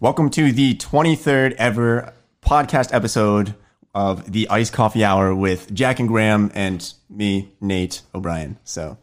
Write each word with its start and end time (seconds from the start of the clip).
Welcome 0.00 0.30
to 0.30 0.50
the 0.50 0.74
23rd 0.76 1.52
ever 1.58 2.14
podcast 2.42 2.94
episode 2.94 3.54
of 3.94 4.32
the 4.32 4.48
Iced 4.48 4.72
Coffee 4.72 5.04
Hour 5.04 5.34
with 5.34 5.72
Jack 5.74 6.00
and 6.00 6.08
Graham 6.08 6.50
and 6.54 6.90
me, 7.10 7.52
Nate 7.60 8.00
O'Brien. 8.14 8.58
So 8.64 8.96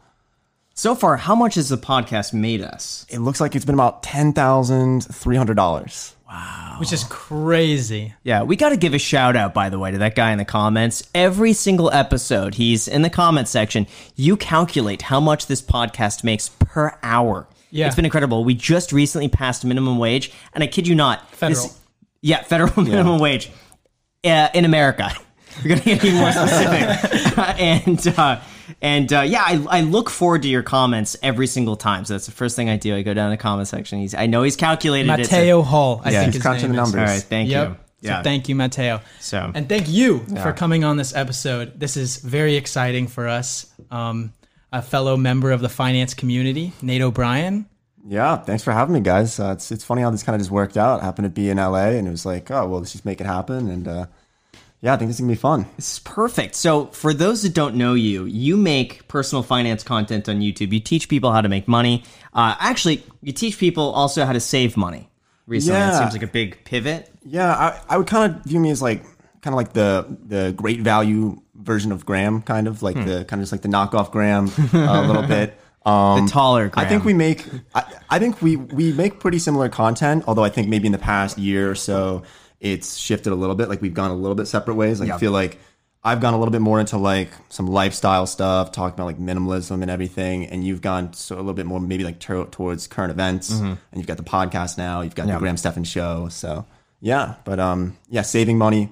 So 0.74 0.96
far, 0.96 1.16
how 1.16 1.36
much 1.36 1.54
has 1.54 1.68
the 1.68 1.76
podcast 1.76 2.32
made 2.32 2.62
us? 2.62 3.06
it 3.08 3.20
looks 3.20 3.40
like 3.40 3.54
it's 3.54 3.64
been 3.64 3.76
about 3.76 4.02
$10,300. 4.02 6.14
Wow. 6.28 6.76
Which 6.78 6.92
is 6.92 7.04
crazy. 7.04 8.12
Yeah, 8.24 8.42
we 8.42 8.56
got 8.56 8.70
to 8.70 8.76
give 8.76 8.92
a 8.92 8.98
shout 8.98 9.36
out, 9.36 9.54
by 9.54 9.68
the 9.70 9.78
way, 9.78 9.92
to 9.92 9.98
that 9.98 10.14
guy 10.16 10.32
in 10.32 10.38
the 10.38 10.44
comments. 10.44 11.08
Every 11.14 11.52
single 11.52 11.90
episode, 11.92 12.56
he's 12.56 12.88
in 12.88 13.02
the 13.02 13.10
comment 13.10 13.46
section. 13.48 13.86
You 14.16 14.36
calculate 14.36 15.02
how 15.02 15.20
much 15.20 15.46
this 15.46 15.62
podcast 15.62 16.24
makes 16.24 16.48
per 16.50 16.98
hour. 17.02 17.46
Yeah. 17.70 17.86
It's 17.86 17.96
been 17.96 18.04
incredible. 18.04 18.44
We 18.44 18.54
just 18.54 18.92
recently 18.92 19.28
passed 19.28 19.64
minimum 19.64 19.98
wage, 19.98 20.32
and 20.54 20.64
I 20.64 20.66
kid 20.66 20.86
you 20.88 20.94
not. 20.94 21.30
Federal. 21.34 21.70
yeah, 22.22 22.42
federal 22.42 22.82
minimum 22.82 23.18
wage 23.20 23.50
uh, 24.24 24.48
in 24.54 24.64
America. 24.64 25.10
We're 25.62 25.68
going 25.70 25.80
to 25.80 25.84
get 25.86 26.04
even 26.04 26.18
more 26.20 26.32
specific. 26.32 27.38
and 27.60 28.08
uh, 28.18 28.40
and 28.80 29.12
uh, 29.12 29.20
yeah, 29.22 29.42
I, 29.44 29.66
I 29.68 29.80
look 29.80 30.08
forward 30.10 30.42
to 30.42 30.48
your 30.48 30.62
comments 30.62 31.16
every 31.22 31.46
single 31.46 31.74
time. 31.76 32.04
So 32.04 32.14
that's 32.14 32.26
the 32.26 32.32
first 32.32 32.54
thing 32.54 32.68
I 32.68 32.76
do. 32.76 32.94
I 32.94 33.02
go 33.02 33.12
down 33.14 33.30
the 33.30 33.36
comment 33.36 33.66
section. 33.66 33.98
He's 33.98 34.14
I 34.14 34.26
know 34.26 34.42
he's 34.44 34.56
calculated 34.56 35.08
it. 35.10 35.18
Mateo 35.18 35.62
Hall, 35.62 36.00
I 36.04 36.10
Yeah, 36.10 36.20
think 36.20 36.26
he's 36.26 36.34
his 36.36 36.42
crunching 36.42 36.68
name 36.68 36.76
the 36.76 36.82
is. 36.82 36.92
numbers. 36.92 37.08
All 37.10 37.14
right, 37.16 37.22
thank 37.22 37.48
Yep. 37.50 37.68
you. 37.70 37.76
So 38.08 38.20
thank 38.22 38.48
you, 38.48 38.54
Mateo. 38.54 39.00
So- 39.18 39.50
and 39.54 39.68
thank 39.68 39.88
you 39.88 40.20
for 40.20 40.52
coming 40.52 40.84
on 40.84 40.96
this 40.96 41.12
episode. 41.14 41.80
This 41.80 41.96
is 41.96 42.18
very 42.18 42.54
exciting 42.54 43.08
for 43.08 43.26
us. 43.26 43.66
Um, 43.90 44.32
a 44.72 44.82
fellow 44.82 45.16
member 45.16 45.50
of 45.50 45.60
the 45.60 45.68
finance 45.68 46.14
community, 46.14 46.72
Nate 46.82 47.02
O'Brien. 47.02 47.66
Yeah, 48.06 48.36
thanks 48.36 48.62
for 48.62 48.72
having 48.72 48.94
me, 48.94 49.00
guys. 49.00 49.38
Uh, 49.38 49.52
it's, 49.52 49.70
it's 49.70 49.84
funny 49.84 50.02
how 50.02 50.10
this 50.10 50.22
kind 50.22 50.34
of 50.34 50.40
just 50.40 50.50
worked 50.50 50.76
out. 50.76 51.00
I 51.02 51.04
happened 51.04 51.26
to 51.26 51.30
be 51.30 51.50
in 51.50 51.56
LA 51.58 51.88
and 51.90 52.06
it 52.06 52.10
was 52.10 52.24
like, 52.24 52.50
oh, 52.50 52.66
well, 52.66 52.78
let's 52.80 52.92
just 52.92 53.04
make 53.04 53.20
it 53.20 53.26
happen. 53.26 53.68
And 53.68 53.86
uh, 53.88 54.06
yeah, 54.80 54.94
I 54.94 54.96
think 54.96 55.08
this 55.08 55.16
is 55.16 55.20
going 55.20 55.28
to 55.30 55.34
be 55.34 55.40
fun. 55.40 55.66
This 55.76 55.94
is 55.94 55.98
perfect. 56.00 56.54
So, 56.54 56.86
for 56.86 57.12
those 57.12 57.42
that 57.42 57.52
don't 57.52 57.74
know 57.74 57.94
you, 57.94 58.24
you 58.24 58.56
make 58.56 59.08
personal 59.08 59.42
finance 59.42 59.82
content 59.82 60.28
on 60.28 60.40
YouTube. 60.40 60.72
You 60.72 60.80
teach 60.80 61.08
people 61.08 61.32
how 61.32 61.40
to 61.40 61.48
make 61.48 61.66
money. 61.66 62.04
Uh, 62.32 62.54
actually, 62.60 63.02
you 63.20 63.32
teach 63.32 63.58
people 63.58 63.90
also 63.90 64.24
how 64.24 64.32
to 64.32 64.40
save 64.40 64.76
money. 64.76 65.10
Recently, 65.46 65.78
Yeah. 65.78 65.96
it 65.96 65.98
seems 65.98 66.12
like 66.12 66.22
a 66.22 66.26
big 66.32 66.62
pivot. 66.64 67.10
Yeah, 67.24 67.50
I, 67.52 67.80
I 67.88 67.98
would 67.98 68.06
kind 68.06 68.32
of 68.36 68.44
view 68.44 68.60
me 68.60 68.70
as 68.70 68.80
like 68.80 69.04
kind 69.42 69.54
of 69.54 69.56
like 69.56 69.72
the 69.72 70.06
the 70.26 70.52
great 70.56 70.80
value 70.80 71.40
version 71.54 71.92
of 71.92 72.04
Graham, 72.06 72.42
kind 72.42 72.66
of 72.68 72.82
like 72.82 72.96
the 72.96 73.24
kind 73.24 73.40
of 73.40 73.48
just 73.48 73.52
like 73.52 73.62
the 73.62 73.68
knockoff 73.68 74.10
Graham 74.10 74.50
a 74.72 75.06
little 75.06 75.22
bit. 75.26 75.58
Um, 75.86 76.26
The 76.26 76.30
taller. 76.32 76.70
I 76.74 76.84
think 76.84 77.04
we 77.04 77.14
make 77.14 77.46
I, 77.74 77.84
I 78.10 78.18
think 78.18 78.42
we 78.42 78.56
we 78.56 78.92
make 78.92 79.20
pretty 79.20 79.38
similar 79.38 79.68
content, 79.68 80.24
although 80.26 80.44
I 80.44 80.50
think 80.50 80.68
maybe 80.68 80.86
in 80.86 80.92
the 80.92 80.98
past 80.98 81.38
year 81.38 81.70
or 81.70 81.74
so 81.74 82.22
it's 82.60 82.96
shifted 82.96 83.32
a 83.32 83.36
little 83.36 83.54
bit. 83.54 83.68
Like 83.68 83.80
we've 83.80 83.94
gone 83.94 84.10
a 84.10 84.14
little 84.16 84.34
bit 84.34 84.46
separate 84.48 84.74
ways. 84.74 85.00
Like 85.00 85.10
I 85.10 85.18
feel 85.18 85.32
like 85.32 85.58
I've 86.04 86.20
gone 86.20 86.34
a 86.34 86.38
little 86.38 86.52
bit 86.52 86.60
more 86.60 86.78
into 86.80 86.96
like 86.98 87.30
some 87.48 87.66
lifestyle 87.66 88.26
stuff, 88.26 88.72
talking 88.72 88.94
about 88.94 89.06
like 89.06 89.18
minimalism 89.18 89.82
and 89.82 89.90
everything, 89.90 90.46
and 90.46 90.64
you've 90.64 90.80
gone 90.80 91.12
so 91.12 91.36
a 91.36 91.38
little 91.38 91.54
bit 91.54 91.66
more 91.66 91.80
maybe 91.80 92.04
like 92.04 92.18
towards 92.20 92.86
current 92.86 93.10
events. 93.10 93.50
Mm-hmm. 93.52 93.64
And 93.66 93.78
you've 93.94 94.06
got 94.06 94.16
the 94.16 94.22
podcast 94.24 94.78
now. 94.78 95.00
You've 95.02 95.14
got 95.14 95.26
the 95.26 95.38
Graham 95.38 95.56
Stephan 95.56 95.84
show. 95.84 96.28
So 96.28 96.66
yeah, 97.00 97.36
but 97.44 97.60
um 97.60 97.96
yeah, 98.10 98.22
saving 98.22 98.58
money. 98.58 98.90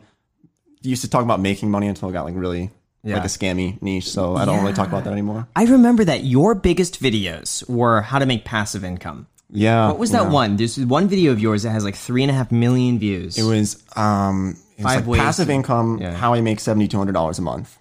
Used 0.87 1.03
to 1.03 1.11
talk 1.11 1.23
about 1.23 1.41
making 1.41 1.71
money 1.71 1.89
until 1.89 2.09
it 2.09 2.13
got 2.13 2.25
like 2.25 2.37
really 2.37 2.71
like 3.03 3.25
a 3.25 3.29
scammy 3.29 3.81
niche. 3.83 4.09
So 4.09 4.37
I 4.37 4.45
don't 4.45 4.61
really 4.63 4.73
talk 4.73 4.89
about 4.89 5.05
that 5.05 5.13
anymore. 5.13 5.47
I 5.55 5.65
remember 5.65 6.05
that 6.05 6.25
your 6.25 6.55
biggest 6.55 7.01
videos 7.03 7.69
were 7.69 8.01
how 8.01 8.19
to 8.19 8.27
make 8.27 8.45
passive 8.45 8.85
income. 8.85 9.27
Yeah. 9.51 9.89
What 9.89 9.99
was 9.99 10.11
that 10.11 10.25
yeah. 10.25 10.31
one? 10.31 10.57
There's 10.57 10.79
one 10.79 11.09
video 11.09 11.33
of 11.33 11.41
yours 11.41 11.63
that 11.63 11.71
has 11.71 11.85
like 11.85 11.95
three 11.95 12.23
and 12.23 12.31
a 12.31 12.35
half 12.35 12.51
million 12.51 12.99
views. 12.99 13.39
It 13.39 13.45
was 13.45 13.83
um 13.97 14.57
it 14.77 14.85
was 14.85 14.93
Five 14.93 15.01
like 15.01 15.07
ways 15.07 15.21
passive 15.21 15.47
to- 15.49 15.53
income, 15.53 15.99
yeah. 16.01 16.15
how 16.15 16.35
I 16.35 16.41
make 16.41 16.61
seventy 16.61 16.89
two 16.89 16.99
hundred 16.99 17.13
dollars 17.13 17.39
a 17.39 17.43
month. 17.43 17.79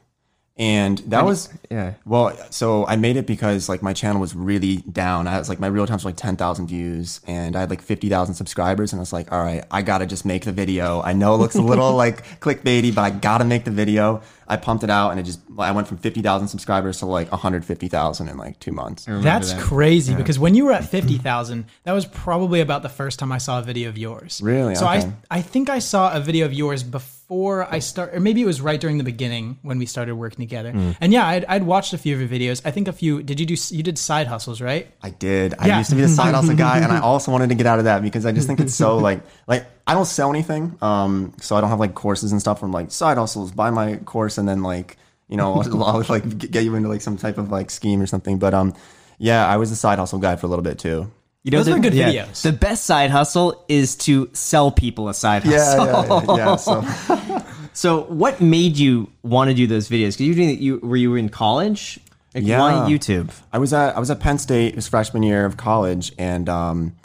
And 0.58 1.00
that 1.00 1.26
was 1.26 1.50
yeah. 1.70 1.96
Well, 2.06 2.34
so 2.50 2.86
I 2.88 2.96
made 2.96 3.18
it 3.18 3.28
because 3.28 3.68
like 3.68 3.82
my 3.82 3.92
channel 3.92 4.22
was 4.22 4.34
really 4.34 4.78
down. 4.78 5.28
I 5.28 5.38
was 5.38 5.50
like 5.50 5.60
my 5.60 5.68
real 5.68 5.86
times 5.86 6.06
were 6.06 6.12
like 6.12 6.18
ten 6.18 6.38
thousand 6.38 6.68
views, 6.68 7.20
and 7.28 7.58
I 7.58 7.60
had 7.60 7.70
like 7.70 7.82
fifty 7.82 8.08
thousand 8.08 8.36
subscribers, 8.36 8.94
and 8.94 9.00
I 9.00 9.02
was 9.02 9.12
like, 9.12 9.34
all 9.34 9.44
right, 9.44 9.66
I 9.70 9.82
gotta 9.82 10.06
just 10.06 10.24
make 10.24 10.46
the 10.46 10.54
video. 10.54 11.02
I 11.02 11.12
know 11.12 11.36
it 11.36 11.40
looks 11.40 11.56
a 11.56 11.62
little 11.62 11.92
like 11.98 12.40
clickbaity, 12.40 12.96
but 12.96 13.02
I 13.02 13.10
gotta 13.10 13.44
make 13.44 13.66
the 13.66 13.72
video. 13.72 14.22
I 14.48 14.58
pumped 14.58 14.84
it 14.84 14.90
out, 14.90 15.12
and 15.12 15.20
it 15.20 15.24
just 15.24 15.40
I 15.58 15.72
went 15.72 15.88
from 15.88 15.98
fifty 15.98 16.22
thousand 16.22 16.48
subscribers 16.50 17.00
to 17.00 17.06
like 17.06 17.32
one 17.32 17.40
hundred 17.40 17.66
fifty 17.66 17.88
thousand 17.88 18.30
in 18.30 18.38
like 18.38 18.60
two 18.60 18.72
months. 18.72 19.06
That's 19.08 19.54
crazy 19.54 20.14
because 20.16 20.38
when 20.38 20.56
you 20.56 20.66
were 20.66 20.72
at 20.72 20.86
50,000, 20.86 21.66
that 21.84 21.94
was 21.94 22.06
probably 22.06 22.62
about 22.62 22.82
the 22.84 22.90
first 22.90 23.20
time 23.20 23.32
I 23.32 23.38
saw 23.38 23.60
a 23.60 23.62
video 23.62 23.90
of 23.90 23.98
yours. 23.98 24.42
Really? 24.44 24.76
So 24.76 24.86
Okay. 24.88 25.12
I 25.32 25.38
I 25.38 25.42
think 25.42 25.70
I 25.70 25.80
saw 25.80 26.14
a 26.14 26.20
video 26.20 26.46
of 26.46 26.54
yours 26.54 26.84
before 26.84 27.68
I 27.74 27.80
start 27.80 28.14
or 28.14 28.20
maybe 28.20 28.42
it 28.42 28.46
was 28.46 28.62
right 28.62 28.80
during 28.80 28.98
the 29.00 29.04
beginning 29.04 29.58
when 29.64 29.80
we 29.80 29.86
started 29.88 30.16
working 30.16 30.46
together. 30.46 30.72
Mm. 30.74 30.96
And 31.02 31.12
yeah, 31.12 31.26
I'd, 31.26 31.46
I'd 31.46 31.64
watched 31.64 31.94
a 31.94 31.98
few 31.98 32.14
of 32.14 32.20
your 32.22 32.30
videos. 32.30 32.62
I 32.66 32.72
think 32.72 32.88
a 32.88 32.94
few 32.94 33.24
Did 33.24 33.40
you 33.40 33.46
do 33.46 33.56
you 33.72 33.84
did 33.84 33.98
side 33.98 34.28
hustles, 34.28 34.62
right? 34.62 34.88
I 35.02 35.10
did. 35.10 35.56
I 35.58 35.78
used 35.78 35.90
to 35.90 35.96
be 35.96 36.02
the 36.04 36.08
side 36.08 36.36
hustle 36.36 36.56
guy, 36.56 36.80
and 36.80 36.92
I 36.92 37.00
also 37.10 37.32
wanted 37.32 37.50
to 37.50 37.56
get 37.56 37.66
out 37.66 37.80
of 37.80 37.86
that 37.86 38.02
because 38.02 38.26
I 38.26 38.32
just 38.32 38.48
think 38.48 38.60
it's 38.60 38.76
so 38.76 38.98
like 39.10 39.22
like 39.48 39.66
I 39.88 39.94
don't 39.94 40.06
sell 40.06 40.30
anything, 40.30 40.78
um, 40.82 41.34
so 41.40 41.56
I 41.56 41.62
don't 41.62 41.70
have 41.70 41.80
like 41.80 41.94
courses 41.94 42.32
and 42.32 42.42
stuff 42.42 42.60
from 42.60 42.72
like 42.72 42.92
side 42.92 43.18
hustles. 43.18 43.52
Buy 43.52 43.70
my 43.70 43.98
course 43.98 44.38
and 44.38 44.48
then 44.48 44.64
like 44.64 44.98
you 45.28 45.38
know 45.38 45.54
I'll, 45.62 45.84
I'll, 45.84 46.06
like 46.10 46.38
get 46.38 46.64
you 46.64 46.76
into 46.76 46.90
like 46.90 47.02
some 47.02 47.18
type 47.18 47.38
of 47.38 47.52
like 47.52 47.70
scheme 47.70 48.02
or 48.02 48.08
something. 48.08 48.40
But 48.40 48.54
um, 48.54 48.74
yeah, 49.18 49.48
I 49.48 49.58
was 49.58 49.72
a 49.72 49.76
side 49.76 50.00
hustle 50.00 50.20
guy 50.20 50.36
for 50.36 50.48
a 50.48 50.50
little 50.50 50.64
bit 50.64 50.80
too. 50.80 51.12
You 51.44 51.52
know, 51.52 51.60
Those 51.60 51.68
the, 51.68 51.74
were 51.74 51.80
good 51.80 51.94
yeah, 51.94 52.12
videos. 52.12 52.42
The 52.42 52.52
best 52.52 52.86
side 52.86 53.12
hustle 53.12 53.64
is 53.68 53.96
to 53.98 54.32
sell 54.34 54.72
people 54.72 55.10
a 55.10 55.14
side 55.14 55.44
hustle. 55.44 55.86
yeah, 55.86 56.36
yeah. 56.36 56.36
yeah. 56.38 56.56
So 56.56 56.82
So, 57.76 58.04
what 58.04 58.40
made 58.40 58.78
you 58.78 59.12
want 59.22 59.50
to 59.50 59.54
do 59.54 59.68
those 59.68 59.90
videos? 59.90 60.14
Because 60.18 60.22
you 60.22 60.30
were 60.30 60.36
doing 60.36 60.62
you 60.62 60.80
were 60.80 60.96
you 60.96 61.16
in 61.16 61.28
college? 61.28 62.00
Like, 62.34 62.46
Yeah. 62.46 62.60
Why 62.60 62.90
YouTube? 62.90 63.32
I 63.52 63.58
was 63.58 63.74
at 63.74 63.98
I 63.98 64.00
was 64.00 64.10
at 64.10 64.22
Penn 64.22 64.38
State. 64.38 64.70
It 64.70 64.76
was 64.78 64.88
freshman 64.88 65.24
year 65.24 65.46
of 65.46 65.58
college, 65.58 66.14
and 66.18 66.48
um, 66.48 66.96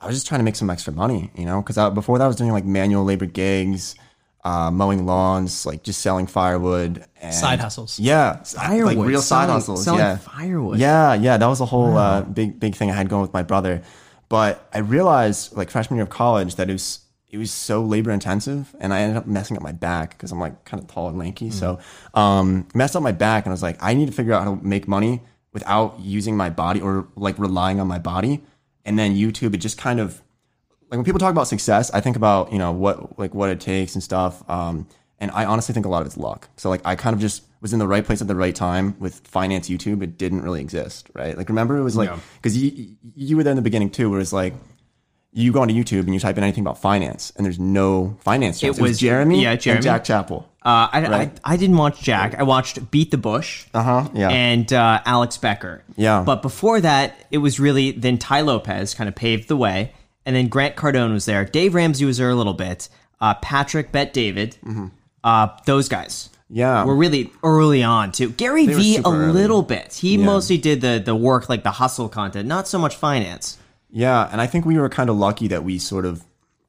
I 0.00 0.06
was 0.06 0.16
just 0.16 0.26
trying 0.26 0.40
to 0.40 0.44
make 0.44 0.56
some 0.56 0.70
extra 0.70 0.92
money, 0.92 1.30
you 1.34 1.44
know, 1.44 1.60
because 1.60 1.76
before 1.94 2.18
that 2.18 2.24
I 2.24 2.28
was 2.28 2.36
doing 2.36 2.52
like 2.52 2.64
manual 2.64 3.04
labor 3.04 3.26
gigs, 3.26 3.96
uh, 4.44 4.70
mowing 4.70 5.06
lawns, 5.06 5.66
like 5.66 5.82
just 5.82 6.00
selling 6.00 6.26
firewood. 6.26 7.04
And, 7.20 7.34
Side 7.34 7.58
hustles. 7.58 7.98
Yeah, 7.98 8.42
like 8.56 8.96
real 8.96 9.20
side 9.20 9.42
selling- 9.46 9.50
hustles. 9.50 9.84
selling 9.84 10.00
yeah, 10.00 10.16
firewood. 10.18 10.78
Yeah, 10.78 11.14
yeah, 11.14 11.36
that 11.36 11.46
was 11.46 11.60
a 11.60 11.66
whole 11.66 11.96
uh, 11.96 12.22
big 12.22 12.60
big 12.60 12.74
thing 12.76 12.90
I 12.90 12.94
had 12.94 13.08
going 13.08 13.22
with 13.22 13.32
my 13.32 13.42
brother. 13.42 13.82
But 14.28 14.68
I 14.72 14.78
realized 14.78 15.56
like 15.56 15.70
freshman 15.70 15.96
year 15.96 16.04
of 16.04 16.10
college 16.10 16.56
that 16.56 16.68
it 16.70 16.72
was 16.72 17.00
it 17.28 17.36
was 17.36 17.50
so 17.50 17.82
labor 17.82 18.10
intensive, 18.10 18.74
and 18.80 18.94
I 18.94 19.00
ended 19.00 19.16
up 19.16 19.26
messing 19.26 19.56
up 19.56 19.62
my 19.62 19.72
back 19.72 20.10
because 20.10 20.32
I'm 20.32 20.38
like 20.40 20.64
kind 20.64 20.82
of 20.82 20.88
tall 20.88 21.08
and 21.08 21.18
lanky. 21.18 21.50
So 21.50 21.78
um, 22.14 22.68
messed 22.74 22.94
up 22.94 23.02
my 23.02 23.12
back, 23.12 23.44
and 23.44 23.50
I 23.50 23.54
was 23.54 23.62
like, 23.62 23.76
I 23.82 23.94
need 23.94 24.06
to 24.06 24.12
figure 24.12 24.32
out 24.32 24.44
how 24.44 24.54
to 24.54 24.64
make 24.64 24.86
money 24.86 25.22
without 25.52 25.98
using 26.00 26.36
my 26.36 26.50
body 26.50 26.80
or 26.80 27.08
like 27.16 27.38
relying 27.38 27.80
on 27.80 27.88
my 27.88 27.98
body. 27.98 28.44
And 28.88 28.98
then 28.98 29.14
YouTube, 29.14 29.54
it 29.54 29.58
just 29.58 29.76
kind 29.76 30.00
of 30.00 30.22
like 30.90 30.96
when 30.96 31.04
people 31.04 31.20
talk 31.20 31.30
about 31.30 31.46
success, 31.46 31.90
I 31.92 32.00
think 32.00 32.16
about 32.16 32.50
you 32.50 32.58
know 32.58 32.72
what 32.72 33.18
like 33.18 33.34
what 33.34 33.50
it 33.50 33.60
takes 33.60 33.94
and 33.94 34.02
stuff. 34.02 34.42
Um, 34.48 34.88
and 35.20 35.30
I 35.32 35.44
honestly 35.44 35.74
think 35.74 35.84
a 35.84 35.88
lot 35.88 36.00
of 36.00 36.06
it's 36.06 36.16
luck. 36.16 36.48
So 36.56 36.70
like 36.70 36.80
I 36.84 36.96
kind 36.96 37.12
of 37.12 37.20
just 37.20 37.44
was 37.60 37.72
in 37.72 37.78
the 37.78 37.86
right 37.86 38.04
place 38.04 38.22
at 38.22 38.28
the 38.28 38.34
right 38.34 38.54
time 38.54 38.96
with 38.98 39.20
finance 39.26 39.68
YouTube. 39.68 40.02
It 40.02 40.16
didn't 40.16 40.42
really 40.42 40.60
exist, 40.60 41.10
right? 41.12 41.36
Like 41.36 41.48
remember 41.48 41.76
it 41.76 41.82
was 41.82 41.96
like 41.96 42.10
because 42.36 42.56
you 42.56 42.96
you 43.14 43.36
were 43.36 43.42
there 43.42 43.52
in 43.52 43.56
the 43.56 43.62
beginning 43.62 43.90
too, 43.90 44.10
where 44.10 44.20
it's 44.20 44.32
like 44.32 44.54
you 45.42 45.52
go 45.52 45.62
onto 45.62 45.74
YouTube 45.74 46.00
and 46.00 46.14
you 46.14 46.20
type 46.20 46.36
in 46.36 46.42
anything 46.42 46.62
about 46.62 46.78
finance, 46.80 47.32
and 47.36 47.44
there's 47.46 47.58
no 47.58 48.16
finance. 48.20 48.60
channels. 48.60 48.78
It, 48.78 48.82
was, 48.82 48.90
was- 48.90 48.98
Jeremy, 48.98 49.42
yeah, 49.42 49.56
Jeremy. 49.56 49.78
and 49.78 49.84
Jack 49.84 50.04
Chappell. 50.04 50.48
Uh, 50.62 50.88
I, 50.92 51.00
Right. 51.08 51.40
I 51.44 51.54
I 51.54 51.56
didn't 51.56 51.76
watch 51.76 52.00
Jack. 52.02 52.34
I 52.34 52.42
watched 52.42 52.90
Beat 52.90 53.10
the 53.10 53.16
Bush. 53.18 53.66
Uh 53.72 53.82
huh. 53.82 54.08
Yeah. 54.12 54.28
and 54.28 54.70
uh, 54.72 55.00
Alex 55.06 55.38
Becker. 55.38 55.82
Yeah. 55.96 56.22
But 56.26 56.42
before 56.42 56.80
that, 56.80 57.14
it 57.30 57.38
was 57.38 57.58
really 57.60 57.92
then 57.92 58.18
Tai 58.18 58.40
Lopez 58.42 58.92
kind 58.94 59.08
of 59.08 59.14
paved 59.14 59.48
the 59.48 59.56
way, 59.56 59.92
and 60.26 60.34
then 60.36 60.48
Grant 60.48 60.76
Cardone 60.76 61.12
was 61.12 61.24
there. 61.24 61.44
Dave 61.44 61.74
Ramsey 61.74 62.04
was 62.04 62.18
there 62.18 62.28
a 62.30 62.34
little 62.34 62.52
bit. 62.54 62.88
Uh, 63.20 63.34
Patrick 63.34 63.92
Bet 63.92 64.12
David. 64.12 64.56
Uh, 65.24 65.48
those 65.64 65.88
guys. 65.88 66.28
Mm-hmm. 66.28 66.34
Yeah. 66.58 66.84
Were 66.84 66.96
really 66.96 67.30
early 67.42 67.82
on 67.82 68.10
too. 68.12 68.30
Gary 68.30 68.66
were 68.66 68.74
V 68.74 68.96
a 68.96 69.02
early. 69.06 69.32
little 69.32 69.62
bit. 69.62 69.94
He 69.94 70.16
mostly 70.16 70.58
did 70.58 70.80
the 70.80 71.00
the 71.04 71.14
work 71.14 71.48
like 71.48 71.62
the 71.62 71.70
hustle 71.72 72.08
content, 72.08 72.48
not 72.48 72.66
so 72.68 72.78
much 72.78 72.96
finance. 72.96 73.58
Yeah, 73.90 74.28
and 74.30 74.40
I 74.40 74.46
think 74.46 74.64
we 74.64 74.78
were 74.78 74.88
kind 74.88 75.10
of 75.10 75.16
lucky 75.16 75.48
that 75.48 75.64
we 75.64 75.78
sort 75.78 76.04
of 76.04 76.24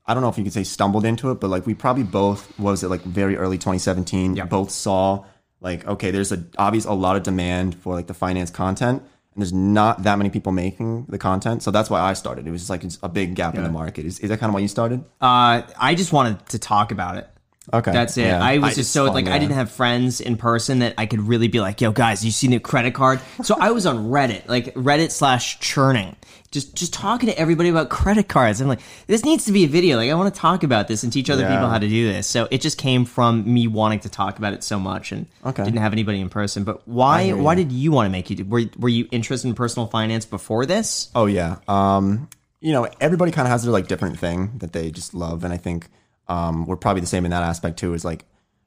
I 0.06 0.13
don't 0.13 0.24
know 0.24 0.30
if 0.30 0.38
you 0.38 0.44
could 0.44 0.54
say 0.54 0.63
stumbled 0.63 1.06
into 1.06 1.30
it, 1.30 1.39
but 1.39 1.50
like 1.50 1.66
we 1.66 1.75
probably 1.75 2.04
both 2.04 2.57
was 2.60 2.83
it 2.83 2.89
like 2.89 3.01
very 3.01 3.38
early 3.38 3.57
2017 3.57 4.36
yeah. 4.36 4.45
both 4.45 4.71
saw 4.71 5.24
like 5.62 5.86
okay, 5.88 6.12
there's 6.12 6.31
a 6.31 6.44
obvious 6.57 6.86
a 6.86 6.94
lot 6.94 7.16
of 7.16 7.24
demand 7.24 7.75
for 7.75 7.94
like 7.94 8.07
the 8.07 8.13
finance 8.13 8.50
content 8.50 9.04
and 9.39 9.42
there's 9.42 9.54
not 9.54 10.04
that 10.04 10.18
many 10.18 10.30
people 10.30 10.51
making 10.51 11.06
the 11.07 11.18
content. 11.18 11.63
So 11.63 11.71
that's 11.71 11.89
why 11.89 12.01
I 12.01 12.13
started. 12.13 12.48
It 12.48 12.51
was 12.51 12.62
just 12.62 12.69
like 12.69 12.83
it's 12.83 12.98
a 13.04 13.10
big 13.10 13.36
gap 13.36 13.56
in 13.56 13.63
the 13.63 13.69
market. 13.69 14.06
Is, 14.06 14.19
is 14.19 14.30
that 14.30 14.39
kind 14.39 14.50
of 14.50 14.54
why 14.54 14.60
you 14.60 14.68
started? 14.68 15.01
Uh, 15.22 15.62
I 15.77 15.95
just 15.95 16.12
wanted 16.12 16.45
to 16.50 16.60
talk 16.60 16.92
about 16.92 17.18
it. 17.18 17.30
Okay, 17.71 17.92
That's 17.92 18.18
it. 18.18 18.25
yeah. 18.25 18.42
I 18.44 18.57
was 18.57 18.71
I- 18.71 18.75
just 18.75 18.92
so 18.92 19.06
fun, 19.06 19.13
like 19.16 19.27
I 19.27 19.38
didn't 19.39 19.54
have 19.56 19.69
friends 19.71 20.21
in 20.21 20.38
person 20.38 20.80
that 20.80 20.94
I 20.98 21.06
could 21.06 21.21
really 21.21 21.48
be 21.48 21.60
like, 21.60 21.81
"Yo, 21.81 21.92
guys, 21.92 22.25
you 22.25 22.31
seen 22.31 22.54
a 22.54 22.60
credit 22.60 22.94
card?" 22.94 23.19
So 23.44 23.56
I 23.60 23.71
was 23.71 23.86
on 23.86 24.10
Reddit, 24.10 24.48
like 24.48 24.74
Reddit 24.75 25.12
slash 25.12 25.60
churning, 25.60 26.16
just 26.51 26.74
just 26.75 26.94
talking 26.94 27.30
to 27.30 27.38
everybody 27.38 27.69
about 27.69 27.89
credit 27.89 28.27
cards. 28.27 28.60
I'm 28.60 28.68
like, 28.68 28.80
this 29.07 29.24
needs 29.24 29.45
to 29.45 29.51
be 29.51 29.66
a 29.66 29.68
video. 29.68 29.98
Like 29.98 30.10
I 30.10 30.16
want 30.16 30.33
to 30.33 30.39
talk 30.39 30.63
about 30.63 30.88
this 30.88 31.04
and 31.04 31.13
teach 31.13 31.30
other 31.30 31.44
Yeah. 31.44 31.54
people 31.56 31.69
how 31.69 31.77
to 31.77 31.88
do 31.88 32.12
this. 32.12 32.25
So 32.27 32.48
it 32.50 32.62
just 32.62 32.77
came 32.80 33.06
from 33.06 33.51
me 33.54 33.68
wanting 33.68 34.00
to 34.01 34.10
talk 34.10 34.39
about 34.39 34.54
it 34.54 34.63
so 34.63 34.80
much 34.80 35.12
and 35.12 35.27
Okay. 35.45 35.63
didn't 35.63 35.80
have 35.80 35.94
anybody 35.94 36.19
in 36.22 36.30
person. 36.30 36.63
But 36.63 36.88
why 36.88 37.33
why 37.33 37.54
did 37.56 37.72
you 37.72 37.92
want 37.92 38.07
to 38.07 38.12
make 38.12 38.27
YouTube? 38.30 38.50
Were 38.50 38.63
were 38.80 38.89
you 38.89 39.07
interested 39.12 39.48
in 39.48 39.54
personal 39.54 39.88
finance 39.88 40.25
before 40.25 40.65
this? 40.65 41.10
Oh 41.13 41.27
yeah. 41.27 41.57
Um, 41.68 42.30
you 42.62 42.72
know, 42.74 42.88
everybody 43.00 43.31
kind 43.31 43.48
of 43.48 43.51
has 43.51 43.63
their 43.63 43.72
like 43.72 43.88
different 43.88 44.18
thing 44.19 44.54
that 44.57 44.74
they 44.74 44.89
just 44.92 45.13
love, 45.13 45.44
and 45.44 45.54
I 45.54 45.57
think 45.57 45.88
um, 46.30 46.66
we're 46.66 46.78
probably 46.78 47.02
the 47.02 47.08
same 47.08 47.26
in 47.26 47.31
that 47.31 47.44
aspect 47.44 47.78
too. 47.80 47.94
Is 47.94 48.06
like 48.06 48.26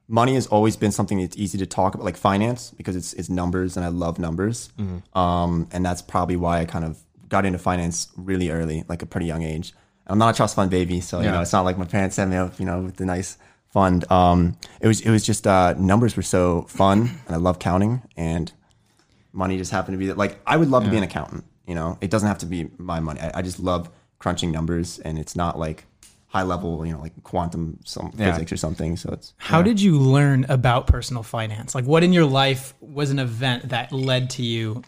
money 0.08 0.34
has 0.34 0.46
always 0.48 0.76
been 0.76 0.92
something 0.92 1.20
that's 1.20 1.36
easy 1.36 1.56
to 1.58 1.66
talk 1.66 1.94
about, 1.94 2.04
like 2.04 2.16
finance, 2.16 2.70
because 2.76 2.96
it's 2.96 3.12
it's 3.14 3.28
numbers, 3.30 3.76
and 3.76 3.84
I 3.86 3.88
love 3.88 4.18
numbers. 4.18 4.70
Um, 5.14 5.68
and 5.72 5.84
that's 5.84 6.02
probably 6.02 6.36
why 6.36 6.60
I 6.60 6.64
kind 6.66 6.84
of 6.84 6.98
got 7.28 7.46
into 7.46 7.58
finance 7.58 8.08
really 8.16 8.50
early, 8.50 8.84
like 8.88 9.00
a 9.02 9.06
pretty 9.06 9.26
young 9.26 9.42
age. 9.42 9.72
I'm 10.06 10.18
not 10.18 10.34
a 10.34 10.36
trust 10.36 10.56
fund 10.56 10.70
baby, 10.70 11.00
so 11.00 11.20
you 11.20 11.26
know, 11.32 11.40
it's 11.42 11.52
not 11.52 11.64
like 11.64 11.78
my 11.78 11.84
parents 11.86 12.16
set 12.16 12.28
me 12.28 12.36
up, 12.36 12.58
you 12.58 12.66
know, 12.66 12.82
with 12.82 12.96
the 12.96 13.06
nice 13.06 13.38
fund. 13.68 14.10
Um, 14.10 14.58
it 14.80 14.88
was 14.88 15.00
it 15.00 15.10
was 15.10 15.24
just 15.24 15.46
uh, 15.46 15.74
numbers 15.78 16.16
were 16.16 16.22
so 16.24 16.62
fun, 16.62 17.20
and 17.26 17.34
I 17.34 17.38
love 17.38 17.58
counting 17.58 18.02
and 18.16 18.52
money 19.32 19.56
just 19.56 19.70
happened 19.70 19.94
to 19.94 19.98
be 19.98 20.08
that 20.08 20.18
like 20.18 20.40
I 20.46 20.56
would 20.56 20.68
love 20.68 20.84
to 20.84 20.90
be 20.90 20.96
an 20.98 21.04
accountant. 21.04 21.44
You 21.66 21.74
know, 21.74 21.96
it 22.00 22.10
doesn't 22.10 22.26
have 22.28 22.38
to 22.38 22.46
be 22.46 22.68
my 22.76 23.00
money. 23.00 23.20
I, 23.20 23.38
I 23.38 23.42
just 23.42 23.60
love 23.60 23.88
crunching 24.18 24.50
numbers, 24.50 24.98
and 24.98 25.18
it's 25.18 25.36
not 25.36 25.58
like 25.58 25.86
high 26.32 26.42
level, 26.42 26.84
you 26.86 26.92
know, 26.94 26.98
like 27.00 27.12
quantum 27.24 27.78
some 27.84 28.10
Yeah. 28.16 28.32
physics 28.32 28.50
or 28.52 28.56
something. 28.56 28.96
So 28.96 29.10
it's 29.12 29.34
How 29.36 29.60
did 29.60 29.80
you 29.80 29.98
learn 29.98 30.46
about 30.48 30.86
personal 30.86 31.22
finance? 31.22 31.74
Like, 31.74 31.84
what 31.84 32.02
in 32.02 32.12
your 32.14 32.24
life 32.24 32.72
was 32.80 33.10
an 33.10 33.18
event 33.18 33.68
that 33.68 33.92
led 33.92 34.30
to 34.30 34.42
you 34.42 34.82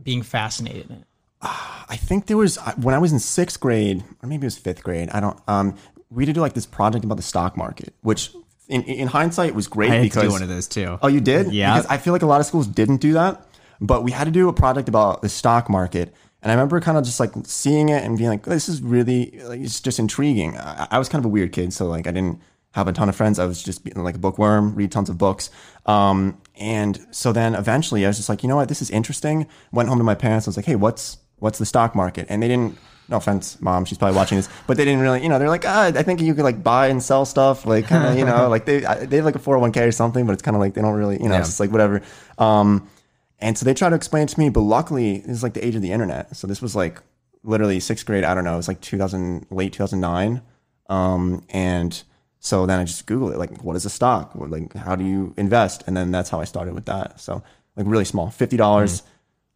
being 0.00 0.22
fascinated 0.22 0.88
in 0.88 0.96
it? 0.98 1.04
I 1.42 1.96
think 1.96 2.26
there 2.26 2.36
was 2.36 2.56
when 2.80 2.94
I 2.94 2.98
was 2.98 3.12
in 3.12 3.18
sixth 3.18 3.60
grade, 3.60 4.02
or 4.22 4.28
maybe 4.28 4.44
it 4.44 4.46
was 4.46 4.56
fifth 4.58 4.82
grade. 4.82 5.10
I 5.12 5.20
don't. 5.20 5.38
Um, 5.48 5.74
we 6.10 6.24
had 6.24 6.28
to 6.28 6.32
do 6.32 6.40
like 6.40 6.54
this 6.54 6.66
project 6.66 7.04
about 7.04 7.16
the 7.16 7.22
stock 7.22 7.56
market, 7.56 7.94
which 8.02 8.32
in, 8.68 8.82
in 8.84 9.08
hindsight 9.08 9.54
was 9.54 9.66
great 9.68 9.90
I 9.90 10.02
because 10.02 10.30
one 10.30 10.42
of 10.42 10.48
those 10.48 10.66
too. 10.68 10.98
Oh, 11.02 11.08
you 11.08 11.20
did? 11.20 11.52
Yeah. 11.52 11.74
Because 11.74 11.90
I 11.90 11.98
feel 11.98 12.12
like 12.12 12.22
a 12.22 12.26
lot 12.26 12.40
of 12.40 12.46
schools 12.46 12.66
didn't 12.66 12.98
do 12.98 13.12
that. 13.14 13.44
But 13.80 14.02
we 14.04 14.10
had 14.12 14.24
to 14.24 14.30
do 14.30 14.48
a 14.48 14.52
project 14.52 14.88
about 14.88 15.20
the 15.22 15.28
stock 15.28 15.68
market. 15.68 16.14
And 16.46 16.52
I 16.52 16.54
remember 16.54 16.78
kind 16.80 16.96
of 16.96 17.02
just 17.02 17.18
like 17.18 17.32
seeing 17.42 17.88
it 17.88 18.04
and 18.04 18.16
being 18.16 18.30
like, 18.30 18.44
this 18.44 18.68
is 18.68 18.80
really, 18.80 19.40
like, 19.48 19.58
it's 19.60 19.80
just 19.80 19.98
intriguing. 19.98 20.56
I, 20.56 20.86
I 20.92 20.98
was 21.00 21.08
kind 21.08 21.18
of 21.20 21.24
a 21.26 21.28
weird 21.28 21.50
kid. 21.50 21.72
So 21.72 21.86
like 21.86 22.06
I 22.06 22.12
didn't 22.12 22.40
have 22.70 22.86
a 22.86 22.92
ton 22.92 23.08
of 23.08 23.16
friends. 23.16 23.40
I 23.40 23.46
was 23.46 23.60
just 23.60 23.82
being 23.82 23.96
like 24.04 24.14
a 24.14 24.18
bookworm, 24.18 24.72
read 24.76 24.92
tons 24.92 25.10
of 25.10 25.18
books. 25.18 25.50
Um, 25.86 26.40
and 26.54 27.04
so 27.10 27.32
then 27.32 27.56
eventually 27.56 28.04
I 28.04 28.08
was 28.08 28.16
just 28.16 28.28
like, 28.28 28.44
you 28.44 28.48
know 28.48 28.54
what? 28.54 28.68
This 28.68 28.80
is 28.80 28.90
interesting. 28.90 29.48
Went 29.72 29.88
home 29.88 29.98
to 29.98 30.04
my 30.04 30.14
parents. 30.14 30.46
I 30.46 30.50
was 30.50 30.56
like, 30.56 30.66
hey, 30.66 30.76
what's, 30.76 31.18
what's 31.40 31.58
the 31.58 31.66
stock 31.66 31.96
market? 31.96 32.26
And 32.28 32.40
they 32.40 32.46
didn't, 32.46 32.78
no 33.08 33.16
offense, 33.16 33.60
mom, 33.60 33.84
she's 33.84 33.98
probably 33.98 34.16
watching 34.16 34.36
this, 34.36 34.48
but 34.68 34.76
they 34.76 34.84
didn't 34.84 35.00
really, 35.00 35.22
you 35.24 35.28
know, 35.28 35.40
they're 35.40 35.48
like, 35.48 35.64
ah, 35.66 35.86
I 35.86 36.02
think 36.04 36.20
you 36.20 36.32
could 36.34 36.44
like 36.44 36.62
buy 36.62 36.86
and 36.88 37.02
sell 37.02 37.24
stuff, 37.24 37.66
like 37.66 37.88
kind 37.88 38.06
of, 38.06 38.16
you 38.18 38.24
know, 38.24 38.48
like 38.54 38.66
they 38.66 38.80
they 38.80 39.16
have 39.16 39.24
like 39.24 39.34
a 39.36 39.40
401k 39.40 39.88
or 39.88 39.92
something, 39.92 40.26
but 40.26 40.32
it's 40.32 40.42
kind 40.42 40.56
of 40.56 40.60
like 40.60 40.74
they 40.74 40.80
don't 40.82 40.94
really, 40.94 41.16
you 41.20 41.28
know, 41.28 41.34
Yeah. 41.34 41.38
it's 41.40 41.48
just 41.48 41.60
like 41.60 41.70
whatever. 41.70 42.02
Um, 42.38 42.88
and 43.38 43.56
so 43.58 43.64
they 43.64 43.74
try 43.74 43.88
to 43.88 43.96
explain 43.96 44.24
it 44.24 44.28
to 44.30 44.38
me, 44.40 44.48
but 44.48 44.60
luckily 44.60 45.18
this 45.18 45.30
is 45.36 45.42
like 45.42 45.54
the 45.54 45.64
age 45.64 45.74
of 45.74 45.82
the 45.82 45.92
internet. 45.92 46.34
So 46.36 46.46
this 46.46 46.62
was 46.62 46.74
like 46.76 47.00
literally 47.42 47.80
sixth 47.80 48.06
grade. 48.06 48.24
I 48.24 48.34
don't 48.34 48.44
know. 48.44 48.54
It 48.54 48.58
was 48.58 48.68
like 48.68 48.80
2000, 48.80 49.46
late 49.50 49.72
2009. 49.72 50.42
Um, 50.88 51.44
and 51.50 52.02
so 52.38 52.64
then 52.66 52.78
I 52.78 52.84
just 52.84 53.06
Googled 53.06 53.32
it, 53.32 53.38
like, 53.38 53.62
what 53.64 53.76
is 53.76 53.84
a 53.84 53.90
stock? 53.90 54.32
Like, 54.34 54.72
how 54.74 54.94
do 54.96 55.04
you 55.04 55.34
invest? 55.36 55.82
And 55.86 55.96
then 55.96 56.10
that's 56.12 56.30
how 56.30 56.40
I 56.40 56.44
started 56.44 56.74
with 56.74 56.86
that. 56.86 57.20
So 57.20 57.42
like 57.76 57.86
really 57.86 58.04
small, 58.04 58.28
$50, 58.28 58.56
dollars 58.56 59.02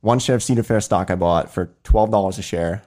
one 0.02 0.18
share 0.18 0.34
of 0.36 0.42
Cedar 0.42 0.62
Fair 0.62 0.80
stock 0.80 1.10
I 1.10 1.14
bought 1.14 1.52
for 1.52 1.70
$12 1.84 2.38
a 2.38 2.42
share. 2.42 2.82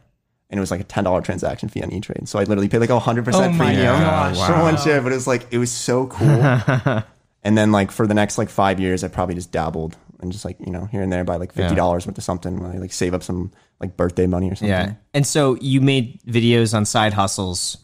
And 0.50 0.57
it 0.57 0.62
was 0.62 0.72
like 0.72 0.81
a 0.81 0.84
$10 0.84 1.24
transaction 1.24 1.69
fee 1.69 1.81
on 1.81 1.92
E-Trade. 1.92 2.28
So 2.28 2.38
I 2.40 2.44
literally 2.44 2.69
paid 2.69 2.80
like 2.80 2.90
a 2.92 3.00
100% 3.00 3.28
Oh 3.34 3.57
premium 3.57 3.86
gosh. 4.00 4.38
for 4.48 4.54
one 4.62 4.78
share, 4.78 5.01
but 5.01 5.12
it 5.12 5.16
was 5.16 5.25
like, 5.28 5.48
it 5.51 5.57
was 5.57 5.72
so 5.72 6.07
cool. 6.07 7.04
And 7.45 7.57
then 7.57 7.74
like 7.74 7.92
for 7.92 8.07
the 8.07 8.13
next 8.13 8.38
like 8.38 8.48
five 8.50 8.80
years, 8.80 9.04
I 9.04 9.10
probably 9.10 9.36
just 9.36 9.51
dabbled 9.51 9.98
and 10.24 10.31
just 10.31 10.46
like 10.46 10.58
you 10.60 10.72
know 10.72 10.86
here 10.86 11.02
and 11.02 11.12
there 11.12 11.24
buy 11.24 11.36
like 11.36 11.54
fifty 11.54 11.75
dollars 11.75 12.08
worth 12.08 12.18
of 12.18 12.24
something, 12.24 12.60
when 12.60 12.72
I 12.72 12.80
like 12.80 12.92
save 12.92 13.14
up 13.14 13.22
some 13.22 13.52
like 13.80 13.96
birthday 13.96 14.25
money 14.25 14.50
or 14.50 14.56
something. 14.56 14.70
Yeah. 14.70 14.94
And 15.14 15.28
so 15.28 15.56
you 15.62 15.81
made 15.81 16.22
videos 16.24 16.74
on 16.74 16.86
side 16.86 17.14
hustles 17.14 17.78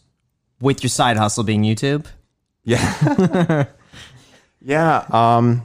with 0.62 0.83
your 0.83 0.89
side 0.89 1.18
hustle 1.18 1.44
being 1.44 1.63
YouTube? 1.63 2.06
Yeah. 2.63 3.65
yeah. 4.62 5.06
Um, 5.09 5.63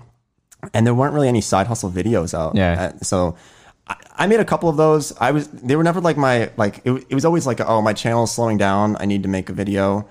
and 0.73 0.87
there 0.87 0.94
weren't 0.94 1.15
really 1.15 1.29
any 1.29 1.41
side 1.41 1.67
hustle 1.67 1.91
videos 1.91 2.35
out. 2.35 2.55
Yeah. 2.55 2.93
Uh, 2.94 2.99
so 2.99 3.37
I, 3.87 3.97
I 4.17 4.27
made 4.27 4.41
a 4.41 4.44
couple 4.44 4.69
of 4.69 4.77
those. 4.77 5.17
I 5.19 5.32
was, 5.32 5.49
they 5.49 5.77
were 5.77 5.85
never 5.85 6.00
like 6.00 6.17
my, 6.17 6.50
like, 6.56 6.79
it, 6.85 7.05
it 7.09 7.15
was 7.15 7.25
always 7.25 7.47
like, 7.47 7.61
oh, 7.61 7.82
my 7.82 7.93
channel 7.93 8.25
is 8.25 8.31
slowing 8.31 8.59
down. 8.59 8.97
I 8.99 9.05
need 9.05 9.23
to 9.25 9.29
make 9.29 9.49
a 9.49 9.53
video. 9.53 10.09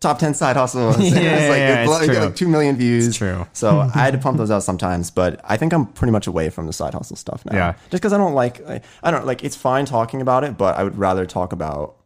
Top 0.00 0.18
10 0.18 0.34
side 0.34 0.56
hustles. 0.56 0.96
Yeah, 0.98 1.06
it's 1.06 1.48
like, 1.48 1.58
yeah, 1.58 1.80
it 1.80 1.88
it's 1.88 2.02
it 2.02 2.06
got 2.06 2.14
true. 2.14 2.24
like 2.26 2.36
2 2.36 2.48
million 2.48 2.76
views. 2.76 3.16
true. 3.16 3.46
So 3.52 3.80
I 3.80 3.88
had 3.98 4.12
to 4.12 4.18
pump 4.18 4.38
those 4.38 4.50
out 4.50 4.62
sometimes, 4.62 5.10
but 5.10 5.40
I 5.44 5.56
think 5.56 5.72
I'm 5.72 5.86
pretty 5.86 6.12
much 6.12 6.26
away 6.26 6.50
from 6.50 6.66
the 6.66 6.72
side 6.72 6.94
hustle 6.94 7.16
stuff 7.16 7.44
now. 7.44 7.56
Yeah. 7.56 7.72
Just 7.90 8.02
because 8.02 8.12
I 8.12 8.18
don't 8.18 8.34
like, 8.34 8.64
I, 8.68 8.80
I 9.02 9.10
don't 9.10 9.26
like, 9.26 9.42
it's 9.42 9.56
fine 9.56 9.86
talking 9.86 10.20
about 10.20 10.44
it, 10.44 10.56
but 10.56 10.76
I 10.76 10.84
would 10.84 10.96
rather 10.96 11.26
talk 11.26 11.52
about 11.52 11.96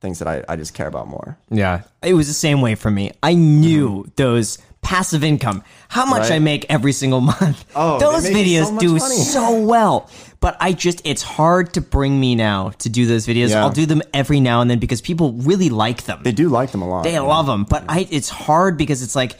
things 0.00 0.18
that 0.20 0.28
I, 0.28 0.44
I 0.48 0.56
just 0.56 0.74
care 0.74 0.86
about 0.86 1.08
more. 1.08 1.36
Yeah. 1.50 1.82
It 2.02 2.14
was 2.14 2.28
the 2.28 2.34
same 2.34 2.60
way 2.60 2.74
for 2.74 2.90
me. 2.90 3.12
I 3.22 3.34
knew 3.34 3.88
mm-hmm. 3.88 4.10
those 4.16 4.58
passive 4.84 5.24
income, 5.24 5.64
how 5.88 6.04
much 6.06 6.22
Right. 6.30 6.32
I 6.32 6.38
make 6.38 6.66
every 6.68 6.92
single 6.92 7.20
month. 7.20 7.64
Oh, 7.74 7.98
those 7.98 8.26
videos 8.26 8.66
so 8.66 8.78
do 8.78 8.96
money. 8.96 9.16
so 9.16 9.60
well. 9.64 10.08
But 10.40 10.56
I 10.60 10.72
just, 10.74 11.00
it's 11.04 11.22
hard 11.22 11.72
to 11.74 11.80
bring 11.80 12.20
me 12.20 12.34
now 12.34 12.68
to 12.78 12.88
do 12.88 13.06
those 13.06 13.26
videos. 13.26 13.50
Yeah. 13.50 13.62
I'll 13.62 13.70
do 13.70 13.86
them 13.86 14.02
every 14.12 14.40
now 14.40 14.60
and 14.60 14.70
then 14.70 14.78
because 14.78 15.00
people 15.00 15.32
really 15.32 15.70
like 15.70 16.04
them. 16.04 16.20
They 16.22 16.32
do 16.32 16.48
like 16.50 16.70
them 16.70 16.82
a 16.82 16.88
lot. 16.88 17.02
They 17.04 17.14
yeah. 17.14 17.20
love 17.20 17.46
them, 17.46 17.64
but 17.64 17.84
I 17.88 18.06
it's 18.10 18.28
hard 18.28 18.76
because 18.76 19.02
it's 19.02 19.16
like 19.16 19.36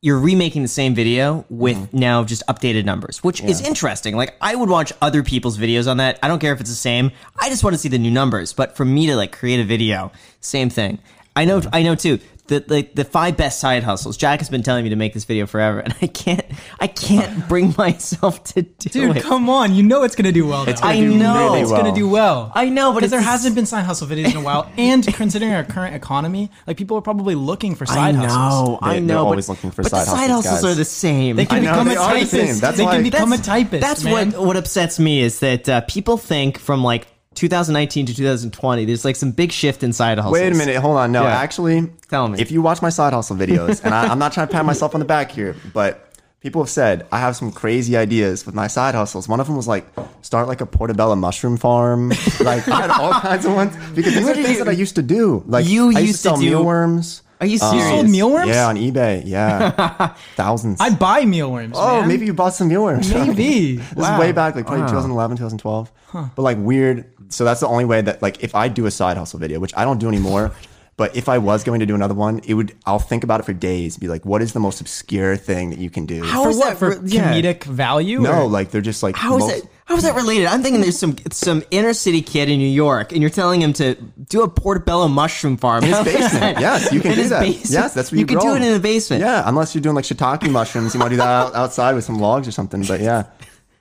you're 0.00 0.18
remaking 0.20 0.62
the 0.62 0.68
same 0.68 0.94
video 0.94 1.44
with 1.48 1.76
Mm-hmm. 1.76 1.98
now 1.98 2.24
just 2.24 2.42
updated 2.46 2.84
numbers, 2.84 3.24
which 3.24 3.42
is 3.42 3.60
interesting. 3.66 4.16
Like 4.16 4.36
I 4.40 4.54
would 4.54 4.68
watch 4.68 4.92
other 5.02 5.22
people's 5.22 5.58
videos 5.58 5.90
on 5.90 5.96
that. 5.96 6.18
I 6.22 6.28
don't 6.28 6.38
care 6.38 6.52
if 6.52 6.60
it's 6.60 6.70
the 6.70 6.76
same. 6.76 7.10
I 7.40 7.48
just 7.48 7.64
want 7.64 7.74
to 7.74 7.78
see 7.78 7.88
the 7.88 7.98
new 7.98 8.10
numbers. 8.10 8.52
But 8.52 8.76
for 8.76 8.84
me 8.84 9.06
to 9.06 9.16
like 9.16 9.32
create 9.32 9.60
a 9.60 9.64
video, 9.64 10.12
same 10.40 10.70
thing. 10.70 10.98
I 11.34 11.46
know 11.46 11.62
I 11.72 11.82
know 11.82 11.96
too. 11.96 12.20
The, 12.46 12.60
the 12.60 12.82
the 12.94 13.04
five 13.06 13.38
best 13.38 13.58
side 13.58 13.84
hustles. 13.84 14.18
Jack 14.18 14.40
has 14.40 14.50
been 14.50 14.62
telling 14.62 14.84
me 14.84 14.90
to 14.90 14.96
make 14.96 15.14
this 15.14 15.24
video 15.24 15.46
forever, 15.46 15.78
and 15.80 15.94
I 16.02 16.08
can't 16.08 16.44
I 16.78 16.88
can't 16.88 17.48
bring 17.48 17.74
myself 17.78 18.44
to 18.52 18.60
do 18.60 18.68
it. 18.84 18.92
Dude, 18.92 19.16
it. 19.16 19.22
come 19.22 19.48
on. 19.48 19.74
You 19.74 19.82
know 19.82 20.02
it's 20.02 20.14
going 20.14 20.26
to 20.26 20.32
do 20.32 20.46
well. 20.46 20.68
It's 20.68 20.78
gonna 20.78 20.92
I 20.92 21.00
do 21.00 21.16
know. 21.16 21.34
really 21.46 21.60
It's 21.62 21.70
well. 21.70 21.80
going 21.80 21.94
to 21.94 21.98
do 21.98 22.06
well. 22.06 22.52
I 22.54 22.68
know, 22.68 22.90
but 22.92 22.96
because 22.96 23.12
there 23.12 23.22
hasn't 23.22 23.54
been 23.54 23.64
side 23.64 23.86
hustle 23.86 24.06
videos 24.06 24.32
in 24.32 24.36
a 24.36 24.42
while, 24.42 24.70
and 24.76 25.02
considering 25.14 25.54
our 25.54 25.64
current 25.64 25.94
economy, 25.94 26.50
like 26.66 26.76
people 26.76 26.98
are 26.98 27.02
probably 27.02 27.34
looking 27.34 27.74
for 27.76 27.84
I 27.88 27.94
side 27.94 28.14
know, 28.16 28.20
hustles. 28.28 28.78
I 28.82 28.94
They- 28.94 29.00
know. 29.00 29.06
they're 29.06 29.16
but, 29.16 29.22
always 29.24 29.48
looking 29.48 29.70
for 29.70 29.82
but 29.82 29.90
side 29.90 30.00
the 30.02 30.10
side 30.10 30.28
hustles, 30.30 30.44
hustles 30.44 30.62
guys. 30.64 30.72
are 30.72 30.74
the 30.74 30.84
same. 30.84 31.36
They 31.36 31.46
can 31.46 31.64
know, 31.64 31.70
become 31.72 31.88
they 31.88 31.94
a 31.96 32.00
are 32.00 32.12
the 32.14 32.20
typist. 32.26 32.60
That's 32.60 32.76
they 32.76 32.84
why- 32.84 32.94
can 32.96 33.02
become 33.04 33.32
a 33.32 33.38
typist. 33.38 33.80
That's 33.80 34.04
man. 34.04 34.32
what 34.32 34.46
what 34.46 34.56
upsets 34.58 34.98
me 34.98 35.20
is 35.22 35.38
that 35.40 35.66
uh, 35.66 35.80
people 35.82 36.18
think 36.18 36.58
from 36.58 36.84
like 36.84 37.06
2019 37.34 38.06
to 38.06 38.14
2020, 38.14 38.84
there's 38.84 39.04
like 39.04 39.16
some 39.16 39.30
big 39.32 39.52
shift 39.52 39.82
in 39.82 39.92
side 39.92 40.18
hustles. 40.18 40.32
Wait 40.32 40.52
a 40.52 40.56
minute, 40.56 40.76
hold 40.76 40.96
on. 40.96 41.12
No, 41.12 41.22
Yeah. 41.22 41.36
actually, 41.36 41.90
Tell 42.08 42.28
me. 42.28 42.40
If 42.40 42.50
you 42.50 42.62
watch 42.62 42.80
my 42.82 42.90
side 42.90 43.12
hustle 43.12 43.36
videos, 43.36 43.84
and 43.84 43.92
I, 43.94 44.06
I'm 44.06 44.18
not 44.18 44.32
trying 44.32 44.46
to 44.48 44.52
pat 44.52 44.64
myself 44.64 44.94
on 44.94 45.00
the 45.00 45.04
back 45.06 45.30
here, 45.32 45.56
but 45.72 46.00
people 46.40 46.62
have 46.62 46.68
said 46.70 47.06
I 47.10 47.18
have 47.18 47.34
some 47.36 47.50
crazy 47.50 47.96
ideas 47.96 48.44
with 48.46 48.54
my 48.54 48.66
side 48.66 48.94
hustles. 48.94 49.28
One 49.28 49.40
of 49.40 49.46
them 49.46 49.56
was 49.56 49.66
like 49.66 49.86
start 50.22 50.46
like 50.46 50.60
a 50.60 50.66
portobello 50.66 51.16
mushroom 51.16 51.56
farm. 51.56 52.08
like 52.40 52.68
I 52.68 52.82
had 52.82 52.90
all 52.90 53.12
kinds 53.12 53.44
of 53.46 53.54
ones 53.54 53.74
because 53.94 54.14
these 54.14 54.28
are 54.28 54.34
things 54.34 54.58
that 54.58 54.68
I 54.68 54.72
used 54.72 54.94
to 54.96 55.02
do. 55.02 55.42
Like 55.46 55.66
You 55.66 55.88
I 55.88 56.00
used 56.00 56.06
used 56.08 56.22
to 56.22 56.28
to 56.30 56.34
sell 56.34 56.36
do- 56.36 56.50
mealworms. 56.50 57.22
Are 57.40 57.46
you 57.46 57.58
um, 57.60 57.74
You 57.74 57.80
serious? 57.80 57.88
sold 58.00 58.08
mealworms? 58.10 58.48
Yeah, 58.48 58.68
on 58.68 58.76
eBay. 58.76 59.22
Yeah, 59.26 60.14
thousands. 60.36 60.80
I 60.80 60.90
buy 60.94 61.24
mealworms. 61.24 61.74
Oh, 61.78 62.00
man. 62.00 62.08
maybe 62.08 62.26
you 62.26 62.34
bought 62.34 62.54
some 62.54 62.68
mealworms. 62.68 63.12
Maybe. 63.12 63.76
this 63.76 63.94
Wow. 63.96 64.14
is 64.14 64.20
way 64.20 64.32
back, 64.32 64.54
like 64.54 64.66
probably 64.66 64.86
2011, 64.86 65.36
2012. 65.36 65.90
But 66.12 66.42
like 66.42 66.58
weird. 66.58 67.10
So 67.30 67.44
that's 67.44 67.60
the 67.60 67.66
only 67.66 67.84
way 67.84 68.00
that 68.02 68.22
like 68.22 68.42
if 68.44 68.54
I 68.54 68.68
do 68.68 68.86
a 68.86 68.90
side 68.90 69.16
hustle 69.16 69.38
video, 69.40 69.58
which 69.58 69.72
I 69.76 69.84
don't 69.84 69.98
do 69.98 70.08
anymore. 70.08 70.52
But 70.96 71.16
if 71.16 71.28
I 71.28 71.38
was 71.38 71.64
going 71.64 71.80
to 71.80 71.86
do 71.86 71.96
another 71.96 72.14
one, 72.14 72.40
it 72.46 72.54
would. 72.54 72.72
I'll 72.86 73.00
think 73.00 73.24
about 73.24 73.40
it 73.40 73.42
for 73.42 73.52
days. 73.52 73.96
Be 73.96 74.06
like, 74.06 74.24
what 74.24 74.40
is 74.42 74.52
the 74.52 74.60
most 74.60 74.80
obscure 74.80 75.36
thing 75.36 75.70
that 75.70 75.80
you 75.80 75.90
can 75.90 76.06
do? 76.06 76.22
How 76.24 76.44
For 76.44 76.50
is 76.50 76.56
what? 76.56 76.68
that 76.70 76.78
For 76.78 77.04
yeah. 77.04 77.32
comedic 77.32 77.64
value? 77.64 78.20
no, 78.20 78.42
or- 78.42 78.48
like 78.48 78.70
they're 78.70 78.80
just 78.80 79.02
like. 79.02 79.16
How 79.16 79.36
is 79.36 79.40
most- 79.40 79.62
that? 79.64 79.70
How 79.86 79.96
is 79.96 80.04
that 80.04 80.14
related? 80.14 80.46
I'm 80.46 80.62
thinking 80.62 80.80
there's 80.80 80.98
some 80.98 81.16
some 81.32 81.62
inner 81.72 81.92
city 81.94 82.22
kid 82.22 82.48
in 82.48 82.58
New 82.58 82.68
York, 82.68 83.10
and 83.12 83.20
you're 83.20 83.28
telling 83.28 83.60
him 83.60 83.72
to 83.74 83.96
do 84.28 84.42
a 84.42 84.48
portobello 84.48 85.08
mushroom 85.08 85.56
farm 85.56 85.82
In 85.84 85.90
his 85.90 86.04
basement. 86.04 86.60
Yes, 86.60 86.92
you 86.92 87.00
can 87.00 87.10
In 87.10 87.16
do 87.16 87.22
his 87.22 87.30
that. 87.30 87.40
basement? 87.40 87.70
Yes, 87.70 87.92
that's 87.94 88.12
where 88.12 88.20
you, 88.20 88.24
can 88.26 88.38
grow 88.38 88.56
do 88.56 88.62
it 88.62 88.66
in 88.66 88.72
the 88.72 88.78
basement. 88.80 89.20
Yeah, 89.20 89.42
unless 89.46 89.74
you're 89.74 89.82
doing 89.82 89.96
like 89.96 90.04
shiitake 90.04 90.48
mushrooms, 90.50 90.94
you 90.94 91.00
want 91.00 91.10
to 91.10 91.16
do 91.16 91.22
that 91.22 91.54
outside 91.54 91.94
with 91.96 92.04
some 92.04 92.18
logs 92.20 92.46
or 92.48 92.52
something. 92.52 92.82
But 92.84 93.00
yeah, 93.00 93.24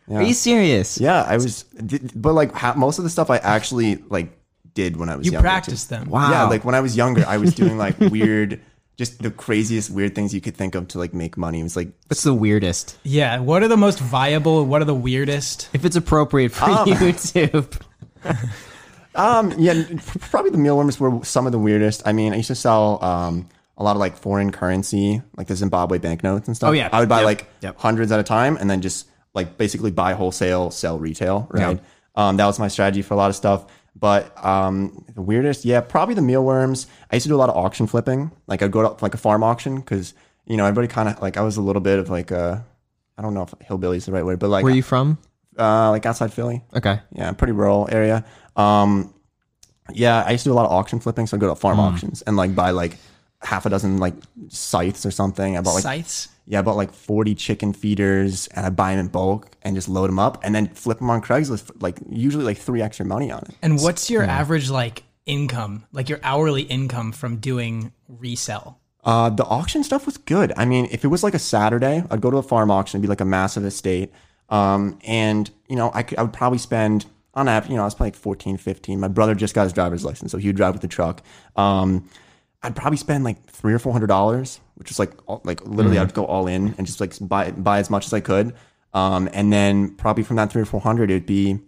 yeah. 0.08 0.18
Are 0.18 0.24
you 0.24 0.34
serious? 0.34 1.00
Yeah, 1.00 1.22
I 1.24 1.38
was, 1.38 1.64
but 2.16 2.34
like 2.34 2.54
ha- 2.54 2.74
most 2.76 2.98
of 2.98 3.04
the 3.06 3.10
stuff 3.10 3.30
I 3.30 3.38
actually 3.38 3.98
like 4.10 4.36
did 4.74 4.98
when 4.98 5.10
I 5.10 5.16
was 5.16 5.26
You 5.26 5.34
younger, 5.34 5.48
practiced 5.48 5.90
too. 5.90 5.96
them. 5.96 6.10
Wow. 6.10 6.32
Yeah, 6.32 6.44
like 6.46 6.64
when 6.66 6.76
I 6.76 6.80
was 6.82 6.96
younger, 6.98 7.24
I 7.28 7.38
was 7.38 7.54
doing 7.62 7.78
like 7.78 8.00
weird 8.00 8.60
just 8.96 9.24
the 9.24 9.32
craziest 9.32 9.90
weird 9.90 10.14
things 10.14 10.34
you 10.36 10.42
could 10.42 10.56
think 10.56 10.76
of 10.76 10.88
to 10.90 11.00
like 11.00 11.14
make 11.16 11.36
money. 11.36 11.60
It 11.60 11.64
was 11.64 11.76
like 11.76 11.90
What's 12.08 12.22
the 12.24 12.34
weirdest? 12.34 12.98
Yeah. 13.04 13.40
What 13.40 13.64
are 13.64 13.68
the 13.68 13.78
most 13.78 14.00
viable? 14.00 14.66
What 14.66 14.82
are 14.82 14.86
the 14.86 14.94
weirdest? 14.94 15.68
If 15.74 15.84
it's 15.86 15.96
appropriate 15.96 16.52
for 16.52 16.66
YouTube. 16.86 17.82
Um, 19.16 19.54
yeah, 19.60 19.84
probably 20.32 20.50
the 20.50 20.58
mealworms 20.58 21.00
were 21.00 21.24
some 21.24 21.46
of 21.46 21.52
the 21.52 21.60
weirdest. 21.60 22.02
I 22.06 22.14
mean, 22.14 22.34
I 22.34 22.38
used 22.38 22.48
to 22.48 22.56
sell 22.56 23.04
um, 23.04 23.48
a 23.78 23.84
lot 23.84 23.92
of 23.96 24.00
like 24.00 24.18
foreign 24.18 24.52
currency, 24.52 25.22
like 25.38 25.46
the 25.46 25.56
Zimbabwe 25.56 26.00
banknotes 26.00 26.48
and 26.48 26.58
stuff. 26.58 26.70
Oh, 26.70 26.72
yeah. 26.72 26.90
I 26.92 27.00
would 27.00 27.10
buy 27.10 27.18
Yep. 27.20 27.26
like 27.26 27.48
Yep. 27.62 27.78
hundreds 27.80 28.12
at 28.12 28.20
a 28.20 28.24
time, 28.24 28.58
and 28.58 28.68
then 28.70 28.82
just 28.82 29.08
like 29.36 29.56
basically 29.58 29.92
buy 29.92 30.14
wholesale, 30.14 30.72
sell 30.72 30.98
retail. 30.98 31.48
Right. 31.52 31.80
Um, 32.16 32.38
that 32.38 32.46
was 32.48 32.58
my 32.58 32.68
strategy 32.70 33.04
for 33.04 33.14
a 33.14 33.18
lot 33.18 33.30
of 33.30 33.36
stuff. 33.36 33.66
But 33.96 34.44
um, 34.44 35.06
the 35.14 35.22
weirdest, 35.22 35.66
yeah, 35.66 35.82
probably 35.82 36.16
the 36.16 36.22
mealworms. 36.22 36.88
I 37.12 37.16
used 37.16 37.26
to 37.26 37.30
do 37.30 37.36
a 37.36 37.38
lot 37.38 37.50
of 37.50 37.56
auction 37.56 37.88
flipping. 37.88 38.32
Like 38.48 38.62
I'd 38.62 38.72
go 38.72 38.82
to 38.82 39.04
like 39.04 39.14
a 39.14 39.18
farm 39.18 39.44
auction 39.44 39.76
because 39.80 40.14
you 40.46 40.58
know 40.58 40.66
everybody 40.66 40.88
kind 40.88 41.10
of 41.10 41.22
like 41.22 41.38
I 41.38 41.42
was 41.42 41.58
a 41.58 41.62
little 41.62 41.82
bit 41.82 42.00
of 42.00 42.10
like 42.10 42.32
a 42.32 42.66
I 43.18 43.22
don't 43.22 43.34
know 43.34 43.44
if 43.44 43.54
hillbilly 43.62 43.98
is 43.98 44.06
the 44.06 44.12
right 44.12 44.26
word, 44.26 44.40
but 44.40 44.50
like 44.50 44.64
Where 44.64 44.74
are 44.74 44.76
you 44.76 44.84
from? 44.84 45.20
uh, 45.58 45.92
like 45.92 46.06
outside 46.06 46.34
Philly. 46.34 46.64
Okay. 46.76 47.00
Yeah, 47.12 47.32
pretty 47.34 47.54
rural 47.54 47.88
area. 47.92 48.26
Um, 48.56 49.14
yeah, 49.92 50.24
I 50.24 50.32
used 50.32 50.44
to 50.44 50.50
do 50.50 50.54
a 50.54 50.56
lot 50.56 50.66
of 50.66 50.72
auction 50.72 51.00
flipping, 51.00 51.28
so 51.28 51.36
I 51.36 51.38
would 51.38 51.42
go 51.42 51.54
to 51.54 51.56
farm 51.60 51.80
auctions 51.80 52.22
and 52.24 52.36
like 52.38 52.56
buy 52.56 52.72
like 52.72 52.98
half 53.42 53.66
a 53.66 53.70
dozen 53.70 53.98
like 53.98 54.16
scythes 54.48 55.06
or 55.06 55.12
something. 55.12 55.58
I 55.58 55.62
bought 55.62 55.76
like 55.76 55.84
Sites. 55.84 56.30
Yeah, 56.46 56.60
I 56.60 56.62
bought 56.62 56.76
like 56.76 56.94
forty 56.94 57.36
chicken 57.36 57.74
feeders 57.74 58.48
and 58.48 58.66
I 58.66 58.70
buy 58.70 58.92
them 58.92 59.06
in 59.06 59.08
bulk 59.08 59.50
and 59.62 59.76
just 59.76 59.90
load 59.90 60.10
them 60.10 60.20
up 60.20 60.44
and 60.44 60.54
then 60.54 60.68
flip 60.68 61.00
them 61.00 61.10
on 61.10 61.22
Craigslist 61.22 61.64
for 61.64 61.74
like 61.80 61.98
usually 62.10 62.44
like 62.44 62.58
three 62.58 62.82
extra 62.82 63.06
money 63.06 63.32
on 63.32 63.44
it. 63.44 63.56
And 63.62 63.82
what's 63.82 64.10
your 64.10 64.24
average 64.24 64.70
like 64.70 65.04
income, 65.26 65.86
like 65.92 66.10
your 66.10 66.20
hourly 66.24 66.64
income 66.64 67.12
from 67.12 67.38
doing 67.38 67.94
resell? 68.08 68.80
Uh, 69.04 69.30
the 69.30 69.44
auction 69.46 69.84
stuff 69.84 70.06
was 70.06 70.18
good. 70.18 70.54
I 70.56 70.66
mean, 70.66 70.88
if 70.92 71.04
it 71.04 71.10
was 71.10 71.24
like 71.24 71.34
a 71.34 71.40
Saturday, 71.40 72.04
I'd 72.10 72.22
go 72.22 72.32
to 72.32 72.38
a 72.38 72.44
farm 72.44 72.72
auction. 72.72 72.98
It'd 72.98 73.04
be 73.04 73.10
like 73.10 73.22
a 73.22 73.26
massive 73.26 73.66
estate. 73.66 74.14
Um, 74.50 74.98
and, 75.06 75.50
you 75.68 75.76
know, 75.76 75.92
I, 75.94 76.04
could, 76.04 76.18
I 76.18 76.22
would 76.22 76.32
probably 76.32 76.58
spend, 76.58 77.06
on 77.34 77.50
average, 77.50 77.72
you 77.72 77.76
know, 77.76 77.82
I 77.82 77.86
was 77.86 77.96
probably 77.96 78.12
like 78.12 78.16
14, 78.16 78.58
15. 78.58 79.00
My 79.00 79.10
brother 79.10 79.36
just 79.36 79.56
got 79.56 79.64
his 79.64 79.74
driver's 79.74 80.06
license, 80.06 80.32
so 80.32 80.38
he 80.38 80.48
would 80.48 80.56
drive 80.56 80.74
with 80.74 80.82
the 80.82 80.88
truck. 80.88 81.22
Um, 81.58 82.08
I'd 82.64 82.76
probably 82.76 82.98
spend 82.98 83.24
like 83.24 83.46
three 83.46 83.74
or 83.74 83.80
four 83.80 83.92
hundred 83.92 84.08
dollars, 84.08 84.60
which 84.76 84.90
is 84.90 84.98
like, 84.98 85.12
all, 85.28 85.42
like 85.44 85.66
literally 85.66 86.00
I'd 86.00 86.14
go 86.14 86.26
all 86.26 86.48
in 86.48 86.74
and 86.78 86.88
just 86.88 87.00
like 87.02 87.14
buy, 87.22 87.52
buy 87.52 87.80
as 87.80 87.90
much 87.90 88.06
as 88.06 88.14
I 88.14 88.22
could. 88.22 88.56
Um, 88.94 89.30
and 89.34 89.52
then 89.52 89.96
probably 89.96 90.24
from 90.24 90.38
that 90.38 90.52
three 90.52 90.62
or 90.62 90.66
400, 90.66 91.10
it'd 91.10 91.26
be 91.26 91.60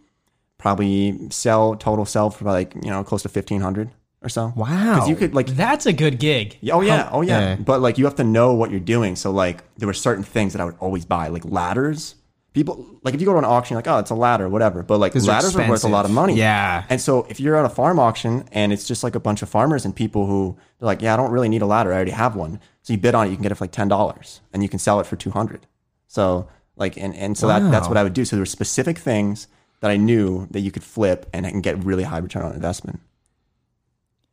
probably 0.57 1.29
sell, 1.31 1.75
total 1.75 2.05
sell 2.05 2.29
for 2.29 2.45
like, 2.45 2.73
you 2.75 2.89
know, 2.89 3.03
close 3.03 3.23
to 3.23 3.29
1500 3.29 3.89
or 4.21 4.29
so. 4.29 4.53
Wow. 4.55 4.99
Cause 4.99 5.09
you 5.09 5.15
could 5.15 5.33
like, 5.33 5.47
That's 5.47 5.85
a 5.85 5.93
good 5.93 6.19
gig. 6.19 6.57
Oh 6.71 6.81
yeah, 6.81 7.09
oh 7.11 7.21
yeah. 7.21 7.39
Yeah. 7.39 7.55
But 7.55 7.81
like 7.81 7.97
you 7.97 8.05
have 8.05 8.15
to 8.15 8.23
know 8.23 8.53
what 8.53 8.71
you're 8.71 8.79
doing. 8.79 9.15
So 9.15 9.31
like 9.31 9.63
there 9.77 9.87
were 9.87 9.93
certain 9.93 10.23
things 10.23 10.53
that 10.53 10.61
I 10.61 10.65
would 10.65 10.77
always 10.79 11.05
buy, 11.05 11.27
like 11.27 11.43
ladders. 11.45 12.15
People 12.55 12.85
like 13.03 13.13
if 13.13 13.19
you 13.19 13.25
go 13.27 13.33
to 13.33 13.37
an 13.37 13.43
auction, 13.45 13.73
you're 13.75 13.79
like 13.79 13.87
oh, 13.89 13.99
it's 13.99 14.11
a 14.11 14.15
ladder, 14.15 14.47
whatever. 14.47 14.81
But 14.81 14.97
like 14.99 15.11
Those 15.11 15.27
ladders 15.27 15.55
are 15.57 15.69
worth 15.69 15.83
a 15.83 15.89
lot 15.89 16.05
of 16.05 16.11
money. 16.11 16.35
Yeah. 16.35 16.85
And 16.89 17.01
so 17.01 17.27
if 17.29 17.37
you're 17.41 17.57
at 17.57 17.65
a 17.65 17.69
farm 17.69 17.99
auction 17.99 18.47
and 18.53 18.71
it's 18.71 18.87
just 18.87 19.03
like 19.03 19.13
a 19.13 19.19
bunch 19.19 19.41
of 19.41 19.49
farmers 19.49 19.83
and 19.83 19.93
people 19.93 20.25
who 20.25 20.57
they're 20.79 20.87
like, 20.87 21.01
yeah, 21.01 21.13
I 21.13 21.17
don't 21.17 21.31
really 21.31 21.49
need 21.49 21.61
a 21.61 21.65
ladder, 21.65 21.91
I 21.91 21.95
already 21.97 22.11
have 22.11 22.37
one. 22.37 22.61
So 22.81 22.93
you 22.93 22.97
bid 22.97 23.13
on 23.13 23.27
it, 23.27 23.31
you 23.31 23.35
can 23.35 23.43
get 23.43 23.51
it 23.51 23.55
for 23.55 23.65
like 23.65 23.73
ten 23.73 23.89
dollars, 23.89 24.39
and 24.53 24.63
you 24.63 24.69
can 24.69 24.79
sell 24.79 25.01
it 25.01 25.05
for 25.05 25.17
two 25.17 25.31
hundred. 25.31 25.67
So 26.07 26.47
like 26.77 26.95
and 26.95 27.13
and 27.13 27.37
so 27.37 27.47
that 27.47 27.59
that's 27.71 27.89
what 27.89 27.97
I 27.97 28.03
would 28.03 28.13
do. 28.13 28.23
So 28.23 28.37
there 28.37 28.41
were 28.41 28.45
specific 28.45 28.97
things 28.99 29.47
that 29.81 29.91
I 29.91 29.97
knew 29.97 30.47
that 30.51 30.61
you 30.61 30.71
could 30.71 30.83
flip 30.83 31.29
and 31.33 31.45
and 31.45 31.61
get 31.61 31.83
really 31.83 32.03
high 32.03 32.19
return 32.19 32.43
on 32.43 32.53
investment. 32.53 33.01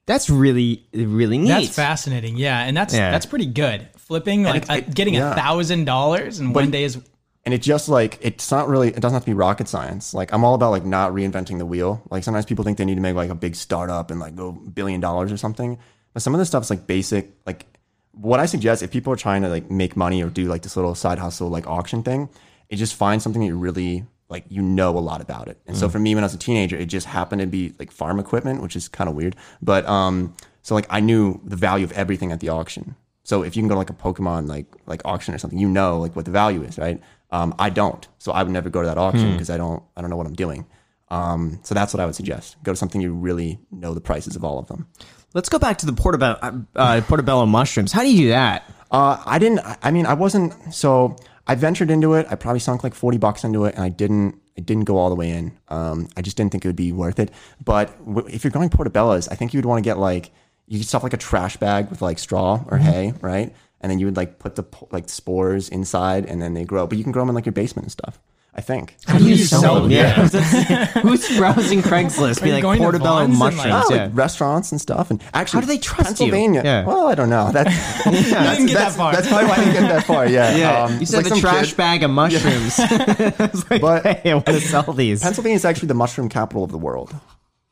That's 0.07 0.29
really, 0.31 0.85
really 0.93 1.39
neat. 1.39 1.49
That's 1.49 1.75
fascinating. 1.75 2.37
Yeah, 2.37 2.61
and 2.61 2.77
that's 2.77 2.95
Yeah. 2.95 3.11
that's 3.11 3.27
pretty 3.27 3.47
good. 3.47 3.89
Flipping 3.97 4.43
like 4.45 4.63
it's- 4.63 4.71
uh, 4.71 4.79
it- 4.87 4.95
getting 4.95 5.17
a 5.17 5.35
thousand 5.35 5.87
dollars 5.87 6.39
in 6.41 6.53
one 6.53 6.71
day 6.71 6.85
is 6.85 6.99
and 7.45 7.53
it 7.53 7.63
just 7.63 7.89
like 7.89 8.19
it's 8.21 8.51
not 8.51 8.69
really 8.69 8.89
it 8.89 9.01
doesn't 9.01 9.15
have 9.15 9.25
to 9.25 9.31
be 9.31 9.35
rocket 9.35 9.69
science. 9.69 10.15
Like 10.15 10.33
i'm 10.33 10.45
all 10.45 10.55
about 10.55 10.71
like 10.71 10.85
not 10.85 11.13
reinventing 11.13 11.59
the 11.59 11.67
wheel. 11.67 12.03
Like 12.11 12.25
sometimes 12.25 12.47
people 12.47 12.65
think 12.65 12.79
they 12.79 12.85
need 12.85 12.95
to 12.97 13.01
make 13.01 13.15
like 13.15 13.31
a 13.31 13.35
big 13.35 13.57
startup 13.57 14.11
and 14.11 14.21
like 14.21 14.37
go 14.37 14.53
billion 14.53 15.01
dollars 15.01 15.33
or 15.33 15.37
something. 15.37 15.79
But 16.13 16.23
some 16.23 16.35
of 16.35 16.39
this 16.39 16.49
stuff's 16.49 16.71
like 16.71 16.87
basic 16.87 17.31
like 17.47 17.67
what 18.13 18.41
i 18.41 18.47
suggest 18.47 18.83
if 18.83 18.91
people 18.91 19.13
are 19.13 19.17
trying 19.17 19.43
to 19.43 19.49
like 19.49 19.71
make 19.71 19.97
money 19.97 20.23
or 20.23 20.29
do 20.29 20.45
like 20.45 20.63
this 20.63 20.77
little 20.77 20.95
side 20.95 21.19
hustle 21.19 21.49
like 21.49 21.67
auction 21.67 22.03
thing 22.03 22.29
it 22.69 22.77
just 22.77 22.95
find 22.95 23.23
something 23.23 23.41
that 23.41 23.47
you 23.47 23.57
really 23.57 24.05
like 24.29 24.45
you 24.49 24.63
know 24.63 24.97
a 24.97 25.01
lot 25.01 25.21
about 25.21 25.49
it. 25.49 25.59
And 25.67 25.77
so 25.77 25.89
for 25.89 25.99
me 25.99 26.15
when 26.15 26.25
i 26.25 26.27
was 26.27 26.35
a 26.35 26.39
teenager 26.39 26.77
it 26.77 26.87
just 26.87 27.07
happened 27.07 27.41
to 27.41 27.47
be 27.47 27.75
like 27.79 27.91
farm 27.91 28.19
equipment 28.19 28.63
which 28.63 28.77
is 28.77 28.89
kind 28.89 29.09
of 29.09 29.17
weird. 29.17 29.37
But 29.61 29.87
um 29.87 30.35
so 30.63 30.75
like 30.75 30.87
i 30.91 31.01
knew 31.01 31.41
the 31.45 31.57
value 31.57 31.85
of 31.85 31.93
everything 31.93 32.33
at 32.33 32.41
the 32.41 32.49
auction. 32.51 32.97
So 33.25 33.43
if 33.43 33.57
you 33.57 33.63
can 33.63 33.69
go 33.69 33.75
to 33.75 33.79
like 33.79 33.91
a 33.91 33.95
Pokemon 33.95 34.49
like 34.49 34.67
like 34.87 35.03
auction 35.05 35.35
or 35.35 35.39
something, 35.39 35.59
you 35.59 35.69
know 35.69 35.99
like 35.99 36.17
what 36.17 36.25
the 36.25 36.31
value 36.31 36.63
is, 36.63 36.79
right? 36.79 37.01
Um, 37.33 37.55
I 37.59 37.71
don't, 37.71 38.07
so 38.19 38.31
I 38.33 38.43
would 38.43 38.53
never 38.53 38.69
go 38.71 38.83
to 38.83 38.87
that 38.89 38.99
auction 38.99 39.33
because 39.33 39.51
I 39.51 39.57
don't 39.57 39.83
I 39.97 40.01
don't 40.01 40.11
know 40.11 40.17
what 40.17 40.27
I'm 40.27 40.35
doing. 40.35 40.67
Um, 41.09 41.59
so 41.63 41.75
that's 41.75 41.93
what 41.93 42.01
I 42.01 42.07
would 42.07 42.15
suggest. 42.15 42.57
Go 42.63 42.73
to 42.73 42.77
something 42.77 43.01
you 43.01 43.13
really 43.13 43.59
know 43.71 43.93
the 43.95 44.01
prices 44.01 44.37
of 44.37 44.45
all 44.45 44.59
of 44.59 44.67
them. 44.69 44.87
Let's 45.35 45.49
go 45.49 45.59
back 45.59 45.79
to 45.79 45.87
the 45.87 45.93
portobello, 45.93 46.67
uh, 46.77 47.01
portobello 47.07 47.47
mushrooms. 47.47 47.91
How 47.93 48.03
do 48.03 48.11
you 48.11 48.25
do 48.25 48.29
that? 48.29 48.71
Uh, 48.91 49.23
I 49.25 49.39
didn't. 49.39 49.61
I- 49.83 49.91
mean, 49.91 50.05
I 50.07 50.15
wasn't. 50.15 50.53
So 50.75 51.17
I 51.47 51.55
ventured 51.55 51.91
into 51.91 52.15
it. 52.15 52.27
I 52.31 52.35
probably 52.35 52.61
sunk 52.61 52.85
like 52.85 52.95
forty 52.95 53.19
bucks 53.19 53.43
into 53.45 53.65
it, 53.65 53.75
and 53.75 53.83
I 53.83 53.89
didn't. 53.89 54.39
I 54.59 54.61
didn't 54.61 54.85
go 54.85 54.99
all 54.99 55.09
the 55.09 55.15
way 55.17 55.31
in. 55.31 55.59
Um, 55.69 56.09
I 56.17 56.21
just 56.21 56.37
didn't 56.37 56.53
think 56.53 56.67
it 56.67 56.69
would 56.69 56.77
be 56.77 56.93
worth 56.93 57.19
it. 57.19 57.31
But 57.65 57.99
w- 58.07 58.29
if 58.31 58.45
you're 58.45 58.51
going 58.51 58.69
portobellos, 58.69 59.29
I 59.31 59.35
think 59.35 59.55
you 59.55 59.59
would 59.59 59.65
want 59.65 59.79
to 59.83 59.89
get 59.89 59.97
like 59.99 60.31
you 60.67 60.79
could 60.79 60.87
stuff 60.89 61.03
like 61.03 61.15
a 61.15 61.19
trash 61.19 61.57
bag 61.57 61.89
with 61.89 62.03
like 62.03 62.19
straw 62.19 62.63
or 62.71 62.77
hay, 62.77 63.15
right? 63.23 63.55
And 63.83 63.91
then 63.91 63.99
you 63.99 64.07
would 64.07 64.17
like 64.17 64.39
put 64.39 64.55
the 64.55 64.65
like 64.93 65.09
spores 65.09 65.69
inside, 65.69 66.25
and 66.27 66.41
then 66.41 66.55
they 66.55 66.65
grow. 66.65 66.87
But 66.87 66.99
you 66.99 67.05
can 67.05 67.13
grow 67.13 67.23
them 67.23 67.31
in 67.31 67.35
like 67.35 67.47
your 67.47 67.53
basement 67.53 67.85
and 67.87 67.93
stuff. 67.93 68.21
I 68.55 68.61
think. 68.61 68.97
How 69.07 69.17
do 69.17 69.25
you 69.27 69.39
sell 69.39 69.61
sell 69.63 69.75
them? 69.81 69.85
them? 69.85 69.93
Yeah. 69.93 70.85
Who's 71.01 71.27
browsing 71.39 71.81
Craigslist? 71.81 72.43
Be 72.45 72.53
like 72.53 72.63
portobello 72.79 73.21
Vons 73.27 73.31
and, 73.31 73.39
like- 73.41 73.55
mushrooms. 73.55 73.85
Oh, 73.89 73.95
yeah. 73.95 74.05
like 74.05 74.11
restaurants 74.15 74.73
and 74.73 74.79
stuff, 74.81 75.11
and 75.11 75.23
actually, 75.33 75.57
How 75.57 75.61
do 75.63 75.67
they 75.69 75.79
trust 75.79 76.01
you? 76.01 76.05
Pennsylvania. 76.05 76.61
Yeah. 76.63 76.85
Well, 76.85 77.07
I 77.09 77.15
don't 77.15 77.31
know. 77.31 77.51
That's, 77.53 78.05
didn't 78.05 78.67
get 78.67 78.75
that 78.75 78.75
that's, 78.75 78.97
far. 78.97 79.13
that's 79.15 79.27
probably 79.27 79.47
why 79.49 79.55
I 79.55 79.65
didn't 79.65 79.73
get 79.73 79.89
that 79.89 80.05
far. 80.05 80.27
Yeah, 80.29 80.55
Yeah, 80.57 80.85
Um, 80.85 80.93
you 80.97 81.01
it's 81.01 81.11
said 81.13 81.25
like 81.25 81.33
the 81.33 81.41
trash 81.41 81.69
kid- 81.71 81.77
bag 81.79 82.03
of 82.03 82.11
mushrooms. 82.11 82.75
I 82.79 83.51
like, 83.71 83.81
But- 83.81 84.05
hey, 84.05 84.31
I 84.31 84.35
want 84.35 84.47
to 84.47 84.61
sell 84.61 84.93
these. 84.93 85.23
Pennsylvania 85.23 85.57
is 85.57 85.65
actually 85.65 85.89
the 85.89 85.95
mushroom 85.95 86.29
capital 86.29 86.63
of 86.63 86.71
the 86.71 86.79
world. 86.79 87.15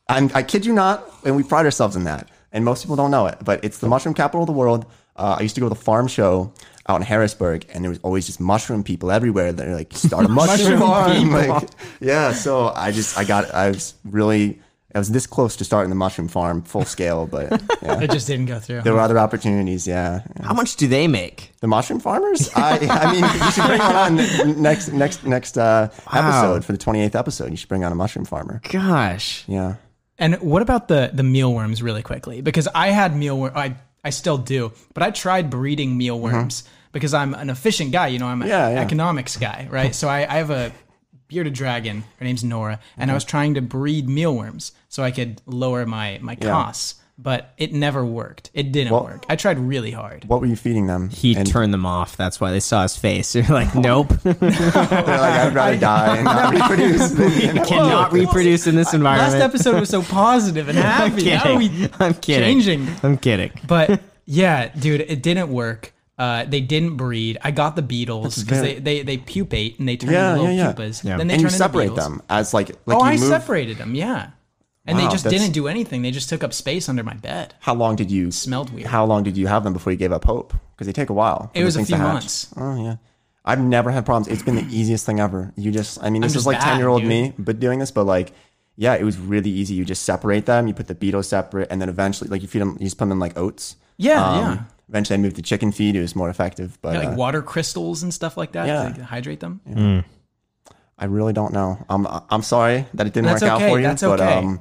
I'm, 0.08 0.30
I 0.34 0.42
kid 0.42 0.64
you 0.64 0.72
not, 0.72 1.04
and 1.26 1.36
we 1.36 1.42
pride 1.42 1.66
ourselves 1.66 1.94
in 1.94 2.04
that. 2.04 2.28
And 2.52 2.64
most 2.64 2.82
people 2.82 2.96
don't 2.96 3.10
know 3.10 3.26
it, 3.26 3.36
but 3.44 3.62
it's 3.62 3.78
the 3.78 3.86
mushroom 3.86 4.14
capital 4.14 4.40
of 4.42 4.46
the 4.46 4.52
world. 4.54 4.86
Uh, 5.20 5.36
I 5.38 5.42
used 5.42 5.54
to 5.56 5.60
go 5.60 5.66
to 5.68 5.74
the 5.74 5.80
farm 5.80 6.08
show 6.08 6.52
out 6.88 6.96
in 6.96 7.02
Harrisburg, 7.06 7.66
and 7.72 7.84
there 7.84 7.90
was 7.90 8.00
always 8.02 8.26
just 8.26 8.40
mushroom 8.40 8.82
people 8.82 9.10
everywhere. 9.12 9.52
They're 9.52 9.74
like, 9.76 9.92
start 9.92 10.24
a 10.24 10.28
mushroom 10.40 10.80
farm. 10.80 11.30
Like, 11.30 11.68
yeah, 12.00 12.32
so 12.32 12.68
I 12.74 12.90
just, 12.90 13.16
I 13.18 13.24
got, 13.24 13.52
I 13.54 13.68
was 13.68 13.94
really, 14.04 14.58
I 14.94 14.98
was 14.98 15.10
this 15.10 15.26
close 15.26 15.54
to 15.56 15.64
starting 15.64 15.90
the 15.90 15.94
mushroom 15.94 16.26
farm 16.28 16.62
full 16.62 16.84
scale, 16.84 17.26
but 17.26 17.50
yeah, 17.82 18.00
it 18.00 18.10
just 18.10 18.26
didn't 18.26 18.46
go 18.46 18.58
through. 18.58 18.80
there 18.82 18.92
were 18.94 18.98
other 19.00 19.18
opportunities. 19.18 19.86
Yeah, 19.86 20.22
How 20.42 20.54
much 20.54 20.74
do 20.76 20.88
they 20.88 21.06
make? 21.06 21.52
the 21.60 21.68
mushroom 21.68 22.00
farmers. 22.00 22.50
I, 22.56 22.78
I 22.90 23.12
mean, 23.12 23.22
you 23.22 23.50
should 23.52 23.66
bring 23.66 23.78
one 23.80 23.96
on 23.96 24.62
next, 24.62 24.88
next, 24.88 25.24
next 25.24 25.58
uh, 25.58 25.90
episode 26.12 26.64
for 26.64 26.72
the 26.72 26.78
twenty 26.78 27.02
eighth 27.02 27.14
episode. 27.14 27.50
You 27.50 27.56
should 27.58 27.68
bring 27.68 27.84
on 27.84 27.92
a 27.92 27.94
mushroom 27.94 28.24
farmer. 28.24 28.62
Gosh. 28.68 29.44
Yeah. 29.46 29.74
And 30.18 30.40
what 30.40 30.62
about 30.62 30.88
the 30.88 31.10
the 31.12 31.22
mealworms 31.22 31.82
really 31.82 32.02
quickly? 32.02 32.40
Because 32.40 32.66
I 32.74 32.88
had 32.90 33.12
mealworm 33.12 33.52
I 33.54 33.76
I 34.04 34.10
still 34.10 34.38
do, 34.38 34.72
but 34.94 35.02
I 35.02 35.10
tried 35.10 35.50
breeding 35.50 35.96
mealworms 35.98 36.64
because 36.92 37.14
I'm 37.14 37.34
an 37.34 37.50
efficient 37.50 37.92
guy, 37.92 38.08
you 38.08 38.18
know, 38.18 38.26
I'm 38.26 38.42
an. 38.42 38.48
Yeah, 38.48 38.70
yeah. 38.70 38.80
economics 38.80 39.36
guy, 39.36 39.68
right? 39.70 39.94
So 39.94 40.08
I, 40.08 40.20
I 40.20 40.38
have 40.38 40.50
a 40.50 40.72
bearded 41.28 41.52
dragon, 41.54 42.02
her 42.18 42.24
name's 42.24 42.42
Nora, 42.42 42.80
and 42.96 43.02
Mm-hmm. 43.02 43.10
I 43.10 43.14
was 43.14 43.24
trying 43.24 43.54
to 43.54 43.62
breed 43.62 44.08
mealworms 44.08 44.72
so 44.88 45.02
I 45.02 45.10
could 45.10 45.40
lower 45.46 45.86
my 45.86 46.18
my 46.20 46.34
costs, 46.34 46.94
but 47.22 47.52
it 47.58 47.72
never 47.72 48.04
worked. 48.04 48.50
It 48.54 48.72
didn't 48.72 48.92
Well- 48.92 49.04
work. 49.04 49.26
I 49.28 49.36
tried 49.36 49.58
really 49.58 49.90
hard. 49.90 50.24
What 50.26 50.40
were 50.40 50.46
you 50.46 50.56
feeding 50.56 50.86
them? 50.86 51.10
He 51.10 51.36
and 51.36 51.46
turned 51.46 51.74
them 51.74 51.84
off. 51.84 52.16
That's 52.16 52.40
why 52.40 52.50
they 52.50 52.60
saw 52.60 52.82
his 52.82 52.96
face. 52.96 53.32
They're 53.34 53.42
like, 53.44 53.74
nope. 53.74 54.08
they're 54.22 54.34
like, 54.34 54.58
I'd 54.58 55.54
rather 55.54 55.76
die 55.90 56.16
and 56.16 56.24
not 56.24 56.54
reproduce. 56.54 57.10
than- 57.10 57.64
Cannot 57.66 58.12
reproduce 58.12 58.66
in 58.66 58.74
this 58.74 58.94
environment. 58.94 59.34
Last 59.34 59.42
episode 59.42 59.78
was 59.78 59.88
so 59.90 60.02
positive 60.02 60.68
and 60.68 60.78
I'm 60.78 61.10
happy. 61.12 61.24
Now 61.26 61.56
we. 61.56 61.88
I'm 61.98 62.14
kidding. 62.14 62.60
changing. 62.62 62.88
I'm 63.02 63.18
kidding. 63.18 63.52
But 63.66 64.00
yeah, 64.24 64.68
dude, 64.74 65.02
it 65.02 65.22
didn't 65.22 65.50
work. 65.50 65.92
Uh, 66.18 66.44
they 66.44 66.60
didn't 66.60 66.96
breed. 66.96 67.38
I 67.42 67.50
got 67.50 67.76
the 67.76 67.82
beetles 67.82 68.42
because 68.44 68.60
they, 68.60 68.74
they 68.78 69.02
they 69.02 69.16
pupate 69.16 69.78
and 69.78 69.88
they 69.88 69.96
turn 69.96 70.10
Yeah, 70.12 70.32
into 70.32 70.42
little 70.42 70.56
yeah, 70.56 70.66
yeah. 70.66 70.72
pupas. 70.74 71.02
Yeah. 71.02 71.16
Then 71.16 71.28
they 71.28 71.34
and 71.34 71.42
you 71.42 71.48
turn 71.48 71.54
into 71.54 71.64
separate 71.64 71.80
beetles. 71.88 71.98
them 71.98 72.22
as 72.28 72.52
like 72.52 72.68
like 72.84 72.96
oh, 72.98 73.04
you 73.04 73.10
I 73.10 73.16
move. 73.16 73.28
separated 73.28 73.78
them. 73.78 73.94
Yeah, 73.94 74.28
and 74.90 74.98
Wow, 74.98 75.04
they 75.06 75.10
just 75.12 75.24
didn't 75.28 75.52
do 75.52 75.68
anything. 75.68 76.02
They 76.02 76.10
just 76.10 76.28
took 76.28 76.42
up 76.44 76.52
space 76.52 76.88
under 76.88 77.02
my 77.02 77.14
bed. 77.14 77.54
How 77.60 77.74
long 77.74 77.96
did 77.96 78.10
you 78.10 78.30
Smelled 78.30 78.72
weird. 78.72 78.86
How 78.88 79.04
long 79.04 79.22
did 79.22 79.36
you 79.36 79.46
have 79.46 79.64
them 79.64 79.72
before 79.72 79.92
you 79.92 79.98
gave 79.98 80.12
up 80.12 80.24
hope? 80.24 80.52
Because 80.74 80.86
they 80.86 80.92
take 80.92 81.10
a 81.10 81.12
while. 81.14 81.50
It 81.54 81.64
was 81.64 81.76
a 81.76 81.84
few 81.84 81.96
months. 81.96 82.52
Oh 82.56 82.82
yeah. 82.82 82.96
I've 83.44 83.60
never 83.60 83.90
had 83.90 84.04
problems. 84.04 84.28
It's 84.28 84.42
been 84.42 84.56
the 84.56 84.66
easiest 84.70 85.06
thing 85.06 85.18
ever. 85.18 85.52
You 85.56 85.70
just, 85.72 86.02
I 86.02 86.10
mean, 86.10 86.20
this 86.22 86.36
is 86.36 86.46
like 86.46 86.60
ten 86.60 86.78
year 86.78 86.88
old 86.88 87.04
me, 87.04 87.32
but 87.38 87.58
doing 87.58 87.78
this, 87.78 87.90
but 87.90 88.04
like, 88.04 88.32
yeah, 88.76 88.94
it 88.94 89.02
was 89.04 89.18
really 89.18 89.50
easy. 89.50 89.74
You 89.74 89.84
just 89.84 90.02
separate 90.04 90.46
them. 90.46 90.66
You 90.66 90.74
put 90.74 90.88
the 90.88 90.94
beetles 90.94 91.28
separate, 91.28 91.68
and 91.70 91.80
then 91.80 91.88
eventually, 91.88 92.28
like, 92.30 92.42
you 92.42 92.48
feed 92.48 92.60
them. 92.60 92.76
You 92.78 92.86
just 92.86 92.98
put 92.98 93.04
them 93.04 93.12
in 93.12 93.18
like 93.18 93.36
oats. 93.38 93.76
Yeah, 93.96 94.38
yeah. 94.38 94.62
eventually 94.88 95.14
I 95.18 95.20
moved 95.20 95.36
to 95.36 95.42
chicken 95.42 95.72
feed. 95.72 95.96
It 95.96 96.00
was 96.00 96.14
more 96.16 96.30
effective, 96.30 96.78
but 96.82 96.94
like 96.94 97.08
uh, 97.08 97.16
water 97.16 97.42
crystals 97.42 98.02
and 98.02 98.12
stuff 98.12 98.36
like 98.36 98.52
that 98.52 98.66
Yeah. 98.66 98.90
to 98.92 99.04
hydrate 99.04 99.40
them. 99.40 100.04
I 100.98 101.06
really 101.06 101.32
don't 101.32 101.52
know. 101.52 101.84
I'm 101.88 102.06
I'm 102.30 102.42
sorry 102.42 102.86
that 102.94 103.06
it 103.06 103.14
didn't 103.14 103.26
That's 103.28 103.42
work 103.42 103.50
out 103.52 103.60
for 103.62 103.78
you, 103.78 103.86
that's 103.86 104.02
but 104.02 104.20
okay. 104.20 104.34
um, 104.34 104.60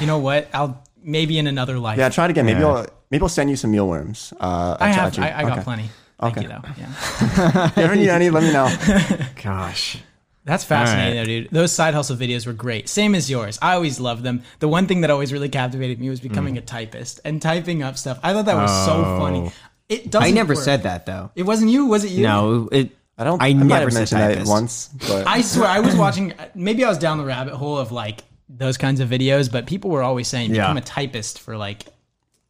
You 0.00 0.06
know 0.06 0.18
what? 0.18 0.48
I'll 0.52 0.82
maybe 1.02 1.38
in 1.38 1.46
another 1.46 1.78
life. 1.78 1.98
yeah, 1.98 2.08
try 2.08 2.24
it 2.26 2.30
again. 2.30 2.46
Maybe 2.46 2.60
Yeah. 2.60 2.66
I'll 2.68 2.86
maybe 3.10 3.22
I'll 3.22 3.28
send 3.28 3.50
you 3.50 3.56
some 3.56 3.70
mealworms. 3.70 4.32
Uh, 4.40 4.76
I 4.80 4.88
at- 4.88 4.94
have. 4.94 5.18
at. 5.18 5.36
I, 5.36 5.38
I 5.38 5.42
got 5.42 5.52
Okay. 5.52 5.62
plenty. 5.64 5.90
Thank 6.20 6.36
Okay. 6.38 6.42
you 6.46 6.48
though. 6.48 6.62
Yeah. 6.78 7.66
If 7.68 7.76
you 7.76 7.82
ever 7.82 7.96
need 7.96 8.08
any, 8.08 8.30
let 8.30 8.42
me 8.42 8.52
know. 8.52 8.68
Gosh. 9.42 9.98
That's 10.44 10.62
fascinating, 10.62 11.18
All 11.18 11.24
though, 11.24 11.28
dude. 11.28 11.50
Those 11.50 11.72
side 11.72 11.92
hustle 11.92 12.16
videos 12.16 12.46
were 12.46 12.52
great. 12.52 12.88
Same 12.88 13.16
as 13.16 13.28
yours. 13.28 13.58
I 13.60 13.74
always 13.74 13.98
loved 13.98 14.22
them. 14.22 14.42
The 14.60 14.68
one 14.68 14.86
thing 14.86 15.00
that 15.00 15.10
always 15.10 15.32
really 15.32 15.48
captivated 15.48 15.98
me 15.98 16.08
was 16.08 16.20
becoming 16.20 16.54
Mm. 16.54 16.58
a 16.58 16.60
typist 16.60 17.18
and 17.24 17.42
typing 17.42 17.82
up 17.82 17.98
stuff. 17.98 18.20
I 18.22 18.32
thought 18.32 18.44
that 18.46 18.54
was 18.54 18.70
so 18.86 19.02
funny. 19.18 19.50
It 19.88 20.10
doesn't. 20.10 20.26
I 20.26 20.30
never 20.30 20.54
work. 20.54 20.62
said 20.64 20.84
that 20.84 21.04
though. 21.06 21.30
It 21.34 21.42
wasn't 21.44 21.70
you, 21.72 21.86
was 21.86 22.04
it 22.04 22.12
you? 22.12 22.22
No, 22.22 22.68
it. 22.70 22.90
I 23.18 23.24
don't. 23.24 23.42
I 23.42 23.48
I, 23.48 23.54
might 23.54 23.66
never 23.66 23.84
have 23.90 24.08
said 24.08 24.18
mentioned 24.18 24.46
that 24.46 24.48
once, 24.50 24.88
but 25.08 25.26
I 25.26 25.40
swear, 25.40 25.68
I 25.68 25.80
was 25.80 25.96
watching. 25.96 26.32
Maybe 26.54 26.84
I 26.84 26.88
was 26.88 26.98
down 26.98 27.18
the 27.18 27.24
rabbit 27.24 27.54
hole 27.54 27.78
of 27.78 27.90
like 27.90 28.22
those 28.48 28.76
kinds 28.76 29.00
of 29.00 29.08
videos, 29.08 29.50
but 29.50 29.66
people 29.66 29.90
were 29.90 30.02
always 30.02 30.28
saying 30.28 30.54
Yeah. 30.54 30.62
become 30.64 30.76
a 30.76 30.80
typist 30.82 31.40
for 31.40 31.56
like 31.56 31.86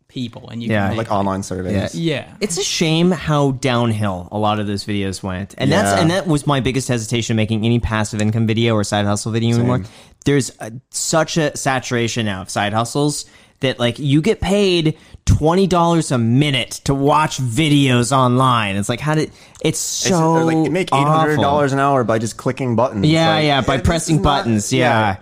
people, 0.08 0.48
and 0.50 0.62
you 0.62 0.70
Yeah, 0.70 0.88
can 0.88 0.96
make, 0.96 1.08
like 1.08 1.10
online 1.16 1.42
surveys. 1.42 1.94
yeah. 1.94 2.26
It's 2.40 2.56
a 2.58 2.62
shame 2.62 3.10
how 3.10 3.52
downhill 3.52 4.28
a 4.32 4.38
lot 4.38 4.60
of 4.60 4.66
those 4.66 4.84
videos 4.84 5.22
went, 5.22 5.54
and 5.58 5.70
that's 5.70 6.00
and 6.00 6.10
that 6.10 6.26
was 6.26 6.46
my 6.46 6.60
biggest 6.60 6.88
hesitation 6.88 7.36
making 7.36 7.64
any 7.64 7.78
passive 7.80 8.20
income 8.20 8.46
video 8.46 8.74
or 8.74 8.84
side 8.84 9.04
hustle 9.04 9.32
video 9.32 9.56
anymore. 9.56 9.82
There's 10.24 10.50
a, 10.60 10.72
such 10.90 11.36
a 11.36 11.56
saturation 11.56 12.26
now 12.26 12.42
of 12.42 12.50
side 12.50 12.72
hustles 12.72 13.26
that 13.60 13.78
like 13.78 13.98
you 13.98 14.20
get 14.20 14.40
paid 14.40 14.96
twenty 15.24 15.66
dollars 15.66 16.10
a 16.12 16.18
minute 16.18 16.72
to 16.84 16.94
watch 16.94 17.38
videos 17.38 18.10
online. 18.12 18.76
It's 18.76 18.88
like 18.88 19.00
how 19.00 19.14
did 19.14 19.28
it's 19.62 19.78
It's, 19.78 19.78
so 20.08 20.18
or, 20.36 20.44
like 20.44 20.56
you 20.64 20.70
make 20.70 20.88
eight 20.92 21.06
hundred 21.06 21.32
awful. 21.32 21.42
dollars 21.42 21.72
an 21.72 21.78
hour 21.78 22.04
by 22.04 22.18
just 22.18 22.36
clicking 22.36 22.76
buttons. 22.76 23.06
Yeah, 23.06 23.30
Like, 23.34 23.44
yeah, 23.44 23.60
by 23.62 23.76
this 23.76 23.82
is 23.82 23.86
pressing 23.88 24.16
not- 24.16 24.22
buttons. 24.24 24.72
Yeah. 24.72 25.16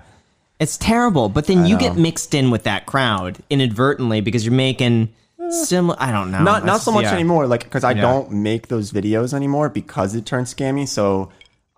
It's 0.64 0.78
terrible. 0.78 1.28
But 1.28 1.47
then 1.47 1.66
you 1.66 1.76
get 1.78 1.97
mixed 1.97 2.35
in 2.35 2.50
with 2.50 2.62
that 2.64 2.87
crowd 2.87 3.37
inadvertently 3.50 4.23
because 4.23 4.44
you're 4.47 4.54
making 4.54 5.11
similar. 5.50 5.97
I 6.00 6.11
don't 6.11 6.30
know. 6.30 6.42
Not 6.42 6.64
not 6.64 6.80
so 6.80 6.90
much 6.90 7.04
Yeah. 7.04 7.12
anymore. 7.12 7.47
Like 7.47 7.64
because 7.64 7.85
I 7.85 7.92
Yeah. 7.92 8.00
don't 8.00 8.30
make 8.33 8.68
those 8.68 8.90
videos 8.90 9.35
anymore 9.35 9.68
because 9.68 10.14
it 10.14 10.25
turns 10.25 10.54
scammy. 10.54 10.88
So 10.88 11.28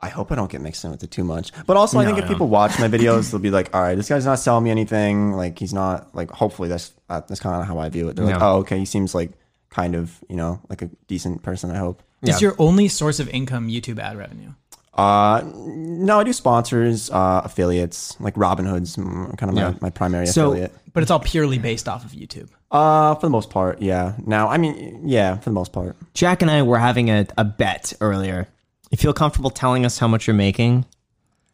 I 0.00 0.08
hope 0.08 0.30
I 0.30 0.36
don't 0.36 0.50
get 0.50 0.60
mixed 0.60 0.84
in 0.84 0.92
with 0.92 1.02
it 1.02 1.10
too 1.10 1.24
much. 1.24 1.50
But 1.66 1.76
also, 1.76 1.98
I 1.98 2.04
think 2.04 2.18
if 2.18 2.28
people 2.28 2.46
watch 2.48 2.78
my 2.78 2.86
videos, 2.96 3.30
they'll 3.30 3.40
be 3.40 3.50
like, 3.50 3.74
"All 3.74 3.82
right, 3.82 3.96
this 3.96 4.08
guy's 4.08 4.24
not 4.26 4.38
selling 4.38 4.62
me 4.64 4.70
anything. 4.70 5.32
Like 5.32 5.58
he's 5.58 5.74
not 5.74 6.14
like." 6.14 6.30
Hopefully, 6.30 6.68
that's 6.68 6.92
uh, 7.10 7.22
that's 7.26 7.40
kind 7.40 7.60
of 7.60 7.66
how 7.66 7.78
I 7.78 7.88
view 7.88 8.08
it. 8.08 8.14
They're 8.14 8.26
like, 8.26 8.40
"Oh, 8.40 8.58
okay, 8.58 8.78
he 8.78 8.84
seems 8.84 9.14
like 9.16 9.32
kind 9.70 9.96
of 9.96 10.22
you 10.28 10.36
know 10.36 10.60
like 10.70 10.82
a 10.82 10.90
decent 11.08 11.42
person." 11.42 11.70
I 11.72 11.78
hope. 11.78 12.02
Is 12.22 12.40
your 12.40 12.54
only 12.58 12.86
source 12.88 13.18
of 13.20 13.28
income 13.30 13.68
YouTube 13.68 13.98
ad 13.98 14.16
revenue? 14.16 14.52
Uh, 14.96 15.42
no, 15.54 16.20
I 16.20 16.24
do 16.24 16.32
sponsors, 16.32 17.10
uh, 17.10 17.42
affiliates, 17.44 18.16
like 18.20 18.34
Robinhood's 18.34 18.96
mm, 18.96 19.36
kind 19.38 19.50
of 19.50 19.56
Yeah. 19.58 19.70
my, 19.70 19.76
my 19.82 19.90
primary 19.90 20.26
So- 20.26 20.50
affiliate. 20.52 20.74
But 20.92 21.02
it's 21.02 21.10
all 21.10 21.20
purely 21.20 21.58
based 21.58 21.88
off 21.88 22.04
of 22.06 22.12
YouTube. 22.12 22.48
Uh, 22.70 23.14
for 23.16 23.26
the 23.26 23.30
most 23.30 23.50
part, 23.50 23.82
yeah. 23.82 24.14
Now, 24.24 24.48
I 24.48 24.56
mean, 24.56 25.02
yeah, 25.06 25.36
for 25.36 25.50
the 25.50 25.54
most 25.54 25.72
part. 25.72 25.94
Jack 26.14 26.40
and 26.40 26.50
I 26.50 26.62
were 26.62 26.78
having 26.78 27.10
a, 27.10 27.26
a 27.36 27.44
bet 27.44 27.92
earlier. 28.00 28.48
You 28.90 28.96
feel 28.96 29.12
comfortable 29.12 29.50
telling 29.50 29.84
us 29.84 29.98
how 29.98 30.08
much 30.08 30.26
you're 30.26 30.34
making? 30.34 30.86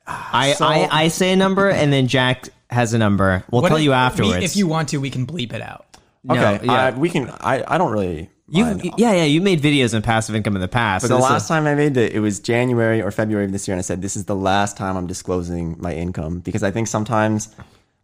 I, 0.07 0.53
So- 0.53 0.65
I, 0.67 0.89
I 0.91 1.09
say 1.09 1.33
a 1.33 1.37
number 1.37 1.69
and 1.69 1.93
then 1.93 2.07
Jack 2.07 2.49
has 2.71 2.95
a 2.95 2.99
number. 2.99 3.45
We'll 3.51 3.63
What 3.63 3.69
tell 3.69 3.79
if- 3.79 3.85
you 3.85 3.91
we- 3.91 3.95
afterwards. 3.97 4.45
if 4.45 4.57
you 4.57 4.67
want 4.69 4.91
to, 4.91 4.99
we 4.99 5.11
can 5.11 5.27
bleep 5.27 5.53
it 5.53 5.61
out. 5.63 5.87
No, 6.25 6.35
Okay, 6.37 6.65
yeah. 6.67 6.73
uh, 6.87 6.97
we 6.97 7.11
can. 7.11 7.29
I, 7.29 7.65
I 7.67 7.79
don't 7.79 7.91
really. 7.91 8.31
You 8.59 8.65
mind. 8.65 8.83
yeah, 8.99 9.13
yeah, 9.13 9.25
you 9.25 9.41
made 9.41 9.61
videos 9.61 9.95
on 9.95 10.03
passive 10.03 10.35
income 10.35 10.55
in 10.55 10.61
the 10.63 10.69
past. 10.69 11.03
But 11.03 11.09
so 11.09 11.17
the 11.17 11.23
last 11.23 11.43
is- 11.43 11.49
time 11.49 11.67
I 11.67 11.75
made 11.75 11.97
it, 11.97 12.13
it 12.13 12.21
was 12.21 12.39
January 12.41 13.01
or 13.03 13.11
February 13.11 13.47
of 13.47 13.53
this 13.53 13.67
year, 13.67 13.75
and 13.75 13.79
I 13.79 13.83
said 13.83 14.03
this 14.03 14.17
is 14.17 14.27
the 14.27 14.37
last 14.37 14.77
time 14.77 14.97
I'm 14.97 15.07
disclosing 15.07 15.77
my 15.81 15.95
income 15.95 16.41
because 16.41 16.63
I 16.63 16.71
think 16.71 16.87
sometimes, 16.89 17.55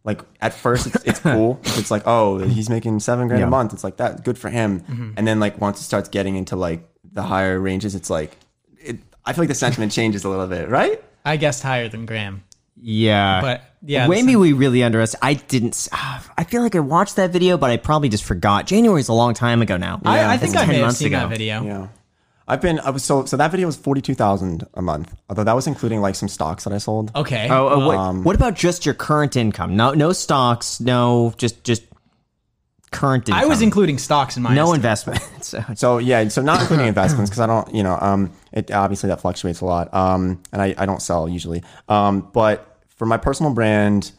like 0.03 0.21
at 0.41 0.53
first, 0.53 0.87
it's, 0.87 1.03
it's 1.05 1.19
cool. 1.35 1.59
It's 1.63 1.91
like, 1.91 2.03
oh, 2.05 2.39
he's 2.39 2.69
making 2.69 2.99
seven 2.99 3.27
grand 3.27 3.41
Yeah. 3.41 3.47
a 3.47 3.49
month. 3.49 3.73
It's 3.73 3.83
like 3.83 3.97
that, 3.97 4.23
good 4.23 4.37
for 4.37 4.49
him. 4.49 4.79
Mm-hmm. 4.81 5.11
And 5.17 5.27
then 5.27 5.39
like 5.39 5.59
once 5.61 5.79
it 5.79 5.83
starts 5.83 6.09
getting 6.09 6.35
into 6.35 6.55
like 6.55 6.81
the 7.11 7.23
higher 7.23 7.59
ranges, 7.59 7.95
it's 7.95 8.09
like, 8.09 8.37
it. 8.79 8.97
I 9.25 9.33
feel 9.33 9.43
like 9.43 9.49
the 9.49 9.55
sentiment 9.55 9.91
changes 9.99 10.23
a 10.23 10.29
little 10.29 10.47
bit, 10.47 10.69
right? 10.69 11.03
I 11.25 11.37
guessed 11.37 11.61
higher 11.63 11.89
than 11.89 12.05
Graham. 12.05 12.43
Yeah. 12.81 13.41
But, 13.41 13.61
yeah, 13.85 14.07
Maybe 14.07 14.33
the- 14.33 14.39
we 14.39 14.53
really 14.53 14.83
underestimated. 14.83 15.41
I 15.41 15.45
didn't. 15.47 15.73
s- 15.73 15.89
ah, 15.91 16.25
I 16.37 16.43
feel 16.43 16.61
like 16.61 16.75
I 16.75 16.79
watched 16.79 17.15
that 17.17 17.31
video, 17.31 17.57
but 17.57 17.69
I 17.69 17.77
probably 17.77 18.09
just 18.09 18.23
forgot. 18.23 18.65
January's 18.67 19.07
a 19.09 19.13
long 19.13 19.33
time 19.33 19.61
ago 19.61 19.77
now. 19.77 20.01
I, 20.05 20.33
I 20.33 20.37
think 20.37 20.53
It's 20.53 20.61
I 20.61 20.65
10 20.65 20.75
may 20.75 20.79
have 20.81 20.95
seen 20.95 21.07
ago. 21.07 21.19
that 21.19 21.29
video. 21.29 21.63
Yeah. 21.63 21.87
I've 22.47 22.61
been. 22.61 22.79
I 22.79 22.89
was 22.89 23.03
so 23.03 23.25
so 23.25 23.37
that 23.37 23.51
video 23.51 23.67
was 23.67 23.75
forty 23.75 24.01
two 24.01 24.15
thousand 24.15 24.65
a 24.73 24.81
month. 24.81 25.13
Although 25.29 25.43
that 25.43 25.53
was 25.53 25.67
including 25.67 26.01
like 26.01 26.15
some 26.15 26.27
stocks 26.27 26.63
that 26.63 26.73
I 26.73 26.79
sold. 26.79 27.11
Okay. 27.15 27.47
Oh, 27.47 27.67
uh, 27.67 27.85
what, 27.85 27.97
Um, 27.97 28.23
what 28.23 28.35
about 28.35 28.55
just 28.55 28.87
your 28.87 28.95
current 28.95 29.35
income? 29.35 29.75
No, 29.75 29.93
no 29.93 30.13
stocks. 30.13 30.79
No, 30.81 31.31
just 31.37 31.63
just 31.63 31.83
current 32.91 33.29
income. 33.29 33.43
I 33.43 33.45
was 33.45 33.61
including 33.61 33.99
stocks 33.99 34.35
in 34.35 34.41
my 34.41 34.55
no 34.55 34.73
estimate. 34.73 34.75
investment. 34.77 35.21
So, 35.43 35.63
So 35.75 35.97
yeah, 35.99 36.27
so 36.27 36.41
not 36.41 36.59
including 36.61 36.87
investments 36.87 37.29
because 37.29 37.39
I 37.39 37.45
don't, 37.47 37.73
you 37.73 37.83
know, 37.83 37.97
um, 38.01 38.31
it 38.51 38.71
obviously 38.71 39.09
that 39.09 39.21
fluctuates 39.21 39.61
a 39.61 39.65
lot, 39.65 39.93
um, 39.93 40.41
and 40.51 40.61
I, 40.61 40.73
I 40.77 40.85
don't 40.87 41.01
sell 41.01 41.29
usually, 41.29 41.63
um, 41.87 42.27
but 42.33 42.68
for 42.99 43.07
my 43.07 43.17
personal 43.17 43.51
brand, 43.53 44.11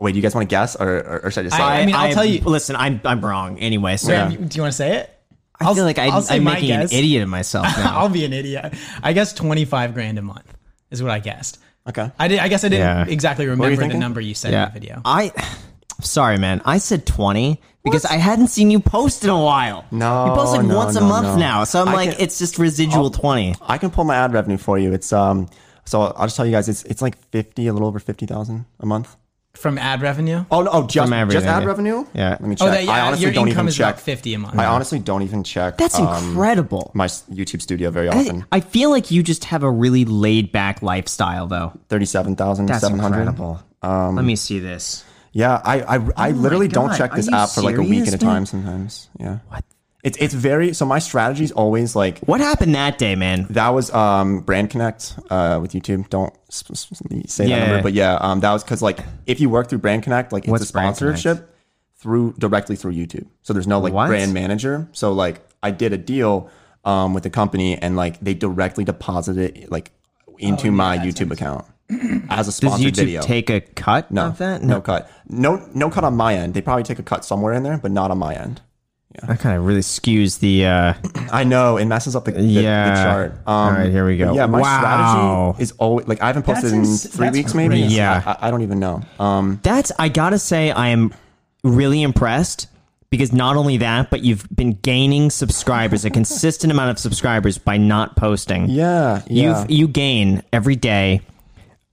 wait, 0.00 0.12
do 0.12 0.16
you 0.18 0.22
guys 0.22 0.34
want 0.34 0.48
to 0.48 0.50
guess 0.50 0.74
or, 0.76 0.88
or, 0.88 1.20
or 1.24 1.30
should 1.30 1.40
I 1.40 1.42
just 1.44 1.56
say? 1.56 1.62
I 1.62 1.80
it? 1.80 1.86
mean, 1.86 1.94
I'll 1.94 2.12
tell 2.14 2.24
you- 2.24 2.40
Listen, 2.40 2.74
I'm 2.76 3.00
I'm 3.04 3.20
wrong 3.22 3.58
anyway. 3.58 3.98
So 3.98 4.06
Graham, 4.08 4.30
you- 4.32 4.38
do 4.38 4.56
you 4.56 4.62
want 4.62 4.72
to 4.72 4.76
say 4.76 4.96
it? 4.96 5.14
I 5.60 5.74
feel 5.74 5.84
like 5.84 5.98
I, 5.98 6.06
I'll 6.06 6.22
say 6.22 6.36
I'm 6.36 6.44
my 6.44 6.54
making 6.54 6.68
guess. 6.68 6.92
an 6.92 6.98
idiot 6.98 7.22
of 7.24 7.28
myself 7.28 7.66
now. 7.76 7.98
I'll 7.98 8.08
be 8.08 8.24
an 8.24 8.32
idiot. 8.32 8.72
I 9.02 9.12
guess 9.12 9.34
twenty 9.34 9.64
five 9.66 9.92
grand 9.92 10.16
a 10.18 10.22
month 10.22 10.56
is 10.90 11.02
what 11.02 11.10
I 11.10 11.18
guessed. 11.18 11.58
okay, 11.88 12.10
I 12.18 12.28
did. 12.28 12.38
I 12.38 12.48
guess 12.48 12.62
I 12.64 12.68
didn't 12.68 12.86
Yeah. 12.86 13.12
exactly 13.12 13.44
remember 13.46 13.74
the 13.74 13.82
thinking? 13.82 13.98
number 14.00 14.20
you 14.20 14.34
said 14.34 14.52
yeah, 14.52 14.68
in 14.68 14.72
the 14.74 14.80
video. 14.80 15.02
I. 15.04 15.32
Sorry, 16.00 16.38
man. 16.38 16.62
I 16.64 16.78
said 16.78 17.06
20 17.06 17.60
because 17.82 18.04
I 18.04 18.18
hadn't 18.18 18.48
seen 18.48 18.70
you 18.70 18.78
post 18.78 19.24
in 19.24 19.30
a 19.30 19.42
while. 19.42 19.84
No, 19.90 20.26
you 20.26 20.32
post 20.32 20.52
like 20.52 20.64
no, 20.64 20.76
once 20.76 20.94
a 20.94 21.00
no, 21.00 21.06
month 21.08 21.26
no. 21.26 21.36
now, 21.36 21.64
so 21.64 21.82
I'm 21.82 21.88
I 21.88 21.92
like, 21.94 22.10
can- 22.12 22.20
it's 22.20 22.38
just 22.38 22.56
residual 22.60 23.10
20. 23.10 23.56
I 23.62 23.78
can 23.78 23.90
pull 23.90 24.04
my 24.04 24.14
ad 24.14 24.32
revenue 24.32 24.58
for 24.58 24.78
you. 24.78 24.92
It's 24.92 25.12
um, 25.12 25.48
so 25.88 26.02
I'll 26.02 26.26
just 26.26 26.36
tell 26.36 26.46
you 26.46 26.52
guys, 26.52 26.68
it's 26.68 26.82
it's 26.84 27.02
like 27.02 27.16
fifty, 27.30 27.66
a 27.66 27.72
little 27.72 27.88
over 27.88 27.98
fifty 27.98 28.26
thousand 28.26 28.66
a 28.80 28.86
month. 28.86 29.16
From 29.54 29.76
ad 29.78 30.02
revenue. 30.02 30.44
Oh 30.52 30.62
no, 30.62 30.70
oh, 30.72 30.86
just 30.86 31.08
From 31.10 31.30
just 31.30 31.44
ad 31.46 31.62
everything, 31.62 31.66
revenue. 31.86 32.06
yeah. 32.14 32.30
let 32.30 32.42
me 32.42 32.54
check. 32.54 32.68
Oh, 32.68 32.70
that, 32.70 32.84
yeah, 32.84 32.92
I 32.92 33.00
honestly 33.00 33.24
your 33.24 33.32
don't 33.32 33.48
income 33.48 33.62
even 33.64 33.68
is 33.68 33.76
check. 33.76 33.94
about 33.94 34.00
fifty 34.00 34.34
a 34.34 34.38
month. 34.38 34.56
I 34.56 34.66
honestly 34.66 35.00
don't 35.00 35.22
even 35.22 35.42
check. 35.42 35.78
That's 35.78 35.98
um, 35.98 36.28
incredible. 36.28 36.92
My 36.94 37.06
s- 37.06 37.24
YouTube 37.30 37.60
studio 37.62 37.90
very 37.90 38.08
I, 38.08 38.18
often. 38.18 38.44
I 38.52 38.60
feel 38.60 38.90
like 38.90 39.10
you 39.10 39.22
just 39.24 39.44
have 39.46 39.64
a 39.64 39.70
really 39.70 40.04
laid 40.04 40.52
back 40.52 40.80
lifestyle, 40.82 41.48
though. 41.48 41.72
Thirty-seven 41.88 42.36
thousand 42.36 42.66
That's 42.66 42.82
seven 42.82 43.00
hundred. 43.00 43.20
incredible. 43.26 43.60
Let 43.82 44.24
me 44.24 44.36
see 44.36 44.60
this. 44.60 45.04
Yeah, 45.32 45.60
I 45.64 45.96
I, 45.96 46.08
I 46.16 46.30
literally 46.30 46.68
don't 46.68 46.88
God, 46.88 46.98
check 46.98 47.12
are 47.12 47.16
this 47.16 47.28
you 47.28 47.34
app 47.36 47.48
for 47.48 47.62
like 47.62 47.76
a 47.78 47.80
week 47.80 48.04
serious, 48.04 48.14
at 48.14 48.22
a 48.22 48.26
man? 48.26 48.34
time 48.34 48.46
sometimes. 48.46 49.08
Yeah. 49.18 49.38
What? 49.48 49.64
It's 50.04 50.16
it's 50.18 50.32
very 50.34 50.72
so 50.74 50.86
my 50.86 51.00
strategy 51.00 51.42
is 51.42 51.50
always 51.52 51.96
like 51.96 52.20
What 52.20 52.40
happened 52.40 52.74
that 52.76 52.98
day, 52.98 53.16
man? 53.16 53.46
that 53.50 53.70
was 53.70 53.92
um 53.92 54.40
brand 54.40 54.70
connect 54.70 55.18
uh 55.28 55.58
with 55.60 55.72
YouTube. 55.72 56.08
Don't 56.08 56.32
s- 56.48 56.62
s- 56.70 56.88
s- 56.92 57.32
say 57.32 57.46
Yeah. 57.48 57.58
that 57.58 57.66
number, 57.68 57.82
but 57.82 57.92
yeah, 57.94 58.14
um 58.20 58.38
that 58.40 58.52
was 58.52 58.62
because 58.62 58.80
like 58.80 59.00
if 59.26 59.40
you 59.40 59.50
work 59.50 59.68
through 59.68 59.78
brand 59.78 60.04
connect, 60.04 60.32
like 60.32 60.44
it's 60.44 60.50
What's 60.50 60.70
a 60.70 60.72
Brand 60.72 60.96
Connect? 60.96 61.18
sponsorship 61.18 61.50
through 61.96 62.34
directly 62.38 62.76
through 62.76 62.92
YouTube. 62.92 63.26
So 63.42 63.52
there's 63.52 63.66
no 63.66 63.80
like 63.80 63.92
What? 63.92 64.06
brand 64.06 64.32
manager. 64.32 64.88
So 64.92 65.12
like 65.12 65.40
I 65.64 65.72
did 65.72 65.92
a 65.92 65.98
deal 65.98 66.48
um 66.84 67.12
with 67.12 67.24
the 67.24 67.30
company 67.30 67.76
and 67.76 67.96
like 67.96 68.20
they 68.20 68.34
directly 68.34 68.84
deposited 68.84 69.56
it 69.58 69.72
like 69.72 69.90
into 70.38 70.70
my 70.70 70.96
YouTube 70.98 71.32
account 71.32 71.64
as 72.30 72.46
a 72.46 72.50
Does 72.50 72.54
sponsored 72.54 72.92
YouTube 72.92 72.96
video. 72.96 73.22
take 73.22 73.50
a 73.50 73.60
cut 73.60 74.12
no, 74.12 74.26
of 74.26 74.38
that? 74.38 74.62
no 74.62 74.80
cut. 74.80 75.10
No 75.28 75.68
no 75.74 75.90
cut 75.90 76.04
on 76.04 76.14
my 76.16 76.34
end. 76.34 76.54
They 76.54 76.60
probably 76.62 76.84
take 76.84 77.00
a 77.00 77.02
cut 77.02 77.24
somewhere 77.24 77.52
in 77.52 77.64
there, 77.64 77.78
but 77.78 77.90
not 77.90 78.12
on 78.12 78.18
my 78.18 78.34
end. 78.36 78.60
That 79.26 79.40
kind 79.40 79.56
of 79.58 79.64
really 79.66 79.80
skews 79.80 80.38
the. 80.38 80.66
Uh, 80.66 80.94
I 81.32 81.44
know 81.44 81.76
it 81.76 81.84
messes 81.86 82.14
up 82.16 82.24
the, 82.24 82.32
the, 82.32 82.42
Yeah. 82.42 82.88
the 82.94 83.02
chart. 83.02 83.32
Um, 83.32 83.38
All 83.46 83.70
right, 83.72 83.90
here 83.90 84.06
we 84.06 84.16
go. 84.16 84.34
Yeah, 84.34 84.46
my 84.46 84.60
Wow. 84.60 84.78
strategy 85.54 85.62
is 85.62 85.72
always 85.72 86.06
like 86.06 86.22
I 86.22 86.28
haven't 86.28 86.44
posted 86.44 86.72
That's 86.72 87.04
in 87.04 87.10
three 87.10 87.26
that's 87.26 87.36
weeks, 87.36 87.54
maybe. 87.54 87.80
crazy. 87.80 87.96
Yeah. 87.96 88.22
I, 88.40 88.48
I 88.48 88.50
don't 88.50 88.62
even 88.62 88.78
know. 88.78 89.02
Um, 89.18 89.60
that's. 89.62 89.90
I 89.98 90.08
gotta 90.08 90.38
say, 90.38 90.70
I 90.70 90.88
am 90.88 91.12
really 91.64 92.02
impressed 92.02 92.68
because 93.10 93.32
not 93.32 93.56
only 93.56 93.78
that, 93.78 94.10
but 94.10 94.20
you've 94.22 94.46
been 94.54 94.72
gaining 94.82 95.30
subscribers, 95.30 96.04
a 96.04 96.10
consistent 96.10 96.70
amount 96.70 96.90
of 96.90 96.98
subscribers 96.98 97.58
by 97.58 97.76
not 97.78 98.16
posting. 98.16 98.68
yeah, 98.68 99.22
yeah. 99.26 99.60
You've 99.62 99.70
you 99.70 99.88
gain 99.88 100.42
every 100.52 100.76
day. 100.76 101.22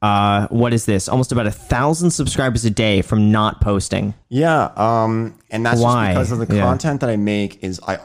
Uh, 0.05 0.47
what 0.49 0.71
is 0.71 0.85
this? 0.85 1.09
Almost 1.09 1.31
about 1.31 1.47
a 1.47 1.51
thousand 1.51 2.11
subscribers 2.11 2.63
a 2.63 2.69
day 2.69 3.01
from 3.01 3.31
not 3.31 3.59
posting. 3.59 4.13
Yeah, 4.29 4.65
um, 4.75 5.35
and 5.49 5.65
that's 5.65 5.81
Why? 5.81 6.13
just 6.13 6.15
because 6.29 6.31
of 6.31 6.47
the 6.47 6.55
Yeah. 6.55 6.61
content 6.61 7.01
that 7.01 7.09
I 7.09 7.15
make 7.15 7.63
is 7.63 7.79
I 7.87 7.97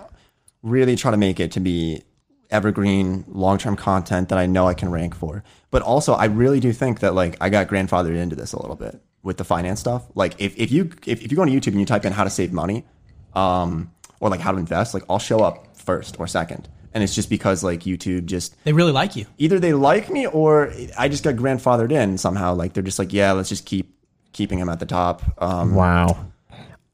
really 0.62 0.96
try 0.96 1.10
to 1.10 1.18
make 1.18 1.38
it 1.40 1.52
to 1.52 1.60
be 1.60 2.02
evergreen, 2.50 3.24
long 3.28 3.58
term 3.58 3.76
content 3.76 4.30
that 4.30 4.38
I 4.38 4.46
know 4.46 4.66
I 4.66 4.72
can 4.72 4.90
rank 4.90 5.14
for. 5.14 5.44
But 5.70 5.82
also, 5.82 6.14
I 6.14 6.24
really 6.24 6.58
do 6.58 6.72
think 6.72 7.00
that 7.00 7.14
like 7.14 7.36
I 7.38 7.50
got 7.50 7.68
grandfathered 7.68 8.16
into 8.16 8.34
this 8.34 8.54
a 8.54 8.60
little 8.62 8.76
bit 8.76 8.98
with 9.22 9.36
the 9.36 9.44
finance 9.44 9.78
stuff. 9.80 10.04
Like 10.14 10.34
if, 10.40 10.56
if 10.58 10.72
you 10.72 10.90
if, 11.06 11.22
if 11.22 11.30
you 11.30 11.36
go 11.36 11.42
on 11.42 11.48
YouTube 11.48 11.72
and 11.72 11.80
you 11.80 11.86
type 11.86 12.06
in 12.06 12.14
how 12.14 12.24
to 12.24 12.30
save 12.30 12.50
money, 12.50 12.86
um, 13.34 13.90
or 14.20 14.30
like 14.30 14.40
how 14.40 14.52
to 14.52 14.58
invest, 14.58 14.94
like 14.94 15.04
I'll 15.10 15.18
show 15.18 15.40
up 15.40 15.76
first 15.76 16.18
or 16.18 16.26
second. 16.26 16.66
And 16.92 17.04
it's 17.04 17.14
just 17.14 17.30
because 17.30 17.62
like 17.62 17.80
YouTube 17.80 18.26
just 18.26 18.56
They 18.64 18.72
really 18.72 18.92
like 18.92 19.14
you. 19.16 19.26
either 19.38 19.60
they 19.60 19.72
like 19.72 20.10
me 20.10 20.26
or 20.26 20.72
I 20.98 21.08
just 21.08 21.22
got 21.22 21.36
grandfathered 21.36 21.92
in 21.92 22.18
somehow. 22.18 22.54
Like 22.54 22.72
they're 22.72 22.82
just 22.82 22.98
like, 22.98 23.12
yeah, 23.12 23.32
let's 23.32 23.48
just 23.48 23.64
keep 23.64 23.94
keeping 24.32 24.58
him 24.58 24.68
at 24.68 24.80
the 24.80 24.86
top. 24.86 25.22
Um, 25.42 25.74
Wow. 25.74 26.26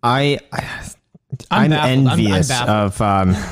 I, 0.02 0.38
I 0.52 0.60
I'm 1.50 1.64
I'm, 1.64 1.70
baffled. 1.70 1.88
I'm- 1.90 2.06
I'm 2.08 2.18
envious 2.18 2.50
of. 2.60 3.00
Um, 3.00 3.34
here 3.34 3.44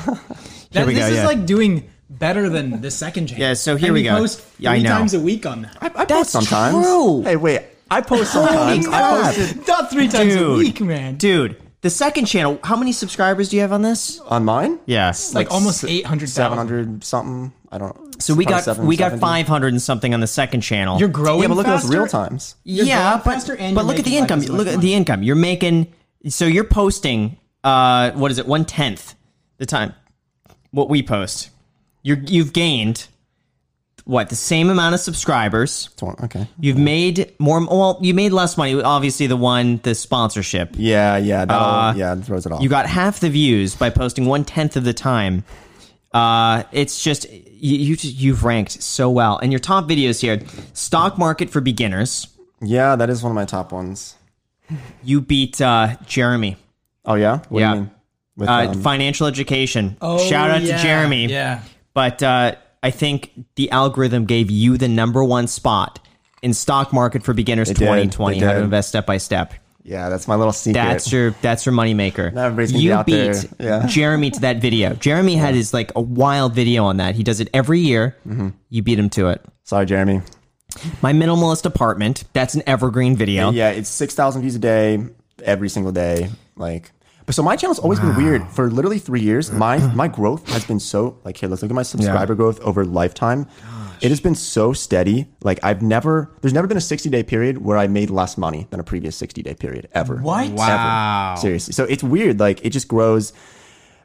That- 0.71 0.87
we 0.87 0.93
this 0.93 1.03
go. 1.03 1.07
is 1.09 1.15
yeah. 1.17 1.25
like 1.25 1.45
doing 1.45 1.89
better 2.09 2.47
than 2.49 2.81
the 2.81 2.91
second 2.91 3.27
channel. 3.27 3.41
Yeah, 3.41 3.53
so 3.55 3.75
here 3.75 3.87
And 3.87 3.93
we 3.95 4.01
you 4.03 4.09
go. 4.11 4.17
Post 4.17 4.45
Yeah, 4.59 4.71
I 4.71 4.75
three 4.75 4.83
know. 4.83 4.89
times 4.91 5.13
a 5.13 5.19
week 5.19 5.45
on 5.45 5.63
that. 5.63 5.77
I, 5.81 5.87
I 5.87 6.05
That's 6.05 6.09
post 6.09 6.31
sometimes. 6.31 6.85
true. 6.85 7.21
Hey, 7.23 7.35
wait, 7.35 7.61
I 7.91 8.01
post 8.01 8.31
sometimes. 8.33 8.87
I 8.87 8.89
crap. 8.91 9.35
posted 9.35 9.67
Not 9.67 9.91
three 9.91 10.07
times 10.07 10.35
a 10.35 10.51
week, 10.53 10.79
man. 10.81 11.15
dude. 11.17 11.57
The 11.85 11.91
second 11.91 12.25
channel. 12.25 12.57
How 12.63 12.75
many 12.75 12.91
subscribers 12.91 13.49
do 13.49 13.57
you 13.57 13.61
have 13.61 13.71
on 13.71 13.83
this? 13.83 14.19
on 14.21 14.43
mine. 14.43 14.79
Yes. 14.87 15.35
like, 15.35 15.51
almost 15.51 15.83
s- 15.83 15.89
800,000. 15.91 16.27
700 16.33 17.03
something. 17.03 17.53
I 17.71 17.77
don't. 17.77 18.19
so 18.19 18.33
we 18.33 18.43
got 18.43 18.63
probably 18.63 18.87
we 18.87 18.97
got 18.97 19.19
500 19.19 19.67
and 19.67 19.79
something 19.79 20.11
on 20.11 20.19
the 20.19 20.25
second 20.25 20.61
channel. 20.61 20.97
You're 20.97 21.09
growing 21.09 21.43
Yeah, 21.43 21.49
but 21.49 21.57
look 21.57 21.67
at 21.67 21.79
those 21.81 21.87
real 21.95 22.07
times. 22.07 22.55
You're 22.63 22.87
yeah, 22.87 23.03
growing 23.03 23.17
but 23.23 23.23
faster 23.35 23.55
and 23.55 23.75
but 23.75 23.81
you're 23.81 23.87
look 23.87 23.99
at 23.99 24.05
the 24.05 24.09
making, 24.09 24.21
like, 24.21 24.31
income. 24.31 24.39
as 24.39 24.49
much 24.49 24.57
look 24.57 24.67
at 24.67 24.75
money. 24.77 24.87
the 24.87 24.93
income. 24.95 25.21
You're 25.21 25.35
making. 25.35 25.93
So 26.29 26.45
you're 26.47 26.63
posting. 26.63 27.37
Uh, 27.63 28.09
what 28.13 28.31
is 28.31 28.39
it? 28.39 28.47
One 28.47 28.65
tenth 28.65 29.13
the 29.59 29.67
time. 29.67 29.93
What 30.71 30.89
we 30.89 31.03
post. 31.03 31.51
You're 32.01 32.17
you've 32.17 32.51
gained. 32.51 33.07
What 34.05 34.29
the 34.29 34.35
same 34.35 34.69
amount 34.69 34.93
of 34.93 35.01
subscribers? 35.01 35.89
Okay. 36.03 36.47
You've 36.59 36.77
made 36.77 37.33
more. 37.39 37.59
Well, 37.65 37.97
you 38.01 38.13
made 38.13 38.31
less 38.31 38.55
money. 38.55 38.79
Obviously, 38.79 39.25
the 39.25 39.35
one 39.35 39.79
the 39.81 39.95
sponsorship. 39.95 40.75
Yeah, 40.77 41.17
yeah, 41.17 41.43
that'll, 41.45 41.63
Uh, 41.67 41.93
yeah, 41.95 42.13
it 42.13 42.21
throws 42.23 42.45
it 42.45 42.51
off. 42.51 42.61
You 42.61 42.69
got 42.69 42.85
half 42.85 43.19
the 43.19 43.31
views 43.31 43.75
by 43.75 43.89
posting 43.89 44.27
one 44.27 44.45
tenth 44.45 44.77
of 44.77 44.83
the 44.83 44.93
time. 44.93 45.43
Uh, 46.13 46.63
it's 46.71 47.03
just 47.03 47.25
you, 47.31 47.77
you 47.77 47.97
you've 47.99 48.43
ranked 48.43 48.81
so 48.83 49.09
well, 49.09 49.37
and 49.39 49.51
your 49.51 49.59
top 49.59 49.85
videos 49.89 50.21
here: 50.21 50.39
stock 50.73 51.17
market 51.17 51.49
for 51.49 51.59
beginners. 51.59 52.27
yeah, 52.61 52.95
that 52.95 53.09
is 53.09 53.23
one 53.23 53.31
of 53.31 53.35
my 53.35 53.45
top 53.45 53.71
ones. 53.71 54.15
You 55.03 55.19
beat 55.21 55.59
uh, 55.61 55.95
Jeremy. 56.05 56.57
Oh 57.05 57.15
yeah, 57.15 57.39
what 57.49 57.59
Yeah. 57.59 57.71
do 57.71 57.75
you 57.77 57.81
mean? 57.81 57.91
With, 58.37 58.49
Uh, 58.49 58.53
um, 58.69 58.81
financial 58.83 59.25
education. 59.27 59.97
Oh, 60.01 60.19
Shout 60.19 60.51
out 60.51 60.61
yeah, 60.61 60.77
to 60.77 60.83
Jeremy. 60.83 61.25
Yeah. 61.25 61.61
But 61.93 62.21
uh, 62.21 62.55
I 62.85 62.91
think 62.91 63.31
the 63.55 63.71
algorithm 63.71 64.25
gave 64.25 64.51
you 64.51 64.77
the 64.77 64.87
number 64.87 65.23
one 65.23 65.47
spot 65.47 65.99
in 66.43 66.53
stock 66.53 66.93
market 66.93 67.23
for 67.23 67.33
beginners 67.33 67.69
did, 67.69 67.77
2020. 67.77 68.37
How 68.39 68.53
to 68.53 68.59
invest 68.59 68.89
step 68.89 69.07
by 69.07 69.17
step. 69.17 69.55
yeah, 69.83 70.09
that's 70.09 70.27
my 70.27 70.35
little 70.35 70.53
secret. 70.53 70.83
That's 70.83 71.11
your 71.11 71.31
that's 71.41 71.65
your 71.65 71.73
moneymaker. 71.73 72.31
Now 72.31 72.45
everybody's 72.45 72.71
gonna 72.73 72.83
you 72.83 72.89
get 72.91 72.97
out 72.99 73.05
beat 73.07 73.13
there. 73.15 73.43
Yeah. 73.81 73.87
Jeremy 73.87 74.29
to 74.29 74.39
that 74.41 74.57
video. 74.57 74.93
Jeremy 74.93 75.35
had 75.35 75.55
his 75.55 75.73
like 75.73 75.93
a 75.95 76.01
wild 76.01 76.53
video 76.53 76.85
on 76.85 76.97
that. 76.97 77.15
He 77.15 77.23
does 77.23 77.39
it 77.39 77.49
every 77.55 77.79
year. 77.79 78.15
Mm-hmm. 78.27 78.49
You 78.69 78.83
beat 78.83 78.99
him 78.99 79.09
to 79.11 79.29
it. 79.29 79.43
Sorry, 79.63 79.87
Jeremy. 79.87 80.21
My 81.01 81.11
minimalist 81.11 81.65
apartment. 81.65 82.23
That's 82.33 82.53
an 82.53 82.61
evergreen 82.67 83.15
video. 83.15 83.49
Yeah, 83.49 83.71
it's 83.71 83.89
six 83.89 84.13
thousand 84.13 84.43
views 84.43 84.53
a 84.55 84.59
day, 84.59 85.03
every 85.43 85.69
single 85.69 85.91
day. 85.91 86.29
Like, 86.55 86.91
but 87.25 87.35
so 87.35 87.43
my 87.43 87.55
channel's 87.55 87.79
always 87.79 87.99
been 87.99 88.15
weird 88.15 88.47
for 88.49 88.69
literally 88.69 88.99
three 88.99 89.21
years. 89.21 89.51
My 89.51 89.77
my 89.95 90.07
growth 90.07 90.47
has 90.49 90.65
been 90.65 90.79
so 90.79 91.19
like 91.23 91.37
here. 91.37 91.49
Let's 91.49 91.61
look 91.61 91.71
at 91.71 91.75
my 91.75 91.83
subscriber 91.83 92.35
growth 92.35 92.59
over 92.61 92.85
lifetime. 92.85 93.47
It 94.01 94.09
has 94.09 94.19
been 94.19 94.35
so 94.35 94.73
steady. 94.73 95.27
Like 95.43 95.59
I've 95.63 95.81
never, 95.81 96.31
there's 96.41 96.53
never 96.53 96.67
been 96.67 96.77
a 96.77 96.81
60 96.81 97.09
day 97.09 97.23
period 97.23 97.63
where 97.63 97.77
I 97.77 97.87
made 97.87 98.09
less 98.09 98.37
money 98.37 98.67
than 98.69 98.79
a 98.79 98.83
previous 98.83 99.15
60 99.15 99.41
day 99.41 99.53
period 99.55 99.87
ever. 99.93 100.17
What? 100.17 100.51
Wow. 100.51 101.31
Ever. 101.33 101.41
Seriously. 101.41 101.73
So 101.73 101.85
it's 101.85 102.03
weird. 102.03 102.39
Like 102.39 102.63
it 102.65 102.71
just 102.71 102.87
grows. 102.87 103.33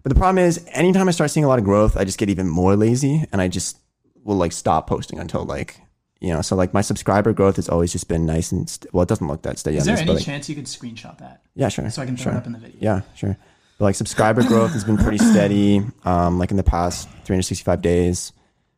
But 0.03 0.11
the 0.11 0.19
problem 0.19 0.39
is, 0.39 0.65
anytime 0.73 1.09
I 1.09 1.11
start 1.11 1.31
seeing 1.31 1.45
a 1.45 1.49
lot 1.49 1.59
of 1.59 1.65
growth, 1.65 1.97
I 1.97 2.05
just 2.05 2.19
get 2.19 2.31
even 2.31 2.49
more 2.49 2.75
lazy, 2.75 3.27
and 3.33 3.43
I 3.43 3.49
just 3.49 3.79
will 4.25 4.37
like 4.37 4.53
stop 4.53 4.87
posting 4.87 5.19
until 5.19 5.45
like 5.45 5.79
you 6.21 6.33
know. 6.33 6.43
So 6.43 6.57
like 6.57 6.73
my 6.75 6.81
subscriber 6.81 7.33
growth 7.33 7.57
has 7.57 7.69
always 7.69 7.93
just 7.93 8.09
been 8.09 8.27
nice 8.27 8.53
and 8.53 8.69
st- 8.69 8.93
well, 8.95 9.03
it 9.03 9.09
doesn't 9.09 9.27
look 9.27 9.43
that 9.43 9.59
steady. 9.59 9.77
Is 9.77 9.83
on 9.83 9.87
there 9.87 9.95
this, 9.97 10.01
any 10.03 10.07
but, 10.09 10.15
like, 10.17 10.25
chance 10.25 10.49
you 10.49 10.55
could 10.55 10.65
screenshot 10.67 11.19
that 11.19 11.43
Yeah, 11.55 11.69
sure. 11.69 11.89
so 11.91 12.03
I 12.03 12.07
can 12.07 12.17
throw 12.17 12.25
sure. 12.25 12.33
it 12.33 12.37
up 12.37 12.47
in 12.47 12.53
the 12.53 12.59
video? 12.59 12.79
Yeah, 12.81 13.01
sure. 13.15 13.37
But 13.79 13.85
like 13.87 13.95
subscriber 13.95 14.43
growth 14.43 14.73
has 14.73 14.85
been 14.85 14.99
pretty 14.99 15.19
steady. 15.33 15.83
Um, 16.05 16.39
like 16.39 16.51
in 16.51 16.57
the 16.57 16.63
past 16.63 17.09
365 17.25 17.81
days, 17.83 18.33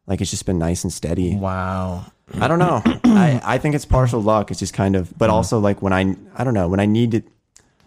like 0.07 0.21
it's 0.21 0.31
just 0.31 0.47
been 0.47 0.59
nice 0.59 0.85
and 0.85 0.93
steady. 0.93 1.35
Wow. 1.37 2.07
I 2.41 2.47
don't 2.49 2.59
know. 2.61 2.83
I, 3.05 3.41
I 3.45 3.59
think 3.59 3.75
it's 3.75 3.85
partial 3.85 4.21
luck. 4.23 4.51
It's 4.51 4.61
just 4.61 4.73
kind 4.75 4.95
of, 4.97 5.17
but 5.19 5.29
also 5.29 5.59
like 5.59 5.83
when 5.83 5.93
I, 5.93 6.17
I 6.37 6.45
don't 6.45 6.55
know, 6.55 6.69
when 6.69 6.81
I 6.81 6.87
need 6.87 7.11
to 7.13 7.23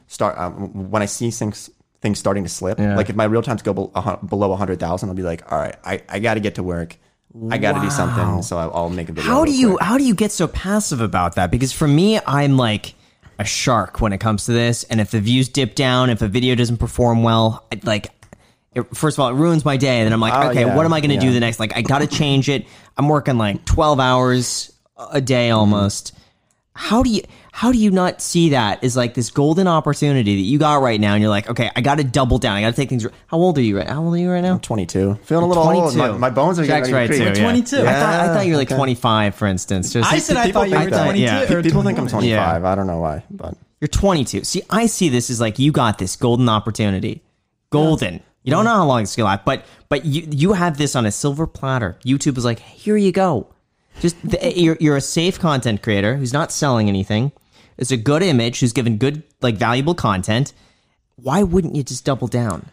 start, 0.07 0.37
um, 0.37 0.91
when 0.91 1.01
I 1.01 1.05
see 1.05 1.31
things, 1.31 1.69
things 2.01 2.19
starting 2.19 2.43
to 2.43 2.49
slip, 2.49 2.77
Yeah. 2.79 2.95
like 2.95 3.09
if 3.09 3.15
my 3.15 3.23
real 3.23 3.41
times 3.41 3.61
go 3.63 3.73
bel- 3.73 3.91
a 3.95 4.17
below 4.23 4.49
100,000, 4.49 5.09
I'll 5.09 5.15
be 5.15 5.23
like, 5.23 5.51
all 5.51 5.57
right, 5.57 5.75
I, 5.83 6.01
I 6.09 6.19
got 6.19 6.35
to 6.35 6.39
get 6.41 6.55
to 6.55 6.63
work. 6.63 6.97
I 7.50 7.58
got 7.58 7.74
to 7.74 7.82
do 7.82 7.89
something. 7.89 8.41
So 8.41 8.58
I'll, 8.58 8.89
make 8.89 9.10
a 9.10 9.13
video. 9.13 9.30
How 9.30 9.45
do 9.45 9.52
you 9.52 9.71
quick. 9.71 9.82
how 9.82 9.98
do 9.98 10.04
you 10.06 10.15
get 10.15 10.32
so 10.32 10.48
passive 10.48 11.02
about 11.02 11.36
that? 11.36 11.52
Because 11.52 11.71
for 11.71 11.88
me, 11.88 12.19
I'm 12.26 12.58
like 12.58 12.95
a 13.39 13.45
shark 13.45 14.00
when 14.00 14.13
it 14.13 14.19
comes 14.19 14.45
to 14.45 14.54
this. 14.54 14.84
And 14.86 15.02
if 15.02 15.12
the 15.12 15.19
views 15.19 15.50
dip 15.50 15.76
down, 15.76 16.10
if 16.10 16.21
a 16.21 16.28
video 16.28 16.56
doesn't 16.56 16.78
perform 16.78 17.24
well, 17.24 17.65
I, 17.71 17.80
like 17.84 18.08
it, 18.74 18.84
first 18.95 19.17
of 19.17 19.21
all, 19.21 19.30
it 19.30 19.34
ruins 19.34 19.65
my 19.65 19.78
day. 19.78 20.00
And 20.00 20.06
then 20.06 20.13
I'm 20.13 20.21
like, 20.21 20.34
Oh, 20.34 20.50
okay, 20.50 20.62
yeah, 20.62 20.76
what 20.76 20.86
am 20.86 20.93
I 20.93 21.02
going 21.02 21.17
to 21.17 21.26
do 21.26 21.34
the 21.34 21.39
next? 21.39 21.60
Like, 21.60 21.76
I 21.76 21.82
got 21.82 22.00
to 22.00 22.08
change 22.08 22.48
it. 22.50 22.65
I'm 22.98 23.10
working 23.10 23.38
like 23.38 23.65
12 23.65 24.00
hours 24.00 24.71
a 25.12 25.19
day 25.19 25.50
almost. 25.50 26.13
How 26.77 27.03
do 27.03 27.09
you 27.09 27.21
how 27.53 27.71
do 27.71 27.77
you 27.77 27.89
not 27.89 28.21
see 28.21 28.49
that 28.49 28.83
as 28.83 28.97
like 28.97 29.13
this 29.13 29.29
golden 29.31 29.65
opportunity 29.65 30.35
that 30.35 30.41
you 30.41 30.59
got 30.59 30.81
right 30.81 30.99
now? 30.99 31.13
And 31.13 31.21
you're 31.21 31.29
like, 31.29 31.49
okay, 31.49 31.71
I 31.73 31.79
got 31.79 31.95
to 31.99 32.03
double 32.03 32.38
down. 32.38 32.57
I 32.57 32.61
got 32.61 32.71
to 32.71 32.75
take 32.75 32.89
things. 32.89 33.07
How 33.27 33.38
old 33.38 33.57
are 33.57 33.61
you 33.61 33.77
right? 33.77 33.88
How 33.88 34.03
old 34.03 34.13
are 34.13 34.17
you 34.17 34.29
right 34.29 34.41
now? 34.41 34.57
22. 34.57 35.15
Feeling 35.23 35.45
a 35.45 35.47
little 35.47 35.63
old. 35.63 35.93
22. 35.93 35.97
My, 35.97 36.17
my 36.17 36.29
bones 36.29 36.59
are 36.59 36.65
Jack's 36.65 36.89
getting 36.89 36.95
ready 36.95 37.23
right 37.23 37.33
too. 37.35 37.39
yeah. 37.41 37.45
22. 37.45 37.77
I 37.77 37.79
thought 37.93 38.13
I 38.19 38.27
thought 38.33 38.45
you 38.45 38.51
were 38.51 38.57
like 38.57 38.67
okay. 38.67 38.75
25, 38.75 39.35
for 39.35 39.47
instance. 39.47 39.93
Just- 39.93 40.11
I 40.11 40.19
said 40.19 40.35
I 40.35 40.51
thought 40.51 40.67
you 40.69 40.73
think 40.75 40.85
were 40.91 40.97
that. 40.97 41.03
22 41.05 41.23
Yeah. 41.23 41.53
or 41.53 41.63
People 41.63 41.81
think 41.83 41.97
I'm 41.97 42.07
21. 42.07 42.35
25. 42.38 42.65
I 42.65 42.75
don't 42.75 42.88
know 42.88 42.99
why, 42.99 43.23
but 43.31 43.55
You're 43.79 43.88
22. 43.88 44.43
See, 44.43 44.61
I 44.69 44.88
see 44.88 45.07
this 45.07 45.29
as 45.29 45.39
like 45.39 45.57
you 45.57 45.71
got 45.71 45.97
this 45.97 46.17
golden 46.17 46.49
opportunity. 46.49 47.23
Golden. 47.69 48.21
You 48.43 48.51
don't 48.51 48.65
know 48.65 48.75
how 48.75 48.85
long 48.85 49.01
it's 49.01 49.15
gonna 49.15 49.27
last, 49.29 49.45
but 49.45 49.65
but 49.89 50.05
you 50.05 50.27
you 50.29 50.53
have 50.53 50.77
this 50.77 50.95
on 50.95 51.05
a 51.05 51.11
silver 51.11 51.47
platter. 51.47 51.97
YouTube 52.05 52.38
is 52.38 52.45
like, 52.45 52.59
here 52.59 52.97
you 52.97 53.11
go. 53.13 53.47
Just 53.99 54.21
the, 54.27 54.53
you're 54.55 54.77
you're 54.79 54.97
a 54.97 55.01
safe 55.01 55.39
content 55.39 55.81
creator 55.81 56.15
who's 56.15 56.34
not 56.34 56.51
selling 56.51 56.89
anything. 56.89 57.31
It's 57.77 57.91
a 57.91 57.97
good 57.97 58.23
image 58.23 58.60
who's 58.60 58.73
given 58.73 58.97
good 58.97 59.23
like 59.41 59.55
valuable 59.55 59.95
content. 59.95 60.53
Why 61.15 61.43
wouldn't 61.43 61.75
you 61.75 61.84
just 61.84 62.05
double 62.05 62.27
down? 62.27 62.69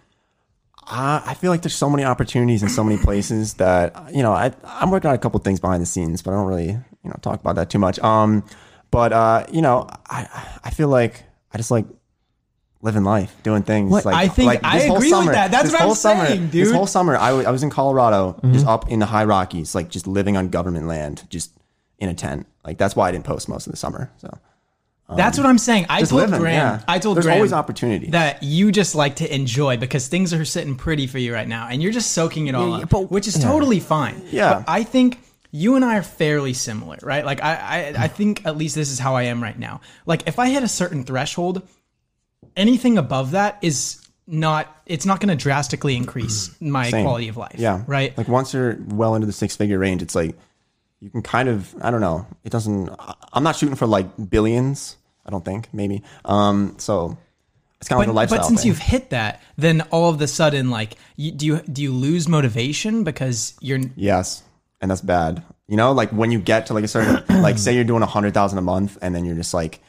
Uh, 0.84 1.22
I 1.24 1.34
feel 1.34 1.50
like 1.50 1.62
there's 1.62 1.76
so 1.76 1.88
many 1.88 2.04
opportunities 2.04 2.62
in 2.62 2.68
so 2.68 2.82
many 2.82 3.00
places 3.02 3.54
that 3.54 3.94
you 4.12 4.22
know 4.22 4.32
I 4.32 4.52
I'm 4.64 4.90
working 4.90 5.08
on 5.08 5.14
a 5.14 5.18
couple 5.18 5.38
things 5.40 5.60
behind 5.60 5.80
the 5.80 5.86
scenes, 5.86 6.22
but 6.22 6.32
I 6.32 6.34
don't 6.34 6.46
really 6.46 6.66
you 6.66 7.10
know 7.10 7.16
talk 7.22 7.40
about 7.40 7.56
that 7.56 7.70
too 7.70 7.78
much. 7.78 7.98
Um, 8.00 8.44
but 8.90 9.12
uh, 9.12 9.46
you 9.50 9.62
know 9.62 9.88
I 10.10 10.28
I 10.64 10.70
feel 10.70 10.88
like 10.88 11.24
I 11.52 11.56
just 11.56 11.70
like 11.70 11.86
living 12.82 13.04
life, 13.04 13.34
doing 13.42 13.62
things. 13.62 13.90
What? 13.90 14.04
Like 14.04 14.14
I 14.16 14.28
think- 14.28 14.46
like 14.48 14.60
I 14.64 14.78
this 14.80 14.88
whole 14.88 14.96
agree 14.98 15.12
with 15.12 15.26
that. 15.32 15.50
That's 15.50 15.72
what 15.72 15.80
I'm 15.82 15.94
summer, 15.94 16.26
saying, 16.26 16.48
dude. 16.48 16.66
Mm-hmm. 16.66 16.76
whole 16.76 16.86
summer, 16.86 17.16
I 17.16 17.50
was 17.50 17.62
in 17.62 17.70
Colorado, 17.70 18.38
just 18.52 18.66
up 18.66 18.90
in 18.90 18.98
the 18.98 19.06
high 19.06 19.24
Rockies, 19.24 19.74
like 19.74 19.88
just 19.88 20.06
living 20.06 20.36
on 20.36 20.48
government 20.48 20.86
land, 20.88 21.24
just 21.30 21.52
in 21.98 22.08
a 22.08 22.14
tent. 22.14 22.46
Like 22.64 22.78
that's 22.78 22.94
why 22.96 23.08
I 23.08 23.12
didn't 23.12 23.24
post 23.24 23.48
most 23.48 23.66
of 23.66 23.72
the 23.72 23.76
summer. 23.76 24.10
So 24.18 24.36
That's 25.16 25.36
what 25.38 25.46
I'm 25.46 25.58
saying. 25.58 25.86
I 25.90 26.02
told 26.02 26.22
living, 26.22 26.40
Graham. 26.40 26.54
yeah. 26.78 26.84
I 26.88 26.98
told 26.98 27.16
There's 27.16 27.26
Graham 27.26 27.36
always 27.38 27.52
opportunity. 27.52 28.08
that 28.10 28.42
you 28.42 28.72
just 28.72 28.94
like 28.94 29.16
to 29.16 29.32
enjoy 29.34 29.76
because 29.76 30.08
things 30.08 30.32
are 30.32 30.44
sitting 30.44 30.74
pretty 30.74 31.06
for 31.06 31.18
you 31.18 31.32
right 31.34 31.46
now, 31.46 31.68
and 31.68 31.82
you're 31.82 31.92
just 31.92 32.12
soaking 32.12 32.46
it 32.48 32.54
all 32.54 32.68
Yeah, 32.70 32.76
yeah, 32.78 32.82
up, 32.84 32.90
but- 32.90 33.10
which 33.10 33.28
is 33.28 33.38
totally 33.38 33.78
fine. 33.80 34.22
Yeah. 34.30 34.54
But 34.54 34.64
I 34.68 34.82
think 34.84 35.18
you 35.50 35.76
and 35.76 35.84
I 35.84 35.98
are 35.98 36.02
fairly 36.02 36.54
similar, 36.54 36.96
right? 37.02 37.26
Like 37.26 37.42
I, 37.42 37.52
I, 37.94 38.04
I 38.04 38.08
think 38.08 38.46
at 38.46 38.56
least 38.56 38.74
this 38.74 38.90
is 38.90 38.98
how 38.98 39.14
I 39.16 39.24
am 39.24 39.42
right 39.42 39.58
now. 39.58 39.82
Like 40.06 40.26
if 40.26 40.38
I 40.38 40.48
hit 40.48 40.62
a 40.62 40.68
certain 40.68 41.04
threshold, 41.04 41.62
anything 42.56 42.98
above 42.98 43.32
that 43.32 43.58
is 43.62 44.00
not. 44.26 44.82
It's 44.86 45.06
not 45.06 45.20
going 45.20 45.36
to 45.36 45.42
drastically 45.42 45.96
increase 45.96 46.54
my 46.60 46.90
Same. 46.90 47.04
quality 47.04 47.28
of 47.28 47.36
life. 47.36 47.56
Yeah. 47.58 47.84
Right. 47.86 48.16
Like 48.16 48.28
once 48.28 48.52
you're 48.54 48.76
well 48.88 49.14
into 49.14 49.26
the 49.26 49.32
six 49.32 49.56
figure 49.56 49.78
range, 49.78 50.02
it's 50.02 50.14
like 50.14 50.36
you 51.00 51.10
can 51.10 51.22
kind 51.22 51.48
of 51.48 51.74
I 51.82 51.90
don't 51.90 52.00
know. 52.00 52.26
It 52.44 52.50
doesn't 52.50 52.90
I'm 53.32 53.42
not 53.42 53.56
shooting 53.56 53.74
for 53.74 53.86
like 53.86 54.06
billions, 54.30 54.96
I 55.26 55.30
don't 55.30 55.44
think, 55.44 55.68
maybe. 55.72 56.02
Um 56.24 56.76
so 56.78 57.18
it's 57.80 57.88
kind 57.88 57.96
of 57.96 58.00
like 58.00 58.08
a 58.08 58.10
but, 58.10 58.14
lifestyle. 58.14 58.38
but 58.38 58.46
since 58.46 58.60
thing. 58.60 58.68
you've 58.68 58.78
hit 58.78 59.10
that, 59.10 59.42
then 59.56 59.80
all 59.90 60.08
of 60.08 60.20
the 60.20 60.28
sudden, 60.28 60.70
like, 60.70 60.96
you, 61.16 61.32
do 61.32 61.46
you 61.46 61.60
do 61.62 61.82
you 61.82 61.92
lose 61.92 62.28
motivation 62.28 63.02
because 63.02 63.54
you're 63.60 63.80
Yes. 63.96 64.44
And 64.80 64.88
that's 64.90 65.00
bad. 65.00 65.42
You 65.66 65.76
know, 65.76 65.90
like 65.90 66.10
when 66.10 66.30
you 66.30 66.38
get 66.38 66.66
to 66.66 66.74
like 66.74 66.84
a 66.84 66.88
certain 66.88 67.42
like 67.42 67.58
say 67.64 67.74
you're 67.74 67.84
doing 67.84 68.02
a 68.02 68.06
hundred 68.06 68.34
thousand 68.34 68.58
a 68.58 68.62
month 68.62 68.98
and 69.02 69.14
then 69.14 69.24
you're 69.24 69.34
just 69.34 69.52
like 69.52 69.80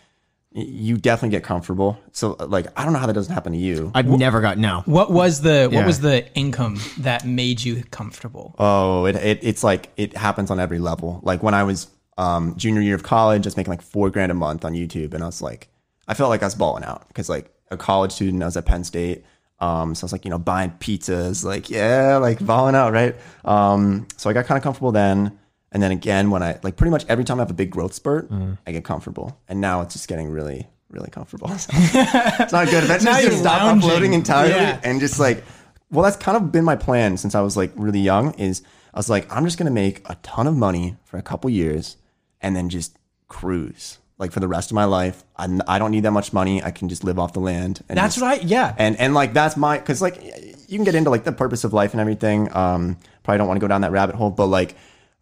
you 0.55 0.97
definitely 0.97 1.35
get 1.35 1.43
comfortable. 1.43 1.97
So 2.11 2.35
like 2.39 2.67
I 2.77 2.83
don't 2.83 2.93
know 2.93 2.99
how 2.99 3.07
that 3.07 3.13
doesn't 3.13 3.33
happen 3.33 3.53
to 3.53 3.57
you. 3.57 3.91
I've 3.95 4.07
never 4.07 4.39
got 4.41 4.57
no. 4.57 4.83
What 4.85 5.11
was 5.11 5.41
the 5.41 5.63
what 5.71 5.79
Yeah. 5.81 5.85
was 5.85 5.99
the 6.01 6.31
income 6.35 6.79
that 6.99 7.25
made 7.25 7.63
you 7.63 7.83
comfortable? 7.91 8.55
Oh, 8.59 9.05
it, 9.05 9.15
it 9.15 9.39
it's 9.41 9.63
like 9.63 9.89
it 9.97 10.15
happens 10.15 10.51
on 10.51 10.59
every 10.59 10.79
level. 10.79 11.19
Like 11.23 11.41
when 11.43 11.53
I 11.53 11.63
was 11.63 11.87
um, 12.17 12.55
junior 12.57 12.81
year 12.81 12.93
of 12.95 13.01
college, 13.03 13.45
I 13.45 13.47
was 13.47 13.57
making 13.57 13.71
like 13.71 13.81
four 13.81 14.09
grand 14.11 14.31
a 14.31 14.35
month 14.35 14.63
on 14.65 14.73
YouTube, 14.73 15.13
and 15.15 15.23
I 15.23 15.25
was 15.25 15.41
like, 15.41 15.69
I 16.07 16.13
felt 16.13 16.29
like 16.29 16.43
I 16.43 16.45
was 16.45 16.55
balling 16.55 16.83
out 16.83 17.07
because 17.07 17.29
like 17.29 17.51
a 17.71 17.77
college 17.77 18.11
student, 18.11 18.43
I 18.43 18.45
was 18.45 18.55
at 18.57 18.65
Penn 18.65 18.83
State. 18.83 19.25
Um, 19.59 19.95
so 19.95 20.03
I 20.03 20.05
was 20.05 20.11
like, 20.11 20.25
you 20.25 20.29
know, 20.31 20.37
buying 20.39 20.71
pizzas, 20.79 21.45
like, 21.45 21.69
yeah, 21.69 22.17
like 22.17 22.45
balling 22.45 22.75
out, 22.75 22.91
right? 22.91 23.15
Um, 23.45 24.07
so 24.17 24.29
I 24.29 24.33
got 24.33 24.45
kind 24.45 24.57
of 24.57 24.63
comfortable 24.63 24.91
then. 24.91 25.39
And 25.73 25.81
then 25.83 25.91
again, 25.91 26.29
when 26.29 26.41
I 26.43 26.59
like 26.63 26.75
pretty 26.77 26.91
much 26.91 27.05
every 27.09 27.23
time 27.25 27.39
I 27.39 27.41
have 27.41 27.49
a 27.51 27.55
big 27.55 27.71
growth 27.71 27.93
spurt, 27.93 28.29
I 28.65 28.71
get 28.71 28.83
comfortable. 28.85 29.37
And 29.49 29.59
now 29.59 29.81
it's 29.81 29.93
just 29.93 30.07
getting 30.07 30.29
really, 30.29 30.67
really 30.89 31.09
comfortable. 31.09 31.49
So 31.57 31.71
it's 31.75 32.53
not 32.53 32.67
good. 32.69 32.83
Eventually, 32.83 33.11
Now 33.11 33.17
just 33.17 33.23
you're 33.23 33.37
stop 33.39 33.61
lounging. 33.63 33.89
uploading 33.89 34.13
entirely 34.13 34.51
Yeah. 34.53 34.79
and 34.83 34.99
just 34.99 35.19
like, 35.19 35.43
well, 35.91 36.03
that's 36.03 36.17
kind 36.17 36.37
of 36.37 36.51
been 36.51 36.63
my 36.63 36.75
plan 36.75 37.17
since 37.17 37.35
I 37.35 37.41
was 37.41 37.57
like 37.57 37.71
really 37.75 37.99
young. 37.99 38.33
Is 38.35 38.61
I 38.93 38.97
was 38.99 39.09
like, 39.09 39.31
I'm 39.35 39.45
just 39.45 39.57
gonna 39.57 39.71
make 39.71 40.07
a 40.07 40.15
ton 40.23 40.45
of 40.47 40.55
money 40.55 40.95
for 41.05 41.17
a 41.17 41.21
couple 41.23 41.49
years 41.49 41.97
and 42.39 42.55
then 42.55 42.69
just 42.69 42.95
cruise 43.27 43.97
like 44.19 44.31
for 44.31 44.39
the 44.39 44.47
rest 44.47 44.69
of 44.69 44.75
my 44.75 44.85
life. 44.85 45.23
I, 45.35 45.59
I 45.67 45.79
don't 45.79 45.89
need 45.91 46.03
that 46.03 46.11
much 46.11 46.33
money. 46.33 46.61
I 46.63 46.69
can 46.71 46.87
just 46.87 47.03
live 47.03 47.17
off 47.17 47.33
the 47.33 47.39
land. 47.39 47.83
And 47.89 47.97
That's 47.97 48.15
just- 48.15 48.23
right. 48.23 48.43
Yeah. 48.43 48.75
and 48.77 48.95
and 48.99 49.13
like 49.15 49.33
that's 49.33 49.57
my 49.57 49.79
because 49.79 50.01
like 50.03 50.21
you 50.67 50.77
can 50.77 50.83
get 50.83 50.93
into 50.95 51.09
like 51.09 51.23
the 51.23 51.31
purpose 51.31 51.63
of 51.63 51.73
life 51.73 51.93
and 51.93 52.01
everything 52.01 52.55
um 52.55 52.97
probably 53.23 53.37
don't 53.39 53.47
want 53.47 53.57
to 53.57 53.61
go 53.61 53.67
down 53.67 53.81
that 53.81 53.91
rabbit 53.91 54.15
hole 54.15 54.29
but 54.29 54.47
like 54.47 54.75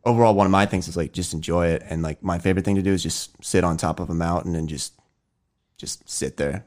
overall 0.04 0.34
one 0.34 0.46
of 0.48 0.52
my 0.52 0.66
things 0.66 0.88
is 0.88 0.98
like 0.98 1.12
just 1.14 1.34
enjoy 1.34 1.68
it 1.68 1.84
and 1.90 2.02
like 2.02 2.24
my 2.24 2.40
favorite 2.40 2.66
thing 2.66 2.76
to 2.76 2.82
do 2.82 2.92
is 2.94 3.04
just 3.04 3.32
sit 3.44 3.64
on 3.64 3.78
top 3.78 4.00
of 4.00 4.10
a 4.10 4.14
mountain 4.14 4.56
and 4.56 4.68
just 4.70 4.94
just 5.78 6.08
sit 6.10 6.38
there 6.38 6.66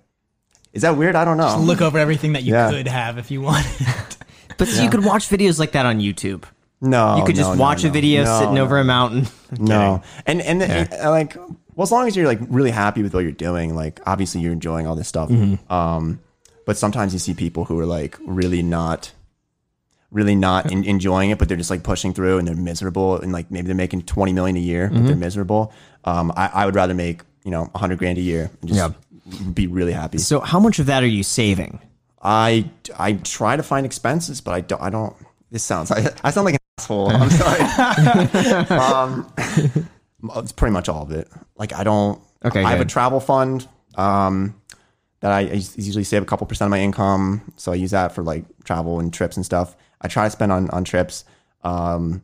is 0.73 0.83
that 0.83 0.97
weird 0.97 1.15
i 1.17 1.25
don't 1.25 1.37
know 1.37 1.45
Just 1.49 1.61
Look 1.61 1.81
over 1.83 1.99
everything 1.99 2.33
that 2.35 2.43
you 2.45 2.53
Yeah. 2.53 2.71
could 2.71 2.87
have 2.89 3.19
if 3.19 3.31
you 3.31 3.41
wanted. 3.43 3.67
But 4.57 4.69
you 4.81 4.89
could 4.89 5.05
watch 5.05 5.29
videos 5.29 5.59
like 5.59 5.73
that 5.73 5.85
on 5.85 5.99
YouTube. 5.99 6.45
no 6.81 7.17
You 7.17 7.25
could 7.25 7.35
just 7.35 7.49
no, 7.51 7.55
no, 7.57 7.61
watch 7.61 7.83
a 7.83 7.91
video 7.91 8.23
No, 8.23 8.39
sitting 8.39 8.55
no. 8.55 8.63
over 8.63 8.79
a 8.79 8.85
mountain. 8.85 9.27
No, 9.59 10.03
and 10.27 10.41
and, 10.41 10.63
and, 10.63 10.93
uh, 10.93 11.11
like, 11.11 11.35
well, 11.75 11.83
as 11.83 11.91
long 11.93 12.07
as 12.07 12.15
you're 12.17 12.27
like 12.29 12.39
really 12.49 12.71
happy 12.71 13.03
with 13.03 13.15
what 13.15 13.21
you're 13.25 13.33
doing, 13.33 13.75
like 13.75 14.01
obviously 14.07 14.41
you're 14.43 14.53
enjoying 14.53 14.87
all 14.87 14.95
this 14.95 15.09
stuff. 15.09 15.29
Um, 15.71 16.21
but 16.67 16.77
sometimes 16.77 17.13
you 17.13 17.19
see 17.19 17.35
people 17.35 17.65
who 17.65 17.79
are 17.81 17.87
like 17.87 18.17
really 18.27 18.63
not, 18.63 19.11
really 20.15 20.35
not 20.35 20.73
en- 20.73 20.85
enjoying 20.85 21.29
it, 21.31 21.39
but 21.39 21.49
they're 21.49 21.57
just 21.59 21.71
like 21.71 21.83
pushing 21.83 22.15
through 22.15 22.39
and 22.39 22.49
they're 22.49 22.55
miserable, 22.57 23.21
and 23.21 23.33
like 23.33 23.51
maybe 23.51 23.67
they're 23.67 23.75
making 23.77 24.03
twenty 24.03 24.33
million 24.33 24.57
a 24.57 24.61
year, 24.61 24.89
but 24.91 25.05
they're 25.05 25.17
miserable. 25.17 25.73
Um, 26.05 26.33
I, 26.37 26.47
I 26.55 26.67
would 26.67 26.75
rather 26.75 26.95
make 26.95 27.21
you 27.45 27.51
know 27.51 27.71
a 27.75 27.79
hundred 27.79 27.99
grand 27.99 28.17
a 28.17 28.23
year 28.23 28.51
and 28.63 28.71
just 28.73 28.95
be 29.55 29.67
really 29.67 29.93
happy. 29.93 30.19
So 30.19 30.41
how 30.41 30.61
much 30.61 30.79
of 30.79 30.87
that 30.87 31.03
are 31.03 31.07
you 31.07 31.23
saving? 31.23 31.81
I 32.23 32.71
I 32.99 33.15
try 33.15 33.57
to 33.57 33.63
find 33.63 33.85
expenses, 33.85 34.41
but 34.41 34.55
I 34.55 34.61
don't. 34.63 34.81
I 34.81 34.89
don't. 34.89 35.15
This 35.51 35.63
sounds. 35.63 35.91
I, 35.91 36.11
I 36.25 36.31
sound 36.31 36.47
like 36.47 36.55
an 36.55 36.61
asshole. 36.79 37.11
I'm 37.11 37.31
sorry. 37.31 37.61
um, 38.79 39.33
it's 40.37 40.53
pretty 40.53 40.73
much 40.73 40.89
all 40.89 41.03
of 41.03 41.11
it. 41.11 41.29
Like 41.57 41.75
I 41.75 41.85
don't. 41.85 42.21
Okay, 42.45 42.63
I 42.63 42.71
have 42.71 42.81
a 42.81 42.85
travel 42.87 43.21
fund. 43.21 43.69
Um, 43.97 44.55
that 45.21 45.33
I, 45.33 45.41
I 45.41 45.53
usually 45.77 46.05
save 46.05 46.23
a 46.23 46.27
couple 46.27 46.47
percent 46.47 46.67
of 46.67 46.71
my 46.71 46.81
income, 46.81 47.53
so 47.57 47.73
I 47.73 47.77
use 47.77 47.93
that 47.93 48.15
for 48.15 48.23
like 48.23 48.45
travel 48.65 49.01
and 49.01 49.13
trips 49.13 49.37
and 49.37 49.45
stuff. 49.45 49.75
I 50.05 50.09
try 50.09 50.25
to 50.27 50.31
spend 50.31 50.53
on 50.53 50.71
on 50.71 50.85
trips. 50.85 51.25
Um, 51.63 52.23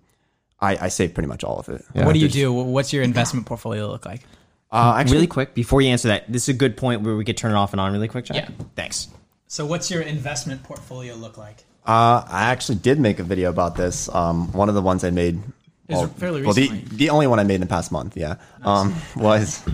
I, 0.60 0.76
I 0.76 0.88
save 0.88 1.14
pretty 1.14 1.26
much 1.26 1.42
all 1.42 1.58
of 1.58 1.68
it. 1.70 1.82
what 1.94 2.12
do 2.12 2.18
you 2.18 2.28
do? 2.28 2.52
What's 2.52 2.92
your 2.92 3.02
investment 3.02 3.46
portfolio 3.46 3.88
look 3.88 4.04
like? 4.04 4.20
Uh, 4.70 4.94
actually, 4.98 5.14
Really 5.14 5.26
quick, 5.26 5.54
before 5.54 5.80
you 5.80 5.88
answer 5.88 6.08
that, 6.08 6.30
this 6.30 6.42
is 6.44 6.50
a 6.50 6.58
good 6.58 6.76
point 6.76 7.00
where 7.00 7.16
we 7.16 7.24
could 7.24 7.36
turn 7.36 7.50
it 7.50 7.54
off 7.54 7.72
and 7.72 7.80
on 7.80 7.92
really 7.92 8.06
quick, 8.06 8.26
John. 8.26 8.36
Yeah. 8.36 8.50
Thanks. 8.76 9.08
So, 9.48 9.66
what's 9.66 9.90
your 9.90 10.02
investment 10.02 10.62
portfolio 10.62 11.14
look 11.14 11.36
like? 11.36 11.64
Uh, 11.84 12.22
I 12.28 12.50
actually 12.50 12.76
did 12.76 13.00
make 13.00 13.18
a 13.18 13.24
video 13.24 13.50
about 13.50 13.74
this. 13.74 14.08
Um, 14.14 14.52
one 14.52 14.68
of 14.68 14.74
the 14.76 14.82
ones 14.82 15.02
I 15.02 15.10
made. 15.10 15.40
It 15.88 15.94
was 15.94 16.10
fairly 16.10 16.42
well, 16.42 16.52
the, 16.52 16.68
recently. 16.68 16.96
the 16.98 17.10
only 17.10 17.26
one 17.26 17.40
I 17.40 17.42
made 17.42 17.56
in 17.56 17.62
the 17.62 17.66
past 17.66 17.90
month, 17.90 18.16
yeah, 18.16 18.36
um, 18.62 18.94
was 19.16 19.64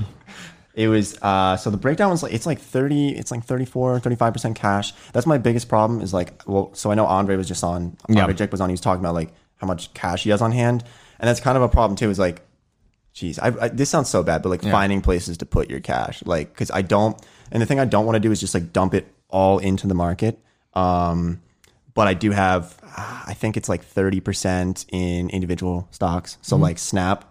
it 0.77 0.87
was 0.89 1.19
uh, 1.23 1.57
so 1.57 1.71
the 1.71 1.77
breakdown 1.77 2.11
was 2.11 2.23
like 2.23 2.33
it's 2.33 2.47
like 2.47 2.61
30 2.61 3.17
it's 3.17 3.31
like 3.33 3.43
34 3.43 3.99
35% 3.99 4.55
cash 4.55 4.93
that's 5.13 5.27
my 5.27 5.39
biggest 5.39 5.69
problem 5.69 6.01
is 6.03 6.13
like 6.15 6.43
well 6.47 6.71
so 6.75 6.91
i 6.93 6.95
know 6.95 7.07
Andrei 7.07 7.37
was 7.37 7.49
just 7.49 7.65
on 7.65 7.97
Yeah. 8.09 8.31
Jake 8.33 8.53
was 8.53 8.61
on 8.61 8.69
he 8.69 8.75
was 8.75 8.81
talking 8.83 9.01
about 9.01 9.15
like 9.15 9.33
how 9.57 9.67
much 9.67 9.93
cash 9.95 10.23
he 10.25 10.31
has 10.31 10.43
on 10.43 10.53
hand 10.53 10.85
and 11.19 11.27
that's 11.27 11.41
kind 11.41 11.57
of 11.57 11.63
a 11.63 11.69
problem 11.69 11.97
too 11.97 12.11
is 12.11 12.19
like 12.19 12.43
Jeez, 13.15 13.39
I, 13.41 13.65
I, 13.65 13.69
this 13.69 13.89
sounds 13.89 14.11
so 14.11 14.23
bad, 14.23 14.43
but 14.43 14.51
like 14.51 14.61
finding 14.61 15.01
places 15.01 15.39
to 15.39 15.47
put 15.47 15.71
your 15.71 15.81
cash, 15.81 16.23
like 16.27 16.53
because 16.53 16.71
I 16.71 16.83
don't, 16.83 17.19
and 17.51 17.63
the 17.63 17.65
thing 17.67 17.81
I 17.81 17.87
don't 17.87 18.05
want 18.05 18.17
to 18.17 18.21
do 18.21 18.31
is 18.31 18.41
just 18.41 18.53
like 18.53 18.75
dump 18.75 18.93
it 18.93 19.11
all 19.31 19.59
into 19.59 19.87
the 19.87 19.95
market. 19.95 20.39
Um, 20.75 21.41
but 21.95 22.09
I 22.09 22.13
do 22.13 22.31
have, 22.33 22.79
I 23.27 23.33
think 23.33 23.57
it's 23.57 23.71
like 23.71 23.83
thirty 23.83 24.21
percent 24.21 24.85
in 24.93 25.31
individual 25.31 25.89
stocks. 25.93 26.37
So 26.43 26.57
like 26.59 26.77
Snap 26.79 27.25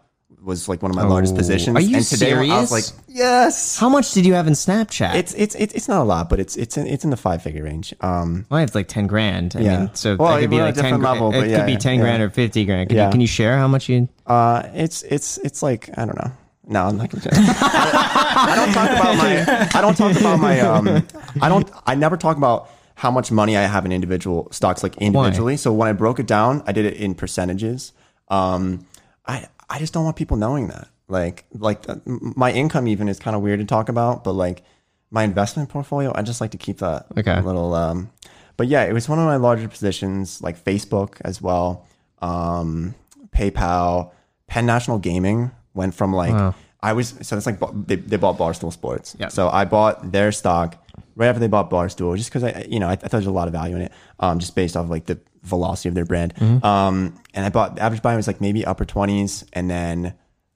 was 0.45 0.69
like 0.69 0.81
one 0.81 0.91
of 0.91 0.95
my 0.95 1.03
largest 1.03 1.34
Oh, 1.34 1.38
positions. 1.38 1.75
are 1.75 1.81
you 1.81 1.97
and 1.97 2.05
today 2.05 2.34
I 2.34 2.38
was 2.62 2.69
serious? 2.69 2.71
like, 2.71 3.05
yes. 3.08 3.77
How 3.77 3.89
much 3.89 4.12
did 4.13 4.25
you 4.25 4.34
have 4.36 4.47
in 4.47 4.53
Snapchat? 4.53 5.15
It's 5.15 5.34
it's 5.34 5.55
it's 5.55 5.73
it's 5.73 5.88
not 5.88 6.01
a 6.01 6.03
lot, 6.03 6.29
but 6.29 6.39
it's 6.39 6.55
it's 6.55 6.77
in, 6.77 6.86
it's 6.88 7.03
in 7.03 7.10
the 7.10 7.17
five 7.17 7.41
figure 7.41 7.63
range. 7.63 7.93
Um, 8.01 8.45
well, 8.49 8.60
I 8.60 8.62
have 8.62 8.75
like 8.75 8.88
ten 8.88 9.08
grand. 9.08 9.55
I 9.58 9.62
Yeah. 9.62 9.79
mean, 9.79 9.89
so 9.95 10.15
Well, 10.15 10.34
that 10.34 10.41
could 10.41 10.49
be 10.51 10.62
like 10.62 10.75
ten. 10.75 11.01
level, 11.01 11.29
it 11.34 11.41
but 11.41 11.49
could 11.49 11.65
be 11.65 11.77
ten 11.77 11.95
yeah. 11.95 12.01
grand 12.01 12.23
or 12.23 12.29
fifty 12.29 12.63
grand. 12.65 12.89
Can, 12.89 12.97
Yeah. 12.97 13.05
you, 13.08 13.12
can 13.12 13.21
you 13.21 13.27
share 13.27 13.58
how 13.58 13.67
much 13.67 13.89
you? 13.89 14.08
Uh, 14.27 14.63
it's 14.73 15.01
it's 15.03 15.38
it's 15.39 15.62
like 15.63 15.89
I 15.97 16.05
don't 16.05 16.17
know. 16.17 16.31
No, 16.67 16.86
I'm 16.86 16.97
not 16.97 17.10
gonna. 17.10 17.23
I, 17.31 18.47
I 18.51 18.55
don't 18.55 18.73
talk 18.73 18.89
about 18.89 19.17
my. 19.17 19.69
I 19.79 19.81
don't 19.81 19.95
talk 19.97 20.19
about 20.19 20.39
my. 20.39 20.60
Um, 20.62 21.08
I 21.41 21.49
don't. 21.49 21.69
I 21.86 21.95
never 21.95 22.17
talk 22.17 22.38
about 22.38 22.69
how 22.95 23.12
much 23.12 23.31
money 23.31 23.55
I 23.58 23.63
have 23.63 23.86
in 23.86 23.91
individual 23.91 24.47
stocks, 24.51 24.81
like 24.81 24.97
individually. 24.97 25.58
So 25.58 25.73
when 25.73 25.88
I 25.89 25.93
broke 25.93 26.19
it 26.19 26.25
down, 26.27 26.63
I 26.65 26.71
did 26.71 26.86
it 26.86 26.95
in 26.95 27.13
percentages. 27.13 27.91
Um, 28.29 28.86
I 29.27 29.47
I 29.69 29.80
just 29.80 29.93
don't 29.93 30.04
want 30.04 30.15
people 30.15 30.38
knowing 30.38 30.67
that. 30.67 30.88
Like 31.08 31.45
like 31.54 31.88
uh, 31.89 31.95
my 32.06 32.51
income 32.51 32.88
even 32.88 33.08
is 33.10 33.19
kind 33.19 33.36
of 33.36 33.41
weird 33.41 33.60
to 33.60 33.65
talk 33.65 33.89
about, 33.89 34.23
but 34.23 34.34
like 34.34 34.63
my 35.12 35.23
investment 35.23 35.69
portfolio, 35.69 36.12
I 36.15 36.21
just 36.23 36.41
like 36.41 36.51
to 36.51 36.58
keep 36.58 36.80
that 36.80 37.06
Okay. 37.17 37.34
a 37.38 37.41
little. 37.41 37.73
Um, 37.75 38.10
but 38.58 38.67
yeah, 38.67 38.84
it 38.86 38.93
was 38.93 39.08
one 39.08 39.19
of 39.19 39.25
my 39.25 39.36
larger 39.36 39.67
positions, 39.67 40.41
like 40.41 40.58
Facebook 40.63 41.17
as 41.21 41.41
well, 41.41 41.86
um, 42.21 42.95
PayPal, 43.36 44.12
Penn 44.47 44.65
National 44.65 44.97
Gaming 44.97 45.51
went 45.73 45.93
from 45.93 46.13
like 46.13 46.54
I 46.82 46.93
was 46.93 47.15
so 47.21 47.36
it's 47.38 47.45
like 47.45 47.60
they, 47.88 47.95
they 47.97 48.17
bought 48.17 48.38
Barstool 48.38 48.71
Sports, 48.71 49.15
Yeah. 49.19 49.28
so 49.30 49.49
I 49.49 49.65
bought 49.65 50.12
their 50.12 50.32
stock 50.32 50.78
right 51.15 51.28
after 51.28 51.39
they 51.39 51.47
bought 51.47 51.69
Barstool, 51.69 52.15
just 52.17 52.30
because 52.30 52.43
I 52.43 52.65
you 52.69 52.80
know 52.80 52.88
I, 52.88 52.93
I 52.93 52.95
thought 52.95 53.12
there 53.12 53.19
was 53.19 53.28
a 53.28 53.32
lot 53.32 53.47
of 53.47 53.54
value 53.54 53.75
in 53.75 53.82
it, 53.84 53.91
um, 54.19 54.39
just 54.39 54.56
based 54.56 54.75
off 54.78 54.89
like 54.89 55.06
the 55.06 55.19
velocity 55.43 55.89
of 55.89 55.95
their 55.95 56.06
brand, 56.06 56.34
um, 56.63 57.19
and 57.34 57.45
I 57.45 57.49
bought 57.49 57.75
the 57.75 57.82
average 57.84 58.01
buy 58.01 58.15
was 58.15 58.28
like 58.28 58.41
maybe 58.41 58.65
upper 58.65 58.86
twenties, 58.86 59.43
and 59.54 59.69
then 59.69 60.13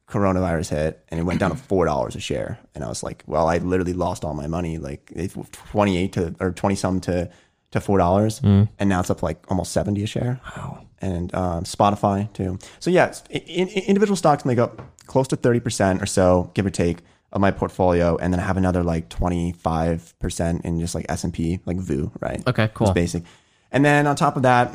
coronavirus 0.08 0.70
hit 0.70 1.06
and 1.10 1.20
it 1.20 1.24
went 1.24 1.40
down 1.40 1.52
to 1.52 1.56
four 1.70 1.86
dollars 1.86 2.16
a 2.16 2.20
share. 2.20 2.58
And 2.74 2.84
i 2.84 2.88
was 2.88 3.04
like 3.04 3.24
well 3.28 3.48
i 3.48 3.58
literally 3.60 3.94
lost 3.94 4.26
all 4.26 4.34
my 4.34 4.48
money 4.48 4.78
like 4.80 5.12
it- 5.16 5.34
28 5.72 6.14
to 6.14 6.36
or 6.40 6.52
20 6.52 6.76
some 6.76 7.00
to 7.02 7.30
to 7.72 7.80
four 7.80 8.00
dollars. 8.00 8.42
And 8.42 8.68
now 8.90 9.00
it's 9.02 9.12
up 9.12 9.22
like 9.22 9.44
almost 9.50 9.72
70 9.74 10.02
a 10.02 10.08
share. 10.08 10.42
Wow. 10.58 10.88
And 11.02 11.32
um, 11.36 11.64
spotify 11.64 12.32
too. 12.34 12.58
So 12.80 12.90
yeah 12.90 13.14
i- 13.30 13.34
in, 13.38 13.68
in- 13.68 13.84
individual 13.84 14.16
stocks 14.16 14.46
make 14.46 14.58
up 14.58 14.82
close 15.06 15.28
to 15.28 15.38
30% 15.38 16.02
or 16.02 16.08
so 16.08 16.50
give 16.56 16.66
or 16.66 16.72
take 16.72 16.98
of 17.32 17.40
my 17.42 17.52
portfolio 17.52 18.18
and 18.18 18.34
then 18.34 18.40
i 18.40 18.44
have 18.44 18.58
another 18.58 18.84
like 18.84 19.08
25% 19.10 20.66
in 20.66 20.80
just 20.80 20.96
like 20.96 21.06
s&p 21.10 21.60
like 21.66 21.78
VOO 21.78 22.12
right 22.20 22.42
Okay, 22.48 22.70
cool. 22.74 22.88
Just 22.88 22.96
basic 22.96 23.24
and 23.72 23.84
then 23.86 24.08
on 24.08 24.16
top 24.16 24.36
of 24.36 24.44
that 24.44 24.74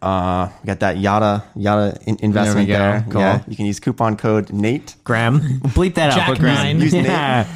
uh, 0.00 0.48
we 0.62 0.66
got 0.66 0.80
that 0.80 0.96
Yada 0.96 1.44
Yada 1.54 1.98
in- 2.06 2.16
investment 2.20 2.68
go. 2.68 2.72
there. 2.72 3.04
Cool. 3.10 3.20
Yeah, 3.20 3.42
you 3.46 3.54
can 3.54 3.66
use 3.66 3.80
coupon 3.80 4.16
code 4.16 4.50
Nate. 4.50 4.96
Graham, 5.04 5.40
bleep 5.76 5.94
that 5.96 6.10
out. 6.10 6.16
Jack 6.16 6.38
Graham. 6.38 6.54
nine. 6.54 6.80
Use 6.80 6.94
Nate. 6.94 7.04
Yeah, 7.04 7.46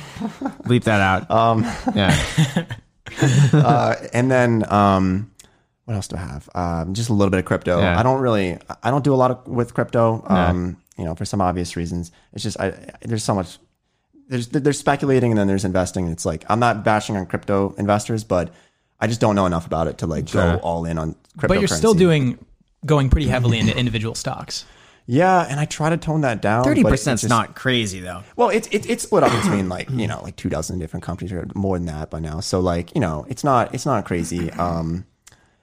bleep 0.64 0.85
that 0.85 1.01
out. 1.01 1.31
Um, 1.38 1.62
yeah. 1.94 2.66
Uh, 3.53 3.94
and 4.12 4.31
then 4.31 4.71
um, 4.71 5.31
what 5.87 5.94
else 5.94 6.07
do 6.09 6.16
I 6.16 6.21
have? 6.21 6.49
Um, 6.55 6.92
just 6.92 7.09
a 7.09 7.14
little 7.14 7.31
bit 7.31 7.38
of 7.38 7.47
crypto. 7.47 7.81
Yeah. 7.81 7.99
I 7.99 8.03
don't 8.03 8.21
really, 8.21 8.59
I 8.83 8.90
don't 8.90 9.03
do 9.03 9.14
a 9.14 9.16
lot 9.16 9.31
of 9.31 9.47
with 9.49 9.73
crypto. 9.73 10.23
Um, 10.27 10.77
you 10.99 11.05
know, 11.05 11.14
for 11.14 11.25
some 11.25 11.40
obvious 11.40 11.77
reasons. 11.77 12.12
It's 12.35 12.42
just 12.42 12.61
I, 12.61 12.75
there's 13.01 13.25
so 13.25 13.35
much. 13.35 13.59
There's 14.29 14.49
there's 14.49 14.79
speculating 14.79 15.33
and 15.33 15.38
then 15.38 15.47
there's 15.49 15.64
investing. 15.64 16.05
And 16.05 16.12
it's 16.12 16.27
like 16.27 16.45
I'm 16.49 16.61
not 16.61 16.85
bashing 16.85 17.17
on 17.17 17.27
crypto 17.27 17.75
investors, 17.79 18.25
but 18.25 18.53
I 19.01 19.07
just 19.07 19.21
don't 19.21 19.35
know 19.35 19.47
enough 19.47 19.67
about 19.67 19.87
it 19.87 19.99
to 19.99 20.07
like 20.07 20.29
Sure. 20.29 20.55
go 20.55 20.59
all 20.59 20.85
in 20.85 20.99
on 20.99 21.14
crypto. 21.37 21.49
But 21.49 21.61
you're 21.61 21.69
still 21.69 21.95
doing 21.95 22.38
going 22.85 23.11
pretty 23.11 23.29
heavily 23.29 23.59
into 23.59 23.77
individual 23.77 24.14
stocks. 24.14 24.64
Yeah, 25.11 25.47
and 25.49 25.59
I 25.59 25.64
try 25.64 25.88
to 25.88 25.97
tone 25.97 26.21
that 26.21 26.43
down. 26.43 26.64
Thirty 26.64 26.83
but 26.83 26.91
it 26.91 26.93
percent's 26.93 27.25
not 27.25 27.57
crazy 27.57 28.01
though. 28.01 28.23
Well, 28.37 28.51
it's 28.51 28.69
it's 28.71 28.87
it's 28.87 29.05
split 29.05 29.23
up 29.23 29.33
between 29.43 29.71
like 29.71 29.88
you 29.88 30.07
know 30.07 30.21
like 30.23 30.37
two 30.37 30.51
dozen 30.51 30.79
different 30.79 31.03
companies 31.03 31.33
or 31.33 31.47
more 31.55 31.79
than 31.79 31.87
that 31.87 32.11
by 32.11 32.21
now. 32.21 32.41
So 32.41 32.61
like 32.61 32.95
you 32.95 33.01
know 33.01 33.25
it's 33.29 33.43
not 33.43 33.75
it's 33.75 33.87
not 33.87 34.05
crazy. 34.05 34.51
Um, 34.53 35.07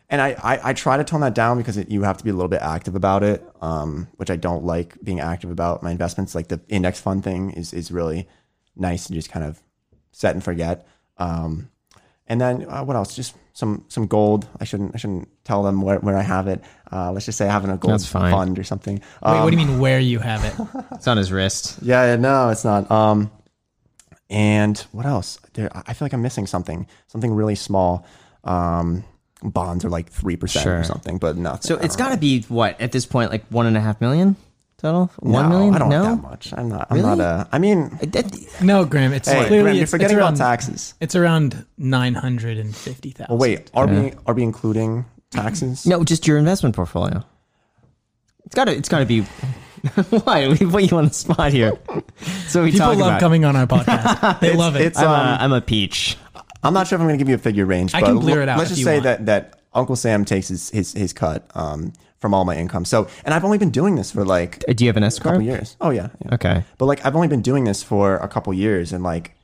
and 0.09 0.19
I, 0.19 0.29
I 0.43 0.69
I 0.69 0.73
try 0.73 0.97
to 0.97 1.03
tone 1.03 1.21
that 1.21 1.35
down 1.35 1.57
because 1.57 1.77
it, 1.77 1.91
you 1.91 2.01
have 2.01 2.17
to 2.17 2.23
be 2.23 2.31
a 2.31 2.33
little 2.33 2.49
bit 2.49 2.61
active 2.61 2.95
about 2.95 3.21
it. 3.21 3.47
Um, 3.61 4.07
which 4.15 4.31
I 4.31 4.35
don't 4.35 4.63
like 4.63 4.97
being 5.03 5.19
active 5.19 5.51
about 5.51 5.83
my 5.83 5.91
investments. 5.91 6.33
Like 6.33 6.47
the 6.47 6.59
index 6.67 6.99
fund 6.99 7.23
thing 7.23 7.51
is 7.51 7.71
is 7.71 7.91
really 7.91 8.27
nice 8.75 9.07
to 9.07 9.13
just 9.13 9.29
kind 9.31 9.45
of 9.45 9.61
set 10.11 10.33
and 10.35 10.43
forget. 10.43 10.87
Um, 11.17 11.69
and 12.27 12.41
then 12.41 12.65
uh, 12.69 12.83
what 12.83 12.95
else? 12.95 13.15
Just 13.15 13.35
some 13.53 13.85
some 13.87 14.07
gold. 14.07 14.47
I 14.59 14.63
shouldn't 14.65 14.91
I 14.95 14.97
shouldn't 14.97 15.29
tell 15.45 15.63
them 15.63 15.81
where, 15.81 15.99
where 15.99 16.17
I 16.17 16.23
have 16.23 16.47
it. 16.47 16.61
Uh, 16.91 17.11
let's 17.11 17.25
just 17.25 17.37
say 17.37 17.47
I 17.47 17.51
have 17.51 17.63
it 17.63 17.67
in 17.67 17.73
a 17.73 17.77
gold 17.77 18.05
fund 18.05 18.57
or 18.59 18.63
something. 18.63 18.95
Wait, 18.95 19.03
Um, 19.23 19.43
what 19.43 19.51
do 19.51 19.57
you 19.57 19.65
mean 19.65 19.79
where 19.79 19.99
you 19.99 20.19
have 20.19 20.43
it? 20.43 20.53
It's 20.93 21.07
on 21.07 21.17
his 21.17 21.31
wrist. 21.31 21.79
yeah, 21.81 22.05
yeah, 22.05 22.15
no, 22.15 22.49
it's 22.49 22.63
not. 22.65 22.89
Um, 22.91 23.29
and 24.29 24.77
what 24.91 25.05
else? 25.05 25.37
There, 25.53 25.69
I 25.75 25.83
I 25.87 25.93
feel 25.93 26.05
like 26.05 26.13
I'm 26.13 26.21
missing 26.21 26.47
something. 26.47 26.87
Something 27.07 27.33
really 27.33 27.55
small. 27.55 28.05
Um, 28.43 29.03
bonds 29.43 29.85
are 29.85 29.89
like 29.89 30.09
three 30.09 30.35
percent 30.35 30.63
Sure. 30.63 30.79
or 30.79 30.83
something, 30.83 31.17
but 31.19 31.37
nothing. 31.37 31.61
So 31.61 31.75
it's 31.77 31.95
got 31.95 32.09
to 32.09 32.17
be 32.17 32.41
what 32.47 32.79
at 32.81 32.91
this 32.91 33.05
point, 33.05 33.29
like 33.31 33.45
one 33.49 33.67
and 33.67 33.77
a 33.77 33.81
half 33.81 34.01
million 34.01 34.35
total. 34.77 35.11
One 35.19 35.49
no, 35.49 35.57
million? 35.57 35.75
I 35.75 35.77
don't 35.79 35.89
no. 35.89 36.03
have 36.03 36.21
that 36.21 36.29
much. 36.29 36.53
I'm 36.55 36.69
not. 36.69 36.87
I'm 36.89 36.97
Really? 36.97 37.15
not 37.17 37.19
a. 37.19 37.47
I 37.51 37.59
mean, 37.59 37.89
That- 38.01 38.61
No, 38.61 38.85
Graham. 38.85 39.13
It's 39.13 39.27
hey, 39.27 39.45
clearly 39.45 39.63
Graham, 39.63 39.75
you're 39.75 39.83
it's, 39.83 39.91
forgetting 39.91 40.17
it's 40.17 40.25
about 40.27 40.37
taxes. 40.37 40.93
It's 40.99 41.15
around 41.15 41.65
nine 41.77 42.13
hundred 42.13 42.57
and 42.57 42.75
fifty 42.75 43.11
thousand. 43.11 43.31
Well, 43.33 43.39
wait, 43.39 43.71
are 43.73 43.87
we 43.87 44.13
are 44.25 44.33
we 44.33 44.43
including 44.43 45.05
taxes? 45.31 45.85
no, 45.85 46.03
just 46.03 46.27
your 46.27 46.37
investment 46.37 46.75
portfolio. 46.75 47.23
It's 48.45 48.55
got 48.55 48.65
to. 48.65 48.75
It's 48.75 48.89
got 48.89 48.99
to 48.99 49.05
be. 49.05 49.21
Why? 50.09 50.47
We 50.47 50.57
put 50.57 50.89
you 50.89 50.97
on 50.97 51.05
the 51.07 51.13
spot 51.13 51.51
here. 51.51 51.73
So 52.47 52.63
we 52.63 52.71
talk 52.71 52.71
about 52.71 52.71
people 52.71 52.77
talk 52.77 52.97
love 52.97 53.07
about. 53.07 53.19
coming 53.19 53.45
on 53.45 53.55
our 53.55 53.67
podcast. 53.67 54.39
They 54.39 54.53
love 54.55 54.75
it. 54.75 54.81
It's 54.81 54.97
I'm, 54.99 55.07
um, 55.07 55.13
a, 55.27 55.37
I'm 55.43 55.53
a 55.53 55.61
peach. 55.61 56.17
I'm 56.63 56.73
not 56.73 56.87
sure 56.87 56.95
if 56.95 57.01
I'm 57.01 57.07
going 57.07 57.17
to 57.17 57.23
give 57.23 57.29
you 57.29 57.35
a 57.35 57.39
figure 57.39 57.65
range. 57.65 57.93
I 57.93 58.01
but 58.01 58.07
can 58.07 58.19
clear 58.19 58.41
it 58.41 58.49
out 58.49 58.57
Let's 58.57 58.71
if 58.71 58.77
just 58.77 58.79
you 58.79 58.85
say 58.85 58.93
want. 58.95 59.03
that 59.03 59.25
that 59.27 59.61
Uncle 59.73 59.95
Sam 59.95 60.25
takes 60.25 60.47
his 60.47 60.69
his, 60.69 60.93
his 60.93 61.13
cut 61.13 61.45
um, 61.55 61.93
from 62.25 62.33
all 62.33 62.43
my 62.43 62.55
income. 62.57 62.85
So, 62.85 63.07
and 63.23 63.35
I've 63.35 63.45
only 63.45 63.59
been 63.59 63.69
doing 63.69 63.93
this 63.95 64.11
for 64.11 64.25
like 64.25 64.63
Do 64.75 64.83
you 64.83 64.89
have 64.89 64.97
an 64.97 65.03
a 65.03 65.07
S 65.07 65.19
corp? 65.19 65.35
couple 65.35 65.45
years. 65.45 65.77
Oh 65.79 65.91
yeah, 65.91 66.07
yeah. 66.25 66.33
Okay. 66.33 66.63
But 66.79 66.85
like 66.87 67.05
I've 67.05 67.15
only 67.15 67.27
been 67.27 67.43
doing 67.43 67.65
this 67.65 67.83
for 67.83 68.15
a 68.17 68.27
couple 68.27 68.51
years, 68.53 68.91
and 68.91 69.03
like 69.03 69.35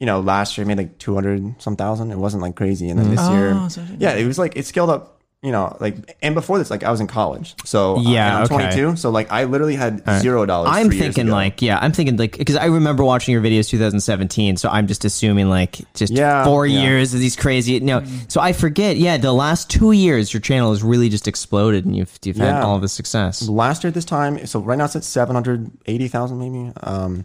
you 0.00 0.06
know, 0.06 0.18
last 0.20 0.56
year 0.56 0.64
I 0.64 0.68
made 0.68 0.78
like 0.78 0.96
two 0.98 1.14
hundred 1.14 1.54
some 1.60 1.76
thousand. 1.76 2.10
It 2.10 2.16
wasn't 2.16 2.42
like 2.42 2.56
crazy, 2.56 2.88
and 2.88 2.98
then 2.98 3.10
this 3.10 3.20
Oh, 3.22 3.34
year, 3.36 3.68
so- 3.68 3.84
yeah, 3.98 4.14
it 4.14 4.26
was 4.26 4.38
like 4.38 4.56
it 4.56 4.64
scaled 4.66 4.88
up. 4.88 5.21
You 5.44 5.50
know, 5.50 5.76
like 5.80 6.16
and 6.22 6.36
before 6.36 6.58
this, 6.58 6.70
like 6.70 6.84
I 6.84 6.90
was 6.92 7.00
in 7.00 7.08
college, 7.08 7.56
so 7.64 7.98
Yeah, 7.98 8.36
I'm 8.36 8.42
okay. 8.44 8.54
22, 8.70 8.94
so 8.94 9.10
like 9.10 9.32
I 9.32 9.42
literally 9.42 9.74
had 9.74 10.00
zero 10.20 10.46
dollars. 10.46 10.70
I'm 10.72 10.88
thinking 10.88 11.26
like 11.26 11.60
yeah, 11.60 11.80
I'm 11.82 11.90
thinking 11.90 12.16
like 12.16 12.38
because 12.38 12.54
I 12.54 12.66
remember 12.66 13.02
watching 13.02 13.32
your 13.32 13.42
videos 13.42 13.68
2017, 13.68 14.56
so 14.56 14.68
I'm 14.68 14.86
just 14.86 15.04
assuming 15.04 15.48
like 15.48 15.80
just 15.94 16.12
Yeah, 16.12 16.44
four 16.44 16.64
yeah. 16.64 16.82
years 16.82 17.12
of 17.12 17.18
these 17.18 17.34
crazy 17.34 17.80
no. 17.80 18.04
So 18.28 18.40
I 18.40 18.52
forget. 18.52 18.98
Yeah, 18.98 19.16
the 19.16 19.32
last 19.32 19.68
two 19.68 19.90
years 19.90 20.32
your 20.32 20.40
channel 20.40 20.70
has 20.70 20.84
really 20.84 21.08
just 21.08 21.26
exploded, 21.26 21.86
and 21.86 21.96
you've 21.96 22.16
you've 22.22 22.36
had 22.36 22.62
all 22.62 22.78
the 22.78 22.88
success. 22.88 23.42
last 23.48 23.82
year 23.82 23.88
at 23.88 23.94
this 23.94 24.04
time 24.04 24.46
so 24.46 24.60
right 24.60 24.78
now 24.78 24.84
it's 24.84 24.94
at 24.94 25.02
780,000 25.02 26.38
maybe 26.38 26.72
um 26.84 27.24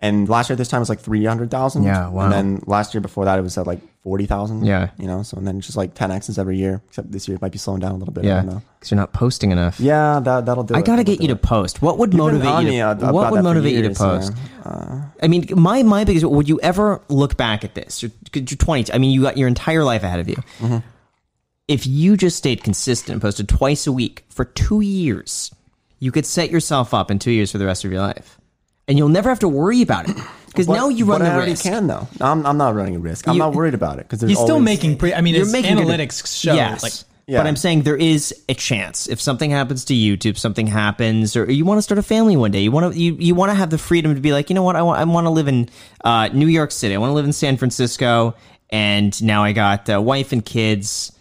and 0.00 0.28
last 0.28 0.50
year 0.50 0.56
this 0.56 0.68
time 0.68 0.78
it 0.78 0.82
was 0.82 0.88
like 0.90 1.00
300,000 1.00 1.82
Yeah, 1.82 2.08
wow. 2.08 2.24
and 2.24 2.32
then 2.32 2.62
last 2.66 2.92
year 2.94 3.00
before 3.00 3.24
that 3.24 3.38
it 3.38 3.42
was 3.42 3.56
at 3.56 3.66
like 3.66 3.80
40,000 4.02 4.66
Yeah. 4.66 4.90
you 4.98 5.06
know 5.06 5.22
so 5.22 5.36
and 5.38 5.46
then 5.46 5.60
just 5.60 5.76
like 5.76 5.94
10x's 5.94 6.38
every 6.38 6.58
year 6.58 6.82
except 6.88 7.10
this 7.10 7.26
year 7.26 7.36
it 7.36 7.40
might 7.42 7.52
be 7.52 7.58
slowing 7.58 7.80
down 7.80 7.92
a 7.92 7.96
little 7.96 8.12
bit 8.12 8.24
Yeah, 8.24 8.42
because 8.78 8.90
you're 8.90 8.96
not 9.00 9.12
posting 9.14 9.50
enough. 9.50 9.80
yeah 9.80 10.20
that 10.20 10.44
that'll 10.46 10.64
do 10.64 10.74
I 10.74 10.80
it. 10.80 10.84
gotta 10.84 11.04
get 11.04 11.20
you 11.22 11.28
to 11.28 11.36
post. 11.36 11.80
What 11.80 11.98
would 11.98 12.12
You've 12.12 12.18
motivate 12.18 12.64
you? 12.72 12.80
To, 12.80 13.12
what 13.12 13.32
would 13.32 13.42
motivate 13.42 13.74
you 13.74 13.82
to 13.88 13.94
post? 13.94 14.32
yeah. 14.66 15.04
I 15.22 15.28
mean, 15.28 15.46
my 15.56 15.82
my 15.82 16.04
biggest. 16.04 16.26
Would 16.26 16.48
you 16.50 16.60
ever 16.60 17.00
look 17.08 17.36
back 17.38 17.64
at 17.64 17.74
this? 17.74 18.02
You're, 18.02 18.12
you're 18.34 18.44
20. 18.44 18.92
I 18.92 18.98
mean, 18.98 19.10
you 19.10 19.22
got 19.22 19.38
your 19.38 19.48
entire 19.48 19.84
life 19.84 20.02
ahead 20.02 20.20
of 20.20 20.28
you. 20.28 20.36
Mm-hmm. 20.58 20.78
If 21.66 21.86
you 21.86 22.16
just 22.18 22.36
stayed 22.36 22.62
consistent 22.62 23.14
and 23.14 23.22
posted 23.22 23.48
twice 23.48 23.86
a 23.86 23.92
week 23.92 24.24
for 24.28 24.44
two 24.44 24.82
years, 24.82 25.50
you 25.98 26.12
could 26.12 26.26
set 26.26 26.50
yourself 26.50 26.92
up 26.92 27.10
in 27.10 27.18
two 27.18 27.30
years 27.30 27.52
for 27.52 27.56
the 27.58 27.64
rest 27.64 27.84
of 27.86 27.90
your 27.92 28.02
life, 28.02 28.38
and 28.88 28.98
you'll 28.98 29.08
never 29.08 29.28
have 29.28 29.38
to 29.40 29.48
worry 29.48 29.82
about 29.82 30.08
it 30.08 30.16
because 30.46 30.68
now 30.68 30.88
you 30.88 31.04
run 31.04 31.20
but 31.20 31.24
the 31.26 31.30
I 31.30 31.34
already 31.34 31.52
risk. 31.52 31.64
can 31.64 31.86
though 31.86 32.06
I'm, 32.20 32.44
I'm 32.46 32.56
not 32.58 32.74
running 32.74 32.96
a 32.96 32.98
risk 33.00 33.26
I'm 33.28 33.34
You- 33.34 33.38
not 33.40 33.54
worried 33.54 33.74
about 33.74 33.98
it 33.98 34.08
because 34.08 34.20
He's 34.20 34.38
still 34.38 34.60
making 34.60 34.98
pre. 34.98 35.12
I 35.14 35.20
mean, 35.20 35.34
You're 35.34 35.44
his 35.44 35.52
making 35.52 35.76
good- 35.76 35.86
analytics 35.86 36.26
show. 36.40 36.54
Yes. 36.54 36.82
Like, 36.82 36.92
Yeah. 37.26 37.38
But 37.40 37.46
I'm 37.46 37.56
saying 37.56 37.82
there 37.84 37.96
is 37.96 38.34
a 38.50 38.54
chance 38.54 39.08
if 39.08 39.18
something 39.20 39.50
happens 39.50 39.86
to 39.86 39.94
YouTube, 39.94 40.36
something 40.36 40.66
happens, 40.66 41.36
or 41.36 41.50
you 41.50 41.64
want 41.64 41.78
to 41.78 41.82
start 41.82 41.98
a 41.98 42.02
family 42.02 42.36
one 42.36 42.50
day. 42.50 42.60
You 42.60 42.70
want 42.70 42.92
to 42.92 43.00
you, 43.00 43.16
you 43.18 43.34
want 43.34 43.48
to 43.50 43.54
have 43.54 43.70
the 43.70 43.78
freedom 43.78 44.14
to 44.14 44.20
be 44.20 44.32
like, 44.32 44.50
you 44.50 44.54
know 44.54 44.62
what, 44.62 44.76
I 44.76 44.82
want 44.82 45.00
I 45.00 45.04
want 45.04 45.24
to 45.24 45.30
live 45.30 45.48
in 45.48 45.70
uh, 46.04 46.28
New 46.34 46.48
York 46.48 46.70
City. 46.70 46.94
I 46.94 46.98
want 46.98 47.08
to 47.10 47.14
live 47.14 47.24
in 47.24 47.32
San 47.32 47.56
Francisco, 47.56 48.34
and 48.68 49.10
now 49.22 49.42
I 49.42 49.52
got 49.52 49.88
a 49.88 50.00
wife 50.02 50.32
and 50.32 50.44
kids. 50.44 51.12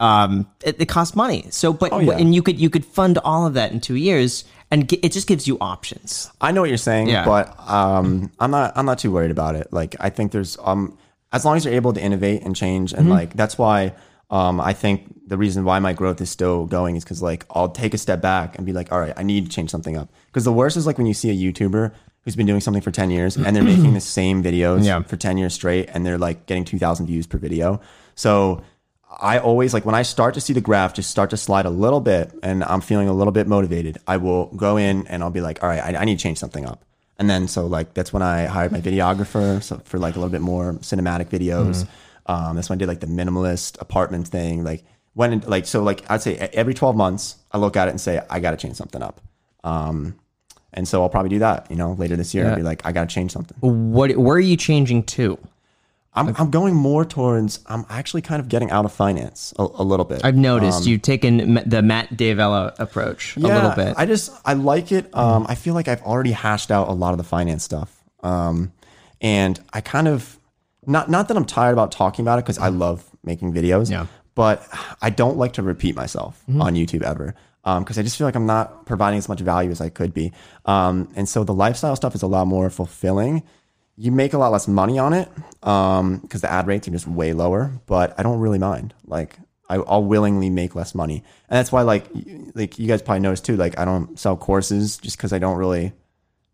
Um, 0.00 0.46
it, 0.64 0.80
it 0.80 0.86
costs 0.86 1.14
money. 1.14 1.44
So, 1.50 1.74
but 1.74 1.92
Oh, 1.92 1.98
yeah. 2.00 2.12
and 2.16 2.34
you 2.34 2.42
could 2.42 2.58
you 2.58 2.70
could 2.70 2.86
fund 2.86 3.18
all 3.18 3.46
of 3.46 3.52
that 3.54 3.70
in 3.72 3.80
two 3.82 3.96
years, 3.96 4.44
and 4.70 4.88
ge- 4.88 4.98
it 5.02 5.12
just 5.12 5.26
gives 5.26 5.46
you 5.48 5.58
options. 5.60 6.30
I 6.40 6.52
know 6.52 6.60
what 6.60 6.68
you're 6.70 6.78
saying, 6.78 7.08
Yeah. 7.08 7.24
but 7.24 7.58
um, 7.68 8.30
I'm 8.38 8.50
not. 8.50 8.72
I'm 8.76 8.86
not 8.86 8.98
too 8.98 9.10
worried 9.10 9.30
about 9.30 9.54
it. 9.56 9.72
Like 9.72 9.96
I 10.00 10.10
think 10.10 10.32
there's 10.32 10.56
um, 10.62 10.96
as 11.32 11.44
long 11.44 11.56
as 11.56 11.64
you're 11.64 11.74
able 11.74 11.92
to 11.92 12.00
innovate 12.00 12.42
and 12.42 12.54
change, 12.56 12.92
and 12.92 13.08
like 13.10 13.34
that's 13.34 13.56
why 13.58 13.94
um, 14.30 14.60
I 14.60 14.72
think 14.72 15.28
the 15.28 15.36
reason 15.36 15.64
why 15.64 15.78
my 15.80 15.92
growth 15.92 16.20
is 16.20 16.30
still 16.30 16.66
going 16.66 16.96
is 16.96 17.04
because 17.04 17.20
like 17.22 17.44
I'll 17.50 17.68
take 17.68 17.94
a 17.94 17.98
step 17.98 18.20
back 18.20 18.56
and 18.56 18.64
be 18.66 18.72
like, 18.72 18.92
all 18.92 19.00
right, 19.00 19.12
I 19.16 19.22
need 19.22 19.46
to 19.46 19.50
change 19.50 19.70
something 19.70 19.96
up. 19.96 20.08
Because 20.26 20.44
the 20.44 20.52
worst 20.52 20.76
is 20.76 20.86
like 20.86 20.98
when 20.98 21.06
you 21.06 21.14
see 21.14 21.30
a 21.30 21.52
YouTuber 21.52 21.92
who's 22.22 22.36
been 22.36 22.46
doing 22.46 22.60
something 22.60 22.82
for 22.82 22.90
10 22.90 23.10
years 23.10 23.36
and 23.36 23.56
they're 23.56 23.62
making 23.74 23.94
the 23.94 24.00
same 24.00 24.42
videos 24.42 24.84
Yeah. 24.84 25.02
for 25.02 25.16
10 25.16 25.38
years 25.38 25.54
straight 25.54 25.88
and 25.92 26.04
they're 26.04 26.18
like 26.18 26.46
getting 26.46 26.64
2,000 26.64 27.06
views 27.06 27.26
per 27.26 27.38
video. 27.38 27.80
So 28.14 28.62
I 29.10 29.38
always 29.38 29.74
like 29.74 29.84
when 29.84 29.94
I 29.94 30.02
start 30.02 30.34
to 30.34 30.40
see 30.40 30.52
the 30.52 30.60
graph 30.60 30.94
just 30.94 31.10
start 31.10 31.30
to 31.30 31.36
slide 31.36 31.66
a 31.66 31.70
little 31.70 32.00
bit 32.00 32.32
and 32.42 32.62
I'm 32.62 32.80
feeling 32.80 33.08
a 33.08 33.12
little 33.12 33.32
bit 33.32 33.48
motivated, 33.48 33.98
I 34.06 34.18
will 34.18 34.46
go 34.46 34.76
in 34.76 35.06
and 35.08 35.22
I'll 35.22 35.30
be 35.30 35.40
like, 35.40 35.62
all 35.62 35.68
right, 35.68 35.82
I, 35.82 36.00
I 36.00 36.04
need 36.04 36.18
to 36.18 36.22
change 36.22 36.38
something 36.38 36.64
up. 36.64 36.84
And 37.18 37.28
then 37.28 37.48
so 37.48 37.66
like 37.66 37.92
that's 37.94 38.12
when 38.12 38.22
I 38.22 38.44
hired 38.44 38.72
my 38.72 38.80
videographer 38.80 39.62
so 39.62 39.78
for 39.84 39.98
like 39.98 40.14
a 40.14 40.18
little 40.18 40.30
bit 40.30 40.40
more 40.40 40.74
cinematic 40.74 41.28
videos. 41.28 41.86
Um, 42.26 42.54
that's 42.54 42.70
when 42.70 42.78
I 42.78 42.80
did 42.80 42.88
like 42.88 43.00
the 43.00 43.08
minimalist 43.08 43.80
apartment 43.80 44.28
thing. 44.28 44.62
Like 44.62 44.84
when 45.14 45.40
like 45.40 45.66
so 45.66 45.82
like 45.82 46.08
I'd 46.08 46.22
say 46.22 46.36
every 46.36 46.72
12 46.72 46.96
months 46.96 47.36
I 47.50 47.58
look 47.58 47.76
at 47.76 47.88
it 47.88 47.90
and 47.90 48.00
say 48.00 48.22
I 48.30 48.38
got 48.40 48.52
to 48.52 48.56
change 48.56 48.76
something 48.76 49.02
up. 49.02 49.20
Um, 49.64 50.18
and 50.72 50.86
so 50.86 51.02
I'll 51.02 51.08
probably 51.08 51.30
do 51.30 51.40
that. 51.40 51.68
You 51.68 51.76
know, 51.76 51.92
later 51.92 52.16
this 52.16 52.32
year 52.32 52.48
I'll 52.48 52.56
be 52.56 52.62
like 52.62 52.86
I 52.86 52.92
got 52.92 53.08
to 53.08 53.14
change 53.14 53.32
something. 53.32 53.56
What 53.60 54.16
where 54.16 54.36
are 54.36 54.40
you 54.40 54.56
changing 54.56 55.02
to? 55.04 55.36
I'm, 56.20 56.34
I'm 56.38 56.50
going 56.50 56.74
more 56.74 57.04
towards 57.04 57.60
I'm 57.66 57.84
actually 57.88 58.22
kind 58.22 58.40
of 58.40 58.48
getting 58.48 58.70
out 58.70 58.84
of 58.84 58.92
finance 58.92 59.52
a, 59.58 59.62
a 59.62 59.84
little 59.84 60.04
bit. 60.04 60.24
I've 60.24 60.36
noticed 60.36 60.86
you've 60.86 61.02
taken 61.02 61.54
the 61.66 61.82
Matt 61.82 62.16
D'Avella 62.16 62.74
approach 62.78 63.36
a 63.36 63.40
little 63.40 63.70
bit. 63.70 63.94
I 63.96 64.06
just 64.06 64.30
I 64.44 64.54
like 64.54 64.92
it. 64.92 65.14
Um, 65.14 65.46
I 65.48 65.54
feel 65.54 65.74
like 65.74 65.88
I've 65.88 66.02
already 66.02 66.32
hashed 66.32 66.70
out 66.70 66.88
a 66.88 66.92
lot 66.92 67.12
of 67.12 67.18
the 67.18 67.24
finance 67.24 67.64
stuff. 67.64 68.04
Um, 68.22 68.72
and 69.20 69.58
I 69.72 69.80
kind 69.80 70.08
of 70.08 70.38
not 70.86 71.10
not 71.10 71.28
that 71.28 71.36
I'm 71.36 71.44
tired 71.44 71.72
about 71.72 71.92
talking 71.92 72.24
about 72.24 72.38
it 72.38 72.44
because 72.44 72.58
I 72.58 72.68
love 72.68 73.04
making 73.24 73.52
videos. 73.52 73.90
Yeah. 73.90 74.06
But 74.34 74.66
I 75.02 75.10
don't 75.10 75.36
like 75.36 75.54
to 75.54 75.62
repeat 75.62 75.96
myself 75.96 76.42
on 76.48 76.74
YouTube 76.74 77.02
ever. 77.02 77.34
Because 77.62 77.98
I 77.98 78.02
just 78.02 78.16
feel 78.16 78.26
like 78.26 78.36
I'm 78.36 78.46
not 78.46 78.86
providing 78.86 79.18
as 79.18 79.28
much 79.28 79.40
value 79.40 79.70
as 79.70 79.82
I 79.82 79.90
could 79.90 80.14
be. 80.14 80.32
Um, 80.64 81.12
and 81.14 81.28
so 81.28 81.44
the 81.44 81.52
lifestyle 81.52 81.94
stuff 81.94 82.14
is 82.14 82.22
a 82.22 82.26
lot 82.26 82.46
more 82.46 82.70
fulfilling. 82.70 83.42
You 84.02 84.10
make 84.12 84.32
a 84.32 84.38
lot 84.38 84.50
less 84.50 84.66
money 84.66 84.98
on 84.98 85.12
it 85.12 85.28
because 85.60 86.40
the 86.40 86.50
ad 86.50 86.66
rates 86.66 86.88
are 86.88 86.90
just 86.90 87.06
way 87.06 87.32
lower. 87.34 87.70
But 87.86 88.18
I 88.18 88.22
don't 88.22 88.40
really 88.40 88.58
mind. 88.58 88.94
Like 89.06 89.36
I, 89.68 89.76
I'll 89.76 90.02
willingly 90.04 90.48
make 90.48 90.74
less 90.74 90.94
money, 90.94 91.22
and 91.48 91.56
that's 91.58 91.70
why 91.70 91.82
like 91.82 92.06
like 92.54 92.78
you 92.78 92.88
guys 92.88 93.02
probably 93.02 93.20
noticed 93.20 93.44
too. 93.44 93.56
Like 93.56 93.78
I 93.78 93.84
don't 93.84 94.18
sell 94.18 94.36
courses 94.36 94.96
just 94.96 95.16
because 95.16 95.32
I 95.32 95.38
don't 95.38 95.58
really 95.58 95.92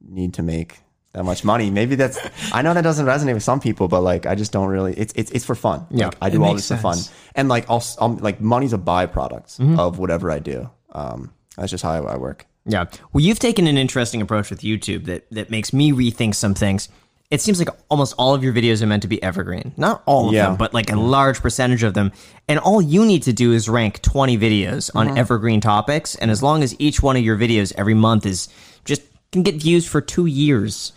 need 0.01 0.35
to 0.35 0.43
make 0.43 0.81
that 1.13 1.25
much 1.25 1.45
money. 1.45 1.71
Maybe 1.71 1.95
that's 1.95 2.19
I 2.53 2.63
know 2.63 2.75
that 2.75 2.83
doesn't 2.83 3.07
resonate 3.07 3.35
with 3.35 3.43
some 3.45 3.61
people, 3.61 3.87
but 3.89 4.01
like 4.03 4.27
I 4.27 4.35
just 4.35 4.51
don't 4.53 4.69
really. 4.69 4.95
It's 4.95 5.13
it's 5.17 5.31
it's 5.31 5.45
for 5.45 5.55
fun. 5.55 5.87
Yeah, 5.91 6.07
like, 6.07 6.17
I 6.21 6.31
do 6.31 6.43
all 6.43 6.53
this 6.55 6.69
for 6.69 6.77
fun, 6.77 6.99
and 7.37 7.49
like 7.49 7.71
I'll, 7.71 7.85
I'll 8.01 8.15
like 8.17 8.41
money's 8.41 8.73
a 8.73 8.79
byproduct 8.79 9.59
Mm-hmm. 9.59 9.79
of 9.79 9.99
whatever 9.99 10.31
I 10.31 10.41
do. 10.41 10.69
Um, 10.93 11.33
that's 11.57 11.71
just 11.71 11.85
how 11.85 11.93
I, 11.93 12.15
I 12.15 12.17
work. 12.17 12.45
Yeah. 12.67 12.87
Well, 13.13 13.23
you've 13.25 13.39
taken 13.39 13.67
an 13.69 13.79
interesting 13.79 14.21
approach 14.21 14.51
with 14.51 14.61
YouTube 14.63 15.05
that 15.05 15.31
that 15.31 15.49
makes 15.51 15.73
me 15.73 15.93
rethink 15.93 16.35
some 16.35 16.55
things. 16.55 16.89
It 17.31 17.41
seems 17.41 17.59
like 17.59 17.69
almost 17.89 18.15
all 18.19 18.35
of 18.35 18.45
your 18.45 18.53
videos 18.53 18.83
are 18.83 18.87
meant 18.87 19.03
to 19.03 19.09
be 19.09 19.21
evergreen. 19.23 19.73
Not 19.77 20.03
all 20.07 20.29
of 20.29 20.35
Yeah. 20.35 20.47
them, 20.47 20.57
but 20.57 20.73
like 20.73 20.93
a 20.93 20.97
large 20.97 21.41
percentage 21.41 21.83
of 21.83 21.95
them. 21.95 22.13
And 22.49 22.59
all 22.61 22.81
you 22.81 23.05
need 23.05 23.25
to 23.25 23.33
do 23.33 23.53
is 23.53 23.69
rank 23.69 24.01
20 24.03 24.39
videos 24.39 24.91
on 24.95 25.09
Mm-hmm. 25.09 25.17
evergreen 25.19 25.61
topics. 25.61 26.15
And 26.15 26.31
as 26.31 26.43
long 26.43 26.63
as 26.63 26.77
each 26.79 27.03
one 27.03 27.17
of 27.17 27.23
your 27.23 27.37
videos 27.37 27.73
every 27.77 27.95
month 27.95 28.27
is 28.27 28.49
just 28.85 29.03
can 29.33 29.43
get 29.43 29.57
views 29.57 29.87
for 29.87 30.01
two 30.01 30.27
years, 30.27 30.93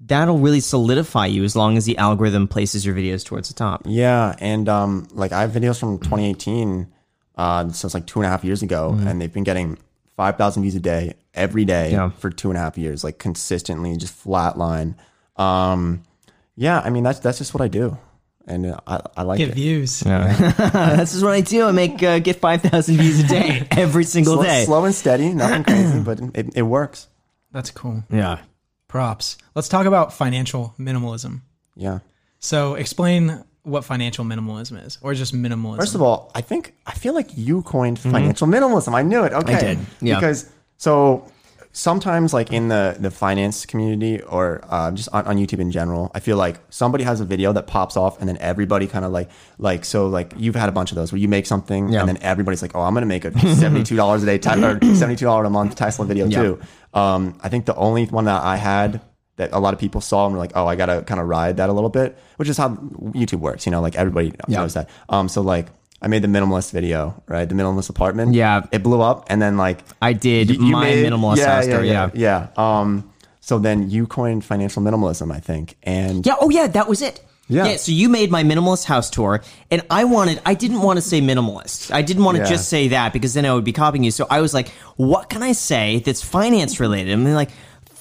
that'll 0.00 0.38
really 0.38 0.60
solidify 0.60 1.26
you 1.26 1.44
as 1.44 1.56
long 1.56 1.76
as 1.78 1.86
the 1.86 1.96
algorithm 1.96 2.46
places 2.46 2.84
your 2.84 2.94
videos 2.94 3.24
towards 3.24 3.48
the 3.48 3.54
top. 3.54 3.82
Yeah, 3.86 4.34
and 4.38 4.68
um, 4.68 5.08
like 5.12 5.32
I 5.32 5.40
have 5.42 5.50
videos 5.52 5.78
from 5.80 5.98
2018, 5.98 6.88
uh, 7.36 7.70
so 7.70 7.86
it's 7.86 7.94
like 7.94 8.06
two 8.06 8.18
and 8.18 8.26
a 8.26 8.28
half 8.28 8.44
years 8.44 8.62
ago, 8.62 8.94
and 8.98 9.20
they've 9.20 9.32
been 9.32 9.44
getting 9.44 9.78
5,000 10.16 10.62
views 10.62 10.74
a 10.74 10.80
day 10.80 11.14
every 11.34 11.64
day 11.64 11.92
Yeah. 11.92 12.10
for 12.10 12.28
two 12.30 12.50
and 12.50 12.58
a 12.58 12.60
half 12.60 12.76
years, 12.76 13.02
like 13.02 13.18
consistently, 13.18 13.96
just 13.96 14.22
flatline. 14.22 14.94
Um, 15.40 16.02
yeah, 16.56 16.80
I 16.80 16.90
mean 16.90 17.02
that's 17.02 17.18
that's 17.20 17.38
just 17.38 17.54
what 17.54 17.62
I 17.62 17.68
do, 17.68 17.96
and 18.46 18.66
uh, 18.66 18.80
I, 18.86 19.00
I 19.16 19.22
like 19.22 19.38
get 19.38 19.48
it. 19.50 19.54
views. 19.54 20.00
That's 20.00 21.12
just 21.12 21.22
what 21.22 21.32
I 21.32 21.40
do. 21.40 21.66
I 21.66 21.72
make 21.72 22.02
uh, 22.02 22.18
get 22.18 22.36
5,000 22.36 22.96
views 22.96 23.20
a 23.20 23.26
day 23.26 23.66
every 23.70 24.04
single 24.04 24.34
Slow, 24.34 24.42
day. 24.42 24.64
slow 24.64 24.84
and 24.84 24.94
steady, 24.94 25.32
nothing 25.32 25.64
crazy, 25.64 26.00
but 26.00 26.20
it, 26.34 26.56
it 26.56 26.62
works. 26.62 27.08
That's 27.52 27.70
cool. 27.70 28.04
Yeah. 28.10 28.40
Props. 28.88 29.38
Let's 29.54 29.68
talk 29.68 29.86
about 29.86 30.12
financial 30.12 30.74
minimalism. 30.78 31.40
Yeah. 31.76 32.00
So 32.40 32.74
explain 32.74 33.44
what 33.62 33.84
financial 33.84 34.24
minimalism 34.24 34.84
is, 34.84 34.98
or 35.00 35.14
just 35.14 35.34
minimalism. 35.34 35.78
First 35.78 35.94
of 35.94 36.02
all, 36.02 36.30
I 36.34 36.40
think 36.40 36.74
I 36.86 36.92
feel 36.92 37.14
like 37.14 37.30
you 37.36 37.62
coined 37.62 37.98
financial 37.98 38.46
minimalism. 38.48 38.94
I 38.94 39.02
knew 39.02 39.24
it. 39.24 39.32
Okay, 39.32 39.54
I 39.54 39.60
did, 39.60 39.78
yeah. 40.00 40.16
Because 40.16 40.50
so 40.76 41.24
sometimes 41.72 42.34
like 42.34 42.52
in 42.52 42.68
the 42.68 42.96
the 42.98 43.10
finance 43.10 43.64
community 43.66 44.20
or 44.22 44.60
uh, 44.68 44.90
just 44.90 45.08
on, 45.12 45.24
on 45.26 45.36
YouTube 45.36 45.60
in 45.60 45.70
general, 45.70 46.10
I 46.14 46.20
feel 46.20 46.36
like 46.36 46.60
somebody 46.70 47.04
has 47.04 47.20
a 47.20 47.24
video 47.24 47.52
that 47.52 47.66
pops 47.66 47.96
off, 47.96 48.18
and 48.20 48.28
then 48.28 48.36
everybody 48.38 48.86
kind 48.86 49.04
of 49.04 49.12
like 49.12 49.30
like 49.58 49.84
so 49.84 50.08
like 50.08 50.32
you've 50.36 50.56
had 50.56 50.68
a 50.68 50.72
bunch 50.72 50.90
of 50.92 50.96
those 50.96 51.12
where 51.12 51.18
you 51.20 51.28
make 51.28 51.46
something, 51.46 51.88
Yeah. 51.88 52.00
and 52.00 52.08
then 52.08 52.18
everybody's 52.22 52.62
like, 52.62 52.74
oh, 52.74 52.80
I'm 52.80 52.94
gonna 52.94 53.06
make 53.06 53.24
a 53.24 53.32
seventy 53.56 53.84
two 53.84 53.96
dollars 53.96 54.22
a 54.22 54.26
day 54.26 54.38
or 54.38 54.42
seventy 54.94 55.16
two 55.16 55.26
dollars 55.26 55.46
a 55.46 55.50
month 55.50 55.76
Tesla 55.76 56.04
video 56.04 56.28
too. 56.28 56.60
Um, 56.92 57.38
I 57.42 57.48
think 57.48 57.66
the 57.66 57.76
only 57.76 58.06
one 58.06 58.24
that 58.24 58.42
I 58.42 58.56
had 58.56 59.00
that 59.36 59.50
a 59.52 59.58
lot 59.60 59.72
of 59.72 59.80
people 59.80 60.00
saw 60.00 60.26
and 60.26 60.34
were 60.34 60.40
like, 60.40 60.52
oh, 60.54 60.66
I 60.66 60.76
gotta 60.76 61.02
kind 61.02 61.20
of 61.20 61.26
ride 61.28 61.58
that 61.58 61.70
a 61.70 61.72
little 61.72 61.88
bit, 61.90 62.18
which 62.36 62.48
is 62.48 62.56
how 62.56 62.70
YouTube 62.70 63.40
works. 63.40 63.64
You 63.64 63.72
know, 63.72 63.80
like 63.80 63.96
everybody 63.96 64.32
knows 64.48 64.74
that. 64.74 64.88
Um, 65.08 65.28
so 65.28 65.40
like. 65.42 65.68
I 66.02 66.08
made 66.08 66.22
the 66.22 66.28
minimalist 66.28 66.72
video, 66.72 67.22
right? 67.28 67.48
The 67.48 67.54
minimalist 67.54 67.90
apartment. 67.90 68.34
Yeah. 68.34 68.62
It 68.72 68.82
blew 68.82 69.00
up, 69.02 69.26
and 69.28 69.40
then 69.42 69.56
like 69.56 69.84
I 70.00 70.12
did 70.14 70.50
you- 70.50 70.64
you 70.66 70.72
my 70.72 70.84
made- 70.84 71.06
minimalist 71.12 71.44
house 71.44 71.66
tour, 71.66 71.84
yeah. 71.84 72.10
yeah. 72.14 72.48
Um, 72.56 73.10
so 73.40 73.58
then 73.58 73.90
you 73.90 74.06
coined 74.06 74.44
financial 74.44 74.82
minimalism, 74.82 75.32
I 75.32 75.40
think, 75.40 75.76
and 75.82 76.24
Yeah. 76.24 76.34
Oh, 76.40 76.50
yeah. 76.50 76.66
That 76.68 76.88
was 76.88 77.02
it. 77.02 77.20
Yeah. 77.48 77.76
So 77.76 77.90
you 77.90 78.08
made 78.08 78.30
my 78.30 78.44
minimalist 78.44 78.84
house 78.84 79.10
tour, 79.10 79.42
and 79.72 79.82
I 79.90 80.04
wanted. 80.04 80.40
I 80.46 80.54
didn't 80.54 80.82
want 80.82 80.98
to 80.98 81.02
say 81.02 81.20
minimalist. 81.20 81.92
I 81.92 82.00
didn't 82.00 82.22
want 82.24 82.36
to 82.36 82.44
Yeah. 82.44 82.48
just 82.48 82.68
say 82.68 82.88
that 82.88 83.12
because 83.12 83.34
then 83.34 83.44
I 83.44 83.52
would 83.52 83.64
be 83.64 83.72
copying 83.72 84.04
you. 84.04 84.12
So 84.12 84.26
I 84.30 84.40
was 84.40 84.54
like, 84.54 84.68
what 84.96 85.28
can 85.28 85.42
I 85.42 85.52
say 85.52 86.00
that's 86.04 86.22
finance 86.22 86.78
related? 86.80 87.12
I'm 87.12 87.24
like. 87.34 87.50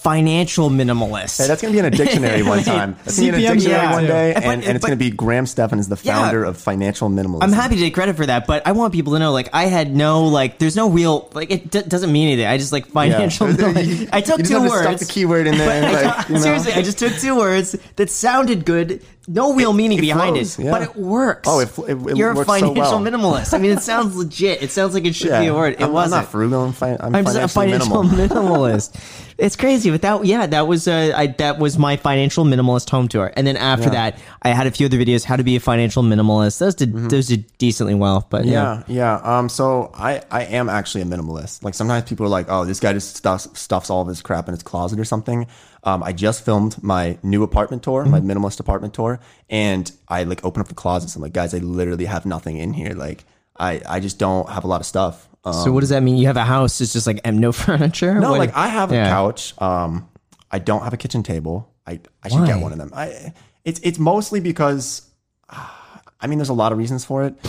Financial 0.02 0.70
minimalist. 0.70 1.38
Hey, 1.40 1.48
that's 1.48 1.62
gonna 1.62 1.74
be 1.74 1.80
in 1.80 1.84
a 1.86 1.90
dictionary 1.90 2.42
one 2.42 2.64
time. 2.64 2.96
That's 3.04 3.20
gonna 3.20 3.34
be 3.34 3.46
in 3.46 3.52
a 3.52 3.54
dictionary 3.56 3.82
yeah. 3.84 3.92
one 3.92 4.06
day, 4.06 4.32
But- 4.34 4.44
and, 4.46 4.64
and 4.64 4.76
it's 4.78 4.86
gonna 4.86 4.96
be 4.96 5.10
Graham 5.10 5.46
Stephan 5.46 5.78
is 5.78 5.90
the 5.90 5.98
founder 5.98 6.46
of 6.46 6.56
financial 6.58 7.10
minimalism. 7.10 7.44
I'm 7.44 7.52
happy 7.52 7.76
to 7.76 7.82
take 7.82 7.94
credit 7.96 8.16
for 8.16 8.26
that, 8.26 8.48
but 8.48 8.66
I 8.66 8.72
want 8.72 8.94
people 8.94 9.12
to 9.14 9.20
know, 9.20 9.34
like, 9.34 9.50
I 9.52 9.66
had 9.66 9.94
no, 9.94 10.24
like, 10.28 10.58
there's 10.58 10.78
no 10.78 10.90
real, 10.90 11.30
like, 11.34 11.52
it 11.52 11.70
d- 11.70 11.82
doesn't 11.82 12.14
mean 12.14 12.28
anything. 12.30 12.48
I 12.48 12.58
just 12.58 12.72
like 12.72 12.86
financial. 12.88 13.50
You- 13.80 14.08
I 14.14 14.22
took 14.22 14.38
two 14.42 14.54
have 14.54 14.64
to 14.64 14.70
words. 14.70 14.84
stuff 14.84 15.00
the 15.00 15.06
keyword 15.06 15.48
in 15.48 15.58
there. 15.58 15.84
I 15.84 15.92
like, 15.92 16.16
took- 16.18 16.30
you 16.30 16.36
know? 16.36 16.42
Seriously, 16.42 16.74
I 16.74 16.82
just 16.82 16.98
took 16.98 17.14
two 17.16 17.36
words 17.36 17.76
that 17.98 18.10
sounded 18.10 18.64
good, 18.66 19.04
no 19.28 19.54
real 19.54 19.74
meaning 19.74 19.98
it 19.98 20.02
behind 20.02 20.36
flows, 20.38 20.58
it, 20.58 20.64
yeah. 20.64 20.72
but 20.72 20.82
it 20.82 20.96
works. 20.96 21.42
Oh, 21.46 21.60
it 21.60 21.78
it- 21.90 22.08
it 22.12 22.16
You're 22.18 22.32
a 22.32 22.36
works 22.36 22.48
so 22.48 22.54
financial 22.60 22.82
well. 22.84 23.00
minimalist. 23.02 23.54
I 23.54 23.58
mean, 23.58 23.72
it 23.72 23.82
sounds 23.82 24.16
legit. 24.16 24.64
It 24.64 24.72
sounds 24.72 24.94
like 24.94 25.04
it 25.04 25.14
should 25.14 25.28
Yeah. 25.32 25.42
be 25.42 25.48
a 25.48 25.54
word. 25.54 25.74
It 25.74 25.82
I'm, 25.82 25.88
I'm 25.88 25.94
wasn't. 25.94 26.28
frugal. 26.30 26.64
I'm, 26.64 26.72
fi- 26.72 26.96
I'm, 27.00 27.16
I'm 27.16 27.26
just 27.26 27.36
a 27.38 27.48
financial 27.50 28.04
minimal. 28.04 28.28
minimalist. 28.38 29.26
It's 29.40 29.56
crazy, 29.56 29.90
but 29.90 30.02
that 30.02 30.26
yeah, 30.26 30.46
that 30.48 30.68
was 30.68 30.88
uh, 30.88 31.14
I, 31.16 31.28
that 31.38 31.60
was 31.60 31.78
my 31.78 31.96
financial 31.96 32.44
minimalist 32.44 32.90
home 32.90 33.08
tour, 33.08 33.32
and 33.38 33.48
then 33.48 33.56
after 33.56 33.86
Yeah. 33.86 34.12
that, 34.12 34.20
I 34.42 34.50
had 34.50 34.68
a 34.68 34.72
few 34.72 34.86
other 34.88 34.98
videos 34.98 35.24
how 35.24 35.38
to 35.38 35.44
be 35.44 35.56
a 35.56 35.60
financial 35.62 36.04
minimalist. 36.04 36.60
Those 36.60 36.76
did 36.76 36.94
those 37.10 37.28
did 37.28 37.46
decently 37.58 37.96
well, 37.96 38.28
but 38.30 38.44
yeah. 38.44 38.82
Mm-hmm. 38.84 38.92
Yeah, 38.92 39.20
yeah. 39.24 39.38
Um, 39.40 39.48
so 39.48 39.92
I, 39.96 40.22
I 40.30 40.44
am 40.44 40.68
actually 40.68 41.02
a 41.04 41.06
minimalist. 41.06 41.64
Like 41.64 41.74
sometimes 41.74 42.10
people 42.10 42.26
are 42.26 42.30
like, 42.30 42.48
oh, 42.50 42.66
this 42.66 42.82
guy 42.82 42.92
just 42.92 43.16
stuffs, 43.16 43.48
stuffs 43.58 43.90
all 43.90 44.02
of 44.02 44.10
his 44.10 44.22
crap 44.22 44.50
in 44.50 44.54
his 44.54 44.64
closet 44.64 45.00
or 45.00 45.06
something. 45.06 45.48
Um, 45.86 46.04
I 46.04 46.12
just 46.12 46.44
filmed 46.44 46.82
my 46.84 47.18
new 47.24 47.42
apartment 47.44 47.82
tour, 47.84 48.04
my 48.04 48.20
Mm-hmm. 48.20 48.32
minimalist 48.32 48.60
apartment 48.60 48.94
tour, 48.94 49.22
and 49.50 49.90
I 50.10 50.24
like 50.24 50.44
open 50.44 50.60
up 50.60 50.68
the 50.68 50.76
closets. 50.76 51.16
I'm 51.16 51.22
like, 51.22 51.32
guys, 51.32 51.54
I 51.54 51.60
literally 51.60 52.06
have 52.06 52.26
nothing 52.26 52.58
in 52.58 52.74
here. 52.74 52.92
Like, 52.94 53.24
I, 53.58 53.82
I 53.88 54.02
just 54.02 54.20
don't 54.20 54.50
have 54.50 54.66
a 54.66 54.68
lot 54.68 54.82
of 54.82 54.86
stuff. 54.86 55.29
Um, 55.46 55.54
So 55.54 55.72
what 55.72 55.80
does 55.82 55.90
that 55.90 56.04
mean? 56.04 56.18
You 56.18 56.28
have 56.28 56.38
a 56.38 56.44
house, 56.44 56.82
it's 56.82 56.94
just 56.94 57.08
like 57.08 57.22
em- 57.24 57.38
no 57.40 57.52
furniture. 57.66 58.20
no, 58.20 58.32
What- 58.32 58.40
like 58.40 58.56
I 58.56 58.68
have 58.68 58.92
a 58.92 58.96
Yeah. 58.96 59.10
couch. 59.10 59.54
Um, 59.62 60.08
I 60.52 60.60
don't 60.60 60.84
have 60.84 60.94
a 60.94 60.98
kitchen 60.98 61.24
table. 61.24 61.70
I, 61.86 62.00
I 62.24 62.30
should 62.30 62.46
get 62.46 62.58
Why? 62.58 62.62
one 62.64 62.72
of 62.72 62.78
them. 62.78 62.92
I, 62.94 63.34
it's, 63.66 63.80
it's 63.84 64.00
mostly 64.00 64.40
because, 64.40 65.04
ah, 65.50 66.02
I 66.22 66.28
mean, 66.28 66.38
there's 66.40 66.50
a 66.50 66.54
lot 66.54 66.72
of 66.72 66.78
reasons 66.78 67.06
for 67.06 67.24
it. 67.24 67.36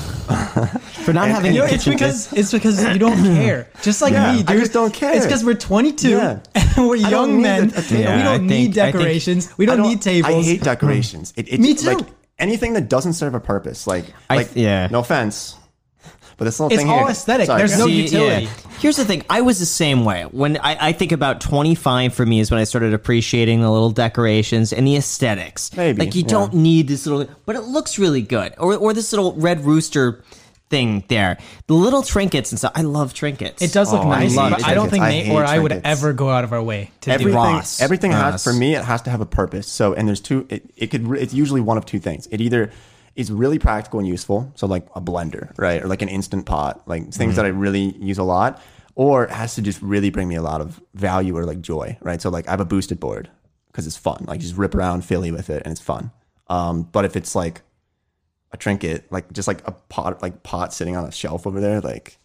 for 1.05 1.13
not 1.13 1.29
having 1.29 1.53
You 1.55 1.61
know, 1.61 1.65
a 1.65 1.69
it's 1.69 1.85
kitchen 1.85 1.93
because 1.95 2.33
it's 2.33 2.53
because 2.53 2.83
you 2.85 2.99
don't 2.99 3.23
care. 3.37 3.69
Just 3.83 4.01
like 4.03 4.13
Yeah, 4.13 4.33
me, 4.33 4.39
I 4.41 4.43
dude. 4.53 4.61
just 4.61 4.73
don't 4.73 4.95
care. 4.95 5.15
It's 5.15 5.27
because 5.27 5.45
we're 5.45 5.55
22 5.55 6.09
Yeah. 6.11 6.39
and 6.55 6.89
we're 6.89 6.97
don't 6.99 7.11
young 7.11 7.37
need 7.37 7.43
men. 7.43 7.63
a- 7.75 7.79
a 7.79 7.83
table. 7.83 8.01
Yeah, 8.03 8.17
we 8.17 8.23
don't 8.23 8.35
I 8.35 8.37
need 8.39 8.49
think- 8.49 8.79
I 8.79 8.85
think- 8.93 8.95
decorations. 8.97 9.59
we 9.59 9.69
I 9.69 9.77
don't, 9.77 9.89
need 9.89 10.01
tables. 10.03 10.33
I 10.35 10.43
hate 10.43 10.63
decorations. 10.63 11.33
It, 11.37 11.53
it, 11.53 11.61
Me 11.61 11.75
too. 11.75 11.87
Like 11.95 12.07
anything 12.39 12.75
that 12.75 12.89
doesn't 12.89 13.15
serve 13.15 13.35
a 13.35 13.41
purpose. 13.41 13.87
Like, 13.87 14.05
I- 14.31 14.37
like 14.37 14.51
yeah. 14.55 14.87
No 14.91 15.01
offense, 15.01 15.57
but 16.41 16.47
this 16.47 16.59
little 16.59 16.73
It's 16.73 16.81
thing 16.83 16.91
all 16.91 17.01
here. 17.01 17.09
aesthetic. 17.11 17.47
Sorry, 17.47 17.59
There's 17.59 17.79
no 17.79 17.85
See, 17.87 18.03
utility. 18.05 18.45
yeah. 18.47 18.51
Here's 18.81 18.97
the 18.97 19.05
thing. 19.05 19.23
I 19.29 19.43
was 19.43 19.59
the 19.61 19.67
same 19.67 20.05
way. 20.07 20.23
When 20.25 20.57
I, 20.57 20.89
I 20.89 20.93
think 20.93 21.13
about 21.13 21.43
25 21.43 22.15
for 22.15 22.25
me 22.25 22.41
is 22.41 22.51
when 22.51 22.59
I 22.59 22.65
started 22.65 22.95
appreciating 22.95 23.61
the 23.61 23.71
little 23.71 23.91
decorations 23.91 24.73
and 24.73 24.87
the 24.87 24.97
aesthetics. 24.97 25.77
Maybe, 25.77 25.99
Like 26.01 26.15
you 26.15 26.23
yeah. 26.23 26.29
don't 26.29 26.55
need 26.55 26.89
this 26.89 27.07
little, 27.07 27.33
but 27.45 27.57
it 27.57 27.61
looks 27.65 27.99
really 27.99 28.23
good. 28.23 28.55
Or, 28.57 28.75
or 28.75 28.95
this 28.95 29.13
little 29.13 29.35
red 29.35 29.65
rooster 29.67 30.25
thing 30.71 31.05
there. 31.09 31.37
The 31.67 31.75
little 31.75 32.03
trinkets 32.03 32.53
and 32.53 32.59
stuff. 32.59 32.73
I 32.75 32.83
love 32.83 33.13
trinkets. 33.13 33.61
It 33.61 33.73
does 33.75 33.93
look 33.93 34.03
Oh, 34.05 34.11
I 34.11 34.21
nice, 34.21 34.37
love 34.37 34.53
but 34.53 34.65
I 34.67 34.73
don't 34.73 34.89
think 34.89 35.03
I 35.05 35.11
Nate 35.11 35.27
hate 35.27 35.35
or 35.35 35.45
I 35.45 35.59
would 35.59 35.73
ever 35.73 36.13
go 36.15 36.31
out 36.31 36.45
of 36.45 36.53
our 36.55 36.63
way 36.63 36.91
to 37.03 37.11
do 37.11 37.15
everything, 37.15 37.35
Ross. 37.35 37.83
everything 37.83 38.13
Ross. 38.13 38.33
has 38.33 38.45
for 38.45 38.53
me. 38.53 38.75
It 38.77 38.85
has 38.85 39.03
to 39.03 39.11
have 39.11 39.21
a 39.21 39.27
purpose. 39.27 39.67
So, 39.67 39.93
and 39.93 40.09
there's 40.09 40.21
two. 40.21 40.47
It, 40.49 40.71
it 40.77 40.87
could. 40.93 41.11
It's 41.19 41.35
usually 41.35 41.61
one 41.61 41.77
of 41.77 41.85
two 41.87 41.99
things. 41.99 42.29
It 42.31 42.41
either 42.41 42.71
is 43.17 43.31
really 43.31 43.59
practical 43.59 43.99
and 43.99 44.09
useful, 44.09 44.51
so 44.55 44.67
like 44.67 44.87
a 44.95 45.01
blender, 45.01 45.57
right, 45.59 45.83
or 45.83 45.89
like 45.89 46.03
an 46.03 46.09
instant 46.09 46.47
pot, 46.47 46.83
like 46.87 47.13
things 47.13 47.37
that 47.37 47.45
I 47.45 47.49
really 47.49 47.97
use 47.99 48.19
a 48.19 48.23
lot, 48.23 48.63
or 48.95 49.25
it 49.25 49.31
has 49.31 49.55
to 49.57 49.63
just 49.63 49.81
really 49.83 50.11
bring 50.11 50.29
me 50.29 50.37
a 50.37 50.43
lot 50.43 50.61
of 50.61 50.81
value 50.95 51.37
or 51.37 51.45
like 51.45 51.61
joy, 51.61 51.99
right? 52.01 52.21
So 52.23 52.31
like 52.31 52.47
I 52.49 52.53
have 52.53 52.61
a 52.61 52.65
boosted 52.65 53.01
board 53.01 53.29
because 53.69 53.87
it's 53.87 53.97
fun. 53.97 54.25
Like 54.27 54.41
just 54.41 54.57
rip 54.57 54.75
around 54.75 55.05
Philly 55.05 55.33
with 55.33 55.51
it 55.51 55.63
and 55.65 55.73
it's 55.73 55.81
fun. 55.81 56.11
Um, 56.49 56.83
but 56.83 57.05
if 57.05 57.17
it's 57.17 57.35
like 57.35 57.63
a 58.53 58.57
trinket, 58.57 59.11
like 59.13 59.33
just 59.33 59.47
like 59.49 59.67
a 59.67 59.73
pot, 59.73 60.23
like 60.23 60.43
pot 60.43 60.73
sitting 60.73 60.97
on 60.97 61.05
a 61.05 61.13
shelf 61.13 61.47
over 61.47 61.61
there, 61.61 61.81
like 61.81 62.19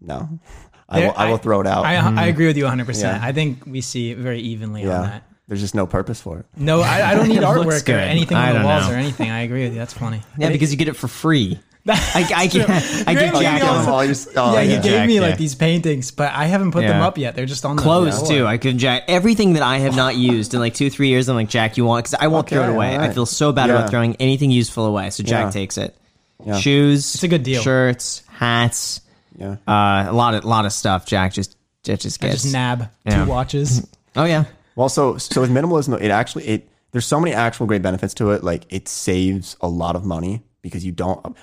no, 0.00 0.38
I 0.88 1.00
There- 1.00 1.08
will, 1.08 1.14
I 1.18 1.30
will 1.30 1.36
throw 1.38 1.60
it 1.60 1.66
out. 1.66 1.84
I, 1.84 1.96
I 1.96 2.26
agree 2.26 2.46
with 2.46 2.56
you 2.56 2.64
100%. 2.64 3.02
Yeah. 3.02 3.18
I 3.22 3.32
think 3.32 3.66
we 3.66 3.80
see 3.82 4.14
very 4.14 4.40
evenly 4.40 4.84
on 4.84 5.02
that. 5.02 5.27
There's 5.48 5.60
just 5.60 5.74
no 5.74 5.86
purpose 5.86 6.20
for 6.20 6.38
it. 6.40 6.46
No, 6.56 6.80
I, 6.82 7.10
I 7.10 7.14
don't 7.14 7.28
need 7.28 7.36
It 7.38 7.40
looks 7.42 7.82
artwork 7.82 7.94
or 7.94 7.98
anything 7.98 8.36
I 8.36 8.50
on 8.54 8.60
the 8.62 8.64
walls 8.66 8.86
know. 8.88 8.92
or 8.94 8.96
anything. 8.96 9.30
I 9.30 9.40
agree 9.40 9.64
with 9.64 9.72
you. 9.72 9.78
That's 9.78 9.94
funny. 9.94 10.20
Yeah, 10.38 10.50
because 10.50 10.70
you 10.70 10.76
get 10.78 10.88
it 10.88 10.94
for 10.96 11.08
free. 11.08 11.58
I, 11.90 12.30
I, 12.36 12.48
true. 12.48 12.64
can't, 12.64 13.08
I 13.08 13.14
Graham 13.14 13.32
give 13.32 13.32
gave 13.32 13.42
Jack 13.42 13.62
all 13.64 13.76
one. 13.76 13.84
the- 13.86 13.92
Oh, 13.92 14.00
you're 14.02 14.10
s- 14.10 14.28
yeah, 14.34 14.60
he 14.60 14.70
yeah. 14.72 14.74
gave 14.82 14.92
Jack, 14.92 15.06
me 15.06 15.14
yeah. 15.14 15.20
like 15.22 15.38
these 15.38 15.54
paintings, 15.54 16.10
but 16.10 16.34
I 16.34 16.44
haven't 16.44 16.72
put 16.72 16.82
them 16.82 17.00
up 17.00 17.16
yet. 17.16 17.34
They're 17.34 17.46
just 17.46 17.64
on 17.64 17.76
the 17.76 17.82
Clothes 17.82 18.28
too. 18.28 18.46
I 18.46 18.58
can 18.58 18.78
Jack 18.78 19.04
everything 19.08 19.54
that 19.54 19.62
I 19.62 19.78
have 19.78 19.96
not 19.96 20.14
used 20.14 20.52
in 20.52 20.60
like 20.60 20.74
two, 20.74 20.90
three 20.90 21.08
years. 21.08 21.30
I'm 21.30 21.36
like 21.36 21.48
Jack, 21.48 21.78
you 21.78 21.86
want? 21.86 22.04
Because 22.04 22.18
I 22.20 22.26
won't 22.26 22.46
throw 22.46 22.60
it 22.60 22.66
Okay, 22.66 22.74
away. 22.74 22.98
I 22.98 23.10
feel 23.10 23.24
so 23.24 23.52
bad 23.52 23.68
Yeah. 23.70 23.76
about 23.76 23.90
throwing 23.90 24.16
anything 24.16 24.50
useful 24.50 24.84
away. 24.84 25.08
So 25.08 25.22
Jack 25.22 25.44
Yeah. 25.46 25.50
takes 25.50 25.78
it. 25.78 25.96
Yeah. 26.44 26.58
Shoes. 26.58 27.14
It's 27.14 27.22
a 27.24 27.28
good 27.28 27.42
deal. 27.42 27.62
Shirts, 27.62 28.22
hats, 28.28 29.00
Yeah. 29.38 29.56
uh, 29.66 30.06
a 30.10 30.12
lot 30.12 30.34
of 30.34 30.44
lot 30.44 30.66
of 30.66 30.74
stuff. 30.74 31.06
Jack 31.06 31.32
just 31.32 31.56
just 31.84 32.02
just 32.02 32.22
I 32.22 32.28
just 32.32 32.52
nab 32.52 32.90
Yeah. 33.06 33.24
two 33.24 33.30
watches. 33.30 33.86
oh 34.16 34.24
yeah. 34.24 34.44
Well, 34.78 34.88
so 34.88 35.18
so 35.18 35.40
with 35.40 35.50
minimalism, 35.50 36.00
it 36.00 36.12
actually 36.12 36.46
it 36.46 36.68
there's 36.92 37.04
so 37.04 37.18
many 37.18 37.34
actual 37.34 37.66
great 37.66 37.82
benefits 37.82 38.14
to 38.14 38.30
it. 38.30 38.44
Like 38.44 38.64
it 38.68 38.86
saves 38.86 39.56
a 39.60 39.66
lot 39.66 39.96
of 39.96 40.04
money 40.04 40.44
because 40.62 40.86
you 40.86 40.92
don't 40.92 41.36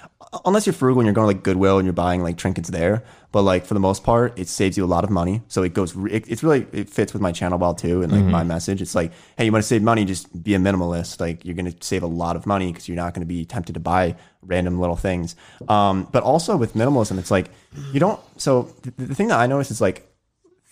unless 0.45 0.65
you're 0.65 0.73
frugal 0.73 1.01
and 1.01 1.05
you're 1.05 1.13
going 1.13 1.29
to 1.29 1.35
like 1.35 1.43
Goodwill 1.43 1.77
and 1.77 1.85
you're 1.85 1.91
buying 1.91 2.23
like 2.23 2.37
trinkets 2.37 2.69
there. 2.69 3.03
But 3.33 3.41
like 3.41 3.65
for 3.65 3.73
the 3.73 3.81
most 3.81 4.05
part, 4.05 4.39
it 4.39 4.47
saves 4.47 4.77
you 4.77 4.85
a 4.85 4.87
lot 4.87 5.03
of 5.03 5.09
money. 5.09 5.41
So 5.49 5.63
it 5.63 5.73
goes. 5.73 5.93
It, 6.05 6.29
it's 6.29 6.43
really 6.43 6.65
it 6.71 6.89
fits 6.89 7.11
with 7.11 7.21
my 7.21 7.33
channel 7.33 7.59
well 7.59 7.75
too 7.75 8.03
and 8.03 8.11
like 8.13 8.23
my 8.23 8.45
message. 8.45 8.81
It's 8.81 8.95
like, 8.95 9.11
hey, 9.37 9.43
you 9.43 9.51
want 9.51 9.63
to 9.63 9.67
save 9.67 9.83
money? 9.83 10.05
Just 10.05 10.41
be 10.41 10.55
a 10.55 10.57
minimalist. 10.57 11.19
Like 11.19 11.43
you're 11.43 11.55
going 11.55 11.69
to 11.69 11.75
save 11.85 12.03
a 12.03 12.07
lot 12.07 12.37
of 12.37 12.45
money 12.45 12.71
because 12.71 12.87
you're 12.87 12.95
not 12.95 13.13
going 13.13 13.27
to 13.27 13.27
be 13.27 13.43
tempted 13.43 13.73
to 13.73 13.81
buy 13.81 14.15
random 14.43 14.79
little 14.79 14.95
things. 14.95 15.35
Um, 15.67 16.07
but 16.09 16.23
also 16.23 16.55
with 16.55 16.73
minimalism, 16.73 17.19
it's 17.19 17.31
like 17.31 17.49
you 17.91 17.99
don't. 17.99 18.21
So 18.37 18.73
the, 18.83 18.91
the 19.07 19.15
thing 19.15 19.27
that 19.27 19.39
I 19.39 19.47
notice 19.47 19.71
is 19.71 19.81
like 19.81 20.09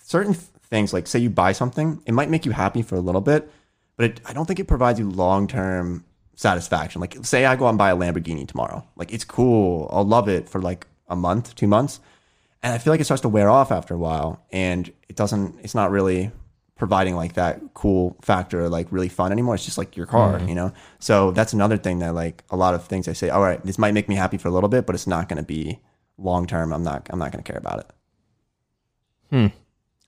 certain 0.05 0.37
things 0.73 0.93
like 0.93 1.05
say 1.05 1.19
you 1.19 1.29
buy 1.29 1.51
something 1.51 2.01
it 2.05 2.13
might 2.13 2.29
make 2.29 2.45
you 2.47 2.51
happy 2.51 2.81
for 2.81 2.95
a 2.95 2.99
little 3.07 3.21
bit 3.21 3.49
but 3.95 4.05
it, 4.07 4.21
i 4.25 4.33
don't 4.33 4.47
think 4.47 4.59
it 4.59 4.67
provides 4.67 4.97
you 4.99 5.07
long-term 5.09 6.03
satisfaction. 6.35 6.99
Like 6.99 7.15
say 7.23 7.45
i 7.45 7.55
go 7.55 7.65
out 7.65 7.69
and 7.69 7.77
buy 7.77 7.91
a 7.91 7.95
lamborghini 7.95 8.47
tomorrow 8.47 8.83
like 8.95 9.13
it's 9.13 9.23
cool 9.23 9.87
i'll 9.93 10.09
love 10.17 10.27
it 10.27 10.49
for 10.49 10.59
like 10.59 10.87
a 11.07 11.15
month 11.15 11.53
two 11.55 11.67
months 11.67 11.99
and 12.63 12.73
i 12.73 12.79
feel 12.79 12.91
like 12.91 12.99
it 12.99 13.05
starts 13.05 13.21
to 13.21 13.29
wear 13.29 13.49
off 13.49 13.71
after 13.71 13.93
a 13.93 13.97
while 13.97 14.43
and 14.51 14.91
it 15.09 15.15
doesn't 15.15 15.59
it's 15.63 15.75
not 15.75 15.91
really 15.91 16.31
providing 16.75 17.15
like 17.15 17.33
that 17.33 17.61
cool 17.75 18.17
factor 18.21 18.67
like 18.67 18.87
really 18.91 19.07
fun 19.07 19.31
anymore. 19.31 19.55
It's 19.55 19.63
just 19.63 19.77
like 19.77 19.95
your 19.95 20.07
car 20.07 20.39
mm-hmm. 20.39 20.49
you 20.49 20.55
know? 20.55 20.73
So 20.99 21.31
that's 21.31 21.53
another 21.53 21.77
thing 21.77 21.99
that 21.99 22.15
like 22.15 22.43
a 22.49 22.57
lot 22.57 22.73
of 22.73 22.85
things 22.85 23.07
i 23.07 23.13
say 23.13 23.29
all 23.29 23.41
right 23.41 23.63
this 23.63 23.77
might 23.77 23.93
make 23.93 24.09
me 24.09 24.15
happy 24.15 24.37
for 24.37 24.47
a 24.47 24.51
little 24.51 24.69
bit 24.69 24.85
but 24.85 24.95
it's 24.95 25.07
not 25.07 25.29
going 25.29 25.37
to 25.37 25.43
be 25.43 25.79
long 26.17 26.47
term 26.47 26.73
i'm 26.73 26.83
not 26.83 27.07
i'm 27.11 27.19
not 27.19 27.31
going 27.31 27.43
to 27.43 27.49
care 27.49 27.59
about 27.59 27.79
it 27.79 27.89
hmm. 29.29 29.47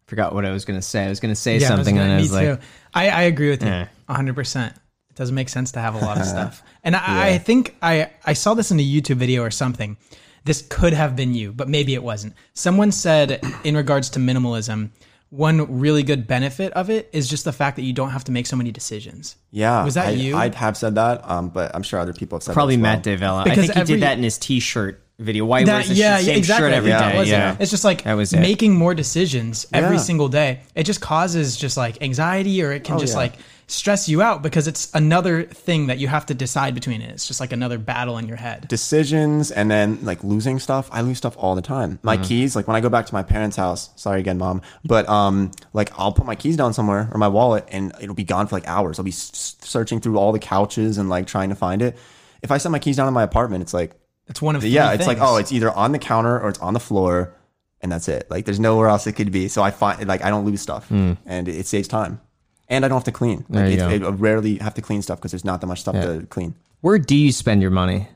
Forgot 0.08 0.34
what 0.36 0.45
I 0.45 0.51
was 0.51 0.66
gonna 0.66 0.82
say. 0.82 1.06
I 1.06 1.10
was 1.10 1.20
gonna 1.20 1.36
say 1.36 1.58
Yeah, 1.58 1.66
I 1.66 1.70
something, 1.70 1.95
gonna- 1.95 2.06
and 2.06 2.14
I 2.14 2.18
me 2.18 2.22
was 2.24 2.32
like, 2.34 2.47
too. 2.60 2.66
I, 2.93 3.10
I 3.10 3.22
agree 3.24 3.49
with 3.49 3.64
you 3.64 3.70
Yeah. 3.70 3.88
100%. 4.10 4.68
It 4.68 4.76
doesn't 5.16 5.34
make 5.36 5.49
sense 5.49 5.72
to 5.74 5.80
have 5.80 5.95
a 5.95 5.99
lot 5.99 6.18
of 6.20 6.26
stuff. 6.28 6.62
And 6.84 6.95
I, 6.95 7.30
I 7.30 7.38
think 7.38 7.76
I, 7.82 8.12
I 8.26 8.34
saw 8.34 8.53
this 8.53 8.70
in 8.72 8.80
a 8.80 8.84
YouTube 8.86 9.16
video 9.18 9.43
or 9.43 9.51
something. 9.51 9.97
This 10.43 10.62
could 10.70 10.93
have 10.93 11.16
been 11.16 11.34
you, 11.34 11.51
but 11.51 11.68
maybe 11.70 11.95
it 11.95 12.03
wasn't. 12.03 12.36
Someone 12.53 12.91
said, 12.91 13.41
in 13.64 13.76
regards 13.76 14.12
to 14.12 14.20
minimalism, 14.20 14.91
one 15.30 15.80
really 15.80 16.03
good 16.03 16.28
benefit 16.28 16.72
of 16.74 16.91
it 16.91 17.10
is 17.12 17.28
just 17.28 17.45
the 17.45 17.51
fact 17.51 17.78
that 17.78 17.82
you 17.82 17.93
don't 17.93 18.12
have 18.12 18.26
to 18.26 18.32
make 18.32 18.45
so 18.45 18.56
many 18.56 18.72
decisions. 18.72 19.38
Yeah, 19.49 19.84
Was 19.84 19.95
that 19.95 20.08
I, 20.10 20.12
you? 20.12 20.36
I'd 20.38 20.53
have 20.53 20.78
said 20.78 20.93
that, 20.95 21.28
um, 21.28 21.49
but 21.49 21.74
I'm 21.76 21.82
sure 21.82 21.99
other 21.99 22.14
people 22.14 22.36
have 22.38 22.43
said 22.43 22.53
probably 22.53 22.76
that 22.76 22.82
as 22.82 22.84
well. 22.84 22.93
Matt 22.93 23.03
D'Avella. 23.03 23.39
I 23.41 23.43
Because 23.45 23.58
think 23.66 23.74
he 23.74 23.80
every- 23.82 23.95
did 23.95 24.03
that 24.03 24.18
in 24.20 24.24
his 24.24 24.38
T-shirt 24.38 25.01
video. 25.20 25.45
Why 25.45 25.63
That, 25.63 25.74
wears 25.74 25.89
the 25.89 25.95
yeah, 25.95 26.18
same 26.18 26.28
yeah, 26.28 26.34
exactly. 26.36 26.66
shirt 26.70 26.74
every 26.74 26.91
day. 26.91 26.97
Yeah, 26.97 27.24
Yeah, 27.24 27.47
it 27.47 27.51
was- 27.51 27.61
It's 27.61 27.72
just 27.72 27.84
like 27.86 28.03
That 28.03 28.13
was 28.16 28.34
it. 28.34 28.39
making 28.39 28.76
more 28.76 28.93
decisions 28.93 29.66
every 29.74 29.95
Yeah. 29.97 30.01
single 30.01 30.28
day. 30.28 30.59
It 30.76 30.84
just 30.84 31.01
causes 31.01 31.55
just 31.55 31.78
like 31.78 32.01
anxiety 32.01 32.61
or 32.61 32.72
it 32.74 32.84
can 32.84 32.95
Oh, 32.95 32.99
just 32.99 33.13
yeah. 33.13 33.20
like 33.20 33.34
stress 33.68 34.07
you 34.07 34.22
out 34.22 34.43
because 34.43 34.68
it's 34.68 34.89
another 34.93 35.41
thing 35.43 35.88
that 35.88 35.97
you 35.97 36.07
have 36.07 36.24
to 36.28 36.36
decide 36.36 36.76
between 36.76 37.01
it. 37.01 37.09
It's 37.09 37.26
just 37.28 37.39
like 37.39 37.51
another 37.51 37.80
battle 37.80 38.18
in 38.20 38.28
your 38.28 38.38
head. 38.38 38.68
decisions 38.68 39.49
and 39.51 39.72
then 39.72 39.97
like 40.03 40.24
losing 40.24 40.59
stuff 40.59 40.88
i 40.91 41.01
lose 41.01 41.18
stuff 41.18 41.36
all 41.39 41.55
the 41.55 41.61
time 41.63 41.97
my 42.03 42.16
keys 42.18 42.55
like 42.55 42.68
when 42.68 42.76
i 42.76 42.80
go 42.82 42.89
back 42.89 43.05
to 43.07 43.13
my 43.13 43.24
parents 43.24 43.57
house 43.57 43.89
sorry 43.95 44.20
again 44.20 44.38
mom 44.38 44.61
but 44.86 45.07
um 45.09 45.49
like 45.74 45.91
i'll 45.97 46.11
put 46.11 46.26
my 46.28 46.36
keys 46.36 46.55
down 46.55 46.74
somewhere 46.74 47.09
or 47.11 47.18
my 47.18 47.28
wallet 47.28 47.66
and 47.72 47.91
it'll 48.01 48.13
be 48.16 48.24
gone 48.24 48.45
for 48.45 48.55
like 48.55 48.68
hours 48.68 48.99
i'll 48.99 49.05
be 49.05 49.11
s- 49.11 49.55
searching 49.61 49.99
through 49.99 50.18
all 50.20 50.32
the 50.32 50.39
couches 50.39 50.97
and 50.99 51.09
like 51.09 51.26
trying 51.26 51.49
to 51.49 51.55
find 51.55 51.82
it 51.82 51.97
if 52.43 52.51
i 52.51 52.57
set 52.59 52.72
my 52.72 52.80
keys 52.80 52.95
down 52.97 53.07
in 53.07 53.13
my 53.16 53.24
apartment 53.24 53.61
it's 53.63 53.74
like 53.74 53.95
It's 54.28 54.41
one 54.41 54.55
of 54.55 54.61
the 54.61 54.69
yeah 54.69 54.91
it's 54.93 55.07
like 55.07 55.19
oh 55.21 55.38
it's 55.38 55.51
either 55.51 55.71
on 55.71 55.91
the 55.91 55.99
counter 55.99 56.39
or 56.39 56.49
it's 56.49 56.59
on 56.59 56.73
the 56.73 56.80
floor 56.80 57.34
and 57.82 57.91
that's 57.91 58.07
it 58.07 58.26
like 58.30 58.45
there's 58.45 58.59
nowhere 58.59 58.88
else 58.88 59.05
it 59.05 59.13
could 59.13 59.32
be 59.32 59.47
so 59.47 59.61
i 59.61 59.69
find 59.71 60.07
like 60.07 60.23
i 60.23 60.30
don't 60.30 60.45
lose 60.45 60.61
stuff 60.61 60.89
and 60.89 61.47
it 61.47 61.67
saves 61.67 61.88
time 61.88 62.19
and 62.67 62.84
i 62.84 62.88
don't 62.88 62.97
have 62.97 63.03
to 63.03 63.11
clean 63.11 63.45
like 63.49 63.71
you 63.78 63.88
it's. 63.88 64.03
I 64.05 64.09
rarely 64.09 64.57
have 64.57 64.73
to 64.76 64.82
clean 64.82 65.01
stuff 65.03 65.19
because 65.19 65.32
there's 65.32 65.45
not 65.45 65.61
that 65.61 65.67
much 65.67 65.82
stuff 65.82 65.95
to 65.95 66.26
clean 66.28 66.55
Where 66.82 66.97
do 66.97 67.15
you 67.15 67.32
spend 67.32 67.61
your 67.61 67.71
money? 67.71 68.07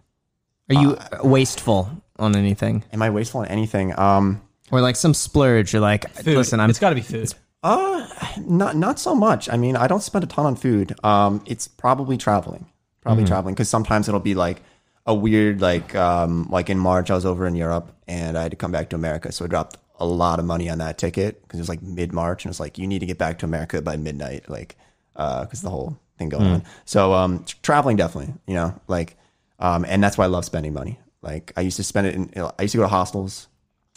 Are 0.69 0.75
you 0.81 0.95
Uh, 0.95 1.19
wasteful 1.23 1.89
on 2.17 2.35
anything, 2.35 2.83
am 2.91 3.01
i 3.01 3.09
wasteful 3.09 3.41
on 3.41 3.47
anything 3.47 3.97
um 3.99 4.41
or 4.71 4.81
like 4.81 4.95
some 4.95 5.13
splurge? 5.13 5.73
Or 5.73 5.79
like, 5.79 6.09
food. 6.13 6.37
listen, 6.37 6.59
I'm 6.59 6.69
it's 6.69 6.79
got 6.79 6.89
to 6.89 6.95
be 6.95 7.01
food. 7.01 7.33
Uh, 7.63 8.07
not 8.37 8.75
not 8.75 8.99
so 8.99 9.13
much. 9.15 9.49
I 9.49 9.57
mean, 9.57 9.75
I 9.75 9.87
don't 9.87 10.01
spend 10.03 10.23
a 10.23 10.27
ton 10.27 10.45
on 10.45 10.55
food. 10.55 10.93
Um, 11.03 11.41
it's 11.45 11.67
probably 11.67 12.17
traveling, 12.17 12.65
probably 13.01 13.25
traveling 13.25 13.55
because 13.55 13.67
sometimes 13.69 14.07
it'll 14.07 14.19
be 14.19 14.35
like 14.35 14.61
a 15.09 15.13
weird 15.13 15.59
like 15.59 15.95
um 15.95 16.47
like 16.49 16.69
in 16.69 16.77
March 16.77 17.09
I 17.09 17.15
was 17.15 17.25
over 17.25 17.47
in 17.47 17.55
Europe 17.55 17.91
and 18.07 18.37
I 18.37 18.43
had 18.43 18.51
to 18.51 18.57
come 18.57 18.71
back 18.71 18.89
to 18.89 18.95
America, 18.95 19.31
so 19.31 19.43
I 19.43 19.47
dropped 19.47 19.77
a 19.99 20.05
lot 20.05 20.39
of 20.39 20.45
money 20.45 20.69
on 20.69 20.77
that 20.77 20.97
ticket 20.97 21.41
because 21.41 21.59
it 21.59 21.61
was 21.61 21.69
like 21.69 21.81
mid 21.81 22.13
March 22.13 22.45
and 22.45 22.51
it's 22.51 22.59
like 22.59 22.77
you 22.77 22.87
need 22.87 22.99
to 22.99 23.05
get 23.05 23.17
back 23.17 23.39
to 23.39 23.45
America 23.45 23.81
by 23.81 23.97
midnight, 23.97 24.49
like 24.49 24.77
uh 25.15 25.43
because 25.43 25.61
the 25.61 25.69
whole 25.69 25.99
thing 26.19 26.29
going 26.29 26.45
on. 26.45 26.63
So 26.85 27.13
um, 27.13 27.45
traveling 27.63 27.97
definitely, 27.97 28.33
you 28.45 28.53
know, 28.53 28.79
like 28.87 29.17
um, 29.57 29.83
and 29.85 30.03
that's 30.03 30.17
why 30.17 30.25
I 30.25 30.27
love 30.27 30.45
spending 30.45 30.73
money. 30.73 30.99
Like 31.21 31.51
I 31.57 31.61
used 31.61 31.77
to 31.77 31.83
spend 31.83 32.07
it 32.07 32.15
in, 32.15 32.31
I 32.37 32.61
used 32.61 32.73
to 32.73 32.77
go 32.77 32.83
to 32.83 32.87
hostels 32.87 33.47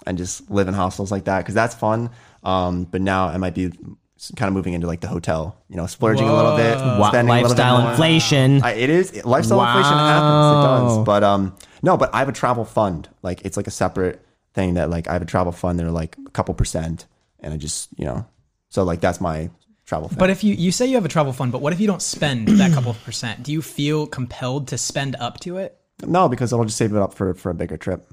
and 0.06 0.16
just 0.16 0.50
live 0.50 0.66
in 0.66 0.74
hostels 0.74 1.12
like 1.12 1.24
that 1.24 1.38
because 1.38 1.54
that's 1.54 1.74
fun. 1.74 2.10
Um, 2.42 2.84
but 2.84 3.00
now 3.02 3.26
I 3.28 3.36
might 3.36 3.54
be 3.54 3.70
kind 4.36 4.48
of 4.48 4.54
moving 4.54 4.74
into 4.74 4.86
like 4.86 5.00
the 5.00 5.08
hotel, 5.08 5.56
you 5.68 5.76
know, 5.76 5.86
splurging 5.86 6.28
a 6.28 6.34
little 6.34 6.56
bit, 6.56 6.76
Wa- 6.78 7.08
spending 7.08 7.32
a 7.32 7.34
little 7.42 7.48
bit 7.50 7.58
lifestyle 7.58 7.80
more. 7.82 7.90
inflation. 7.90 8.62
I, 8.62 8.72
it 8.72 8.90
is 8.90 9.24
lifestyle 9.24 9.60
inflation 9.60 9.92
happens. 9.92 10.92
It 10.92 10.96
does, 10.96 11.04
but 11.06 11.24
um, 11.24 11.56
no, 11.82 11.96
but 11.96 12.14
I 12.14 12.18
have 12.20 12.28
a 12.28 12.32
travel 12.32 12.64
fund. 12.64 13.08
Like 13.22 13.42
it's 13.44 13.56
like 13.56 13.66
a 13.66 13.70
separate 13.72 14.24
thing 14.54 14.74
that 14.74 14.90
like 14.90 15.08
I 15.08 15.14
have 15.14 15.22
a 15.22 15.26
travel 15.26 15.52
fund. 15.52 15.78
They're 15.78 15.90
like 15.90 16.16
a 16.26 16.30
couple 16.30 16.54
percent, 16.54 17.06
and 17.40 17.52
I 17.52 17.56
just 17.56 17.88
you 17.96 18.04
know, 18.04 18.24
so 18.68 18.84
like 18.84 19.00
that's 19.00 19.20
my 19.20 19.50
travel. 19.86 20.08
Thing. 20.08 20.18
But 20.18 20.30
if 20.30 20.44
you 20.44 20.54
you 20.54 20.70
say 20.72 20.86
you 20.86 20.94
have 20.94 21.04
a 21.04 21.08
travel 21.08 21.32
fund, 21.32 21.50
but 21.50 21.60
what 21.60 21.72
if 21.72 21.80
you 21.80 21.86
don't 21.86 22.02
spend 22.02 22.46
that 22.48 22.72
couple 22.72 22.90
of 22.92 23.02
percent? 23.04 23.42
Do 23.42 23.50
you 23.52 23.60
feel 23.62 24.06
compelled 24.06 24.68
to 24.68 24.78
spend 24.78 25.16
up 25.16 25.40
to 25.40 25.56
it? 25.58 25.78
no, 26.04 26.28
because 26.28 26.52
I'll 26.52 26.64
just 26.64 26.76
save 26.76 26.92
it 26.94 26.98
up 27.02 27.14
for 27.14 27.34
for 27.34 27.50
a 27.50 27.54
bigger 27.54 27.76
trip. 27.76 28.06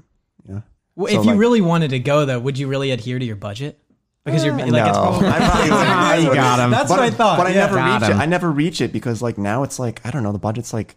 Yeah. 0.48 0.60
Well, 0.96 1.12
So, 1.12 1.20
if 1.20 1.24
you 1.26 1.32
like- 1.32 1.40
really 1.40 1.60
wanted 1.60 1.90
to 1.90 1.98
go 2.00 2.24
though, 2.24 2.38
would 2.40 2.58
you 2.58 2.66
really 2.68 2.90
adhere 2.90 3.18
to 3.18 3.24
your 3.24 3.36
budget? 3.36 3.78
Because 4.24 4.44
you're 4.44 4.54
like 4.54 4.64
it's 4.64 4.72
no, 4.72 4.80
probably 4.82 5.28
I 5.28 5.38
probably 5.38 5.70
wouldn't. 5.70 6.22
You 6.24 6.34
got 6.34 6.58
him. 6.58 6.70
That's 6.70 6.90
but, 6.90 6.98
what 6.98 7.00
I 7.00 7.10
thought. 7.10 7.38
But 7.38 7.46
I 7.46 7.50
yeah. 7.50 7.60
never 7.60 7.74
Got 7.76 8.00
reach 8.00 8.10
him. 8.10 8.16
it. 8.16 8.20
I 8.20 8.26
never 8.26 8.50
reach 8.50 8.80
it 8.80 8.92
because 8.92 9.22
like 9.22 9.38
now 9.38 9.62
it's 9.62 9.78
like 9.78 10.04
I 10.04 10.10
don't 10.10 10.22
know. 10.22 10.32
The 10.32 10.38
budget's 10.38 10.72
like 10.74 10.96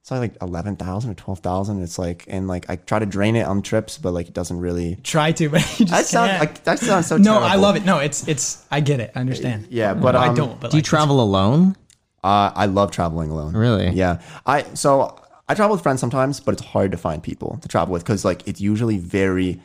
it's 0.00 0.10
like 0.10 0.36
eleven 0.40 0.76
thousand 0.76 1.10
or 1.10 1.14
twelve 1.14 1.40
thousand. 1.40 1.82
It's 1.82 1.98
like 1.98 2.24
and 2.28 2.48
like 2.48 2.68
I 2.68 2.76
try 2.76 2.98
to 2.98 3.06
drain 3.06 3.36
it 3.36 3.46
on 3.46 3.62
trips, 3.62 3.98
but 3.98 4.12
like 4.12 4.28
it 4.28 4.34
doesn't 4.34 4.58
really. 4.58 4.96
try 5.02 5.32
to, 5.32 5.48
but 5.50 5.60
you 5.78 5.86
just 5.86 5.90
That 5.90 6.06
sounds 6.06 6.40
like 6.40 6.64
that 6.64 6.78
sounds 6.80 7.06
so. 7.06 7.16
no, 7.16 7.24
terrible. 7.24 7.46
I 7.46 7.54
love 7.54 7.76
it. 7.76 7.84
No, 7.84 7.98
it's 7.98 8.26
it's 8.26 8.64
I 8.70 8.80
get 8.80 9.00
it. 9.00 9.12
I 9.14 9.20
understand. 9.20 9.68
Yeah, 9.70 9.94
but 9.94 10.16
I 10.16 10.28
um, 10.28 10.34
don't. 10.34 10.60
But 10.60 10.70
do 10.72 10.76
you 10.76 10.80
like, 10.80 10.88
travel 10.88 11.20
alone? 11.20 11.76
Uh, 12.24 12.50
I 12.54 12.66
love 12.66 12.90
traveling 12.90 13.30
alone. 13.30 13.56
Really? 13.56 13.90
Yeah. 13.90 14.20
I 14.44 14.62
so 14.74 15.20
I 15.48 15.54
travel 15.54 15.76
with 15.76 15.82
friends 15.82 16.00
sometimes, 16.00 16.40
but 16.40 16.52
it's 16.52 16.64
hard 16.64 16.90
to 16.90 16.96
find 16.96 17.22
people 17.22 17.58
to 17.62 17.68
travel 17.68 17.92
with 17.92 18.02
because 18.02 18.24
like 18.24 18.46
it's 18.48 18.60
usually 18.60 18.98
very 18.98 19.60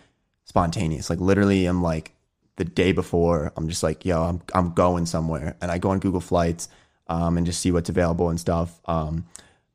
spontaneous. 0.45 1.09
Like 1.09 1.19
literally, 1.19 1.65
I'm 1.65 1.81
like 1.81 2.13
the 2.61 2.65
day 2.65 2.91
before, 2.91 3.51
I'm 3.57 3.67
just 3.69 3.81
like, 3.81 4.05
yo, 4.05 4.21
I'm 4.21 4.41
I'm 4.53 4.71
going 4.73 5.07
somewhere, 5.07 5.57
and 5.61 5.71
I 5.71 5.79
go 5.79 5.89
on 5.89 5.97
Google 5.99 6.21
Flights, 6.21 6.69
um, 7.07 7.35
and 7.37 7.43
just 7.45 7.59
see 7.59 7.71
what's 7.71 7.89
available 7.89 8.29
and 8.29 8.39
stuff. 8.39 8.79
Um, 8.85 9.25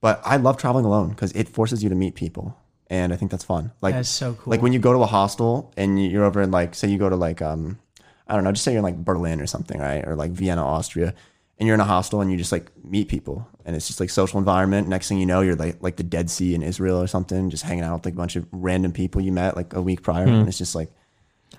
but 0.01 0.21
I 0.25 0.37
love 0.37 0.57
traveling 0.57 0.85
alone 0.85 1.09
because 1.09 1.33
it 1.33 1.49
forces 1.49 1.83
you 1.83 1.89
to 1.89 1.97
meet 1.97 2.15
people, 2.15 2.57
and 2.89 3.13
I 3.13 3.17
think 3.17 3.33
that's 3.33 3.43
fun. 3.43 3.73
Like 3.83 3.97
That's 3.97 4.09
so 4.09 4.35
cool. 4.35 4.53
Like 4.53 4.63
when 4.63 4.73
you 4.73 4.79
go 4.79 4.93
to 4.93 5.01
a 5.01 5.07
hostel 5.07 5.73
and 5.77 6.01
you're 6.01 6.25
over 6.25 6.41
in 6.41 6.53
like, 6.53 6.77
say 6.77 6.87
you 6.87 6.97
go 6.97 7.11
to 7.11 7.17
like 7.17 7.43
um, 7.43 7.81
I 8.29 8.37
don't 8.37 8.45
know, 8.45 8.53
just 8.53 8.63
say 8.63 8.71
you're 8.71 8.79
in 8.79 8.85
like 8.85 9.05
Berlin 9.05 9.41
or 9.41 9.47
something, 9.47 9.81
right, 9.81 10.07
or 10.07 10.15
like 10.15 10.31
Vienna, 10.31 10.65
Austria 10.65 11.13
and 11.59 11.67
you're 11.67 11.75
in 11.75 11.81
a 11.81 11.85
hostel 11.85 12.21
and 12.21 12.31
you 12.31 12.37
just 12.37 12.53
like 12.53 12.71
meet 12.85 13.09
people 13.09 13.49
and 13.65 13.75
it's 13.75 13.87
just 13.87 13.99
like 13.99 14.11
social 14.11 14.39
environment. 14.39 14.89
Next 14.89 15.09
thing 15.09 15.19
you 15.19 15.27
know, 15.27 15.41
you're 15.41 15.57
like 15.57 15.83
like 15.83 15.97
the 15.97 16.03
Dead 16.03 16.31
Sea 16.31 16.55
in 16.55 16.63
Israel 16.63 17.01
or 17.01 17.07
something, 17.07 17.51
just 17.51 17.65
hanging 17.65 17.85
out 17.85 17.95
with 17.95 18.05
like 18.05 18.15
a 18.15 18.17
bunch 18.17 18.37
of 18.37 18.47
random 18.53 18.93
people 18.93 19.21
you 19.21 19.33
met 19.33 19.57
like 19.57 19.73
a 19.75 19.83
week 19.83 20.03
prior, 20.03 20.27
and 20.27 20.49
it's 20.49 20.59
just 20.59 20.75
like 20.75 20.93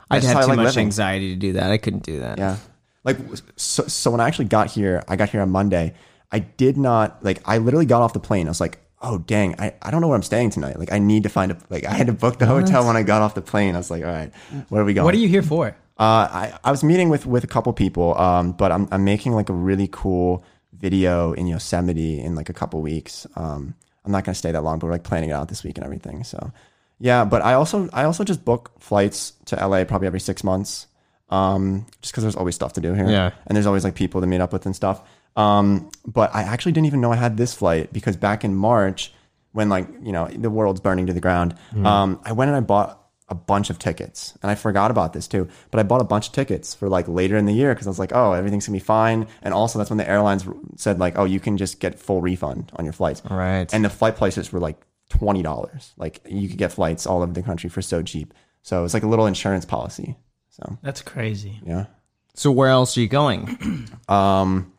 I'd 0.09 0.23
have 0.23 0.43
too 0.43 0.49
like 0.49 0.57
much 0.57 0.65
living. 0.67 0.85
anxiety 0.85 1.33
to 1.33 1.35
do 1.35 1.53
that. 1.53 1.71
I 1.71 1.77
couldn't 1.77 2.03
do 2.03 2.19
that. 2.19 2.37
yeah. 2.37 2.57
Like 3.03 3.17
so, 3.55 3.83
so 3.87 4.11
when 4.11 4.19
I 4.19 4.27
actually 4.27 4.45
got 4.45 4.71
here, 4.71 5.03
I 5.07 5.15
got 5.15 5.29
here 5.29 5.41
on 5.41 5.49
Monday. 5.49 5.93
I 6.31 6.39
did 6.39 6.77
not 6.77 7.23
like. 7.23 7.41
I 7.45 7.57
literally 7.57 7.85
got 7.85 8.01
off 8.01 8.13
the 8.13 8.19
plane. 8.19 8.47
I 8.47 8.49
was 8.49 8.59
like, 8.59 8.79
oh 9.01 9.19
dang, 9.19 9.59
I, 9.59 9.73
I 9.81 9.91
don't 9.91 10.01
know 10.01 10.07
where 10.07 10.15
I'm 10.15 10.23
staying 10.23 10.49
tonight. 10.49 10.77
Like 10.77 10.91
I 10.91 10.99
need 10.99 11.23
to 11.23 11.29
find 11.29 11.51
a 11.51 11.57
like. 11.69 11.85
I 11.85 11.93
had 11.93 12.07
to 12.07 12.13
book 12.13 12.37
the 12.37 12.45
hotel 12.45 12.85
when 12.85 12.97
I 12.97 13.03
got 13.03 13.21
off 13.21 13.33
the 13.33 13.41
plane. 13.41 13.75
I 13.75 13.77
was 13.77 13.89
like, 13.89 14.03
all 14.03 14.11
right, 14.11 14.31
where 14.69 14.81
are 14.81 14.85
we 14.85 14.93
going? 14.93 15.05
what 15.05 15.13
are 15.13 15.19
you 15.19 15.29
here 15.29 15.41
for? 15.41 15.75
Uh, 15.99 16.29
I, 16.29 16.59
I 16.63 16.71
was 16.71 16.83
meeting 16.83 17.09
with, 17.09 17.25
with 17.25 17.43
a 17.43 17.47
couple 17.47 17.73
people, 17.73 18.15
um, 18.19 18.51
but 18.51 18.71
I'm, 18.71 18.87
I'm 18.91 19.03
making 19.03 19.31
like 19.31 19.49
a 19.49 19.53
really 19.53 19.89
cool 19.91 20.45
video 20.73 21.33
in 21.33 21.47
Yosemite 21.47 22.19
in 22.19 22.35
like 22.35 22.49
a 22.49 22.53
couple 22.53 22.81
weeks. 22.81 23.25
Um, 23.35 23.73
I'm 24.05 24.11
not 24.11 24.23
going 24.23 24.33
to 24.33 24.37
stay 24.37 24.51
that 24.51 24.63
long, 24.63 24.77
but 24.77 24.85
we're 24.85 24.91
like 24.91 25.03
planning 25.03 25.31
it 25.31 25.33
out 25.33 25.49
this 25.49 25.63
week 25.63 25.77
and 25.77 25.83
everything. 25.83 26.23
So 26.23 26.51
yeah, 26.99 27.25
but 27.25 27.41
I 27.41 27.53
also, 27.53 27.89
I 27.93 28.03
also 28.03 28.23
just 28.23 28.43
book 28.43 28.71
flights 28.79 29.33
to 29.45 29.55
LA 29.55 29.83
probably 29.83 30.07
every 30.07 30.19
six 30.19 30.43
months. 30.43 30.87
Um, 31.29 31.85
just 32.01 32.13
cause 32.13 32.23
there's 32.23 32.35
always 32.35 32.55
stuff 32.55 32.73
to 32.73 32.81
do 32.81 32.93
here. 32.93 33.09
Yeah. 33.09 33.31
And 33.45 33.55
there's 33.55 33.65
always 33.65 33.83
like 33.83 33.95
people 33.95 34.21
to 34.21 34.27
meet 34.27 34.41
up 34.41 34.53
with 34.53 34.65
and 34.65 34.75
stuff. 34.75 35.01
Um, 35.35 35.91
but 36.05 36.33
I 36.33 36.43
actually 36.43 36.71
didn't 36.71 36.87
even 36.87 37.01
know 37.01 37.11
I 37.11 37.15
had 37.17 37.37
this 37.37 37.53
flight 37.53 37.93
because 37.93 38.15
back 38.15 38.43
in 38.43 38.55
March 38.55 39.13
when 39.51 39.69
like, 39.69 39.87
you 40.01 40.11
know, 40.11 40.27
the 40.27 40.49
world's 40.49 40.79
burning 40.79 41.07
to 41.07 41.13
the 41.13 41.19
ground, 41.21 41.55
um, 41.85 42.19
I 42.23 42.31
went 42.31 42.49
and 42.49 42.57
I 42.57 42.61
bought 42.61 43.03
a 43.29 43.35
bunch 43.35 43.69
of 43.69 43.77
tickets 43.77 44.37
and 44.41 44.49
I 44.49 44.55
forgot 44.55 44.89
about 44.89 45.13
this 45.13 45.27
too, 45.27 45.49
but 45.69 45.79
I 45.79 45.83
bought 45.83 46.01
a 46.01 46.05
bunch 46.05 46.27
of 46.27 46.33
tickets 46.33 46.73
for 46.73 46.87
like 46.87 47.07
later 47.07 47.35
in 47.37 47.45
the 47.45 47.53
year 47.53 47.73
because 47.73 47.85
I 47.85 47.89
was 47.89 47.99
like, 47.99 48.13
oh, 48.13 48.33
everything's 48.33 48.65
gonna 48.65 48.77
be 48.77 48.83
fine. 48.83 49.27
And 49.41 49.53
also 49.53 49.77
that's 49.77 49.89
when 49.89 49.97
the 49.97 50.09
airlines 50.09 50.45
said 50.75 50.97
like, 50.97 51.17
oh, 51.17 51.25
you 51.25 51.39
can 51.39 51.57
just 51.57 51.79
get 51.79 51.99
full 51.99 52.21
refund 52.21 52.71
on 52.75 52.85
your 52.85 52.93
flights. 52.93 53.21
Right. 53.29 53.71
And 53.73 53.83
the 53.83 53.89
flight 53.89 54.15
prices 54.15 54.51
were 54.51 54.59
like 54.59 54.77
twenty 55.09 55.41
dollars. 55.43 55.93
Like 55.97 56.21
you 56.27 56.47
could 56.49 56.57
get 56.57 56.71
flights 56.71 57.05
all 57.05 57.21
over 57.21 57.31
the 57.33 57.41
country 57.43 57.69
for 57.69 57.81
so 57.81 58.01
cheap. 58.01 58.33
So 58.61 58.83
it's 58.83 58.93
like 58.93 59.03
a 59.03 59.07
little 59.07 59.25
insurance 59.27 59.65
policy. 59.65 60.15
So 60.49 60.77
That's 60.81 61.01
crazy. 61.01 61.59
yeah. 61.65 61.85
So 62.33 62.51
where 62.51 62.69
else 62.69 62.97
are 62.97 63.01
you 63.01 63.07
going? 63.07 63.87
Um, 64.09 64.71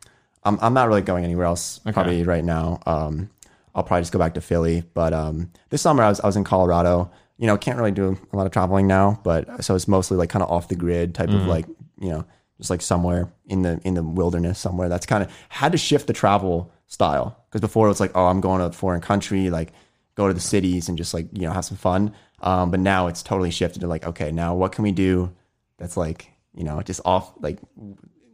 I'm 0.43 0.57
I'm 0.61 0.73
not 0.73 0.87
really 0.87 1.01
going 1.01 1.23
anywhere 1.23 1.45
else 1.45 1.79
probably 1.79 2.23
right 2.23 2.43
now. 2.43 2.79
Um, 2.85 3.29
I'll 3.75 3.83
probably 3.83 4.01
just 4.01 4.11
go 4.11 4.19
back 4.19 4.33
to 4.35 4.41
Philly. 4.41 4.83
But 4.93 5.13
um, 5.13 5.51
this 5.69 5.81
summer 5.81 6.01
I 6.03 6.09
was 6.09 6.19
I 6.21 6.25
was 6.25 6.35
in 6.35 6.43
Colorado. 6.43 7.11
You 7.37 7.47
know, 7.47 7.57
can't 7.57 7.77
really 7.77 7.91
do 7.91 8.17
a 8.33 8.35
lot 8.35 8.45
of 8.45 8.51
traveling 8.51 8.87
now, 8.87 9.19
but 9.23 9.63
so 9.63 9.75
it's 9.75 9.87
mostly 9.87 10.17
like 10.17 10.29
kind 10.29 10.43
of 10.43 10.49
off 10.49 10.67
the 10.67 10.75
grid 10.75 11.13
type 11.15 11.29
of 11.29 11.45
like 11.45 11.65
you 11.99 12.09
know 12.09 12.25
just 12.57 12.69
like 12.69 12.81
somewhere 12.81 13.31
in 13.47 13.61
the 13.61 13.79
in 13.83 13.93
the 13.93 14.03
wilderness 14.03 14.59
somewhere. 14.59 14.89
That's 14.89 15.05
kind 15.05 15.23
of 15.23 15.31
had 15.49 15.71
to 15.73 15.77
shift 15.77 16.07
the 16.07 16.13
travel 16.13 16.71
style 16.87 17.37
because 17.49 17.61
before 17.61 17.85
it 17.85 17.89
was 17.89 17.99
like 17.99 18.11
oh 18.15 18.25
I'm 18.25 18.41
going 18.41 18.59
to 18.59 18.65
a 18.65 18.71
foreign 18.71 18.99
country 19.01 19.49
like 19.49 19.71
go 20.19 20.27
to 20.27 20.33
the 20.33 20.47
cities 20.55 20.89
and 20.89 20.97
just 20.97 21.13
like 21.13 21.27
you 21.31 21.43
know 21.47 21.53
have 21.53 21.65
some 21.65 21.77
fun. 21.77 22.13
Um, 22.41 22.71
but 22.71 22.79
now 22.79 23.07
it's 23.07 23.23
totally 23.23 23.51
shifted 23.51 23.79
to 23.81 23.87
like 23.87 24.05
okay 24.11 24.31
now 24.31 24.53
what 24.55 24.71
can 24.73 24.83
we 24.83 24.91
do 24.91 25.31
that's 25.77 25.97
like 25.97 26.29
you 26.53 26.63
know 26.63 26.81
just 26.81 27.01
off 27.05 27.31
like 27.39 27.57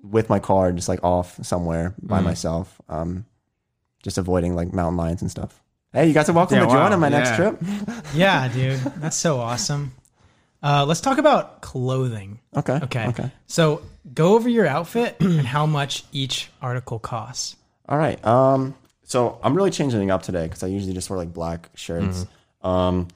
with 0.01 0.29
my 0.29 0.39
car, 0.39 0.71
just 0.71 0.89
like 0.89 1.03
off 1.03 1.43
somewhere 1.43 1.93
by 2.01 2.21
myself, 2.21 2.79
um, 2.89 3.25
just 4.03 4.17
avoiding 4.17 4.55
like 4.55 4.73
mountain 4.73 4.97
lions 4.97 5.21
and 5.21 5.31
stuff. 5.31 5.61
Hey, 5.93 6.07
you 6.07 6.13
guys 6.13 6.29
are 6.29 6.33
welcome 6.33 6.57
Yeah, 6.57 6.65
to 6.65 6.71
join 6.71 6.91
on 6.93 6.99
my 6.99 7.09
next 7.09 7.35
trip. 7.35 7.59
Yeah, 8.13 8.47
dude, 8.47 8.79
that's 9.01 9.17
so 9.17 9.39
awesome. 9.39 9.93
Uh, 10.61 10.85
let's 10.85 11.01
talk 11.01 11.17
about 11.17 11.61
clothing. 11.61 12.39
Okay. 12.55 12.79
Okay. 12.83 13.07
Okay. 13.07 13.31
So 13.47 13.81
go 14.13 14.35
over 14.35 14.49
your 14.49 14.67
outfit 14.67 15.17
and 15.19 15.47
how 15.47 15.65
much 15.65 16.03
each 16.11 16.49
article 16.61 16.99
costs. 16.99 17.55
All 17.87 17.97
right. 17.97 18.23
Um, 18.25 18.75
so 19.05 19.39
I'm 19.43 19.55
really 19.55 19.71
changing 19.71 20.01
it 20.01 20.11
up 20.11 20.23
today 20.23 20.43
because 20.43 20.63
I 20.63 20.67
usually 20.67 20.93
just 20.93 21.09
wear 21.09 21.17
like 21.17 21.31
black 21.31 21.69
shirts. 21.75 22.25
Um, 22.61 23.07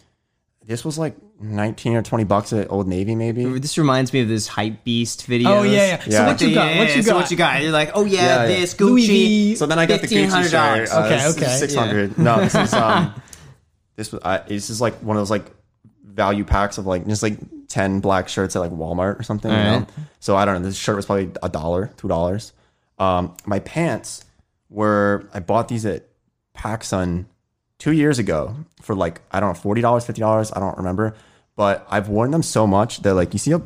this 0.66 0.86
was 0.86 1.00
like 1.00 1.16
19 1.42 1.96
or 1.96 2.04
20 2.04 2.24
bucks 2.26 2.54
at 2.54 2.72
Old 2.72 2.88
Navy, 2.88 3.16
maybe. 3.16 3.44
This 3.58 3.76
reminds 3.78 4.14
me 4.14 4.22
of 4.22 4.28
this 4.28 4.48
hype 4.48 4.84
beast 4.84 5.26
video. 5.26 5.50
Oh 5.50 5.64
yeah, 5.64 6.00
yeah. 6.06 6.18
So 6.20 6.26
what 6.28 6.42
you 6.42 6.54
got? 6.54 6.78
What 6.78 6.96
you 6.96 7.02
so 7.02 7.12
got? 7.12 7.16
what 7.18 7.32
you 7.32 7.38
got? 7.38 7.62
You're 7.64 7.72
like, 7.72 7.92
oh 7.96 8.06
yeah, 8.06 8.22
Yeah, 8.22 8.42
yeah. 8.44 8.48
this 8.48 8.76
Gucci. 8.76 9.58
So 9.58 9.66
then 9.66 9.80
I 9.80 9.88
got 9.88 10.02
the 10.02 10.08
Gucci 10.08 10.50
shirt. 10.50 10.90
Uh, 10.92 11.06
Okay, 11.06 11.28
okay. 11.30 11.58
600. 11.58 12.20
No, 12.20 12.40
this 12.40 12.54
is 12.54 12.72
um, 12.74 13.20
this 13.96 14.12
was 14.12 14.22
I, 14.24 14.38
this 14.40 14.70
is 14.70 14.80
like 14.80 14.96
one 14.98 15.18
of 15.18 15.22
those 15.22 15.32
like 15.32 15.46
value 16.04 16.44
packs 16.44 16.78
of 16.78 16.86
like 16.86 17.08
just 17.08 17.24
like 17.24 17.40
ten 17.68 18.00
black 18.00 18.30
shirts 18.30 18.56
at 18.56 18.60
like 18.60 18.72
Walmart 18.72 19.20
or 19.20 19.24
something. 19.24 19.50
You 19.50 19.58
know? 19.58 19.88
So 20.20 20.36
I 20.36 20.46
don't 20.46 20.62
know. 20.62 20.68
This 20.68 20.78
shirt 20.78 20.96
was 20.96 21.08
probably 21.08 21.32
a 21.42 21.50
dollar, 21.50 21.92
two 21.98 22.08
dollars. 22.08 22.54
Um, 23.00 23.36
my 23.48 23.58
pants 23.60 24.24
were 24.70 25.30
I 25.34 25.40
bought 25.40 25.68
these 25.68 25.86
at 25.86 26.06
PacSun 26.58 27.26
two 27.78 27.92
years 27.92 28.20
ago 28.20 28.56
for 28.82 28.96
like 28.96 29.22
I 29.32 29.40
don't 29.40 29.50
know 29.50 29.60
forty 29.60 29.82
dollars, 29.82 30.06
fifty 30.06 30.22
dollars. 30.22 30.52
I 30.52 30.60
don't 30.60 30.78
remember, 30.78 31.16
but 31.56 31.86
I've 31.90 32.10
worn 32.10 32.32
them 32.32 32.44
so 32.44 32.68
much 32.68 33.02
that 33.02 33.14
like 33.14 33.34
you 33.34 33.40
see, 33.40 33.52
a, 33.54 33.58
Oh 33.60 33.64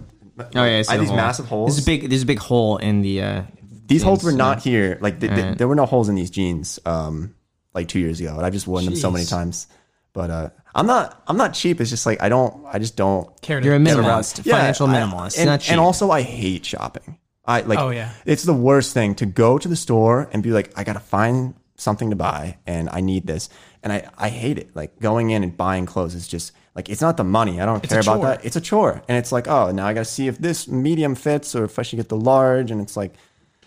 yeah, 0.56 0.62
I 0.64 0.66
I 0.66 0.76
have 0.78 0.88
the 0.88 0.98
these 1.00 1.08
hole. 1.10 1.16
massive 1.18 1.46
holes. 1.48 1.76
There's 1.76 1.84
a 1.84 1.86
big 1.86 2.10
there's 2.10 2.24
a 2.24 2.26
big 2.28 2.40
hole 2.40 2.78
in 2.78 3.02
the. 3.02 3.22
Uh, 3.22 3.42
These 3.86 4.02
holes 4.02 4.24
were 4.24 4.32
not 4.32 4.64
here. 4.64 4.98
Like 5.02 5.20
th- 5.20 5.30
th- 5.32 5.42
Alright. 5.44 5.58
there 5.58 5.68
were 5.68 5.76
no 5.76 5.86
holes 5.86 6.10
in 6.10 6.16
these 6.16 6.32
jeans. 6.32 6.80
Um, 6.86 7.36
like 7.74 7.88
two 7.88 8.00
years 8.00 8.20
ago, 8.20 8.36
and 8.38 8.46
I've 8.46 8.54
just 8.54 8.68
worn 8.68 8.86
them 8.86 8.96
so 8.96 9.10
many 9.12 9.26
times. 9.26 9.68
But 10.14 10.30
uh, 10.30 10.50
I'm 10.76 10.86
not. 10.88 11.22
I'm 11.28 11.38
not 11.38 11.54
cheap. 11.54 11.82
It's 11.82 11.90
just 11.90 12.06
like 12.06 12.22
I 12.22 12.30
don't. 12.30 12.66
I 12.68 12.80
just 12.80 12.96
don't. 12.96 13.30
Care 13.42 13.60
to 13.60 13.66
You're 13.66 13.76
a 13.76 13.80
get 13.80 13.98
around- 13.98 14.22
minimalist, 14.24 14.44
financial 14.44 14.88
I- 14.88 14.94
minimalist. 15.02 15.38
and, 15.38 15.48
not 15.48 15.60
cheap. 15.62 15.72
and 15.72 15.80
also 15.80 16.10
I 16.12 16.22
hate 16.22 16.66
shopping. 16.66 17.18
I 17.46 17.62
like. 17.62 17.80
Oh, 17.80 17.90
yeah. 17.90 18.12
It's 18.26 18.44
the 18.44 18.54
worst 18.54 18.94
thing 18.94 19.16
to 19.16 19.26
go 19.26 19.58
to 19.58 19.68
the 19.68 19.76
store 19.76 20.30
and 20.32 20.42
be 20.42 20.52
like, 20.52 20.72
I 20.78 20.84
gotta 20.84 21.00
find 21.00 21.56
something 21.76 22.10
to 22.12 22.16
buy, 22.16 22.58
and 22.66 22.90
I 22.90 23.02
need 23.02 23.28
this, 23.28 23.50
and 23.82 23.92
I 23.92 24.10
I 24.18 24.30
hate 24.30 24.58
it. 24.58 24.76
Like 24.76 25.00
going 25.00 25.32
in 25.32 25.44
and 25.44 25.56
buying 25.56 25.86
clothes 25.86 26.16
is 26.16 26.28
just 26.28 26.54
like 26.76 26.90
it's 26.90 27.02
not 27.02 27.18
the 27.18 27.24
money. 27.24 27.60
I 27.60 27.66
don't 27.66 27.84
care 27.84 28.00
about 28.00 28.22
that. 28.22 28.46
It's 28.46 28.56
a 28.56 28.62
chore, 28.62 29.02
and 29.08 29.18
it's 29.18 29.32
like 29.32 29.48
oh 29.48 29.72
now 29.72 29.88
I 29.88 29.94
gotta 29.94 30.06
see 30.06 30.28
if 30.28 30.38
this 30.38 30.68
medium 30.68 31.16
fits 31.16 31.56
or 31.56 31.66
if 31.66 31.78
I 31.78 31.82
should 31.82 31.98
get 31.98 32.10
the 32.10 32.18
large, 32.18 32.72
and 32.72 32.82
it's 32.82 32.96
like. 32.98 33.14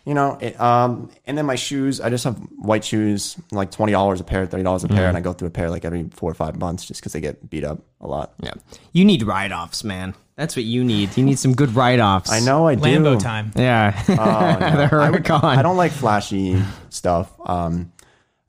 You 0.06 0.14
know, 0.14 0.38
it, 0.40 0.58
um, 0.60 1.10
and 1.26 1.36
then 1.36 1.46
my 1.46 1.56
shoes. 1.56 2.00
I 2.00 2.10
just 2.10 2.22
have 2.24 2.36
white 2.56 2.84
shoes, 2.84 3.36
like 3.50 3.72
twenty 3.72 3.90
dollars 3.92 4.20
a 4.20 4.24
pair, 4.24 4.46
thirty 4.46 4.62
dollars 4.62 4.84
a 4.84 4.88
pair, 4.88 5.08
and 5.08 5.16
I 5.16 5.20
go 5.20 5.32
through 5.32 5.48
a 5.48 5.50
pair 5.50 5.68
like 5.68 5.84
every 5.84 6.04
four 6.12 6.30
or 6.30 6.34
five 6.34 6.56
months 6.56 6.84
just 6.84 7.00
because 7.00 7.12
they 7.12 7.20
get 7.20 7.50
beat 7.50 7.64
up 7.64 7.80
a 8.00 8.06
lot. 8.06 8.32
yeah, 8.40 8.52
you 8.92 9.04
need 9.04 9.24
write 9.24 9.50
offs, 9.50 9.82
man. 9.82 10.14
That's 10.36 10.54
what 10.54 10.64
you 10.64 10.84
need. 10.84 11.16
You 11.16 11.24
need 11.24 11.40
some 11.40 11.54
good 11.54 11.74
write 11.74 11.98
offs. 11.98 12.30
I 12.30 12.38
know 12.38 12.68
I 12.68 12.76
do. 12.76 12.82
Lambo 12.82 13.18
time. 13.18 13.50
Yeah, 13.56 14.00
Oh, 14.08 14.14
no. 14.14 14.76
the 14.88 14.96
I, 14.96 15.10
would- 15.10 15.24
Huracan. 15.24 15.42
I 15.42 15.62
don't 15.62 15.76
like 15.76 15.90
flashy 15.92 16.62
stuff. 16.88 17.32
Um, 17.44 17.90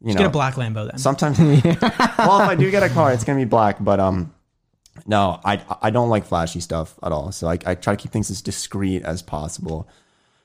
you 0.01 0.13
Get 0.13 0.19
know, 0.21 0.27
a 0.27 0.29
black 0.29 0.55
Lambo 0.55 0.87
then. 0.91 0.99
sometimes. 0.99 1.39
well, 1.39 2.41
if 2.41 2.49
I 2.49 2.53
do 2.55 2.69
get 2.69 2.83
a 2.83 2.89
car, 2.89 3.13
it's 3.13 3.23
gonna 3.23 3.39
be 3.39 3.45
black. 3.45 3.77
But 3.83 3.99
um, 3.99 4.31
no, 5.07 5.39
I 5.43 5.59
I 5.81 5.89
don't 5.89 6.09
like 6.09 6.25
flashy 6.25 6.59
stuff 6.59 6.93
at 7.01 7.11
all. 7.11 7.31
So 7.31 7.47
I 7.47 7.57
I 7.65 7.73
try 7.73 7.95
to 7.95 7.97
keep 8.01 8.11
things 8.11 8.29
as 8.29 8.43
discreet 8.43 9.01
as 9.01 9.23
possible. 9.23 9.87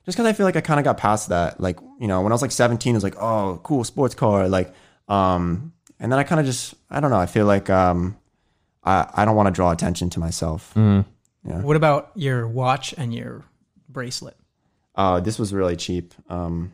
Just 0.05 0.17
because 0.19 0.27
I 0.29 0.33
feel 0.33 0.47
like 0.47 0.57
I 0.57 0.61
kind 0.61 0.81
of 0.81 0.85
got 0.85 0.97
past 0.99 1.29
that. 1.29 1.61
Like 1.61 1.79
you 2.01 2.09
know, 2.09 2.23
when 2.23 2.33
I 2.33 2.35
was 2.35 2.43
like 2.43 2.51
17, 2.51 2.93
it 2.93 2.97
was 2.97 3.05
like, 3.05 3.17
oh, 3.21 3.61
cool 3.63 3.85
sports 3.85 4.15
car. 4.15 4.49
Like 4.49 4.75
um, 5.09 5.73
and 6.01 6.11
then 6.11 6.19
I 6.19 6.25
kind 6.25 6.41
of 6.41 6.47
just 6.47 6.75
I 6.91 7.01
don't 7.01 7.11
know. 7.11 7.19
I 7.19 7.27
feel 7.27 7.47
like 7.47 7.71
um, 7.71 8.17
I 8.83 9.09
I 9.15 9.25
don't 9.25 9.37
want 9.37 9.47
to 9.47 9.53
draw 9.53 9.71
attention 9.71 10.11
to 10.11 10.21
myself. 10.21 10.77
What 11.45 11.77
about 11.77 12.13
your 12.15 12.47
watch 12.49 12.95
and 12.97 13.13
your 13.15 13.45
bracelet? 13.89 14.37
Uh, 14.95 15.21
this 15.21 15.39
was 15.39 15.53
really 15.53 15.77
cheap. 15.77 16.15
Um, 16.29 16.73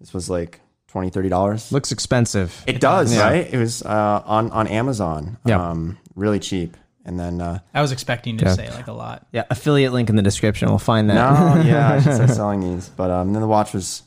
this 0.00 0.14
was 0.14 0.30
like 0.30 0.60
20 0.88 1.10
30 1.10 1.28
dollars. 1.28 1.72
Looks 1.72 1.90
expensive. 1.92 2.62
It 2.66 2.80
does, 2.80 3.14
Yeah. 3.14 3.22
right? 3.22 3.52
It 3.52 3.58
was 3.58 3.82
uh, 3.82 4.22
on 4.24 4.50
on 4.50 4.66
Amazon. 4.66 5.38
Yeah. 5.44 5.70
Um, 5.70 5.98
really 6.14 6.38
cheap. 6.38 6.76
And 7.08 7.18
then 7.18 7.40
uh, 7.40 7.60
I 7.72 7.80
was 7.80 7.90
expecting 7.90 8.36
to 8.38 8.44
Yeah. 8.44 8.52
say 8.52 8.70
like 8.70 8.86
a 8.86 8.92
lot. 8.92 9.26
Yeah, 9.32 9.44
affiliate 9.48 9.94
link 9.94 10.10
in 10.10 10.16
the 10.16 10.22
description. 10.22 10.68
We'll 10.68 10.78
find 10.78 11.08
that. 11.08 11.14
no, 11.14 11.62
yeah, 11.62 11.94
I 11.94 12.00
should 12.02 12.12
start 12.14 12.30
selling 12.42 12.60
these. 12.60 12.90
But 12.90 13.10
um, 13.10 13.32
then 13.32 13.40
the 13.40 13.48
watch 13.48 13.72
was 13.72 14.02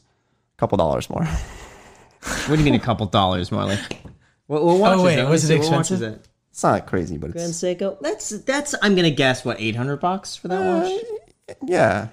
a 0.56 0.60
couple 0.60 0.78
dollars 0.78 1.10
more. 1.10 1.26
What 1.26 2.47
do 2.47 2.56
you 2.58 2.64
mean 2.64 2.76
a 2.76 2.80
couple 2.80 3.08
dollars 3.08 3.52
more? 3.52 3.66
Like, 3.66 3.80
what, 4.45 4.64
what 4.64 4.78
watch 4.78 4.93
Oh, 4.93 4.99
is 4.99 5.04
wait, 5.04 5.18
it? 5.20 5.24
Let 5.24 5.30
was 5.32 5.43
it 5.43 5.47
see, 5.47 5.58
what 5.58 5.72
watch 5.78 5.89
is 5.91 6.02
expensive? 6.04 6.20
it? 6.22 6.28
It's 6.52 6.64
not 6.64 6.86
crazy, 6.86 7.18
but 7.18 7.32
Grand 7.32 7.49
it's 7.49 7.60
Seiko. 7.64 7.99
That's 8.02 8.30
that's. 8.30 8.76
I'm 8.84 8.93
gonna 8.95 9.10
guess 9.10 9.43
what 9.43 9.60
800 9.60 9.97
bucks 9.97 10.36
for 10.36 10.47
that 10.49 10.62
watch. 10.84 11.58
yeah. 11.66 12.10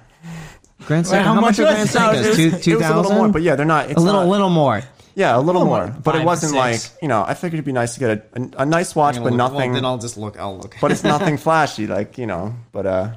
Grand 0.87 1.05
Seiko. 1.05 1.13
Wait, 1.13 1.19
how, 1.19 1.35
how 1.35 1.41
much 1.43 1.43
much 1.43 1.59
are 1.59 1.63
Grand 1.65 1.81
was 1.81 1.93
that? 1.93 2.15
Seikos? 2.15 2.25
it 2.25 2.29
was, 2.29 2.37
Two 2.37 2.43
it 2.43 2.53
was 2.55 2.65
two 2.65 2.77
a 2.77 2.79
little 2.79 2.95
more, 3.03 3.03
thousand. 3.11 3.33
but 3.33 3.43
yeah, 3.43 3.57
they're 3.57 3.67
not. 3.67 3.91
It's 3.91 4.01
A 4.01 4.01
little, 4.01 4.21
not- 4.23 4.29
little 4.31 4.49
more. 4.49 4.81
Yeah, 5.19 5.37
a 5.37 5.41
little 5.41 5.65
more. 5.65 5.89
more, 5.89 5.97
But 6.03 6.15
it 6.15 6.19
five 6.19 6.27
wasn't 6.27 6.55
like 6.55 6.81
you 7.03 7.09
know. 7.09 7.25
I 7.27 7.35
figured 7.35 7.55
it'd 7.55 7.65
be 7.65 7.73
nice 7.73 7.95
to 7.95 8.01
get 8.01 8.11
a, 8.11 8.41
a, 8.41 8.63
a 8.63 8.67
nice 8.67 8.95
watch, 8.95 9.21
but 9.21 9.33
nothing. 9.33 9.73
then 9.73 9.85
I'll 9.85 9.99
just 9.99 10.17
look. 10.17 10.39
I'll 10.39 10.57
look. 10.57 10.77
but 10.81 10.93
it's 10.93 11.03
nothing 11.15 11.37
flashy, 11.37 11.89
like 11.89 12.19
you 12.19 12.27
know. 12.27 12.55
But 12.71 12.87
uh, 12.87 13.15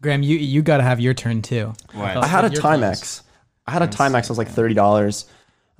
Graham, 0.00 0.22
you 0.22 0.38
you 0.38 0.62
got 0.62 0.76
to 0.76 0.84
have 0.84 1.00
your 1.00 1.14
turn 1.14 1.42
too. 1.42 1.72
What? 1.94 2.16
I 2.16 2.26
had 2.28 2.44
a 2.44 2.50
Timex. 2.50 3.22
I 3.66 3.72
had 3.72 3.82
a 3.82 3.88
Timex. 3.88 4.24
It 4.24 4.28
was 4.28 4.38
like 4.38 4.50
thirty 4.50 4.74
dollars. 4.74 5.26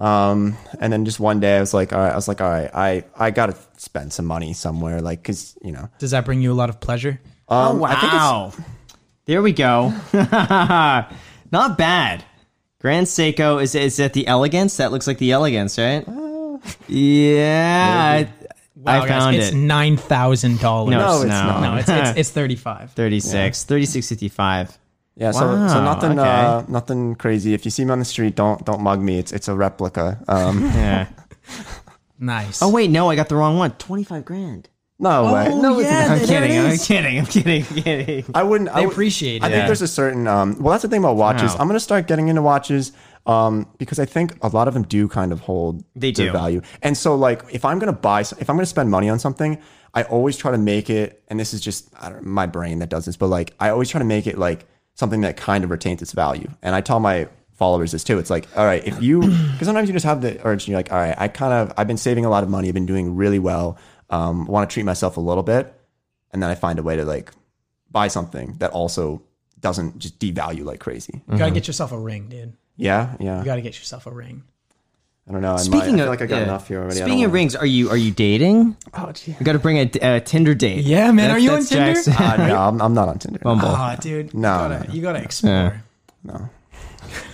Um, 0.01 0.57
and 0.81 0.93
then 0.93 1.05
just 1.05 1.21
one 1.21 1.39
day, 1.39 1.59
I 1.59 1.61
was 1.61 1.73
like, 1.73 1.93
all 1.93 2.01
right. 2.01 2.11
I 2.11 2.17
was 2.17 2.27
like, 2.27 2.41
all 2.41 2.51
right. 2.51 2.71
I 2.75 3.05
I 3.17 3.31
gotta 3.31 3.57
spend 3.77 4.13
some 4.13 4.27
money 4.27 4.55
somewhere, 4.55 5.01
like, 5.01 5.23
cause 5.23 5.57
you 5.63 5.71
know. 5.71 5.89
Does 6.01 6.11
that 6.11 6.25
bring 6.25 6.43
you 6.43 6.51
a 6.51 6.59
lot 6.59 6.71
of 6.71 6.81
pleasure? 6.81 7.21
Um, 7.49 7.81
oh 7.81 7.85
I 7.85 7.95
think 8.01 8.13
it's, 8.13 8.13
wow! 8.15 8.53
There 9.27 9.43
we 9.43 9.53
go. 9.53 9.95
Not 10.13 11.79
bad. 11.79 12.25
Grand 12.83 13.07
Seiko 13.07 13.63
is 13.63 13.75
is 13.77 13.97
that 13.97 14.13
the 14.13 14.27
elegance? 14.27 14.77
That 14.77 14.91
looks 14.93 15.07
like 15.07 15.19
the 15.19 15.31
elegance, 15.33 15.79
right? 15.79 16.05
yeah, 16.89 18.27
I, 18.27 18.49
Wow, 18.75 19.03
I 19.03 19.09
guys, 19.09 19.23
found 19.23 19.37
it's 19.37 19.49
it. 19.51 19.55
nine 19.55 19.97
thousand 19.97 20.59
dollars. 20.59 20.91
No, 20.91 20.99
No, 20.99 21.15
it's 21.15 21.25
it's 21.25 21.31
no. 21.31 21.45
not. 21.47 21.61
no, 21.61 21.77
it's 21.77 21.89
it's, 21.89 22.11
it's 22.19 22.31
thirty 22.31 22.57
five. 22.57 22.91
36, 22.93 23.65
36, 23.65 24.09
55. 24.09 24.79
yeah. 25.17 25.31
So 25.31 25.39
so 25.69 25.85
nothing 25.85 26.19
okay. 26.19 26.29
uh 26.29 26.63
nothing 26.69 27.15
crazy. 27.15 27.55
If 27.55 27.65
you 27.65 27.71
see 27.71 27.85
me 27.85 27.93
on 27.93 28.01
the 28.01 28.05
street, 28.05 28.35
don't 28.35 28.65
don't 28.65 28.81
mug 28.83 29.01
me. 29.01 29.19
It's 29.19 29.31
it's 29.33 29.47
a 29.49 29.55
replica. 29.55 30.19
Um, 30.29 30.63
Yeah. 30.75 31.07
Nice. 32.19 32.63
Oh 32.63 32.69
wait, 32.71 32.89
no, 32.89 33.11
I 33.11 33.17
got 33.17 33.29
the 33.29 33.35
wrong 33.35 33.59
one. 33.59 33.73
Twenty 33.73 34.05
five 34.05 34.25
grand. 34.25 34.69
No 35.03 35.33
way. 35.35 35.49
No, 35.55 35.79
it's 35.81 35.89
yeah, 35.91 36.07
not. 36.09 36.21
I'm 36.21 36.27
kidding. 36.27 36.59
I'm 36.59 36.79
kidding. 36.79 37.19
I'm 37.19 37.27
kidding. 37.27 37.63
I'm 37.69 37.83
kidding. 37.83 38.25
I 38.35 38.43
wouldn't. 38.43 38.71
I 38.71 38.81
They 38.81 38.87
would- 38.87 38.93
appreciate 38.93 39.43
I 39.43 39.49
it. 39.49 39.51
think 39.51 39.67
there's 39.67 39.83
a 39.83 39.89
certain. 39.89 40.27
Um, 40.27 40.57
well, 40.63 40.71
that's 40.73 40.83
the 40.83 40.89
thing 40.89 41.01
about 41.01 41.17
watches. 41.17 41.53
Wow. 41.53 41.59
I'm 41.61 41.67
gonna 41.67 41.81
start 41.81 42.07
getting 42.07 42.29
into 42.29 42.43
watches 42.43 42.93
um, 43.27 43.67
because 43.79 43.99
I 43.99 44.05
think 44.05 44.35
a 44.43 44.49
lot 44.49 44.69
of 44.69 44.75
them 44.75 44.85
do 44.85 45.09
kind 45.09 45.33
of 45.33 45.41
hold 45.41 45.85
They 45.95 46.13
their 46.13 46.27
do. 46.27 46.33
value. 46.33 46.63
And 46.83 46.97
so, 46.97 47.15
like, 47.15 47.43
if 47.53 47.65
I'm 47.65 47.79
gonna 47.79 47.93
buy, 47.93 48.21
if 48.21 48.49
I'm 48.49 48.57
gonna 48.57 48.67
spend 48.67 48.91
money 48.91 49.09
on 49.09 49.19
something, 49.19 49.59
I 49.95 50.05
always 50.05 50.37
try 50.37 50.51
to 50.53 50.59
make 50.59 50.89
it. 50.91 51.23
And 51.29 51.39
this 51.39 51.53
is 51.53 51.61
just 51.61 51.89
I 52.01 52.09
don't, 52.11 52.25
my 52.25 52.47
brain 52.47 52.79
that 52.79 52.89
does 52.89 53.05
this, 53.05 53.17
but 53.17 53.27
like, 53.29 53.55
I 53.61 53.71
always 53.71 53.89
try 53.91 53.99
to 53.99 54.05
make 54.05 54.27
it 54.27 54.39
like 54.39 54.67
something 54.95 55.23
that 55.23 55.37
kind 55.37 55.65
of 55.65 55.71
retains 55.71 56.03
its 56.03 56.13
value. 56.13 56.49
And 56.63 56.75
I 56.75 56.81
tell 56.81 57.01
my 57.01 57.29
followers 57.55 57.93
this 57.93 58.03
too. 58.03 58.19
It's 58.19 58.31
like, 58.31 58.47
all 58.57 58.65
right, 58.65 58.85
if 58.85 59.01
you, 59.03 59.21
because 59.21 59.67
sometimes 59.67 59.89
you 59.89 59.93
just 59.93 60.05
have 60.07 60.21
the 60.21 60.45
urge, 60.45 60.63
and 60.65 60.69
you're 60.69 60.79
like, 60.79 60.91
all 60.93 60.99
right, 60.99 61.15
I 61.17 61.29
kind 61.29 61.53
of, 61.53 61.73
I've 61.79 61.87
been 61.87 61.97
saving 61.97 62.25
a 62.25 62.31
lot 62.31 62.43
of 62.43 62.49
money, 62.51 62.67
I've 62.69 62.75
been 62.75 62.87
doing 62.87 63.15
really 63.15 63.39
well, 63.39 63.77
um, 64.13 64.47
want 64.47 64.69
to 64.71 64.73
treat 64.73 64.85
myself 64.85 65.17
a 65.17 65.21
little 65.21 65.43
bit, 65.43 65.75
and 66.33 66.41
then 66.41 66.51
I 66.51 66.55
find 66.55 66.79
a 66.79 66.83
way 66.85 66.95
to 66.97 67.05
like 67.05 67.33
buy 67.91 68.07
something 68.09 68.55
that 68.59 68.71
also 68.71 69.23
doesn't 69.61 69.99
just 69.99 70.19
devalue 70.21 70.65
like 70.65 70.79
crazy. 70.81 71.23
You 71.31 71.39
gotta 71.39 71.51
get 71.51 71.67
yourself 71.67 71.91
a 71.93 71.99
ring, 71.99 72.29
dude. 72.29 72.53
Yeah, 72.77 73.17
yeah. 73.19 73.39
You 73.41 73.45
gotta 73.45 73.61
get 73.63 73.77
yourself 73.79 74.07
a 74.07 74.11
ring. 74.11 74.45
I 75.29 75.33
don't 75.33 75.41
know. 75.41 75.51
I, 75.51 75.53
might, 75.53 75.61
I 75.61 75.63
Speaking 75.63 75.95
feel 75.97 76.01
of, 76.05 76.09
like 76.09 76.21
I 76.23 76.27
got 76.27 76.37
yeah. 76.39 76.43
enough 76.43 76.67
here 76.67 76.79
already. 76.81 76.97
I 77.01 77.05
Speaking 77.05 77.19
don't 77.21 77.27
of 77.27 77.33
rings, 77.33 77.55
are 77.55 77.65
you 77.67 77.91
are 77.91 77.97
you 77.97 78.11
dating? 78.11 78.77
oh, 78.95 79.13
gee. 79.13 79.37
You 79.39 79.45
got 79.47 79.53
to 79.53 79.61
bring 79.61 79.79
a, 79.79 80.17
a 80.17 80.21
Tinder 80.21 80.53
date. 80.55 80.85
Yeah, 80.85 81.13
man. 81.13 81.17
That's- 81.17 81.37
are 81.37 81.39
you 81.39 81.51
on 81.51 81.57
that's 81.61 81.69
Tinder? 81.69 81.95
Jackson. 81.95 82.13
Uh, 82.15 82.47
no, 82.49 82.57
I'm, 82.69 82.83
I'm 82.83 82.95
not 82.95 83.09
on 83.09 83.19
Tinder. 83.21 83.39
Bumble. 83.39 83.69
Ah, 83.69 83.95
dude. 83.95 84.35
No, 84.35 84.53
You 84.65 84.69
gotta, 84.69 84.89
no. 84.89 84.95
you 84.95 85.03
gotta 85.03 85.23
explore. 85.23 85.83
No. 86.25 86.51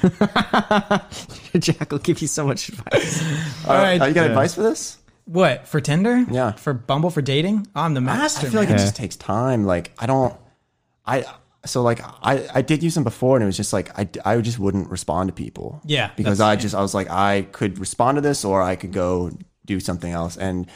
Jack 1.59 1.91
will 1.93 1.99
give 1.99 2.21
you 2.21 2.29
so 2.29 2.47
much 2.47 2.69
advice. 2.69 3.23
All 3.67 3.75
right. 3.75 4.01
Uh, 4.01 4.05
you 4.07 4.15
got 4.15 4.27
advice 4.27 4.55
for 4.55 4.63
this? 4.63 4.99
What 5.29 5.69
for 5.69 5.79
Tinder? 5.79 6.25
Yeah. 6.31 6.53
For 6.53 6.73
Bumble 6.73 7.11
for 7.11 7.21
dating? 7.21 7.67
I'm 7.75 7.93
the 7.93 8.01
master. 8.01 8.47
I 8.47 8.51
feel 8.51 8.61
like 8.61 8.71
man. 8.71 8.79
it 8.79 8.81
just 8.81 8.97
takes 8.97 9.15
time. 9.15 9.65
Like 9.65 9.93
I 9.99 10.07
don't, 10.07 10.35
I 11.05 11.27
so 11.67 11.83
like 11.83 12.01
I 12.03 12.49
I 12.55 12.63
did 12.63 12.83
use 12.83 12.95
them 12.95 13.05
before, 13.05 13.37
and 13.37 13.43
it 13.43 13.47
was 13.47 13.57
just 13.57 13.75
like 13.75 13.97
I 13.99 14.09
I 14.25 14.41
just 14.41 14.59
wouldn't 14.59 14.89
respond 14.89 15.29
to 15.29 15.35
people. 15.35 15.83
Yeah, 15.85 16.13
because 16.17 16.41
I 16.41 16.57
just 16.57 16.75
I 16.75 16.81
was 16.81 16.95
like 16.95 17.11
I 17.11 17.43
could 17.53 17.79
respond 17.79 18.17
to 18.17 18.23
this, 18.23 18.43
or 18.43 18.63
I 18.63 18.75
could 18.75 18.93
go 18.93 19.31
do 19.67 19.81
something 19.81 20.11
else, 20.11 20.39
and 20.39 20.67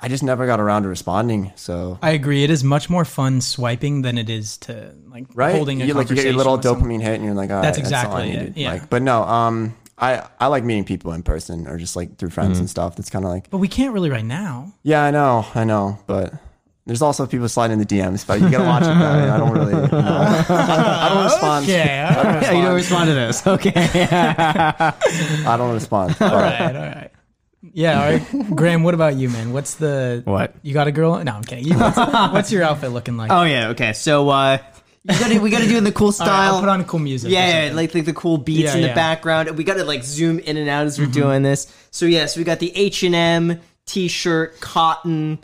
I 0.00 0.08
just 0.08 0.24
never 0.24 0.46
got 0.46 0.58
around 0.58 0.82
to 0.82 0.88
responding. 0.88 1.52
So 1.54 2.00
I 2.02 2.10
agree. 2.10 2.42
It 2.42 2.50
is 2.50 2.64
much 2.64 2.90
more 2.90 3.04
fun 3.04 3.40
swiping 3.40 4.02
than 4.02 4.18
it 4.18 4.28
is 4.28 4.58
to 4.58 4.96
like 5.06 5.26
right, 5.32 5.54
holding 5.54 5.80
a 5.80 5.84
you 5.84 5.94
like 5.94 6.10
you 6.10 6.16
get 6.16 6.24
your 6.24 6.34
little 6.34 6.56
with 6.56 6.64
someone. 6.64 6.90
dopamine 6.90 7.02
hit, 7.02 7.14
and 7.14 7.24
you're 7.24 7.34
like, 7.34 7.52
all 7.52 7.62
That's 7.62 7.78
right, 7.78 7.84
I 7.84 7.88
exactly 7.88 8.30
it, 8.32 8.56
yeah. 8.56 8.72
Like, 8.72 8.90
but 8.90 9.02
no, 9.02 9.22
um, 9.22 9.76
I 9.98 10.26
I 10.40 10.46
like 10.48 10.64
meeting 10.64 10.84
people 10.84 11.12
in 11.12 11.22
person 11.22 11.66
or 11.68 11.78
just 11.78 11.94
like 11.96 12.16
through 12.16 12.30
friends 12.30 12.52
Mm-hmm. 12.52 12.60
and 12.60 12.70
stuff. 12.70 12.96
That's 12.96 13.10
kind 13.10 13.24
of 13.24 13.30
like 13.30 13.50
But 13.50 13.58
we 13.58 13.68
can't 13.68 13.92
really 13.94 14.10
right 14.10 14.24
now. 14.24 14.72
Yeah, 14.82 15.02
I 15.04 15.10
know, 15.10 15.46
I 15.54 15.64
know, 15.64 15.98
but 16.06 16.32
there's 16.86 17.02
also 17.02 17.26
people 17.26 17.48
sliding 17.48 17.74
in 17.80 17.86
the 17.86 17.86
DMs, 17.86 18.26
but 18.26 18.40
you 18.40 18.50
gotta 18.50 18.64
watch 18.64 18.82
it. 18.82 18.86
Man. 18.88 19.30
I 19.30 19.36
don't 19.36 19.52
really, 19.52 19.72
you 19.82 19.88
know. 19.92 20.44
I 20.48 21.10
don't 21.14 21.24
respond. 21.24 21.66
Yeah. 21.68 22.14
All 22.18 22.24
right. 22.24 22.42
yeah, 22.42 22.52
you 22.52 22.62
don't 22.62 22.74
respond 22.74 23.06
to 23.08 23.14
this. 23.14 23.46
Okay. 23.46 23.72
I 23.76 25.54
don't 25.56 25.72
respond. 25.74 26.16
all 26.20 26.28
right. 26.34 26.60
All 26.76 26.82
right. 26.82 27.10
Yeah. 27.72 28.00
All 28.02 28.10
right. 28.12 28.56
Graham, 28.56 28.82
what 28.82 28.94
about 28.94 29.14
you, 29.14 29.28
man? 29.28 29.52
What's 29.52 29.76
the 29.76 30.22
What? 30.24 30.54
You 30.62 30.74
got 30.74 30.88
a 30.88 30.92
girl? 30.92 31.22
No, 31.22 31.32
I'm 31.32 31.44
kidding. 31.44 31.64
You, 31.66 31.78
what's, 31.78 31.96
what's 31.96 32.52
your 32.52 32.64
outfit 32.64 32.90
looking 32.90 33.16
like? 33.16 33.30
Oh 33.30 33.44
yeah. 33.44 33.68
Okay. 33.68 33.92
So 33.92 34.28
uh, 34.28 34.58
you 35.04 35.18
gotta 35.18 35.40
we 35.40 35.50
gotta 35.50 35.66
do 35.66 35.74
it 35.74 35.78
in 35.78 35.84
the 35.84 35.92
cool 35.92 36.06
All 36.06 36.10
right, 36.10 36.14
style. 36.16 36.54
I'll 36.54 36.60
put 36.60 36.68
on 36.68 36.84
cool 36.84 37.00
music. 37.00 37.30
or 37.30 37.32
yeah, 37.32 37.46
yeah, 37.46 37.60
something. 37.62 37.76
like 37.76 37.94
like 37.94 38.04
the 38.04 38.12
cool 38.12 38.38
beats 38.38 38.60
Yeah, 38.70 38.74
in 38.76 38.80
the 38.82 38.88
yeah. 38.88 38.94
background. 38.94 39.50
We 39.56 39.64
gotta 39.64 39.84
like 39.84 40.04
zoom 40.04 40.38
in 40.38 40.56
and 40.56 40.68
out 40.68 40.86
as 40.86 40.98
we're 40.98 41.06
doing 41.06 41.42
this. 41.42 41.66
So 41.90 42.06
yes, 42.06 42.36
we 42.36 42.44
got 42.44 42.58
the 42.60 42.76
H 42.76 43.02
and 43.02 43.14
M 43.14 43.60
t-shirt, 43.86 44.60
cotton, 44.60 45.38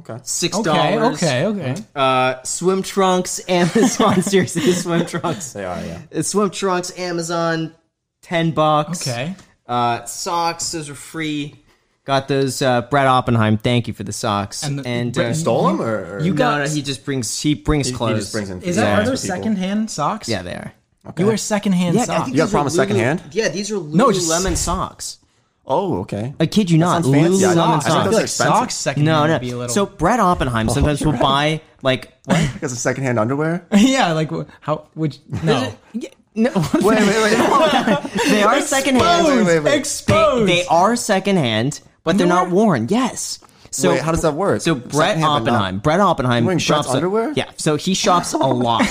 Okay. 0.00 0.18
Six 0.24 0.56
Okay, 0.56 0.64
dollars. 0.64 1.22
okay, 1.22 1.46
okay. 1.46 1.74
Uh, 1.94 2.42
swim 2.42 2.82
trunks, 2.82 3.40
Amazon. 3.48 4.22
seriously, 4.22 4.72
swim 4.72 5.06
trunks. 5.06 5.52
They 5.52 5.64
are, 5.64 5.80
yeah. 5.84 6.00
Uh, 6.12 6.22
Swim 6.22 6.50
trunks, 6.50 6.98
Amazon, 6.98 7.72
ten 8.22 8.50
bucks. 8.50 9.06
Okay. 9.06 9.36
Uh, 9.66 10.04
socks, 10.06 10.72
those 10.72 10.90
are 10.90 10.94
free. 10.96 11.54
Got 12.04 12.28
those, 12.28 12.60
uh, 12.60 12.82
Brett 12.82 13.06
Oppenheim. 13.06 13.56
Thank 13.56 13.88
you 13.88 13.94
for 13.94 14.02
the 14.04 14.12
socks. 14.12 14.62
And 14.62 14.86
And, 14.86 15.16
uh, 15.18 15.32
Stole 15.32 15.68
them 15.68 15.80
or, 15.80 16.16
or 16.16 16.20
You 16.20 16.32
no, 16.32 16.36
got- 16.36 16.58
no, 16.58 16.68
he 16.68 16.82
just 16.82 17.04
brings 17.04 17.40
he 17.40 17.54
brings 17.54 17.88
he, 17.88 17.94
clothes. 17.94 18.10
he 18.16 18.20
just 18.20 18.32
brings 18.32 18.50
in. 18.50 18.58
Is 18.58 18.62
free 18.62 18.72
that 18.74 18.82
Yeah. 18.84 19.00
are 19.00 19.04
for 19.04 19.10
those 19.10 19.22
secondhand 19.22 19.90
socks? 19.90 20.28
Yeah, 20.28 20.42
they 20.42 20.52
are. 20.52 20.72
Okay. 21.08 21.22
You 21.22 21.26
wear 21.28 21.36
secondhand 21.38 21.94
Yeah, 21.96 22.02
I 22.02 22.04
socks. 22.04 22.24
think 22.24 22.36
You 22.36 22.42
got 22.42 22.44
these 22.46 22.52
are 22.52 22.56
promised 22.56 22.76
Lulu- 22.76 22.88
secondhand? 22.88 23.22
Yeah, 23.32 23.48
these 23.48 23.70
are 23.70 23.80
No, 23.80 24.12
just- 24.12 24.30
Lululemon 24.30 24.56
socks. 24.56 25.18
Oh, 25.66 26.00
okay. 26.00 26.34
I 26.38 26.44
kid 26.44 26.70
you 26.70 26.76
not. 26.76 27.04
sounds. 27.04 27.06
Lululemon 27.06 27.40
Yeah, 27.40 27.48
I 27.48 27.52
I 27.52 27.54
thought 27.54 27.82
socks. 27.82 27.84
those 27.84 27.92
feel 28.04 28.18
are 28.18 28.20
like 28.20 28.28
socks 28.60 28.74
secondhand 28.74 29.06
No, 29.16 29.22
would 29.22 29.28
no. 29.28 29.38
be 29.38 29.50
a 29.52 29.56
little. 29.56 29.74
So 29.74 29.86
Brett 29.86 30.20
Oppenheim 30.20 30.68
sometimes 30.74 31.00
will 31.04 31.12
buy 31.12 31.62
like 31.82 32.12
what? 32.26 32.50
Because 32.52 32.72
of 32.72 32.78
secondhand 32.78 33.18
underwear. 33.18 33.66
yeah, 33.72 34.12
like 34.12 34.30
how 34.60 34.88
would 34.94 35.16
no 35.42 35.72
Yeah, 35.94 36.10
no, 36.34 36.50
wait, 36.74 36.84
wait, 36.84 37.06
wait. 37.06 38.12
they 38.28 38.42
are 38.42 38.60
secondhand. 38.60 39.26
Wait, 39.26 39.42
wait, 39.46 39.60
wait. 39.60 39.74
exposed. 39.74 40.46
They, 40.48 40.56
they 40.62 40.66
are 40.66 40.96
secondhand, 40.96 41.80
but 42.04 42.16
they're 42.18 42.26
not 42.26 42.50
worn. 42.50 42.86
Yes. 42.88 43.40
So 43.70 43.90
Wait, 43.90 44.02
how 44.02 44.12
does 44.12 44.22
that 44.22 44.34
work? 44.34 44.60
So 44.60 44.76
Brett 44.76 44.92
Secondhand, 45.16 45.44
but 45.44 45.50
not- 45.50 45.56
Oppenheim, 45.56 45.78
Brett 45.80 45.98
Oppenheim 46.00 46.44
wearing 46.44 46.60
shops 46.60 46.86
Brett's 46.86 46.94
underwear? 46.94 47.32
Yeah. 47.34 47.50
So 47.56 47.74
he 47.74 47.94
shops 47.94 48.32
a 48.32 48.38
lot. 48.38 48.82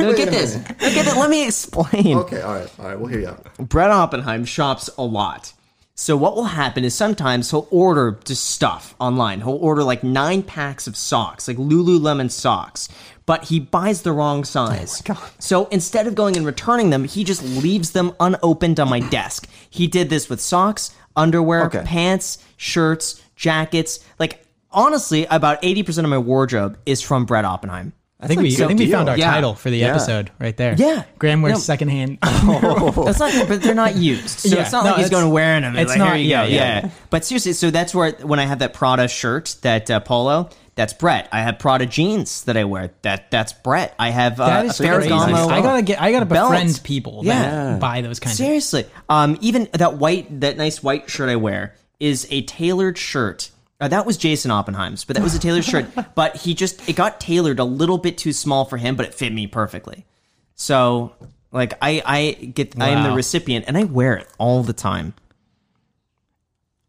Look 0.00 0.16
Wait 0.16 0.18
at 0.18 0.28
a 0.28 0.30
this. 0.32 0.56
minute. 0.56 0.68
Look 0.82 0.96
at 0.96 1.06
it. 1.06 1.16
Let 1.16 1.30
me 1.30 1.46
explain. 1.46 2.16
okay, 2.18 2.40
all 2.40 2.54
right, 2.54 2.68
all 2.80 2.86
right. 2.86 2.98
We'll 2.98 3.06
hear 3.08 3.20
you 3.20 3.28
out. 3.28 3.46
Brett 3.58 3.90
Oppenheim 3.92 4.44
shops 4.44 4.90
a 4.98 5.04
lot. 5.04 5.52
So 5.94 6.16
what 6.16 6.34
will 6.34 6.44
happen 6.44 6.82
is 6.84 6.94
sometimes 6.94 7.50
he'll 7.50 7.68
order 7.70 8.18
just 8.24 8.44
stuff 8.50 8.96
online. 8.98 9.42
He'll 9.42 9.50
order 9.50 9.84
like 9.84 10.02
nine 10.02 10.42
packs 10.42 10.88
of 10.88 10.96
socks, 10.96 11.46
like 11.46 11.58
Lululemon 11.58 12.28
socks, 12.30 12.88
but 13.26 13.44
he 13.44 13.60
buys 13.60 14.02
the 14.02 14.12
wrong 14.12 14.44
size. 14.44 15.02
Oh 15.08 15.32
So 15.38 15.66
instead 15.66 16.06
of 16.06 16.14
going 16.14 16.36
and 16.36 16.44
returning 16.46 16.90
them, 16.90 17.04
he 17.04 17.24
just 17.24 17.42
leaves 17.42 17.92
them 17.92 18.12
unopened 18.20 18.80
on 18.80 18.88
my 18.88 19.00
desk. 19.10 19.48
He 19.70 19.86
did 19.86 20.10
this 20.10 20.28
with 20.28 20.40
socks, 20.40 20.94
underwear, 21.16 21.64
Okay. 21.66 21.82
pants, 21.84 22.38
shirts, 22.56 23.20
jackets. 23.36 24.00
Like 24.18 24.44
honestly, 24.70 25.26
about 25.30 25.58
eighty 25.62 25.82
percent 25.82 26.04
of 26.04 26.10
my 26.10 26.18
wardrobe 26.18 26.78
is 26.86 27.00
from 27.00 27.24
Brett 27.26 27.44
Oppenheim. 27.44 27.92
I 28.22 28.28
think 28.28 28.40
we 28.40 28.50
That's 28.50 28.60
a 28.60 28.64
I 28.64 28.68
think 28.68 28.78
we 28.78 28.86
deal. 28.86 28.96
found 28.98 29.08
our 29.08 29.18
Yeah. 29.18 29.30
title 29.32 29.54
for 29.54 29.68
the 29.68 29.78
Yeah. 29.78 29.90
episode 29.90 30.30
right 30.38 30.56
there. 30.56 30.74
Yeah. 30.78 31.02
Graham 31.18 31.42
wears 31.42 31.54
No. 31.56 31.60
secondhand. 31.60 32.18
That's 32.22 33.18
not, 33.18 33.48
but 33.48 33.62
they're 33.62 33.74
not 33.74 33.96
used. 33.96 34.28
So 34.40 34.48
Yeah, 34.56 34.62
it's 34.62 34.72
not 34.72 34.84
no, 34.84 34.90
like 34.92 35.00
he's 35.00 35.10
going 35.10 35.24
to 35.24 35.28
wear 35.30 35.60
them. 35.60 35.76
it's 35.76 35.90
like, 35.90 35.98
not- 35.98 36.08
Here 36.14 36.16
you 36.22 36.30
go. 36.30 36.42
yeah, 36.42 36.44
Yeah, 36.44 36.80
yeah. 36.84 36.90
But 37.10 37.24
seriously, 37.24 37.52
so 37.54 37.70
that's 37.70 37.94
where 37.94 38.12
when 38.22 38.38
I 38.38 38.46
have 38.46 38.60
that 38.60 38.74
Prada 38.74 39.08
shirt, 39.08 39.56
that 39.62 39.90
uh, 39.90 39.98
polo, 40.00 40.48
that's 40.76 40.92
Brett. 40.92 41.28
I 41.32 41.40
have 41.40 41.58
Prada 41.58 41.84
jeans 41.84 42.44
that 42.44 42.56
I 42.56 42.64
wear. 42.64 42.90
That 43.02 43.30
that's 43.30 43.52
Brett. 43.52 43.94
I 43.98 44.10
have 44.10 44.40
uh, 44.40 44.46
That 44.46 44.66
a. 44.66 44.82
Ferragamo. 44.82 45.50
I 45.50 45.60
gotta 45.60 45.82
get. 45.82 46.00
I 46.00 46.12
gotta 46.12 46.24
belt. 46.24 46.50
befriend 46.52 46.80
people 46.84 47.20
Yeah. 47.24 47.42
that 47.42 47.80
buy 47.80 48.00
those 48.00 48.20
kinds 48.20 48.38
of. 48.40 48.46
Seriously, 48.46 48.86
um, 49.08 49.36
even 49.42 49.68
that 49.74 49.98
white, 49.98 50.40
that 50.40 50.56
nice 50.56 50.82
white 50.82 51.10
shirt 51.10 51.28
I 51.28 51.36
wear 51.36 51.74
is 52.00 52.26
a 52.30 52.42
tailored 52.42 52.96
shirt. 52.96 53.50
Uh, 53.82 53.88
that 53.88 54.06
was 54.06 54.16
Jason 54.16 54.50
Oppenheim's, 54.52 55.04
but 55.04 55.16
that 55.16 55.22
was 55.24 55.34
a 55.34 55.38
tailored 55.40 55.64
shirt. 55.64 55.86
But 56.14 56.36
he 56.36 56.54
just 56.54 56.88
it 56.88 56.94
got 56.94 57.20
tailored 57.20 57.58
a 57.58 57.64
little 57.64 57.98
bit 57.98 58.16
too 58.16 58.32
small 58.32 58.64
for 58.64 58.76
him, 58.76 58.94
but 58.96 59.06
it 59.06 59.12
fit 59.14 59.32
me 59.32 59.46
perfectly. 59.48 60.06
So, 60.54 61.12
like, 61.50 61.74
I 61.82 62.00
I 62.06 62.32
get 62.44 62.80
I 62.80 62.90
am 62.90 63.02
the 63.02 63.10
recipient, 63.16 63.64
and 63.66 63.76
I 63.76 63.84
wear 63.84 64.14
it 64.16 64.28
all 64.38 64.62
the 64.62 64.72
time. 64.72 65.14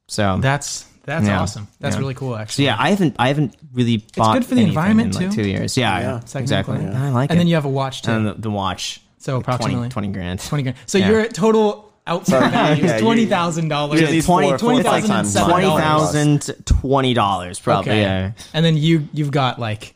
So 0.08 0.38
That's 0.40 0.86
that's 1.06 1.26
Yeah. 1.28 1.42
awesome. 1.42 1.68
That's 1.80 1.96
Yeah. 1.96 2.00
really 2.00 2.14
cool. 2.14 2.34
so 2.34 2.38
Actually, 2.38 2.66
yeah, 2.66 2.76
I 2.80 2.90
haven't 2.92 3.16
I 3.20 3.28
haven't 3.30 3.56
really 3.74 4.06
bought. 4.16 4.34
good 4.36 4.46
for 4.46 4.56
the 4.56 4.62
anything 4.62 4.70
environment, 4.70 5.16
in, 5.16 5.22
like, 5.22 5.36
too. 5.36 5.44
two 5.44 5.50
years. 5.50 5.76
Yeah, 5.76 6.00
Yeah. 6.00 6.20
Secondhand 6.20 6.42
exactly. 6.44 6.78
clothing. 6.78 6.96
I 6.96 7.10
like 7.10 7.30
it. 7.30 7.32
and 7.34 7.38
it. 7.38 7.42
then 7.42 7.48
you 7.48 7.56
have 7.56 7.66
a 7.66 7.70
watch 7.70 8.04
too. 8.04 8.12
and 8.12 8.28
the, 8.28 8.34
the 8.36 8.52
watch. 8.52 9.02
So 9.18 9.38
like 9.38 9.46
20 9.46 9.56
approximately 9.56 9.90
20 9.90 10.08
grand. 10.10 10.40
twenty 10.42 10.64
grand. 10.64 10.78
So 10.86 10.98
Yeah. 10.98 11.10
your 11.10 11.26
total 11.28 11.93
outside 12.06 12.52
value 12.52 12.84
Yeah, 12.86 12.96
is 12.96 13.02
twenty 13.02 13.26
thousand 13.26 13.68
dollars. 13.70 14.02
Yeah, 14.02 14.08
these 14.12 14.26
Twenty- 14.26 14.50
four, 14.50 14.58
four, 14.58 14.70
twenty 14.72 14.84
five 14.84 15.02
thousand 15.02 15.10
times 15.16 15.34
seven 15.34 15.50
Twenty 15.50 15.66
dollars. 15.68 15.84
thousand 15.84 16.66
twenty 16.66 17.14
dollars 17.14 17.60
probably. 17.60 17.92
Okay. 17.92 18.02
Yeah. 18.02 18.32
And 18.54 18.66
then 18.66 18.78
you 18.78 19.08
you've 19.14 19.32
got 19.32 19.60
like 19.60 19.96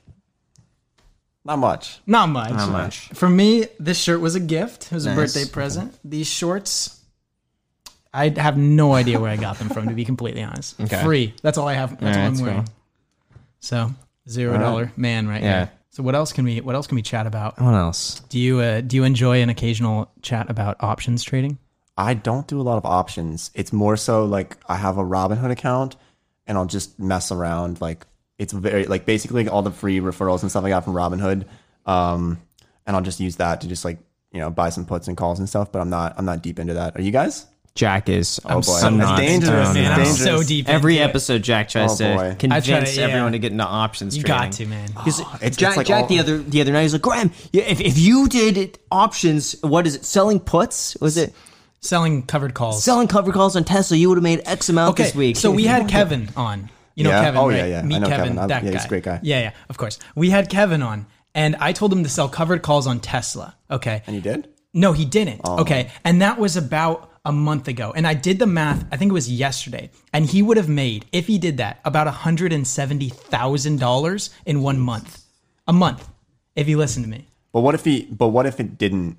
Not 1.46 1.60
much. 1.60 2.00
not 2.06 2.30
much. 2.30 2.52
Not 2.52 2.72
much. 2.72 3.10
For 3.10 3.30
me, 3.30 3.68
this 3.80 3.98
shirt 4.00 4.20
was 4.22 4.36
a 4.36 4.40
gift. 4.40 4.86
It 4.88 4.92
was 4.94 5.06
a 5.06 5.16
birthday 5.16 5.46
present. 5.46 5.98
These 6.04 6.28
shorts, 6.28 7.00
I 8.14 8.30
have 8.30 8.58
no 8.58 8.94
idea 8.94 9.20
where 9.20 9.32
I 9.32 9.38
got 9.38 9.58
them 9.60 9.70
from. 9.70 9.88
To 9.88 9.94
be 9.94 10.06
completely 10.06 10.44
honest, 10.44 10.80
Okay. 10.82 11.02
free. 11.04 11.34
That's 11.42 11.58
all 11.58 11.68
I 11.68 11.74
have. 11.74 12.00
That's 12.00 12.18
Yeah, 12.18 12.24
all 12.24 12.28
I'm 12.30 12.40
wearing. 12.42 12.64
cool. 12.64 12.74
So 13.60 13.92
zero 14.30 14.58
dollar 14.58 14.92
man 14.98 15.28
right 15.28 15.42
Yeah. 15.42 15.58
here. 15.66 15.72
So 15.90 16.04
what 16.04 16.14
else 16.16 16.32
can 16.32 16.46
we 16.46 16.62
what 16.62 16.76
else 16.76 16.86
can 16.88 16.96
we 16.96 17.02
chat 17.02 17.26
about? 17.28 17.60
What 17.60 17.74
else? 17.74 18.20
Do 18.30 18.40
you 18.40 18.60
uh, 18.60 18.82
do 18.82 18.96
you 18.98 19.04
enjoy 19.04 19.42
an 19.42 19.50
occasional 19.50 20.12
chat 20.22 20.50
about 20.50 20.78
options 20.82 21.24
trading? 21.24 21.58
I 21.98 22.14
don't 22.14 22.48
do 22.48 22.62
a 22.62 22.64
lot 22.64 22.78
of 22.78 22.86
options. 22.86 23.50
It's 23.56 23.74
more 23.74 23.98
so 23.98 24.26
like 24.26 24.58
I 24.68 24.76
have 24.76 24.98
a 24.98 25.04
Robinhood 25.04 25.52
account 25.52 25.96
and 26.46 26.58
I'll 26.58 26.66
just 26.66 27.00
mess 27.00 27.32
around. 27.32 27.82
Like 27.82 28.06
it's 28.38 28.54
very 28.54 28.86
like 28.86 29.06
basically 29.06 29.48
all 29.50 29.64
the 29.64 29.72
free 29.72 30.00
referrals 30.00 30.42
and 30.42 30.50
stuff 30.52 30.64
I 30.64 30.70
got 30.70 30.84
from 30.84 30.94
Robinhood. 30.94 31.46
Um, 31.86 32.40
and 32.86 32.96
I'll 32.96 33.02
just 33.02 33.20
use 33.20 33.38
that 33.38 33.62
to 33.62 33.68
just 33.68 33.84
like 33.86 33.98
you 34.32 34.40
know 34.40 34.50
buy 34.50 34.70
some 34.70 34.86
puts 34.86 35.08
and 35.08 35.18
calls 35.18 35.40
and 35.40 35.50
stuff. 35.50 35.72
But 35.72 35.80
I'm 35.80 35.90
not 35.90 36.14
I'm 36.18 36.26
not 36.26 36.44
deep 36.44 36.60
into 36.60 36.76
that. 36.76 36.96
Are 36.98 37.02
you 37.02 37.12
guys? 37.12 37.46
Jack 37.74 38.10
is. 38.10 38.40
Oh 38.46 38.56
boy, 38.56 38.62
so 38.62 38.90
that's 38.90 38.96
not- 38.96 39.20
dangerous. 39.20 39.70
Oh, 39.70 39.74
Man, 39.74 39.84
no. 39.84 39.90
I'm 39.92 39.98
Dangerous. 39.98 40.24
so 40.24 40.42
deep. 40.44 40.68
Every 40.68 40.96
into 40.96 41.04
it. 41.06 41.10
episode, 41.10 41.44
Jack 41.44 41.70
tries 41.70 42.02
Oh, 42.02 42.06
to 42.30 42.36
convince 42.40 42.66
try 42.66 42.80
to- 42.84 42.92
yeah. 42.92 43.04
everyone 43.06 43.34
to 43.34 43.40
get 43.40 43.52
into 43.52 43.64
options 43.66 44.18
You 44.18 44.24
trading. 44.24 44.42
got 44.50 44.52
to, 44.54 44.66
man. 44.66 44.88
Because 44.88 45.20
It's- 45.20 45.58
Jack, 45.58 45.70
it's 45.70 45.78
like 45.78 45.86
Jack 45.88 46.02
all- 46.04 46.08
the 46.08 46.18
other 46.20 46.38
the 46.40 46.62
other 46.62 46.72
night 46.72 46.82
he's 46.84 46.94
like 46.94 47.04
Graham, 47.04 47.32
if, 47.54 47.80
if 47.80 48.00
you 48.00 48.28
did 48.30 48.80
options, 48.92 49.56
what 49.62 49.86
is 49.86 49.94
it? 49.96 50.06
Selling 50.06 50.40
puts? 50.40 50.98
Was 51.02 51.18
it 51.18 51.34
Selling 51.80 52.24
covered 52.24 52.54
calls. 52.54 52.84
selling 52.84 53.08
cover 53.08 53.32
calls 53.32 53.56
on 53.56 53.64
Tesla? 53.64 53.96
You 53.98 54.10
would 54.10 54.18
have 54.18 54.24
made 54.24 54.42
X 54.46 54.70
amount 54.70 54.92
Okay, 54.94 55.04
this 55.04 55.16
week. 55.16 55.36
so 55.38 55.52
we 55.52 55.66
had 55.66 55.88
Kevin 55.90 56.30
on. 56.36 56.70
You 56.96 57.04
know 57.04 57.12
Yeah? 57.12 57.24
Kevin, 57.26 57.40
Oh, 57.40 57.48
right? 57.50 57.58
yeah, 57.58 57.66
yeah. 57.66 57.82
Meet 57.84 57.96
I 57.96 58.00
know 58.00 58.08
Kevin, 58.08 58.24
Kevin. 58.26 58.40
I- 58.40 58.48
that 58.48 58.64
yeah, 58.64 58.70
guy. 58.72 58.78
he's 58.78 58.86
a 58.86 58.90
great 58.90 59.04
guy. 59.04 59.20
Yeah, 59.22 59.42
yeah, 59.42 59.52
of 59.70 59.78
course. 59.78 60.00
We 60.16 60.32
had 60.32 60.50
Kevin 60.50 60.82
on, 60.82 61.06
and 61.36 61.56
I 61.58 61.72
told 61.74 61.94
him 61.94 62.02
to 62.04 62.10
sell 62.10 62.28
covered 62.28 62.64
calls 62.64 62.88
on 62.88 63.00
Tesla. 63.00 63.56
Okay. 63.70 64.02
And 64.08 64.16
you 64.16 64.22
did? 64.22 64.48
No, 64.74 64.94
he 64.94 65.06
didn't. 65.06 65.42
Oh. 65.44 65.60
Okay. 65.62 65.92
And 66.04 66.22
that 66.24 66.40
was 66.40 66.58
about 66.58 67.12
a 67.26 67.32
month 67.32 67.68
ago. 67.68 67.94
And 67.96 68.08
I 68.08 68.14
did 68.16 68.40
the 68.40 68.48
math, 68.48 68.84
I 68.92 68.98
think 68.98 69.12
it 69.12 69.14
was 69.14 69.30
yesterday. 69.32 69.92
And 70.14 70.26
he 70.26 70.42
would 70.42 70.58
have 70.58 70.70
made, 70.70 71.06
if 71.12 71.28
he 71.28 71.38
did 71.38 71.58
that, 71.58 71.80
about 71.86 72.08
$170,000 72.08 74.30
in 74.46 74.62
one 74.62 74.80
month. 74.80 75.24
A 75.68 75.74
month, 75.74 76.08
if 76.56 76.68
he 76.68 76.76
listened 76.76 77.06
to 77.06 77.10
me. 77.12 77.26
But 77.52 77.62
what 77.62 77.76
if 77.76 77.84
he? 77.86 78.06
But 78.06 78.28
what 78.30 78.46
if 78.46 78.60
it 78.60 78.78
didn't? 78.78 79.18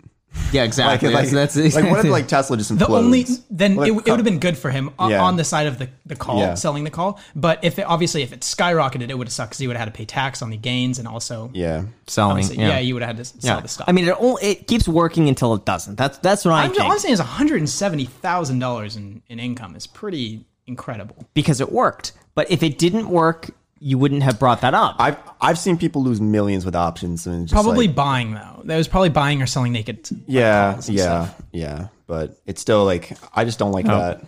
Yeah, 0.52 0.62
exactly. 0.64 1.10
like, 1.10 1.28
that's, 1.30 1.54
that's 1.54 1.74
like 1.76 1.90
what 1.90 2.04
if 2.04 2.10
like 2.10 2.26
Tesla 2.34 2.56
just 2.56 2.72
implodes? 2.72 2.78
The 2.78 2.86
only 2.88 3.26
then 3.50 3.76
Well, 3.76 3.86
it, 3.86 3.90
it 3.90 4.10
would 4.10 4.18
have 4.18 4.24
been 4.24 4.38
good 4.38 4.56
for 4.56 4.70
him 4.70 4.90
o- 4.98 5.08
Yeah. 5.08 5.22
on 5.22 5.36
the 5.36 5.44
side 5.44 5.66
of 5.66 5.78
the, 5.78 5.88
the 6.06 6.16
call, 6.16 6.38
Yeah. 6.40 6.54
selling 6.54 6.84
the 6.84 6.90
call. 6.90 7.20
But 7.36 7.62
if 7.64 7.78
it, 7.78 7.82
obviously 7.82 8.22
if 8.22 8.32
it 8.32 8.40
skyrocketed, 8.40 9.10
it 9.10 9.18
would 9.18 9.26
have 9.26 9.32
sucked 9.32 9.50
because 9.50 9.58
he 9.58 9.66
would 9.66 9.76
have 9.76 9.86
had 9.86 9.92
to 9.94 9.96
pay 9.98 10.04
tax 10.04 10.40
on 10.42 10.50
the 10.50 10.56
gains 10.56 10.98
and 10.98 11.06
also 11.06 11.50
Yeah. 11.52 11.84
selling. 12.06 12.30
obviously, 12.32 12.58
Yeah, 12.58 12.68
yeah. 12.68 12.78
you 12.78 12.94
would 12.94 13.02
have 13.02 13.16
had 13.16 13.24
to 13.24 13.40
sell 13.40 13.60
the 13.60 13.68
stock. 13.68 13.88
I 13.88 13.92
mean, 13.92 14.06
it, 14.08 14.16
only, 14.18 14.42
it 14.42 14.66
keeps 14.66 14.88
working 14.88 15.28
until 15.28 15.54
it 15.54 15.64
doesn't. 15.64 15.96
That's 15.96 16.18
that's 16.18 16.44
what 16.44 16.52
I 16.54 16.62
I'm 16.62 16.70
think. 16.70 16.76
just, 16.78 16.86
honestly, 16.90 17.10
is 17.12 17.18
one 17.20 17.28
hundred 17.28 17.58
and 17.58 17.68
seventy 17.68 18.04
thousand 18.06 18.58
dollars 18.58 18.96
in 18.96 19.22
in 19.28 19.38
income 19.38 19.76
is 19.76 19.86
pretty 19.86 20.44
incredible. 20.66 21.16
because 21.34 21.60
it 21.60 21.70
worked. 21.72 22.12
But 22.34 22.50
if 22.50 22.62
it 22.62 22.78
didn't 22.78 23.08
work, 23.08 23.50
you 23.80 23.98
wouldn't 23.98 24.22
have 24.22 24.38
brought 24.38 24.60
that 24.62 24.74
up. 24.74 24.96
I've 24.98 25.16
I've 25.40 25.58
seen 25.58 25.78
people 25.78 26.02
lose 26.02 26.20
millions 26.20 26.64
with 26.64 26.74
options 26.74 27.26
and 27.26 27.46
just 27.46 27.52
Probably 27.54 27.86
like, 27.86 27.96
buying 27.96 28.34
though. 28.34 28.62
That 28.64 28.76
was 28.76 28.88
probably 28.88 29.10
buying 29.10 29.40
or 29.42 29.46
selling 29.46 29.72
naked. 29.72 30.08
yeah 30.26 30.80
yeah 30.88 31.26
stuff. 31.26 31.42
yeah. 31.52 31.88
But 32.06 32.38
it's 32.46 32.60
still 32.60 32.84
like 32.84 33.16
I 33.34 33.44
just 33.44 33.58
don't 33.58 33.72
like 33.72 33.86
that. 33.86 34.24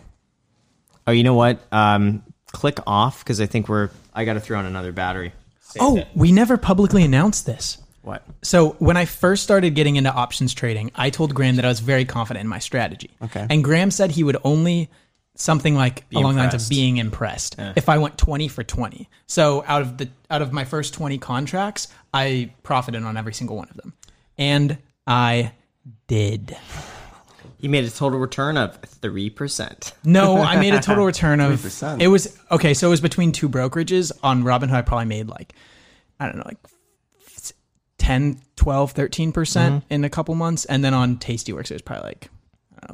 oh, 1.06 1.12
you 1.12 1.24
know 1.24 1.34
what? 1.34 1.60
Um, 1.72 2.22
click 2.52 2.78
off 2.86 3.24
because 3.24 3.40
I 3.40 3.46
think 3.46 3.68
we're. 3.68 3.90
I 4.14 4.24
got 4.24 4.34
to 4.34 4.40
throw 4.40 4.58
in 4.60 4.66
another 4.66 4.92
battery. 4.92 5.32
Oh, 5.78 6.02
we 6.14 6.32
never 6.32 6.56
publicly 6.56 7.04
announced 7.04 7.46
this. 7.46 7.78
What? 8.02 8.24
So 8.42 8.70
when 8.78 8.96
I 8.96 9.04
first 9.04 9.42
started 9.42 9.74
getting 9.74 9.96
into 9.96 10.12
options 10.12 10.52
trading, 10.52 10.90
I 10.94 11.10
told 11.10 11.34
Graham 11.34 11.56
that 11.56 11.64
I 11.64 11.68
was 11.68 11.80
very 11.80 12.04
confident 12.04 12.42
in 12.42 12.48
my 12.48 12.58
strategy. 12.58 13.10
Okay. 13.22 13.46
And 13.48 13.62
Graham 13.62 13.90
said 13.90 14.10
he 14.10 14.24
would 14.24 14.38
only 14.42 14.88
something 15.40 15.74
like 15.74 16.04
along 16.14 16.34
the 16.34 16.42
lines 16.42 16.54
of 16.54 16.68
being 16.68 16.98
impressed 16.98 17.56
if 17.74 17.88
I 17.88 17.98
went 17.98 18.18
20 18.18 18.48
for 18.48 18.62
20. 18.62 19.08
So 19.26 19.64
out 19.66 19.82
of 19.82 19.96
the 19.96 20.10
out 20.30 20.42
of 20.42 20.52
my 20.52 20.64
first 20.64 20.94
20 20.94 21.18
contracts, 21.18 21.88
I 22.12 22.52
profited 22.62 23.02
on 23.02 23.16
every 23.16 23.32
single 23.32 23.56
one 23.56 23.68
of 23.70 23.76
them. 23.76 23.94
And 24.36 24.78
I 25.06 25.52
did. 26.06 26.56
You 27.58 27.68
made 27.68 27.84
a 27.84 27.90
total 27.90 28.18
return 28.18 28.56
of 28.56 28.76
three 28.76 29.30
percent. 29.30 29.94
No, 30.04 30.36
I 30.36 30.58
made 30.60 30.74
a 30.74 30.80
total 30.80 31.04
return 31.12 31.40
of 31.40 31.60
3%. 31.60 32.00
it 32.00 32.08
was 32.08 32.38
okay, 32.50 32.74
so 32.74 32.88
it 32.88 32.90
was 32.90 33.00
between 33.00 33.32
two 33.32 33.48
brokerages 33.48 34.12
on 34.22 34.44
Robinhood 34.44 34.72
I 34.72 34.82
probably 34.82 35.06
made 35.06 35.28
like 35.28 35.54
I 36.18 36.26
don't 36.26 36.36
know, 36.36 36.44
like 36.44 36.58
10, 37.96 38.40
12, 38.56 38.94
13% 38.94 39.32
mm-hmm. 39.32 39.78
in 39.88 40.04
a 40.04 40.10
couple 40.10 40.34
months 40.34 40.64
and 40.66 40.84
then 40.84 40.94
on 40.94 41.16
Tastyworks 41.16 41.70
it 41.70 41.74
was 41.74 41.82
probably 41.82 42.08
like 42.08 42.24
I 42.24 42.26
don't 42.26 42.32
know 42.32 42.39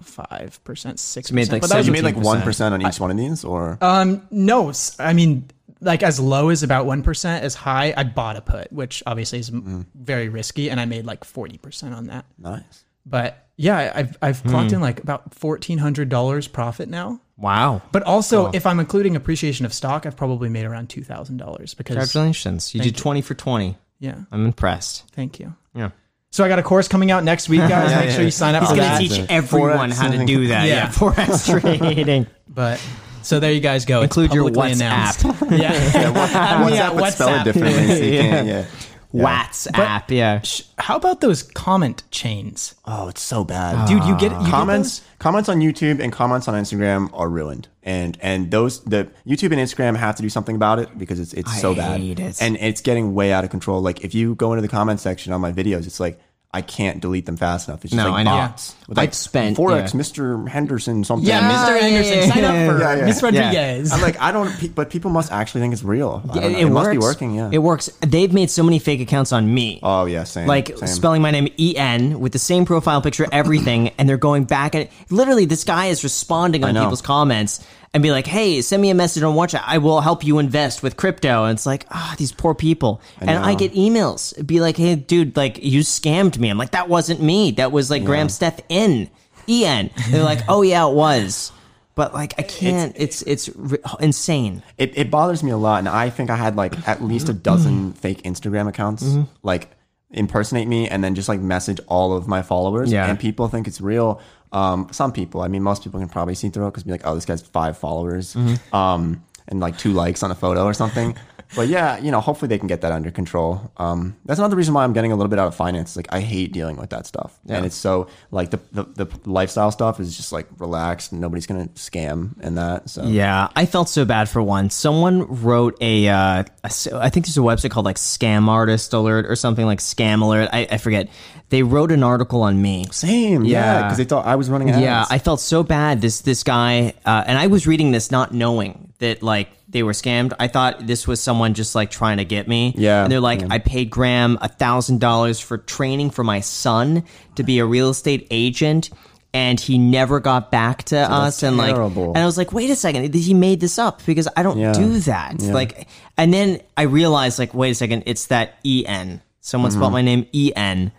five 0.02 0.62
percent, 0.64 0.98
six 1.00 1.30
made, 1.32 1.42
percent. 1.42 1.52
like, 1.52 1.60
But 1.62 1.70
that 1.70 1.76
was 1.78 1.86
you 1.86 1.92
made 1.92 2.04
like 2.04 2.16
one 2.16 2.42
percent 2.42 2.74
on 2.74 2.86
each 2.86 3.00
one 3.00 3.10
of 3.10 3.16
these, 3.16 3.44
or 3.44 3.78
um 3.80 4.26
no, 4.30 4.72
I 4.98 5.12
mean 5.12 5.48
like 5.80 6.02
as 6.02 6.18
low 6.18 6.48
as 6.48 6.62
about 6.62 6.86
one 6.86 7.02
percent, 7.02 7.44
as 7.44 7.54
high. 7.54 7.92
I 7.96 8.04
bought 8.04 8.36
a 8.36 8.40
put, 8.40 8.72
which 8.72 9.02
obviously 9.06 9.38
is 9.40 9.50
Mm-hmm. 9.50 9.82
very 9.94 10.28
risky, 10.28 10.70
and 10.70 10.80
I 10.80 10.84
made 10.86 11.04
like 11.06 11.24
forty 11.24 11.58
percent 11.58 11.94
on 11.94 12.06
that. 12.06 12.24
nice. 12.38 12.84
But 13.08 13.46
yeah, 13.56 13.92
I've 13.94 14.18
I've 14.20 14.40
Hmm. 14.40 14.48
clocked 14.50 14.72
in 14.72 14.80
like 14.80 15.00
about 15.02 15.34
fourteen 15.34 15.78
hundred 15.78 16.08
dollars 16.08 16.48
profit 16.48 16.88
now. 16.88 17.20
Wow. 17.38 17.82
But 17.92 18.02
also, 18.04 18.50
if 18.52 18.64
I'm 18.66 18.80
including 18.80 19.14
appreciation 19.14 19.66
of 19.66 19.72
stock, 19.74 20.06
I've 20.06 20.16
probably 20.16 20.48
made 20.48 20.64
around 20.64 20.88
two 20.88 21.04
thousand 21.04 21.36
dollars 21.36 21.74
because 21.74 21.94
Congratulations. 21.96 22.74
You 22.74 22.80
did 22.80 22.96
20 22.96 23.20
for 23.20 23.34
20. 23.34 23.76
yeah, 24.00 24.22
I'm 24.32 24.44
impressed. 24.46 25.04
thank 25.12 25.38
you. 25.38 25.54
Yeah. 25.74 25.90
So 26.36 26.44
I 26.44 26.48
got 26.48 26.58
a 26.58 26.62
course 26.62 26.86
coming 26.86 27.10
out 27.10 27.24
next 27.24 27.48
week, 27.48 27.60
guys. 27.60 27.96
Make 28.04 28.10
sure 28.14 28.22
you 28.22 28.30
sign 28.30 28.54
up 28.54 28.60
He's 28.64 28.68
for 28.72 28.76
going 28.76 28.88
that. 28.90 29.00
to 29.00 29.08
teach 29.08 29.26
everyone 29.30 29.90
how 29.90 30.10
to 30.10 30.26
do 30.26 30.48
that. 30.48 30.68
Yeah. 30.68 30.74
Yeah. 30.76 30.88
Forex 30.90 31.60
trading. 31.82 32.26
But 32.46 32.78
so 33.22 33.40
there 33.40 33.52
you 33.52 33.60
guys 33.60 33.86
go. 33.86 34.02
It's 34.02 34.14
Include 34.14 34.34
your 34.34 34.44
publicly 34.50 34.72
WhatsApp. 34.72 35.24
announced. 35.24 35.24
yeah. 35.50 35.72
Add 35.72 36.74
Yeah, 36.74 36.90
WhatsApp, 36.90 37.00
but 37.00 37.10
spell 37.14 37.28
WhatsApp. 37.28 37.40
it 37.40 37.44
differently. 37.44 37.86
So 37.88 38.04
you 38.04 38.20
can't, 38.20 38.46
yeah. 38.48 38.66
WhatsApp. 39.14 40.10
Yeah. 40.10 40.42
How 40.78 40.96
about 40.96 41.22
those 41.22 41.42
comment 41.42 42.02
chains, 42.10 42.74
Oh, 42.84 43.08
it's 43.08 43.22
so 43.22 43.42
bad. 43.42 43.88
dude? 43.88 44.04
You 44.04 44.14
get 44.18 44.32
you 44.42 44.50
comments 44.50 45.00
comments 45.18 45.48
on 45.48 45.60
YouTube 45.60 46.00
and 46.00 46.12
comments 46.12 46.48
on 46.48 46.54
Instagram 46.54 47.08
are 47.14 47.30
ruined. 47.30 47.68
And 47.82 48.18
and 48.20 48.50
those 48.50 48.82
the 48.84 49.08
YouTube 49.26 49.52
and 49.52 49.60
Instagram 49.60 49.96
have 49.96 50.16
to 50.16 50.22
do 50.22 50.28
something 50.28 50.54
about 50.56 50.80
it 50.80 50.98
because 50.98 51.18
it's 51.18 51.32
it's 51.32 51.50
I 51.50 51.56
so 51.56 51.74
bad. 51.74 51.98
hate 52.00 52.20
it. 52.20 52.42
And 52.42 52.56
it's 52.58 52.82
getting 52.82 53.14
way 53.14 53.32
out 53.32 53.42
of 53.44 53.48
control. 53.48 53.80
Like 53.80 54.04
if 54.04 54.14
you 54.14 54.34
go 54.34 54.52
into 54.52 54.60
the 54.62 54.68
comment 54.68 55.00
section 55.00 55.32
on 55.32 55.40
my 55.40 55.52
videos, 55.52 55.86
it's 55.86 55.98
like 56.00 56.20
I 56.56 56.62
can't 56.62 57.00
delete 57.00 57.26
them 57.26 57.36
fast 57.36 57.68
enough. 57.68 57.84
It's 57.84 57.92
just 57.92 58.02
No, 58.02 58.10
like 58.10 58.20
I 58.20 58.22
know. 58.22 58.30
bots. 58.30 58.74
With 58.88 58.96
like 58.96 59.10
I've 59.10 59.14
spent- 59.14 59.56
Forex, 59.58 59.92
yeah. 59.92 60.00
Mr. 60.00 60.48
Henderson, 60.48 61.04
something. 61.04 61.28
Yeah, 61.28 61.40
Mr. 61.50 61.80
yeah, 61.80 61.86
Anderson, 61.86 62.18
yeah, 62.18 62.26
sign 62.32 62.44
up 62.44 62.74
for 62.74 62.80
yeah, 62.82 62.94
yeah. 62.96 63.04
Miss 63.04 63.22
Rodriguez. 63.22 63.92
I'm 63.92 64.00
like 64.00 64.20
I 64.20 64.32
don't, 64.32 64.50
pe- 64.58 64.68
but 64.68 64.88
people 64.90 65.10
must 65.10 65.30
actually 65.32 65.60
think 65.60 65.74
it's 65.74 65.82
real. 65.82 66.22
I 66.32 66.38
it, 66.38 66.44
it 66.44 66.58
it 66.60 66.70
must 66.70 66.86
works. 66.86 66.94
be 66.94 66.98
working. 66.98 67.34
Yeah. 67.34 67.50
It 67.52 67.58
works. 67.58 67.90
They've 68.00 68.32
made 68.32 68.50
so 68.50 68.62
many 68.62 68.78
fake 68.78 69.00
accounts 69.00 69.32
on 69.32 69.52
me. 69.52 69.80
oh 69.82 70.06
yeah, 70.06 70.24
same. 70.24 70.46
like 70.48 70.68
same. 70.76 70.86
spelling 70.88 71.20
my 71.22 71.30
name 71.30 71.48
E 71.58 71.76
N 71.76 72.20
with 72.20 72.32
the 72.32 72.38
same 72.38 72.64
profile 72.64 73.02
picture, 73.02 73.26
everything, 73.32 73.90
and 73.98 74.08
they're 74.08 74.16
going 74.16 74.44
back 74.44 74.74
at 74.74 74.90
literally 75.10 75.44
this 75.44 75.64
guy 75.64 75.86
is 75.86 76.02
responding 76.02 76.64
on 76.64 76.74
people's 76.74 77.02
comments 77.02 77.62
and 77.96 78.02
be 78.02 78.10
like, 78.12 78.26
"Hey, 78.26 78.60
send 78.60 78.82
me 78.82 78.90
a 78.90 78.94
message 78.94 79.22
on 79.22 79.34
WhatsApp. 79.34 79.62
I 79.66 79.78
will 79.78 80.02
help 80.02 80.22
you 80.22 80.38
invest 80.38 80.82
with 80.82 80.96
crypto." 80.98 81.44
And 81.44 81.56
it's 81.56 81.64
like, 81.64 81.86
ah, 81.90 82.14
these 82.18 82.30
poor 82.30 82.54
people. 82.54 83.00
and 83.20 83.30
I 83.30 83.54
get 83.54 83.72
emails, 83.72 84.32
It'd 84.34 84.46
be 84.46 84.60
like, 84.60 84.76
"Hey, 84.76 84.94
dude, 84.96 85.34
like 85.36 85.58
you 85.64 85.80
scammed 85.80 86.38
me." 86.38 86.50
I'm 86.50 86.58
like, 86.58 86.72
"That 86.72 86.88
wasn't 86.90 87.22
me. 87.22 87.52
That 87.52 87.72
was 87.72 87.90
like 87.90 88.04
Graham 88.04 88.28
Steph 88.28 88.60
N 88.68 89.08
E 89.48 89.64
N." 89.64 89.90
They're 90.10 90.22
like, 90.24 90.40
"Oh 90.48 90.60
yeah, 90.62 90.86
it 90.86 90.94
was." 90.94 91.52
But 91.94 92.12
like 92.12 92.34
I 92.38 92.42
can't. 92.42 92.94
It's 92.98 93.22
it's, 93.22 93.48
r 93.48 93.78
insane. 94.00 94.62
it, 94.76 94.92
it 94.98 95.10
bothers 95.10 95.42
me 95.42 95.50
a 95.50 95.56
lot 95.56 95.78
and 95.78 95.88
i 95.88 96.10
think 96.10 96.28
i 96.28 96.36
had 96.36 96.54
like 96.54 96.86
at 96.86 97.02
least 97.02 97.30
a 97.30 97.32
dozen 97.32 97.94
fake 97.94 98.20
instagram 98.24 98.68
accounts 98.68 99.02
Mm-hmm. 99.02 99.22
like 99.42 99.70
impersonate 100.10 100.68
me 100.68 100.88
and 100.88 101.02
then 101.02 101.14
just 101.14 101.28
like 101.28 101.40
message 101.40 101.80
all 101.88 102.14
of 102.16 102.28
my 102.28 102.42
followers 102.42 102.92
Yeah. 102.92 103.08
and 103.08 103.18
people 103.18 103.48
think 103.48 103.66
it's 103.66 103.80
real 103.80 104.20
um 104.52 104.88
some 104.92 105.12
people 105.12 105.40
i 105.42 105.48
mean 105.48 105.62
most 105.62 105.82
people 105.84 105.98
can 106.00 106.08
probably 106.08 106.34
see 106.34 106.48
through 106.48 106.66
it 106.66 106.70
because 106.70 106.84
be 106.84 106.90
like 106.92 107.02
oh 107.04 107.14
this 107.14 107.24
guy's 107.24 107.42
five 107.42 107.76
followers 107.78 108.34
Mm-hmm. 108.34 108.74
um 108.76 109.22
and 109.48 109.60
like 109.60 109.78
two 109.78 109.92
likes 109.92 110.22
on 110.24 110.30
a 110.30 110.34
photo 110.34 110.64
or 110.64 110.74
something 110.74 111.16
but 111.54 111.68
yeah 111.68 111.96
you 111.98 112.10
know 112.10 112.20
hopefully 112.20 112.48
they 112.48 112.58
can 112.58 112.66
get 112.66 112.80
that 112.80 112.90
under 112.92 113.10
control 113.10 113.70
um 113.76 114.16
that's 114.24 114.38
another 114.40 114.56
reason 114.56 114.74
why 114.74 114.82
i'm 114.84 114.92
getting 114.92 115.12
a 115.12 115.16
little 115.16 115.28
bit 115.30 115.38
out 115.38 115.46
of 115.46 115.54
finance 115.54 115.96
like 115.96 116.06
i 116.10 116.20
hate 116.20 116.52
dealing 116.52 116.76
with 116.76 116.90
that 116.90 117.06
stuff 117.06 117.38
and 117.48 117.64
it's 117.64 117.76
so 117.76 118.08
like 118.30 118.50
the, 118.50 118.60
the 118.72 118.82
the 119.04 119.20
lifestyle 119.30 119.70
stuff 119.70 120.00
is 120.00 120.16
just 120.16 120.32
like 120.32 120.46
relaxed 120.58 121.12
nobody's 121.12 121.46
gonna 121.46 121.66
scam 121.74 122.34
and 122.40 122.58
that 122.58 122.88
so 122.90 123.04
Yeah, 123.04 123.48
I 123.54 123.66
felt 123.66 123.88
so 123.88 124.04
bad 124.04 124.28
for 124.28 124.42
one. 124.42 124.70
Someone 124.70 125.42
wrote 125.42 125.76
a, 125.80 126.08
uh, 126.08 126.44
a 126.64 126.70
I 126.94 127.10
think 127.10 127.26
there's 127.26 127.36
a 127.38 127.40
website 127.40 127.70
called 127.70 127.86
like 127.86 127.96
Scam 127.96 128.48
Artist 128.48 128.92
Alert 128.92 129.26
or 129.26 129.36
something 129.36 129.64
like 129.66 129.78
Scam 129.78 130.22
Alert. 130.22 130.50
I, 130.52 130.66
I 130.70 130.78
forget. 130.78 131.08
They 131.48 131.62
wrote 131.62 131.92
an 131.92 132.02
article 132.02 132.42
on 132.42 132.60
me. 132.60 132.86
Same, 132.90 133.44
yeah, 133.44 133.60
Yeah. 133.60 133.82
because 133.84 133.98
they 133.98 134.04
thought 134.04 134.26
I 134.26 134.34
was 134.36 134.50
running 134.50 134.70
ads. 134.70 134.80
Yeah, 134.80 135.04
I 135.08 135.18
felt 135.18 135.40
so 135.40 135.62
bad. 135.62 136.00
This 136.00 136.20
this 136.20 136.42
guy, 136.42 136.94
uh, 137.04 137.24
and 137.26 137.38
I 137.38 137.46
was 137.46 137.66
reading 137.66 137.92
this 137.92 138.10
not 138.10 138.32
knowing 138.34 138.92
that 138.98 139.22
like 139.22 139.48
they 139.76 139.82
were 139.82 139.92
scammed. 139.92 140.32
I 140.40 140.48
thought 140.48 140.86
this 140.86 141.06
was 141.06 141.20
someone 141.20 141.52
just 141.52 141.74
like 141.74 141.90
trying 141.90 142.16
to 142.16 142.24
get 142.24 142.48
me. 142.48 142.72
Yeah, 142.76 143.02
and 143.04 143.12
they're 143.12 143.20
like, 143.20 143.42
I 143.50 143.58
paid 143.58 143.90
Graham 143.90 144.38
a 144.40 144.48
thousand 144.48 145.00
dollars 145.00 145.38
for 145.38 145.58
training 145.58 146.10
for 146.10 146.24
my 146.24 146.40
son 146.40 147.04
to 147.36 147.42
be 147.42 147.58
a 147.58 147.66
real 147.66 147.90
estate 147.90 148.26
agent. 148.30 148.88
And 149.34 149.60
he 149.60 149.76
never 149.76 150.18
got 150.18 150.50
back 150.50 150.84
to 150.84 150.96
us, 150.98 151.42
and 151.42 151.58
like, 151.58 151.76
and 151.76 152.16
I 152.16 152.24
was 152.24 152.38
like, 152.38 152.54
"Wait 152.54 152.70
a 152.70 152.76
second, 152.76 153.12
he 153.14 153.34
made 153.34 153.60
this 153.60 153.78
up 153.78 154.00
because 154.06 154.26
I 154.34 154.42
don't 154.42 154.58
Yeah. 154.58 154.72
do 154.72 154.98
that." 155.00 155.42
Yeah. 155.42 155.52
Like, 155.52 155.88
and 156.16 156.32
then 156.32 156.60
I 156.74 156.82
realized, 156.84 157.38
like, 157.38 157.52
wait 157.52 157.70
a 157.72 157.74
second, 157.74 158.04
it's 158.06 158.28
that 158.28 158.54
E 158.64 158.84
N. 158.86 159.20
Someone 159.40 159.70
Mm-hmm. 159.72 159.78
spelled 159.80 159.92
my 159.92 160.00
name 160.00 160.26
E 160.32 160.52
N, 160.56 160.90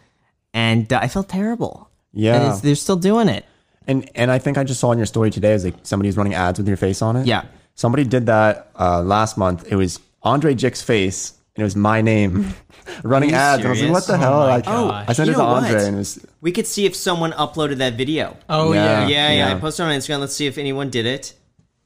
and 0.54 0.92
uh, 0.94 1.00
I 1.02 1.08
felt 1.08 1.30
terrible. 1.30 1.90
Yeah. 2.14 2.36
And 2.36 2.52
it's, 2.52 2.62
they're 2.62 2.76
still 2.76 2.96
doing 2.98 3.28
it. 3.28 3.44
and 3.88 4.08
and 4.14 4.30
I 4.30 4.38
think 4.38 4.60
I 4.60 4.64
just 4.64 4.80
saw 4.80 4.92
in 4.92 5.00
your 5.00 5.08
story 5.08 5.32
today 5.32 5.54
is 5.54 5.66
like 5.66 5.76
somebody 5.82 6.10
was 6.10 6.18
running 6.18 6.36
ads 6.36 6.60
with 6.60 6.68
your 6.68 6.78
face 6.78 7.02
on 7.02 7.16
it. 7.16 7.26
Yeah. 7.26 7.44
Somebody 7.78 8.04
did 8.04 8.26
that 8.26 8.70
uh, 8.78 9.02
last 9.02 9.38
month. 9.38 9.72
It 9.72 9.76
was 9.76 10.00
Andrei 10.26 10.54
Jikh's 10.56 10.82
face, 10.82 11.32
and 11.56 11.62
it 11.62 11.64
was 11.64 11.76
my 11.76 12.02
name 12.02 12.54
running 13.04 13.32
ads. 13.34 13.60
And 13.60 13.68
I 13.68 13.72
was 13.72 13.82
like, 13.82 13.92
what 13.92 14.04
serious? 14.04 14.08
the 14.08 14.18
hell? 14.18 14.40
Like, 14.40 14.66
gosh. 14.66 15.06
I 15.08 15.14
sent 15.14 15.28
You 15.28 15.34
it 15.34 15.36
to 15.38 15.42
know 15.44 15.52
what? 15.54 15.64
Andrei, 15.64 15.86
and 15.86 15.96
it 15.96 16.00
was 16.00 16.26
We 16.42 16.52
could 16.52 16.68
see 16.68 16.86
if 16.86 16.96
someone 16.96 17.32
uploaded 17.34 17.78
that 17.78 17.94
video. 17.94 18.36
oh 18.50 18.74
Yeah. 18.74 18.84
yeah. 18.84 19.08
yeah, 19.08 19.30
yeah, 19.32 19.48
yeah. 19.50 19.56
I 19.56 19.60
posted 19.60 19.86
it 19.86 19.90
on 19.90 19.96
Instagram. 19.96 20.20
Let's 20.20 20.36
see 20.36 20.48
if 20.48 20.58
anyone 20.58 20.90
did 20.90 21.06
it. 21.06 21.34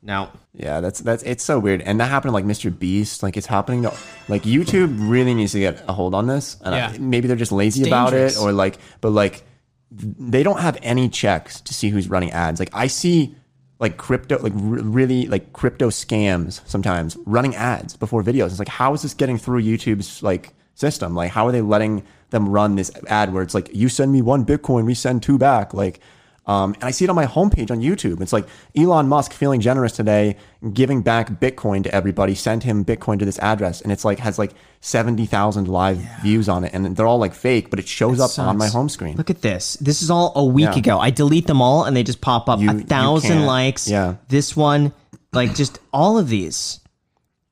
No. 0.03 0.29
yeah, 0.55 0.81
that's 0.81 0.99
that's 1.01 1.21
it's 1.21 1.43
so 1.43 1.59
weird. 1.59 1.81
And 1.83 1.99
that 1.99 2.05
happened 2.09 2.29
to 2.29 2.33
like 2.33 2.45
Mr. 2.45 2.75
Beast. 2.75 3.21
Like 3.21 3.37
it's 3.37 3.45
happening 3.45 3.83
to 3.83 3.93
like 4.29 4.41
YouTube 4.43 4.95
really 5.11 5.35
needs 5.35 5.51
to 5.51 5.59
get 5.59 5.83
a 5.87 5.93
hold 5.93 6.15
on 6.15 6.25
this. 6.25 6.57
And 6.65 6.73
I- 6.73 6.77
Yeah. 6.77 6.97
maybe 6.99 7.27
they're 7.27 7.37
just 7.37 7.51
lazy 7.51 7.81
It's 7.81 7.87
about 7.87 8.09
dangerous. 8.09 8.35
it, 8.37 8.41
or 8.41 8.51
like, 8.51 8.77
but 9.01 9.11
like 9.11 9.43
they 9.91 10.41
don't 10.41 10.59
have 10.59 10.79
any 10.81 11.07
checks 11.09 11.61
to 11.61 11.73
see 11.75 11.89
who's 11.89 12.09
running 12.09 12.31
ads. 12.31 12.59
Like 12.59 12.71
I 12.73 12.87
see 12.87 13.35
like 13.81 13.97
crypto, 13.97 14.39
like 14.39 14.53
really 14.55 15.25
like 15.27 15.51
crypto 15.51 15.89
scams 15.89 16.61
sometimes 16.65 17.17
running 17.25 17.55
ads 17.55 17.97
before 17.97 18.23
videos. 18.23 18.51
It's 18.51 18.59
like 18.59 18.69
how 18.69 18.93
is 18.93 19.01
this 19.01 19.13
getting 19.13 19.37
through 19.37 19.63
YouTube's 19.63 20.23
like 20.23 20.53
system? 20.75 21.15
Like 21.15 21.31
how 21.31 21.47
are 21.47 21.51
they 21.51 21.61
letting 21.61 22.03
them 22.29 22.47
run 22.47 22.75
this 22.75 22.91
ad 23.07 23.33
where 23.33 23.43
it's 23.43 23.53
like 23.53 23.69
you 23.73 23.89
send 23.89 24.13
me 24.13 24.21
one 24.21 24.45
Bitcoin, 24.45 24.85
we 24.85 24.93
send 24.93 25.21
two 25.21 25.37
back, 25.37 25.73
like. 25.73 25.99
Um, 26.47 26.73
and 26.73 26.83
I 26.85 26.91
see 26.91 27.05
it 27.05 27.09
on 27.09 27.15
my 27.15 27.27
homepage 27.27 27.69
on 27.69 27.81
YouTube. 27.81 28.19
It's 28.19 28.33
like 28.33 28.47
Elon 28.75 29.07
Musk 29.07 29.31
feeling 29.31 29.61
generous 29.61 29.91
today, 29.91 30.37
giving 30.73 31.03
back 31.03 31.29
Bitcoin 31.39 31.83
to 31.83 31.93
everybody. 31.93 32.33
Send 32.33 32.63
him 32.63 32.83
Bitcoin 32.83 33.19
to 33.19 33.25
this 33.25 33.37
address, 33.39 33.79
and 33.81 33.91
it's 33.91 34.03
like 34.03 34.17
has 34.19 34.39
like 34.39 34.51
seventy 34.79 35.27
thousand 35.27 35.67
live 35.67 35.97
views 36.23 36.49
on 36.49 36.63
it, 36.63 36.73
and 36.73 36.95
they're 36.97 37.05
all 37.05 37.19
like 37.19 37.35
fake, 37.35 37.69
but 37.69 37.77
it 37.77 37.87
shows 37.87 38.19
up 38.19 38.37
on 38.39 38.57
my 38.57 38.67
home 38.67 38.89
screen. 38.89 39.17
Look 39.17 39.29
at 39.29 39.41
this. 39.43 39.75
This 39.75 40.01
is 40.01 40.09
all 40.09 40.33
a 40.35 40.43
week 40.43 40.65
Yeah. 40.65 40.77
ago. 40.79 40.99
I 40.99 41.11
delete 41.11 41.45
them 41.45 41.61
all 41.61 41.83
and 41.85 41.95
they 41.95 42.03
just 42.03 42.21
pop 42.21 42.49
up. 42.49 42.59
You- 42.59 42.71
a 42.71 42.73
thousand 42.73 43.45
likes. 43.45 43.87
Yeah. 43.87 44.15
This 44.27 44.55
one, 44.55 44.93
like 45.31 45.53
just 45.55 45.77
all 45.93 46.17
of 46.17 46.27
these. 46.27 46.79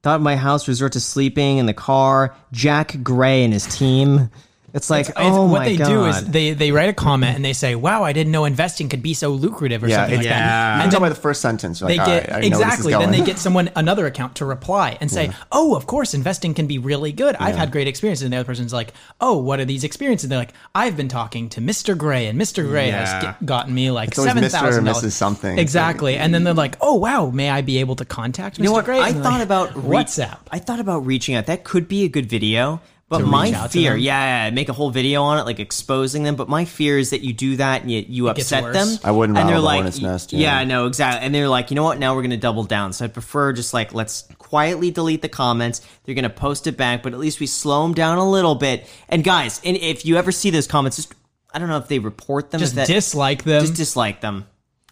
Thought 0.01 0.21
my 0.21 0.35
house 0.37 0.67
resort 0.67 0.93
to 0.93 0.99
sleeping 0.99 1.57
in 1.57 1.65
the 1.67 1.73
car. 1.73 2.33
Jack 2.51 3.03
Gray 3.03 3.43
and 3.43 3.53
his 3.53 3.65
team. 3.67 4.29
It's 4.73 4.89
like, 4.89 5.09
It's- 5.09 5.25
oh 5.25 5.45
what 5.45 5.59
my 5.59 5.65
they 5.65 5.77
god. 5.77 5.87
do 5.87 6.05
is 6.05 6.25
they 6.25 6.53
they 6.53 6.71
write 6.71 6.89
a 6.89 6.93
comment 6.93 7.35
and 7.35 7.43
they 7.43 7.53
say, 7.53 7.75
"Wow, 7.75 8.03
I 8.03 8.13
didn't 8.13 8.31
know 8.31 8.45
investing 8.45 8.89
could 8.89 9.01
be 9.01 9.13
so 9.13 9.29
lucrative" 9.29 9.83
or 9.83 9.87
yeah, 9.87 9.97
something 9.97 10.19
it's, 10.19 10.25
like 10.25 10.29
that. 10.29 10.75
you 10.77 10.83
And 10.83 10.91
then 10.91 11.01
by 11.01 11.09
the 11.09 11.15
first 11.15 11.41
sentence. 11.41 11.79
They 11.79 11.97
like, 11.97 12.05
get 12.05 12.29
"All 12.29 12.35
right, 12.35 12.45
I 12.45 12.47
know 12.49 12.57
this 12.57 12.67
is 12.67 12.73
exactly. 12.73 12.93
Then 12.93 13.11
they 13.11 13.21
get 13.21 13.39
someone 13.39 13.69
another 13.75 14.05
account 14.05 14.35
to 14.35 14.45
reply 14.45 14.97
and 15.01 15.09
say, 15.11 15.31
"Oh, 15.51 15.75
of 15.75 15.87
course, 15.87 16.13
investing 16.13 16.53
can 16.53 16.67
be 16.67 16.77
really 16.77 17.11
good. 17.11 17.35
I've 17.39 17.55
had 17.55 17.71
great 17.71 17.87
experiences." 17.87 18.23
And 18.23 18.33
the 18.33 18.37
other 18.37 18.45
person's 18.45 18.73
like, 18.73 18.93
"Oh, 19.19 19.37
what 19.37 19.59
are 19.59 19.65
these 19.65 19.83
experiences?" 19.83 20.25
And 20.25 20.31
they're 20.31 20.39
like, 20.39 20.53
"I've 20.75 20.97
been 20.97 21.09
talking 21.09 21.49
to 21.49 21.61
Mr. 21.61 21.97
Gray, 21.97 22.27
and 22.27 22.39
Mr. 22.39 22.67
Gray 22.67 22.91
has 22.91 23.23
get, 23.23 23.45
gotten 23.45 23.73
me 23.73 23.91
like 23.91 24.17
always 24.17 24.29
seven. 24.31 24.43
Mrs. 24.43 24.83
dollars 24.83 25.13
something. 25.13 25.57
Exactly. 25.57 26.15
And 26.15 26.33
then 26.33 26.43
they're 26.43 26.53
like, 26.53 26.77
"Oh, 26.81 26.95
wow, 26.95 27.29
may 27.29 27.49
I 27.49 27.61
be 27.61 27.79
able 27.79 27.95
to 27.97 28.05
contact 28.05 28.55
Mr. 28.55 28.59
You 28.59 28.65
know 28.65 28.71
what? 28.73 28.85
Gray?" 28.85 28.99
I 28.99 29.13
thought 29.13 29.33
like, 29.33 29.41
about 29.41 29.75
re- 29.75 29.97
WhatsApp. 29.97 30.39
I 30.51 30.59
thought 30.59 30.79
about 30.79 31.05
reaching 31.05 31.35
out. 31.35 31.45
That 31.47 31.63
could 31.63 31.87
be 31.87 32.03
a 32.03 32.09
good 32.09 32.27
video. 32.27 32.81
But 33.09 33.17
To 33.19 33.25
my 33.25 33.45
reach 33.45 33.53
out 33.55 33.71
to 33.71 33.77
fear, 33.79 33.91
them? 33.93 33.99
yeah, 34.01 34.45
yeah, 34.45 34.49
make 34.51 34.69
a 34.69 34.73
whole 34.73 34.91
video 34.91 35.23
on 35.23 35.39
it, 35.39 35.45
like 35.45 35.59
exposing 35.59 36.21
them. 36.21 36.35
But 36.35 36.47
my 36.47 36.65
fear 36.65 36.99
is 36.99 37.09
that 37.09 37.21
you 37.21 37.33
do 37.33 37.55
that 37.55 37.81
and 37.81 37.89
you, 37.89 38.05
you 38.07 38.25
gets 38.33 38.51
upset 38.51 38.71
them. 38.71 38.87
I 39.03 39.09
wouldn't 39.09 39.35
And 39.35 39.49
they're 39.49 39.55
the 39.55 39.61
like, 39.63 39.83
nest, 39.99 40.31
Yeah. 40.31 40.59
yeah. 40.59 40.63
no, 40.63 40.85
exactly. 40.85 41.25
And 41.25 41.33
they're 41.33 41.49
like, 41.49 41.71
you 41.71 41.75
know 41.75 41.81
what? 41.83 41.97
Now 41.97 42.13
we're 42.15 42.21
going 42.21 42.29
to 42.29 42.37
double 42.37 42.65
down. 42.65 42.93
So 42.93 43.05
I 43.05 43.07
prefer 43.07 43.51
just 43.51 43.73
like 43.73 43.95
let's 43.95 44.25
quietly 44.37 44.91
delete 44.91 45.23
the 45.23 45.27
comments. 45.29 45.81
They're 46.03 46.13
going 46.13 46.21
to 46.23 46.29
post 46.29 46.67
it 46.67 46.77
back, 46.77 47.01
but 47.01 47.13
at 47.13 47.19
least 47.19 47.39
we 47.39 47.47
slow 47.47 47.81
them 47.81 47.95
down 47.95 48.19
a 48.19 48.29
little 48.29 48.53
bit. 48.53 48.87
And 49.09 49.23
guys, 49.23 49.59
and 49.65 49.75
if 49.75 50.05
you 50.05 50.17
ever 50.17 50.31
see 50.31 50.51
those 50.51 50.67
comments, 50.67 50.97
just 50.97 51.11
I 51.51 51.57
don't 51.57 51.67
know 51.69 51.77
if 51.77 51.87
they 51.87 51.97
report 51.97 52.51
them. 52.51 52.59
just 52.59 52.75
that, 52.75 52.85
dislike 52.85 53.43
them. 53.43 53.61
just 53.61 53.73
dislike 53.73 54.21
them. 54.21 54.45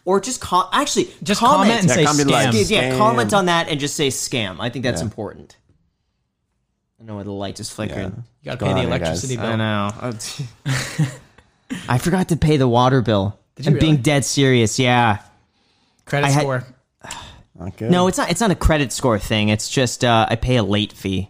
Or 0.06 0.20
just 0.20 0.42
com- 0.42 0.70
actually 0.72 1.10
Just 1.22 1.40
comment 1.40 1.72
and 1.82 1.88
Yeah, 1.90 1.94
say 1.94 2.06
comment 2.06 2.30
like- 2.32 2.50
scam. 2.50 2.70
yeah, 2.72 2.98
comment 2.98 3.32
on 3.34 3.46
that 3.46 3.68
and 3.68 3.80
just 3.80 3.96
say 3.96 4.08
scam. 4.08 4.56
I 4.60 4.70
think 4.72 4.82
that's 4.84 5.02
Yeah. 5.02 5.06
important. 5.06 5.56
I 7.00 7.04
know 7.04 7.16
where 7.16 7.24
the 7.24 7.32
light 7.32 7.56
just 7.56 7.74
flickered. 7.74 8.14
You 8.16 8.24
got 8.46 8.52
to 8.54 8.58
Go 8.58 8.66
pay 8.66 8.74
the 8.74 8.80
on, 8.80 8.92
hey, 8.92 9.00
guys. 9.00 9.24
electricity 9.24 9.38
I 9.38 9.42
bill. 9.48 9.58
know. 9.58 10.14
I 11.90 11.98
forgot 11.98 12.30
to 12.30 12.38
pay 12.38 12.58
the 12.58 12.68
water 12.68 13.02
bill 13.02 13.38
Did 13.56 13.66
you 13.66 13.70
I'm 13.72 13.74
really? 13.76 13.88
being 13.88 14.02
dead 14.02 14.26
serious. 14.26 14.80
Yeah. 14.80 15.20
Credit 16.06 16.28
I 16.28 16.30
had- 16.30 16.42
score. 16.42 16.64
Not 17.60 17.76
good. 17.76 17.90
No, 17.90 18.08
it's 18.08 18.20
not. 18.20 18.30
It's 18.30 18.40
not 18.40 18.52
a 18.52 18.56
credit 18.56 18.92
score 18.92 19.18
thing. 19.18 19.50
It's 19.50 19.68
just 19.68 20.06
uh, 20.06 20.28
I 20.30 20.36
pay 20.36 20.58
a 20.58 20.64
late 20.64 20.94
fee. 20.94 21.30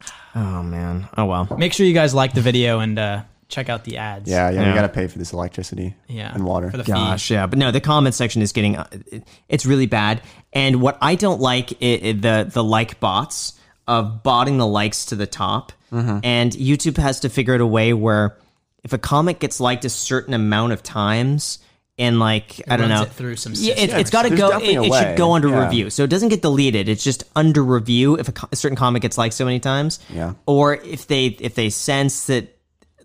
Oh 0.38 0.62
man. 0.62 1.08
Oh 1.16 1.24
well. 1.24 1.48
Make 1.56 1.72
sure 1.72 1.86
you 1.86 1.94
guys 1.94 2.12
like 2.14 2.34
the 2.34 2.42
video 2.42 2.80
and 2.80 2.98
uh, 2.98 3.22
check 3.48 3.70
out 3.70 3.84
the 3.84 3.96
ads. 3.96 4.28
Yeah, 4.30 4.50
yeah, 4.50 4.60
Yeah. 4.60 4.68
we 4.68 4.74
gotta 4.74 4.90
pay 4.90 5.06
for 5.06 5.18
this 5.18 5.32
electricity. 5.32 5.94
Yeah. 6.08 6.30
and 6.34 6.44
water. 6.44 6.70
For 6.70 6.76
the 6.76 6.84
fee. 6.84 6.92
Gosh, 6.92 7.30
yeah, 7.30 7.46
but 7.46 7.58
no, 7.58 7.70
the 7.70 7.80
comment 7.80 8.14
section 8.14 8.42
is 8.42 8.52
getting 8.52 8.76
uh, 8.76 8.86
it- 9.10 9.24
it's 9.48 9.64
really 9.64 9.86
bad. 9.86 10.20
And 10.52 10.82
what 10.82 10.98
I 11.00 11.14
don't 11.14 11.40
like 11.40 11.72
i 11.82 12.00
i 12.04 12.12
the 12.12 12.48
the 12.52 12.62
like 12.62 13.00
bots 13.00 13.55
of 13.86 14.22
botting 14.22 14.58
the 14.58 14.66
likes 14.66 15.06
to 15.06 15.16
the 15.16 15.26
top, 15.26 15.72
Mm-hmm. 15.92 16.18
and 16.24 16.52
YouTube 16.52 16.96
has 16.98 17.20
to 17.20 17.28
figure 17.28 17.54
out 17.54 17.60
a 17.60 17.66
way 17.66 17.92
where 17.92 18.36
if 18.82 18.92
a 18.92 18.98
comic 18.98 19.38
gets 19.38 19.60
liked 19.60 19.84
a 19.84 19.88
certain 19.88 20.34
amount 20.34 20.72
of 20.72 20.82
times. 20.82 21.58
And 21.98 22.18
like 22.20 22.60
I 22.68 22.76
don't 22.76 22.90
know, 22.90 23.04
it 23.04 23.12
through 23.12 23.36
some 23.36 23.54
yeah, 23.56 23.72
it, 23.72 23.88
it's 23.88 24.10
got 24.10 24.24
to 24.24 24.36
go. 24.36 24.58
It, 24.58 24.64
it 24.64 24.92
should 24.92 25.16
go 25.16 25.32
under 25.32 25.48
yeah. 25.48 25.64
review, 25.64 25.88
so 25.88 26.04
it 26.04 26.10
doesn't 26.10 26.28
get 26.28 26.42
deleted. 26.42 26.90
It's 26.90 27.02
just 27.02 27.24
under 27.34 27.64
review 27.64 28.18
if 28.18 28.28
a, 28.28 28.32
co- 28.32 28.48
a 28.52 28.56
certain 28.56 28.76
comic 28.76 29.00
gets 29.00 29.16
liked 29.16 29.32
so 29.34 29.46
many 29.46 29.60
times. 29.60 29.98
Yeah. 30.12 30.34
Or 30.44 30.74
if 30.74 31.06
they 31.06 31.28
if 31.28 31.54
they 31.54 31.70
sense 31.70 32.26
that 32.26 32.54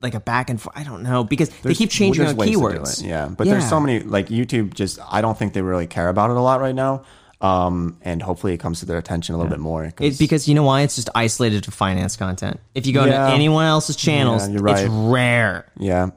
like 0.02 0.14
a 0.14 0.20
back 0.20 0.50
and 0.50 0.62
forth, 0.62 0.78
I 0.78 0.84
don't 0.84 1.04
know 1.04 1.24
because 1.24 1.48
they 1.62 1.74
keep 1.74 1.90
changing 1.90 2.24
There's 2.26 2.34
out 2.34 2.38
ways 2.40 2.50
to 2.50 2.56
do 2.58 2.60
keywords. 2.60 3.08
Yeah, 3.08 3.30
but 3.30 3.48
there's 3.48 3.70
so 3.70 3.80
many 3.80 4.02
like 4.02 4.28
YouTube. 4.28 4.74
Just 4.74 5.00
I 5.10 5.22
don't 5.22 5.38
think 5.38 5.54
they 5.54 5.62
really 5.62 5.88
care 5.88 6.10
about 6.10 6.30
it 6.30 6.36
a 6.36 6.42
lot 6.42 6.60
right 6.60 6.76
now. 6.76 7.04
Um, 7.42 7.98
and 8.04 8.22
hopefully 8.22 8.54
it 8.54 8.60
comes 8.60 8.82
to 8.82 8.86
their 8.86 9.00
attention 9.00 9.34
a 9.34 9.38
little 9.40 9.50
bit 9.50 9.60
more. 9.60 9.92
It's 10.00 10.20
because 10.20 10.48
you 10.48 10.54
know 10.54 10.64
why 10.64 10.82
it's 10.82 10.96
just 10.96 11.10
isolated 11.16 11.64
to 11.64 11.72
finance 11.72 12.16
content. 12.16 12.60
If 12.76 12.86
you 12.86 12.94
go 12.94 13.06
Yeah. 13.06 13.28
to 13.30 13.34
anyone 13.34 13.66
else's 13.66 13.96
channels, 13.96 14.48
Yeah, 14.48 14.54
you're 14.60 14.68
it's 14.70 14.84
rare. 14.88 15.66
yeah, 15.78 16.10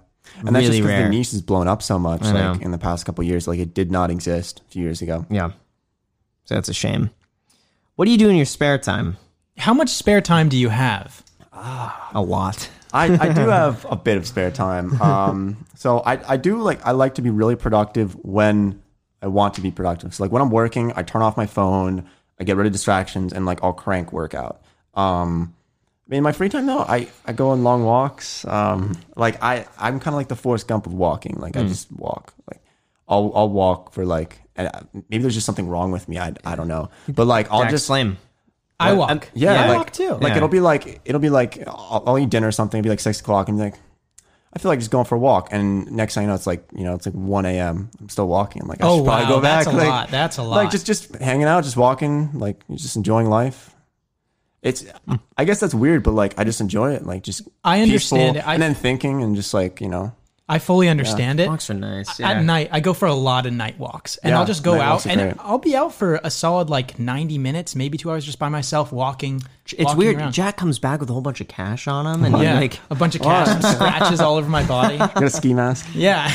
and 0.45 0.55
that's 0.55 0.67
just 0.67 0.79
because 0.83 1.03
the 1.05 1.09
niche 1.09 1.31
has 1.31 1.41
blown 1.41 1.67
up 1.67 1.83
so 1.83 1.99
much. 1.99 2.21
Like 2.23 2.61
in 2.61 2.73
the 2.73 2.79
past 2.79 3.07
couple 3.07 3.25
years, 3.25 3.49
like 3.49 3.59
it 3.59 3.73
did 3.73 3.91
not 3.91 4.11
exist 4.11 4.61
a 4.69 4.71
few 4.71 4.83
years 4.83 5.01
ago. 5.01 5.25
Yeah, 5.31 5.53
so 6.45 6.55
that's 6.57 6.69
a 6.69 6.75
shame. 6.75 7.09
What 7.97 8.05
do 8.05 8.11
you 8.11 8.19
do 8.19 8.29
in 8.29 8.37
your 8.37 8.45
spare 8.47 8.77
time? 8.77 9.17
How 9.57 9.73
much 9.73 9.89
spare 9.91 10.21
time 10.21 10.49
do 10.51 10.59
you 10.59 10.69
have? 10.69 11.23
A 11.53 12.21
lot. 12.21 12.69
I, 12.93 13.05
I 13.29 13.33
do 13.33 13.41
have 13.49 13.87
a 13.89 13.97
bit 13.97 14.17
of 14.19 14.27
spare 14.27 14.51
time. 14.51 15.01
Um, 15.01 15.65
so 15.75 16.01
I, 16.01 16.33
I 16.35 16.37
do 16.37 16.61
like 16.61 16.85
I 16.87 16.91
like 16.91 17.15
to 17.15 17.23
be 17.23 17.31
really 17.31 17.57
productive 17.57 18.15
when 18.25 18.83
I 19.25 19.29
want 19.29 19.55
to 19.55 19.63
be 19.63 19.71
productive. 19.71 20.15
So 20.15 20.23
like 20.23 20.31
when 20.31 20.43
I'm 20.43 20.51
working, 20.51 20.93
I 20.95 21.03
turn 21.03 21.23
off 21.23 21.37
my 21.37 21.47
phone, 21.47 22.07
I 22.39 22.45
get 22.45 22.57
rid 22.57 22.67
of 22.67 22.73
distractions, 22.73 23.33
and 23.33 23.47
like 23.47 23.65
I'll 23.65 23.73
crank 23.73 24.13
workout. 24.13 24.63
Um, 24.93 25.55
I 26.07 26.11
mean, 26.11 26.23
my 26.23 26.33
free 26.33 26.51
time 26.51 26.67
though, 26.67 26.81
I, 26.81 27.09
I 27.25 27.33
go 27.33 27.49
on 27.51 27.65
long 27.65 27.85
walks. 27.85 28.45
Um, 28.45 28.97
like 29.17 29.43
I 29.43 29.67
I'm 29.79 29.99
kind 29.99 30.15
of 30.15 30.19
like 30.19 30.29
the 30.29 30.37
Forrest 30.37 30.69
Gump 30.69 30.87
of 30.87 30.93
walking. 30.93 31.37
Like 31.39 31.57
I 31.57 31.63
just 31.65 31.91
walk. 31.91 32.35
Like 32.51 32.61
I'll 33.09 33.33
I'll 33.35 33.49
walk 33.49 33.95
for 33.95 34.05
like 34.05 34.41
and 34.57 34.69
uh, 34.69 34.81
maybe 35.09 35.23
there's 35.23 35.35
just 35.35 35.47
something 35.47 35.69
wrong 35.69 35.91
with 35.91 36.09
me. 36.09 36.19
I, 36.19 36.35
I 36.45 36.55
don't 36.55 36.69
know. 36.69 36.91
But 37.09 37.27
like 37.27 37.51
I'll 37.51 37.63
Jack 37.63 37.71
just 37.71 37.87
Slam. 37.87 38.19
I 38.79 38.93
walk. 38.93 39.31
yeah, 39.35 39.63
I 39.63 39.69
like, 39.69 39.79
walk 39.79 39.93
too. 39.93 40.11
Like 40.11 40.33
Yeah. 40.33 40.37
it'll 40.37 40.49
be 40.49 40.61
like 40.61 41.01
it'll 41.07 41.21
be 41.21 41.31
like 41.31 41.67
I'll, 41.67 42.03
I'll 42.07 42.19
eat 42.19 42.29
dinner 42.29 42.49
or 42.49 42.53
something. 42.53 42.79
It'll 42.79 42.85
be 42.85 42.91
like 42.91 43.01
six 43.01 43.21
o'clock, 43.21 43.49
and 43.49 43.57
be 43.57 43.65
like, 43.65 43.75
I 44.55 44.59
feel 44.61 44.71
like 44.71 44.79
just 44.79 44.91
going 44.91 45.05
for 45.05 45.17
a 45.17 45.19
walk. 45.19 45.49
And 45.51 45.91
next 45.91 46.15
thing 46.15 46.23
you 46.23 46.29
know, 46.29 46.35
it's 46.35 46.47
like 46.47 46.65
you 46.75 46.85
know, 46.85 46.95
it's 46.95 47.07
like 47.07 47.15
one 47.15 47.45
a.m. 47.45 47.91
I'm 48.01 48.09
still 48.09 48.29
walking. 48.29 48.63
I'm 48.63 48.69
like, 48.69 48.83
I 48.83 48.87
Oh, 48.87 48.99
should 48.99 49.05
probably 49.05 49.25
wow, 49.25 49.29
go 49.31 49.41
back. 49.41 49.65
that's 49.65 49.75
a 49.75 49.77
like, 49.79 49.89
lot. 49.89 50.11
That's 50.11 50.39
a 50.39 50.43
lot. 50.43 50.57
Like 50.57 50.71
just 50.71 50.87
just 50.87 51.15
hanging 51.17 51.45
out, 51.47 51.65
just 51.65 51.77
walking, 51.77 52.39
like 52.39 52.63
just 52.75 52.97
enjoying 52.97 53.29
life. 53.29 53.75
It's 54.63 54.85
I 55.37 55.45
guess 55.45 55.61
that's 55.61 55.75
weird, 55.75 56.03
but 56.03 56.13
like 56.13 56.39
I 56.39 56.45
just 56.45 56.61
enjoy 56.61 56.93
it. 56.95 57.05
Like 57.05 57.23
just 57.23 57.43
I 57.65 57.83
understand 57.83 58.37
peaceful, 58.37 58.41
it. 58.43 58.49
I- 58.49 58.55
and 58.55 58.63
then 58.63 58.75
thinking 58.75 59.23
and 59.23 59.37
just 59.37 59.53
like 59.53 59.81
you 59.81 59.89
know, 59.89 60.13
I 60.47 60.59
fully 60.59 60.91
understand 60.91 61.41
it. 61.41 61.49
Walks 61.49 61.71
are 61.71 61.75
nice. 61.75 62.21
Yeah. 62.21 62.33
At 62.33 62.45
night, 62.45 62.69
I 62.71 62.81
go 62.81 62.93
for 62.93 63.07
a 63.07 63.15
lot 63.15 63.47
of 63.47 63.55
night 63.55 63.79
walks, 63.79 64.19
and 64.19 64.33
Yeah, 64.33 64.41
I'll 64.41 64.45
just 64.47 64.63
go 64.63 64.79
out 64.79 65.07
and 65.07 65.19
great. 65.19 65.35
I'll 65.39 65.57
be 65.57 65.75
out 65.75 65.95
for 65.95 66.21
a 66.23 66.31
solid 66.31 66.69
like 66.69 66.99
ninety 66.99 67.39
minutes, 67.39 67.75
maybe 67.75 67.97
two 67.97 68.11
hours, 68.11 68.27
just 68.27 68.39
by 68.39 68.51
myself 68.51 68.93
walking. 68.93 69.43
It's 69.67 69.85
walking 69.85 69.99
weird. 69.99 70.17
around. 70.17 70.33
Jack 70.33 70.59
comes 70.59 70.79
back 70.79 71.01
with 71.01 71.09
a 71.09 71.15
whole 71.15 71.23
bunch 71.23 71.41
of 71.41 71.49
cash 71.49 71.89
on 71.89 72.07
him, 72.07 72.25
and 72.27 72.43
yeah, 72.43 72.61
like 72.61 72.79
a 72.91 72.95
bunch 72.95 73.15
of 73.15 73.23
cash 73.23 73.49
and 73.49 73.65
scratches 73.65 74.21
all 74.21 74.37
over 74.37 74.49
my 74.51 74.67
body. 74.67 74.99
Got 74.99 75.23
a 75.23 75.31
ski 75.31 75.55
mask. 75.55 75.87
Yeah. 75.95 76.31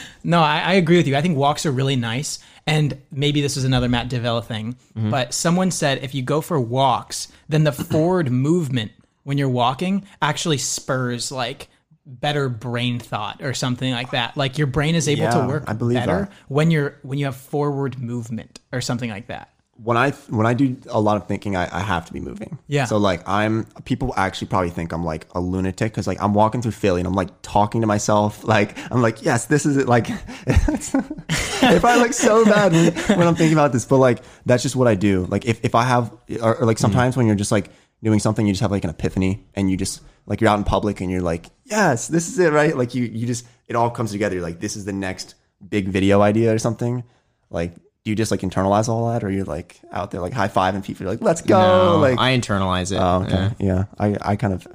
no, 0.22 0.40
I, 0.40 0.60
I 0.60 0.72
agree 0.74 0.96
with 0.98 1.08
you. 1.08 1.16
I 1.16 1.20
think 1.22 1.36
walks 1.36 1.66
are 1.66 1.72
really 1.72 1.96
nice. 1.96 2.38
And 2.64 3.00
maybe 3.10 3.40
this 3.40 3.56
is 3.56 3.64
another 3.64 3.88
Matt 3.88 4.08
D'Avella 4.10 4.42
thing, 4.44 4.76
Mm-hmm. 4.96 5.10
but 5.10 5.32
someone 5.34 5.70
said 5.70 6.04
if 6.04 6.14
you 6.14 6.22
go 6.22 6.40
for 6.42 6.60
walks, 6.60 7.28
then 7.48 7.64
the 7.64 7.72
forward 7.72 8.30
movement 8.30 8.92
when 9.24 9.36
you're 9.38 9.48
walking 9.48 10.04
actually 10.22 10.58
spurs 10.58 11.32
like 11.32 11.68
better 12.08 12.48
brain 12.48 12.98
thought 12.98 13.42
or 13.42 13.52
something 13.52 13.92
like 13.92 14.12
that. 14.12 14.34
Like 14.36 14.56
your 14.56 14.66
brain 14.66 14.94
is 14.94 15.08
able 15.08 15.24
Yeah, 15.24 15.42
to 15.42 15.46
work 15.46 15.64
I 15.66 15.74
believe 15.74 15.98
better 15.98 16.20
that. 16.22 16.32
when 16.48 16.70
you're 16.70 16.96
when 17.02 17.18
you 17.18 17.26
have 17.26 17.36
forward 17.36 18.00
movement 18.00 18.60
or 18.72 18.80
something 18.80 19.10
like 19.10 19.26
that. 19.28 19.50
when 19.76 19.96
I 19.96 20.10
when 20.28 20.46
I 20.46 20.54
do 20.54 20.76
a 20.88 20.98
lot 21.00 21.18
of 21.18 21.28
thinking, 21.28 21.54
I, 21.54 21.68
I 21.70 21.80
have 21.80 22.06
to 22.06 22.12
be 22.14 22.18
moving. 22.20 22.58
Yeah. 22.66 22.86
So 22.86 22.96
like 22.96 23.22
I'm 23.28 23.64
people 23.84 24.14
actually 24.16 24.48
probably 24.48 24.70
think 24.70 24.92
I'm 24.92 25.04
like 25.04 25.26
a 25.34 25.40
lunatic 25.40 25.92
because 25.92 26.06
like 26.06 26.20
I'm 26.22 26.32
walking 26.34 26.62
through 26.62 26.72
Philly 26.72 27.00
and 27.02 27.06
I'm 27.06 27.14
like 27.14 27.28
talking 27.42 27.82
to 27.82 27.86
myself. 27.86 28.42
Like 28.42 28.76
I'm 28.90 29.02
like 29.02 29.22
yes, 29.22 29.44
this 29.46 29.66
is 29.66 29.76
it. 29.76 29.86
Like 29.86 30.08
if 30.08 31.84
I 31.84 31.96
look 31.96 32.12
so 32.12 32.44
bad 32.44 32.72
when, 32.72 33.18
when 33.18 33.28
I'm 33.28 33.34
thinking 33.36 33.52
about 33.52 33.72
this, 33.72 33.84
but 33.84 33.98
like 33.98 34.22
that's 34.46 34.62
just 34.62 34.76
what 34.76 34.88
I 34.88 34.94
do. 34.94 35.26
Like 35.26 35.44
if 35.46 35.64
if 35.64 35.74
I 35.74 35.84
have 35.84 36.12
or, 36.40 36.56
or 36.56 36.66
like 36.66 36.78
sometimes 36.78 37.16
when 37.16 37.26
you're 37.26 37.36
just 37.36 37.52
like 37.52 37.70
doing 38.02 38.18
something, 38.20 38.46
you 38.46 38.52
just 38.52 38.62
have 38.62 38.70
like 38.70 38.84
an 38.84 38.90
epiphany 38.90 39.46
and 39.54 39.70
you 39.70 39.76
just 39.76 40.00
like 40.28 40.40
you're 40.40 40.50
out 40.50 40.58
in 40.58 40.64
public 40.64 41.00
and 41.00 41.10
you're 41.10 41.22
like 41.22 41.46
yes, 41.64 42.08
this 42.08 42.28
is 42.28 42.38
it, 42.38 42.52
right? 42.52 42.76
Like 42.76 42.94
you 42.94 43.04
you 43.04 43.26
just 43.26 43.46
it 43.66 43.74
all 43.74 43.90
comes 43.90 44.12
together. 44.12 44.36
You're 44.36 44.44
like 44.44 44.60
this 44.60 44.76
is 44.76 44.84
the 44.84 44.92
next 44.92 45.34
big 45.66 45.88
video 45.88 46.22
idea 46.22 46.54
or 46.54 46.58
something. 46.58 47.02
Like 47.50 47.74
do 48.04 48.10
you 48.12 48.16
just 48.16 48.30
like 48.30 48.40
internalize 48.40 48.88
all 48.88 49.12
that, 49.12 49.22
or 49.24 49.30
you're 49.30 49.44
like 49.44 49.80
out 49.92 50.10
there 50.10 50.20
like 50.20 50.32
high 50.32 50.48
five 50.48 50.74
and 50.74 50.84
people? 50.84 51.04
You're 51.04 51.12
like, 51.12 51.22
let's 51.22 51.42
go! 51.42 51.58
no, 51.58 51.98
like, 51.98 52.18
I 52.18 52.36
internalize 52.36 52.92
it. 52.92 52.96
oh, 52.96 53.22
okay, 53.24 53.54
Yeah. 53.58 53.84
yeah. 53.98 54.16
I, 54.22 54.32
I 54.32 54.36
kind 54.36 54.54
of 54.54 54.66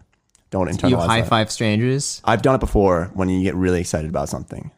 don't 0.52 0.68
internalize. 0.68 0.90
You 0.90 0.98
high 0.98 1.24
five 1.24 1.52
strangers. 1.52 2.22
I've 2.24 2.42
done 2.42 2.56
it 2.56 2.60
before 2.60 3.10
when 3.14 3.30
you 3.30 3.42
get 3.42 3.56
really 3.56 3.80
excited 3.80 4.10
about 4.10 4.30
something. 4.30 4.72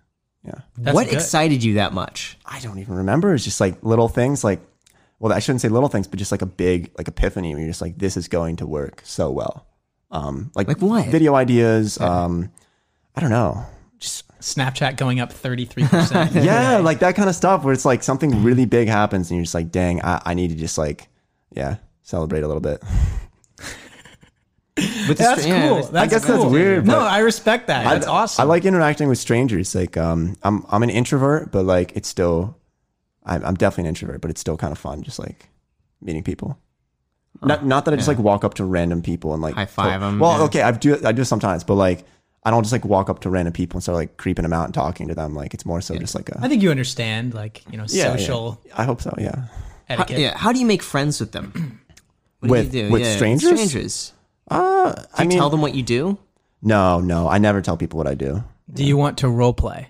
Yeah, 0.46 0.54
That's 0.78 0.96
what 0.96 1.06
good. 1.08 1.16
excited 1.16 1.64
you 1.64 1.74
that 1.76 1.92
much? 1.92 2.38
I 2.46 2.60
don't 2.60 2.78
even 2.80 2.96
remember. 2.96 3.34
It's 3.34 3.44
just 3.44 3.60
like 3.60 3.84
little 3.84 4.08
things, 4.08 4.44
like 4.44 4.62
well, 5.20 5.34
I 5.34 5.40
shouldn't 5.40 5.62
say 5.62 5.70
little 5.70 5.90
things, 5.90 6.08
but 6.08 6.20
just 6.20 6.32
like 6.32 6.42
a 6.42 6.46
big 6.48 6.92
like 6.98 7.08
epiphany 7.08 7.54
where 7.56 7.62
you're 7.62 7.70
just 7.70 7.82
like, 7.82 7.98
this 7.98 8.16
is 8.16 8.28
going 8.28 8.58
to 8.58 8.68
work 8.68 9.02
so 9.04 9.32
well. 9.32 9.66
Um, 10.12 10.52
like 10.56 10.68
Like 10.68 10.82
what? 10.82 11.08
Video 11.08 11.36
ideas. 11.36 12.00
Um, 12.00 12.52
I 13.16 13.22
don't 13.22 13.30
know. 13.30 13.66
Just 14.00 14.28
Snapchat 14.40 14.98
going 14.98 15.20
up 15.20 15.32
33%. 15.34 16.44
yeah, 16.44 16.78
like 16.78 17.00
that 17.00 17.16
kind 17.16 17.30
of 17.30 17.36
stuff 17.36 17.64
where 17.64 17.74
it's 17.74 17.86
like 17.86 18.04
something 18.04 18.44
really 18.44 18.66
big 18.66 18.88
happens 18.88 19.30
and 19.32 19.38
you're 19.38 19.44
just 19.46 19.56
like, 19.56 19.72
dang, 19.72 20.02
I, 20.04 20.22
I 20.26 20.34
need 20.34 20.50
to 20.50 20.56
just 20.56 20.78
like, 20.78 21.08
yeah, 21.52 21.78
celebrate 22.04 22.42
a 22.42 22.48
little 22.48 22.62
bit. 22.62 22.84
But 25.08 25.18
That's 25.18 25.44
stra- 25.44 25.62
cool. 25.62 25.76
with- 25.78 25.92
That's 25.92 26.10
guess 26.12 26.26
that's 26.26 26.42
cool. 26.44 26.50
weird, 26.50 26.86
No, 26.86 27.00
I 27.00 27.20
respect 27.20 27.68
that. 27.68 27.86
That's 27.86 28.08
I, 28.08 28.12
awesome. 28.12 28.42
I 28.42 28.46
like 28.46 28.66
interacting 28.66 29.08
with 29.08 29.18
strangers. 29.18 29.74
Like, 29.74 29.96
um, 29.96 30.36
I'm 30.44 30.66
I'm 30.70 30.84
an 30.84 30.90
introvert, 30.90 31.50
but 31.52 31.64
like 31.64 31.94
it's 31.96 32.10
still, 32.10 32.58
I'm, 33.24 33.46
I'm 33.46 33.54
definitely 33.56 33.84
an 33.84 33.90
introvert, 33.96 34.20
but 34.20 34.32
it's 34.32 34.42
still 34.42 34.58
kind 34.58 34.74
of 34.74 34.78
fun, 34.78 35.02
just 35.04 35.18
like 35.18 35.48
meeting 36.02 36.24
people. 36.24 36.60
Not 37.42 37.66
not 37.66 37.86
that 37.86 37.94
I 37.94 37.98
just 37.98 38.08
like 38.08 38.20
walk 38.20 38.44
up 38.44 38.54
to 38.56 38.66
random 38.66 39.02
people 39.02 39.34
and 39.34 39.42
like 39.42 39.56
High 39.56 39.66
five 39.66 40.02
'em, 40.02 40.20
Well, 40.20 40.38
yeah. 40.38 40.44
okay, 40.46 40.62
I 40.62 40.72
do 40.72 40.98
I 41.06 41.12
do 41.12 41.24
sometimes, 41.24 41.64
but 41.64 41.76
like 41.76 42.06
I 42.44 42.52
don't 42.52 42.64
just 42.64 42.72
like 42.72 42.86
walk 42.86 43.10
up 43.10 43.20
to 43.22 43.30
random 43.30 43.54
people 43.54 43.78
and 43.78 43.84
start 43.84 43.96
like 43.98 44.18
creeping 44.18 44.44
them 44.44 44.54
out 44.54 44.66
and 44.66 44.74
talking 44.74 45.08
to 45.10 45.16
them. 45.16 45.34
Like 45.36 45.54
it's 45.54 45.66
more 45.66 45.82
so 45.82 45.98
just 45.98 46.16
like 46.16 46.30
a 46.30 46.40
I 46.42 46.48
think 46.48 46.62
you 46.64 46.72
understand, 46.72 47.34
like, 47.34 47.64
you 47.72 47.78
know, 47.78 47.86
yeah, 47.90 48.06
yeah. 48.06 48.12
social 48.16 48.62
I 48.78 48.84
hope 48.84 49.02
so. 49.02 49.14
Yeah. 49.18 49.36
How, 49.90 49.96
etiquette. 49.96 50.20
yeah. 50.20 50.38
How 50.38 50.52
do 50.52 50.60
you 50.60 50.66
make 50.66 50.82
friends 50.84 51.20
with 51.20 51.32
them? 51.32 51.82
What 52.42 52.50
With- 52.52 52.72
do 52.72 52.78
you 52.78 52.84
do? 52.88 52.92
with 52.92 53.02
Yeah, 53.02 53.16
strangers? 53.16 53.50
Strangers. 53.60 54.14
Uh, 54.52 54.94
Do 54.94 55.02
I 55.16 55.24
you 55.24 55.30
mean, 55.30 55.38
tell 55.40 55.50
them 55.50 55.62
what 55.62 55.74
you 55.74 55.82
do? 55.82 56.18
no, 56.62 57.00
no, 57.00 57.28
I 57.28 57.40
never 57.40 57.62
tell 57.62 57.76
people 57.78 57.98
what 57.98 58.06
I 58.08 58.14
do. 58.14 58.44
Do 58.72 58.84
you 58.84 58.98
want 58.98 59.18
to 59.20 59.30
role 59.30 59.54
play? 59.54 59.90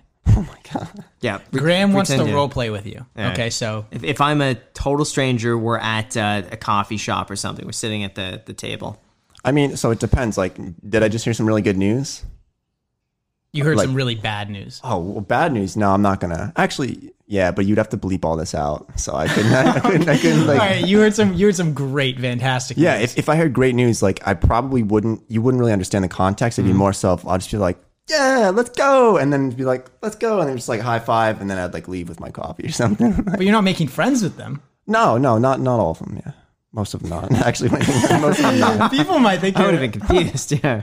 Yeah. 1.20 1.38
Graham 1.52 1.92
wants 1.92 2.10
to 2.10 2.16
pretend 2.16 2.34
role 2.34 2.48
play 2.48 2.70
with 2.70 2.86
you. 2.86 3.04
Yeah. 3.16 3.32
Okay, 3.32 3.50
so 3.50 3.86
If, 3.90 4.04
if 4.04 4.20
I'm 4.20 4.40
a 4.42 4.54
total 4.74 5.04
stranger, 5.04 5.56
we're 5.56 5.78
at 5.78 6.16
uh, 6.16 6.42
a 6.50 6.56
coffee 6.56 6.96
shop 6.98 7.30
or 7.30 7.36
something. 7.36 7.64
We're 7.64 7.72
sitting 7.72 8.04
at 8.04 8.14
the, 8.14 8.42
the 8.44 8.52
table. 8.52 9.00
I 9.44 9.52
mean, 9.52 9.76
so 9.76 9.90
it 9.90 9.98
depends. 10.00 10.36
Like, 10.36 10.56
did 10.88 11.02
I 11.02 11.08
just 11.08 11.24
hear 11.24 11.34
some 11.34 11.46
really 11.46 11.62
good 11.62 11.76
news? 11.78 12.24
you 13.52 13.64
heard 13.64 13.76
Like- 13.78 13.86
some 13.86 13.94
really 13.94 14.14
bad 14.14 14.50
news. 14.50 14.80
Oh, 14.84 14.98
well, 14.98 15.20
bad 15.22 15.52
news. 15.52 15.76
No, 15.76 15.90
I'm 15.92 16.02
not 16.02 16.20
gonna. 16.20 16.52
Actually, 16.56 17.12
yeah, 17.26 17.50
but 17.52 17.64
you'd 17.64 17.78
have 17.78 17.88
to 17.90 17.96
bleep 17.96 18.22
all 18.24 18.36
this 18.36 18.54
out. 18.54 18.86
So 19.00 19.14
I 19.14 19.28
couldn't. 19.28 19.52
I 19.52 19.80
couldn't. 19.80 20.08
I 20.08 20.18
couldn't 20.18 20.46
like. 20.46 20.60
All 20.60 20.66
right, 20.66 20.86
you 20.86 20.98
heard 20.98 21.14
some 21.14 21.32
you 21.32 21.46
heard 21.46 21.56
some 21.56 21.72
great, 21.72 22.20
fantastic. 22.20 22.76
Yeah, 22.76 22.98
news. 22.98 23.12
if, 23.12 23.18
if 23.20 23.28
I 23.30 23.36
heard 23.36 23.54
great 23.54 23.74
news, 23.74 24.02
like 24.02 24.20
I 24.26 24.34
probably 24.34 24.82
wouldn't. 24.82 25.22
You 25.28 25.40
wouldn't 25.40 25.58
really 25.58 25.72
understand 25.72 26.04
the 26.04 26.08
context. 26.08 26.58
It'd 26.58 26.70
be 26.70 26.76
more 26.76 26.92
so. 26.92 27.18
I'll 27.26 27.38
just 27.38 27.50
be 27.50 27.56
like, 27.56 27.78
"Yeah, 28.08 28.50
let's 28.54 28.70
go," 28.70 29.16
and 29.16 29.32
then 29.32 29.50
be 29.50 29.64
like, 29.64 29.86
"Let's 30.02 30.16
go," 30.16 30.40
and 30.40 30.48
then 30.48 30.56
just 30.56 30.68
like 30.68 30.80
high 30.80 30.98
five, 31.00 31.40
and 31.40 31.50
then 31.50 31.58
I'd 31.58 31.74
like 31.74 31.88
leave 31.88 32.08
with 32.08 32.20
my 32.20 32.30
coffee 32.30 32.66
or 32.66 32.72
something. 32.82 33.12
but 33.22 33.40
you're 33.42 33.52
not 33.52 33.64
making 33.64 33.88
friends 33.88 34.22
with 34.22 34.36
them. 34.36 34.62
no, 34.86 35.18
no, 35.18 35.38
not 35.38 35.60
not 35.60 35.80
all 35.80 35.90
of 35.92 35.98
them. 35.98 36.20
Yeah, 36.24 36.32
most 36.72 36.94
of 36.94 37.00
them 37.02 37.10
not. 37.10 37.32
Actually, 37.46 37.70
most 37.70 38.38
of 38.38 38.44
them 38.44 38.58
not. 38.60 38.90
People 38.98 39.18
might 39.18 39.40
think 39.40 39.56
I 39.56 39.60
would 39.66 39.72
you're, 39.74 39.80
have 39.82 39.92
been 39.92 40.00
confused. 40.00 40.52
Yeah. 40.62 40.82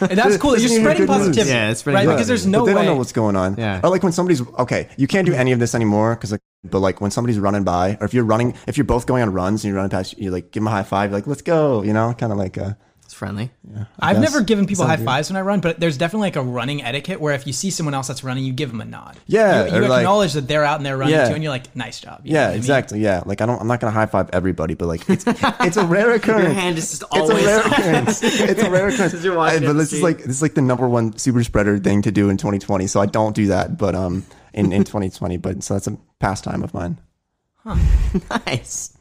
And 0.00 0.18
that's 0.18 0.38
cool. 0.38 0.56
You're 0.58 0.70
spreading 0.70 1.04
good 1.04 1.12
news. 1.12 1.18
positivity. 1.18 1.50
Yeah, 1.50 1.70
it's 1.70 1.80
spreading 1.80 2.08
right 2.08 2.14
because 2.14 2.26
there's 2.26 2.46
no 2.46 2.60
but 2.60 2.64
they 2.64 2.74
way. 2.74 2.80
don't 2.86 2.94
know 2.94 2.96
what's 2.96 3.12
going 3.12 3.36
on. 3.36 3.56
Yeah. 3.58 3.80
Or 3.84 3.90
like 3.90 4.02
when 4.02 4.12
somebody's 4.12 4.40
okay, 4.58 4.88
you 4.96 5.06
can't 5.06 5.26
do 5.26 5.34
any 5.34 5.52
of 5.52 5.58
this 5.58 5.74
anymore 5.74 6.14
because 6.14 6.32
like, 6.32 6.40
but 6.64 6.78
like 6.78 7.02
when 7.02 7.10
somebody's 7.10 7.38
running 7.38 7.64
by, 7.64 7.98
or 8.00 8.06
if 8.06 8.14
you're 8.14 8.24
running, 8.24 8.54
if 8.66 8.78
you're 8.78 8.86
both 8.86 9.04
going 9.06 9.22
on 9.22 9.34
runs 9.34 9.62
and 9.62 9.68
you're 9.68 9.76
running 9.76 9.90
past, 9.90 10.16
you 10.16 10.30
like 10.30 10.52
give 10.52 10.62
them 10.62 10.68
a 10.68 10.70
high 10.70 10.84
five, 10.84 11.10
you're 11.10 11.18
like 11.18 11.26
let's 11.26 11.42
go, 11.42 11.82
you 11.82 11.92
know, 11.92 12.14
kind 12.14 12.32
of 12.32 12.38
like 12.38 12.56
uh, 12.56 12.72
It's 13.14 13.18
friendly. 13.20 13.52
I've 14.00 14.16
guess. 14.16 14.22
never 14.32 14.40
given 14.42 14.66
people 14.66 14.84
high 14.86 14.96
good. 14.96 15.04
fives 15.04 15.30
when 15.30 15.36
I 15.36 15.42
run, 15.42 15.60
but 15.60 15.78
there's 15.78 15.96
definitely 15.96 16.26
like 16.26 16.36
a 16.36 16.42
running 16.42 16.82
etiquette 16.82 17.20
where 17.20 17.32
if 17.32 17.46
you 17.46 17.52
see 17.52 17.70
someone 17.70 17.94
else 17.94 18.08
that's 18.08 18.24
running, 18.24 18.42
you 18.44 18.52
give 18.52 18.70
them 18.72 18.80
a 18.80 18.84
nod. 18.84 19.16
Yeah, 19.28 19.66
you, 19.66 19.70
you 19.76 19.84
or 19.84 19.88
like- 19.88 20.00
acknowledge 20.00 20.32
that 20.32 20.48
they're 20.48 20.64
out 20.64 20.78
and 20.78 20.84
they're 20.84 20.96
running 20.96 21.14
Yeah. 21.14 21.28
too, 21.28 21.34
and 21.34 21.42
you're 21.44 21.52
like, 21.52 21.76
"Nice 21.76 22.00
job." 22.00 22.22
You 22.24 22.32
know 22.32 22.38
yeah, 22.40 22.42
what 22.42 22.48
I 22.48 22.50
mean? 22.54 22.58
exactly, 22.58 23.00
yeah. 23.00 23.22
Like 23.24 23.40
I 23.40 23.46
don't, 23.46 23.60
I'm 23.60 23.68
not 23.68 23.78
gonna 23.78 23.92
high 23.92 24.06
five 24.06 24.30
everybody, 24.32 24.74
but 24.74 24.86
like 24.88 25.08
it's 25.08 25.24
it's 25.28 25.76
a 25.76 25.86
rare 25.86 26.12
occurrence. 26.12 26.42
Your 26.44 26.52
hand 26.54 26.76
is 26.78 26.90
just 26.90 27.02
It's 27.04 27.12
a 27.12 27.20
always 27.20 27.44
rare 27.46 27.60
occurrence. 27.60 28.22
It's 28.22 28.62
a 28.62 28.70
rare 28.70 28.88
occurrence. 28.90 29.24
you're 29.24 29.36
walking 29.36 29.56
I- 29.56 29.58
down 29.60 29.66
but 29.68 29.72
the 29.74 29.78
this 29.78 29.92
is 29.92 29.98
street. 30.00 30.02
like 30.02 30.18
this 30.18 30.36
is 30.36 30.42
like 30.42 30.54
the 30.54 30.62
number 30.62 30.88
one 30.88 31.16
super 31.16 31.44
spreader 31.44 31.78
thing 31.78 32.02
to 32.02 32.10
do 32.10 32.28
in 32.30 32.36
2020. 32.36 32.86
So 32.88 33.00
I 33.00 33.06
don't 33.06 33.34
do 33.36 33.46
that, 33.46 33.78
but 33.78 33.94
um, 33.94 34.24
in 34.52 34.72
in 34.72 34.82
2020, 34.84 35.36
but 35.36 35.62
so 35.62 35.74
that's 35.74 35.86
a 35.86 35.96
pastime 36.18 36.64
of 36.64 36.74
mine. 36.74 36.98
Huh. 37.58 37.76
Nice. 38.46 38.93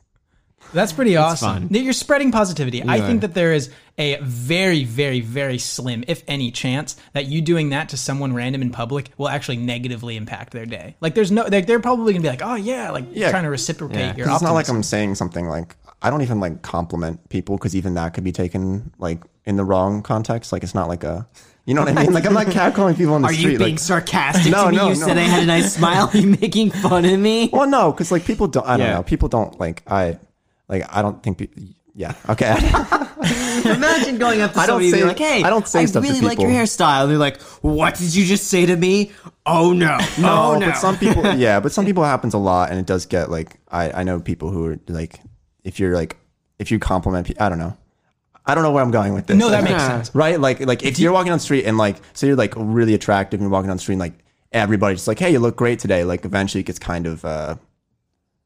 That's 0.74 0.92
pretty 0.92 1.16
awesome. 1.16 1.70
fun. 1.70 1.84
You're 1.84 1.94
spreading 1.94 2.32
positivity. 2.32 2.84
I 2.84 2.98
Yeah. 2.98 3.08
think 3.08 3.22
that 3.22 3.34
there 3.34 3.54
is 3.54 3.70
a 3.98 4.18
very, 4.22 4.84
very, 4.84 5.20
very 5.22 5.58
slim, 5.60 6.04
if 6.08 6.24
any, 6.28 6.50
chance 6.52 6.96
that 7.14 7.28
you 7.28 7.42
doing 7.42 7.70
that 7.70 7.90
to 7.90 7.98
someone 7.98 8.34
random 8.34 8.62
in 8.62 8.72
public 8.72 9.10
will 9.18 9.30
actually 9.30 9.58
negatively 9.58 10.18
impact 10.18 10.52
their 10.52 10.66
day. 10.66 10.96
Like, 11.00 11.14
there's 11.16 11.32
no, 11.32 11.44
like, 11.44 11.68
they're 11.68 11.80
probably 11.80 12.14
gonna 12.14 12.24
be 12.24 12.30
like, 12.30 12.42
"Oh 12.44 12.56
yeah," 12.56 12.90
like 12.92 13.06
Yeah. 13.14 13.30
trying 13.30 13.44
to 13.44 13.50
reciprocate 13.50 14.00
Yeah. 14.00 14.16
your 14.18 14.26
'Cause 14.28 14.36
it's 14.38 14.44
not 14.44 14.54
like. 14.54 14.68
I'm 14.70 14.82
saying 14.84 15.16
something 15.16 15.48
like 15.48 15.76
I 16.02 16.10
don't 16.10 16.22
even 16.22 16.40
like 16.42 16.62
compliment 16.64 17.30
people 17.30 17.56
because 17.58 17.76
even 17.76 17.94
that 17.94 18.14
could 18.14 18.24
be 18.26 18.32
taken 18.34 18.92
like 19.00 19.22
in 19.46 19.56
the 19.56 19.64
wrong 19.64 20.02
context. 20.02 20.52
Like 20.52 20.62
it's 20.64 20.76
not 20.76 20.90
like 20.90 21.04
a, 21.06 21.26
you 21.66 21.74
know 21.74 21.82
what 21.82 21.98
I 21.98 22.02
mean? 22.04 22.12
Like 22.14 22.26
I'm 22.26 22.34
not 22.34 22.48
catcalling 22.48 22.98
people 22.98 23.14
on 23.14 23.22
the 23.22 23.30
Are 23.30 23.34
street. 23.34 23.54
you 23.54 23.58
being 23.58 23.72
like, 23.76 23.80
sarcastic 23.80 24.52
No, 24.52 24.66
to 24.66 24.72
me? 24.72 24.78
no, 24.78 24.90
you 24.90 24.96
no. 25.00 25.06
said 25.08 25.18
I 25.18 25.22
had 25.22 25.44
a 25.44 25.46
nice 25.46 25.74
smile. 25.76 26.10
Are 26.14 26.18
you 26.18 26.36
making 26.42 26.72
fun 26.72 27.06
of 27.06 27.18
me? 27.20 27.50
well, 27.54 27.68
no, 27.70 27.92
because 27.94 28.12
like 28.12 28.26
people 28.26 28.48
don't. 28.48 28.66
I 28.68 28.76
don't 28.76 28.88
Yeah. 28.88 28.94
know. 28.96 29.04
People 29.04 29.30
don't 29.30 29.58
like 29.62 29.82
I, 29.88 30.18
like 30.68 30.84
I 30.96 31.02
don't 31.02 31.22
think. 31.24 31.38
Pe- 31.38 31.48
yeah. 31.96 32.16
Okay. 32.28 32.50
Imagine 33.66 34.18
going 34.18 34.42
up 34.42 34.54
to 34.54 34.60
I 34.60 34.66
don't 34.66 34.82
somebody 34.82 34.88
and 34.92 34.96
say- 35.00 35.04
like, 35.06 35.20
"Hey, 35.20 35.44
I 35.44 35.50
don't 35.50 35.68
say 35.68 35.82
I 35.82 35.86
stuff 35.86 36.04
to 36.04 36.10
really 36.10 36.26
like 36.26 36.40
your 36.40 36.50
hairstyle." 36.50 37.04
And 37.04 37.12
they're 37.12 37.18
like, 37.18 37.40
"What 37.62 37.96
did 37.96 38.16
you 38.16 38.26
just 38.26 38.48
say 38.48 38.66
to 38.66 38.76
me?" 38.76 39.12
Oh 39.46 39.74
no, 39.74 39.98
no, 40.20 40.58
no. 40.58 40.66
but 40.68 40.78
some 40.78 40.98
people, 40.98 41.24
yeah, 41.36 41.60
but 41.60 41.72
some 41.72 41.86
people 41.86 42.04
it 42.04 42.08
happens 42.08 42.34
a 42.34 42.38
lot, 42.40 42.72
and 42.72 42.80
it 42.80 42.86
does 42.86 43.06
get 43.06 43.30
like 43.30 43.60
I 43.72 43.92
I 43.92 44.04
know 44.04 44.20
people 44.20 44.50
who 44.50 44.66
are 44.66 44.80
like 44.88 45.20
if 45.64 45.80
you're 45.80 45.94
like 45.96 46.18
if 46.60 46.72
you 46.72 46.80
compliment, 46.80 47.28
pe- 47.28 47.36
I 47.40 47.50
don't 47.50 47.60
know. 47.60 47.78
I 48.46 48.56
don't 48.56 48.64
know 48.64 48.72
where 48.72 48.84
I'm 48.84 48.92
going 48.92 49.14
with 49.14 49.28
this. 49.28 49.38
No, 49.38 49.50
that 49.50 49.64
makes 49.64 49.82
sense. 49.82 50.14
right? 50.14 50.38
Like, 50.38 50.60
like 50.60 50.84
if 50.84 51.00
you're 51.00 51.14
walking 51.14 51.32
on 51.32 51.38
the 51.38 51.44
street 51.44 51.64
and 51.66 51.78
like, 51.78 51.96
so 52.12 52.28
you're 52.28 52.36
like 52.36 52.54
really 52.58 52.94
attractive 52.94 53.40
and 53.40 53.46
you're 53.46 53.52
walking 53.52 53.70
on 53.70 53.78
the 53.78 53.82
street 53.82 53.94
and 53.94 54.02
like 54.02 54.16
everybody's 54.52 54.98
just 55.00 55.08
like, 55.08 55.18
hey, 55.18 55.32
you 55.32 55.40
look 55.40 55.56
great 55.56 55.80
today. 55.80 56.04
Like 56.04 56.26
eventually 56.26 56.60
it 56.60 56.66
gets 56.66 56.78
kind 56.78 57.08
of, 57.08 57.24
uh, 57.24 57.56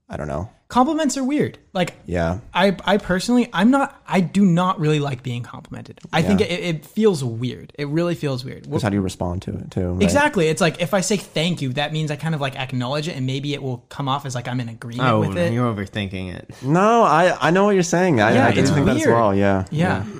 I 0.07 0.15
don't 0.17 0.27
know. 0.27 0.51
Compliments 0.69 1.15
are 1.15 1.23
weird. 1.23 1.57
Like, 1.71 1.93
Yeah. 2.05 2.39
I, 2.53 2.75
I 2.83 2.97
personally, 2.97 3.49
I'm 3.53 3.71
not, 3.71 4.01
I 4.05 4.19
do 4.19 4.43
not 4.43 4.81
really 4.81 4.99
like 4.99 5.23
being 5.23 5.41
complimented. 5.41 5.99
I 6.11 6.21
think 6.21 6.41
it, 6.41 6.51
it 6.51 6.85
feels 6.85 7.23
weird. 7.23 7.71
It 7.79 7.87
really 7.87 8.15
feels 8.15 8.43
weird. 8.43 8.69
Just 8.69 8.83
how 8.83 8.89
do 8.89 8.95
you 8.95 9.01
respond 9.01 9.43
to 9.43 9.53
it 9.53 9.71
too? 9.71 9.93
right? 9.93 10.03
Exactly. 10.03 10.47
It's 10.49 10.59
like 10.59 10.81
if 10.81 10.93
I 10.93 10.99
say 10.99 11.15
thank 11.15 11.61
you, 11.61 11.71
that 11.73 11.93
means 11.93 12.11
I 12.11 12.17
kind 12.17 12.35
of 12.35 12.41
like 12.41 12.57
acknowledge 12.57 13.07
it, 13.07 13.15
and 13.15 13.25
maybe 13.25 13.53
it 13.53 13.63
will 13.63 13.85
come 13.87 14.09
off 14.09 14.25
as 14.25 14.35
like 14.35 14.49
I'm 14.49 14.59
in 14.59 14.67
agreement 14.67 15.09
oh, 15.09 15.21
with 15.21 15.37
it. 15.37 15.49
Oh, 15.49 15.53
you're 15.53 15.73
overthinking 15.73 16.35
it. 16.35 16.53
No, 16.61 17.03
I, 17.03 17.37
I 17.39 17.51
know 17.51 17.63
what 17.63 17.71
you're 17.75 17.83
saying. 17.83 18.19
I, 18.19 18.33
Yeah, 18.33 18.47
I 18.47 18.51
do 18.51 18.59
it's 18.59 18.69
think 18.71 18.85
that 18.87 18.97
as 18.97 19.05
weird. 19.05 19.15
well. 19.15 19.33
Yeah. 19.33 19.65
yeah. 19.71 20.05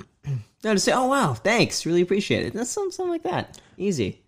No, 0.64 0.74
to 0.74 0.80
say, 0.80 0.90
"Oh 0.90 1.06
wow, 1.06 1.34
thanks, 1.34 1.86
really 1.86 2.00
appreciate 2.00 2.44
it." 2.44 2.52
That's 2.52 2.68
something, 2.68 2.90
something 2.90 3.12
like 3.12 3.22
that. 3.22 3.60
Easy. 3.76 4.22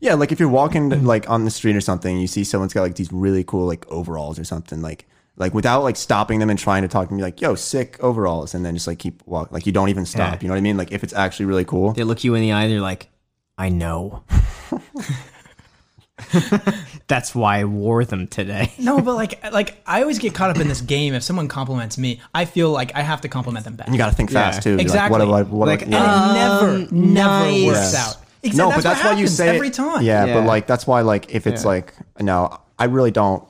Yeah, 0.00 0.12
like 0.12 0.30
if 0.30 0.38
you're 0.38 0.48
walking 0.50 1.04
like 1.04 1.28
on 1.30 1.46
the 1.46 1.50
street 1.50 1.74
or 1.74 1.80
something, 1.80 2.18
you 2.18 2.26
see 2.26 2.44
someone's 2.44 2.74
got 2.74 2.82
like 2.82 2.96
these 2.96 3.10
really 3.10 3.44
cool 3.44 3.66
like 3.66 3.90
overalls 3.90 4.38
or 4.38 4.44
something, 4.44 4.82
like 4.82 5.06
like 5.40 5.52
without 5.54 5.82
like 5.82 5.96
stopping 5.96 6.38
them 6.38 6.50
and 6.50 6.58
trying 6.58 6.82
to 6.82 6.88
talk 6.88 7.08
to 7.08 7.14
me, 7.14 7.22
like 7.22 7.40
yo, 7.40 7.54
sick 7.56 7.96
overalls, 8.00 8.54
and 8.54 8.64
then 8.64 8.74
just 8.74 8.86
like 8.86 8.98
keep 9.00 9.26
walk, 9.26 9.50
like 9.50 9.66
you 9.66 9.72
don't 9.72 9.88
even 9.88 10.06
stop. 10.06 10.34
Yeah. 10.34 10.38
You 10.42 10.48
know 10.48 10.54
what 10.54 10.58
I 10.58 10.60
mean? 10.60 10.76
Like 10.76 10.92
if 10.92 11.02
it's 11.02 11.12
actually 11.14 11.46
really 11.46 11.64
cool. 11.64 11.92
They 11.94 12.04
look 12.04 12.22
you 12.22 12.34
in 12.36 12.42
the 12.42 12.52
eye. 12.52 12.68
They're 12.68 12.80
like, 12.80 13.08
"I 13.58 13.70
know." 13.70 14.22
That's 17.08 17.34
why 17.34 17.60
I 17.60 17.64
wore 17.64 18.04
them 18.04 18.26
today. 18.26 18.72
No, 18.78 19.00
but 19.00 19.14
like 19.14 19.42
like 19.52 19.80
I 19.86 20.02
always 20.02 20.18
get 20.18 20.34
caught 20.34 20.50
up 20.50 20.58
in 20.58 20.68
this 20.68 20.80
game. 20.82 21.14
If 21.14 21.22
someone 21.22 21.48
compliments 21.48 21.96
me, 21.98 22.20
I 22.34 22.44
feel 22.44 22.70
like 22.70 22.94
I 22.94 23.00
have 23.02 23.22
to 23.22 23.28
compliment 23.28 23.64
them 23.64 23.76
back. 23.76 23.88
You 23.88 23.96
got 23.98 24.10
to 24.10 24.14
think 24.14 24.30
fast 24.30 24.58
Yeah. 24.58 24.76
too. 24.76 24.78
Exactly. 24.80 25.18
Like, 25.18 25.20
what 25.20 25.24
do 25.26 25.32
I? 25.32 25.42
What 25.58 25.68
Like, 25.68 25.80
yeah. 25.88 26.28
and 26.28 26.76
it 26.86 26.92
never, 26.92 26.94
never 26.94 27.44
nice. 27.50 27.66
works 27.66 27.92
Yeah. 27.94 28.00
out. 28.06 28.16
Exactly. 28.42 28.58
no, 28.58 28.68
that's 28.70 28.76
but 28.76 28.82
that's 28.90 29.04
what 29.04 29.14
why 29.14 29.20
you 29.20 29.26
say 29.26 29.48
every 29.56 29.68
it- 29.68 29.74
time. 29.74 30.02
Yeah, 30.02 30.24
Yeah. 30.26 30.34
but 30.34 30.46
like 30.46 30.66
that's 30.66 30.86
why 30.86 31.00
like 31.00 31.34
if 31.34 31.46
it's 31.46 31.62
Yeah. 31.62 31.68
like 31.68 31.94
no, 32.20 32.58
I 32.78 32.84
really 32.84 33.10
don't. 33.10 33.42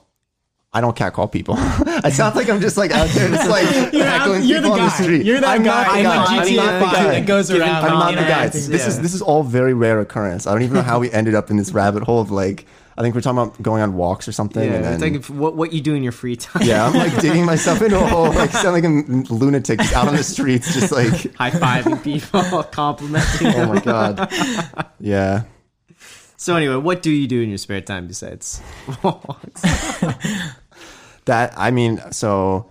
I 0.73 0.81
don't 0.81 0.95
catcall 0.95 1.27
people. 1.27 1.57
it 1.59 2.13
sounds 2.15 2.37
like 2.37 2.49
I'm 2.49 2.61
just 2.61 2.77
like 2.77 2.93
out 2.93 3.09
there, 3.09 3.29
just 3.29 3.51
like 3.51 3.65
You're, 3.93 4.05
heckling 4.05 4.45
you're 4.45 4.61
the 4.61 4.69
people 4.69 4.73
on 4.73 4.79
guy. 4.79 4.85
the 4.85 5.03
street. 5.03 5.27
You're 5.27 5.41
that 5.41 5.49
I'm 5.49 5.65
guy 5.65 5.83
not 5.83 5.97
the 5.97 6.03
guy. 6.03 6.17
like 6.17 6.29
I'm 6.29 6.57
not 6.57 6.79
the 6.79 6.85
5 6.87 6.95
guy. 6.95 7.05
that 7.21 7.27
goes 7.27 7.51
around. 7.51 7.85
I'm 7.85 7.91
not 7.99 8.15
the 8.15 8.21
guy. 8.21 8.47
This 8.47 8.69
is 8.87 9.01
this 9.01 9.13
is 9.15 9.21
all 9.21 9.43
very 9.43 9.75
rare 9.75 9.99
occurrence. 10.01 10.47
I 10.47 10.53
don't 10.53 10.63
even 10.63 10.75
know 10.75 10.83
how 10.83 11.01
we 11.01 11.11
ended 11.11 11.35
up 11.35 11.51
in 11.51 11.57
this 11.57 11.73
rabbit 11.73 12.05
hole 12.05 12.21
of 12.21 12.31
like 12.31 12.67
I 12.97 13.03
think 13.03 13.15
we're 13.17 13.21
talking 13.21 13.39
about 13.39 13.61
going 13.61 13.83
on 13.83 13.95
walks 13.95 14.29
or 14.29 14.33
something. 14.33 14.63
and 14.63 14.85
it's 14.87 15.03
like 15.03 15.25
what 15.27 15.57
what 15.57 15.73
you 15.73 15.81
do 15.81 15.95
in 15.95 16.05
your 16.05 16.13
free 16.13 16.37
time. 16.37 16.63
yeah, 16.65 16.87
I'm 16.87 16.95
like 16.95 17.19
digging 17.21 17.45
myself 17.53 17.83
into 17.83 17.99
a 17.99 18.07
hole, 18.07 18.31
like 18.33 18.51
sound 18.53 18.75
like 18.75 18.85
a 18.85 19.33
lunatic 19.35 19.81
just 19.81 19.93
out 19.95 20.07
on 20.07 20.15
the 20.15 20.23
streets, 20.23 20.73
just 20.73 20.93
like 20.93 21.35
high 21.35 21.51
fiving 21.51 22.01
people, 22.05 22.63
complimenting. 22.65 23.49
oh 23.57 23.67
my 23.75 23.81
god. 23.81 24.31
Yeah. 25.01 25.45
So 26.37 26.57
anyway, 26.57 26.77
what 26.77 27.03
do 27.03 27.11
you 27.11 27.27
do 27.27 27.43
in 27.43 27.49
your 27.51 27.59
spare 27.59 27.81
time 27.83 28.07
besides 28.07 28.63
walks? 29.03 29.63
That 31.27 31.55
I 31.57 31.71
mean, 31.71 32.01
so 32.11 32.71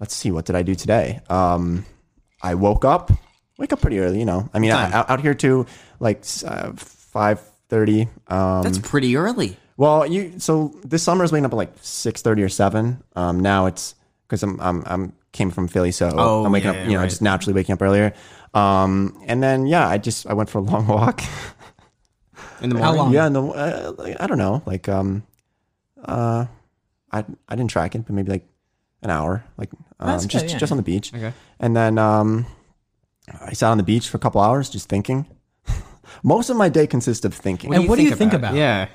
let's 0.00 0.14
see. 0.14 0.30
What 0.30 0.44
did 0.44 0.56
I 0.56 0.62
do 0.62 0.74
today? 0.74 1.20
Um, 1.28 1.84
I 2.42 2.54
woke 2.54 2.84
up, 2.84 3.12
wake 3.58 3.72
up 3.72 3.80
pretty 3.80 3.98
early. 4.00 4.18
You 4.18 4.24
know, 4.24 4.48
I 4.52 4.58
mean, 4.58 4.72
I, 4.72 4.90
out, 4.92 5.10
out 5.10 5.20
here 5.20 5.34
too, 5.34 5.66
like 6.00 6.24
uh, 6.46 6.72
five 6.76 7.40
thirty. 7.68 8.08
Um, 8.28 8.62
That's 8.62 8.78
pretty 8.78 9.16
early. 9.16 9.56
well, 9.76 10.06
you 10.06 10.34
so 10.38 10.74
this 10.84 11.02
summer 11.02 11.24
is 11.24 11.32
waking 11.32 11.44
up 11.46 11.52
at 11.52 11.56
like 11.56 11.72
six 11.82 12.22
thirty 12.22 12.42
or 12.42 12.48
seven. 12.48 13.02
Um, 13.14 13.40
now 13.40 13.66
it's 13.66 13.94
because 14.26 14.42
I'm 14.42 14.58
I'm 14.60 14.82
I'm 14.86 15.12
came 15.32 15.50
from 15.50 15.68
Philly, 15.68 15.92
so 15.92 16.10
Oh, 16.14 16.44
I'm 16.44 16.52
waking 16.52 16.72
yeah, 16.74 16.80
up. 16.80 16.86
You 16.86 16.92
know, 16.94 17.00
right. 17.00 17.08
just 17.08 17.22
naturally 17.22 17.54
waking 17.54 17.74
up 17.74 17.82
earlier. 17.82 18.12
Um, 18.54 19.16
and 19.26 19.42
then 19.42 19.66
yeah, 19.66 19.88
I 19.88 19.98
just 19.98 20.26
I 20.26 20.32
went 20.34 20.50
for 20.50 20.58
a 20.58 20.62
long 20.62 20.86
walk. 20.88 21.22
In 22.60 22.70
the 22.70 22.78
How 22.78 22.94
morning. 22.94 22.98
long? 22.98 23.12
yeah, 23.14 23.28
no, 23.28 23.52
uh, 23.52 24.14
I 24.20 24.26
don't 24.26 24.38
know, 24.38 24.62
like 24.66 24.88
um, 24.88 25.22
uh, 26.04 26.46
I 27.12 27.24
I 27.48 27.56
didn't 27.56 27.70
track 27.70 27.94
it, 27.94 28.06
but 28.06 28.14
maybe 28.14 28.30
like 28.30 28.46
an 29.02 29.10
hour, 29.10 29.44
like 29.58 29.70
um, 30.00 30.18
just 30.20 30.32
good, 30.32 30.50
yeah. 30.52 30.58
just 30.58 30.70
on 30.72 30.76
the 30.76 30.82
beach. 30.82 31.12
Okay. 31.14 31.32
And 31.58 31.76
then 31.76 31.98
um, 31.98 32.46
I 33.40 33.52
sat 33.52 33.70
on 33.70 33.78
the 33.78 33.84
beach 33.84 34.08
for 34.08 34.16
a 34.16 34.20
couple 34.20 34.40
hours 34.40 34.70
just 34.70 34.88
thinking. 34.88 35.26
Most 36.22 36.50
of 36.50 36.56
my 36.56 36.68
day 36.68 36.86
consists 36.86 37.24
of 37.24 37.34
thinking. 37.34 37.74
And 37.74 37.88
what 37.88 37.96
do 37.96 38.04
you 38.04 38.14
think 38.14 38.32
about? 38.32 38.54
Yeah. 38.54 38.88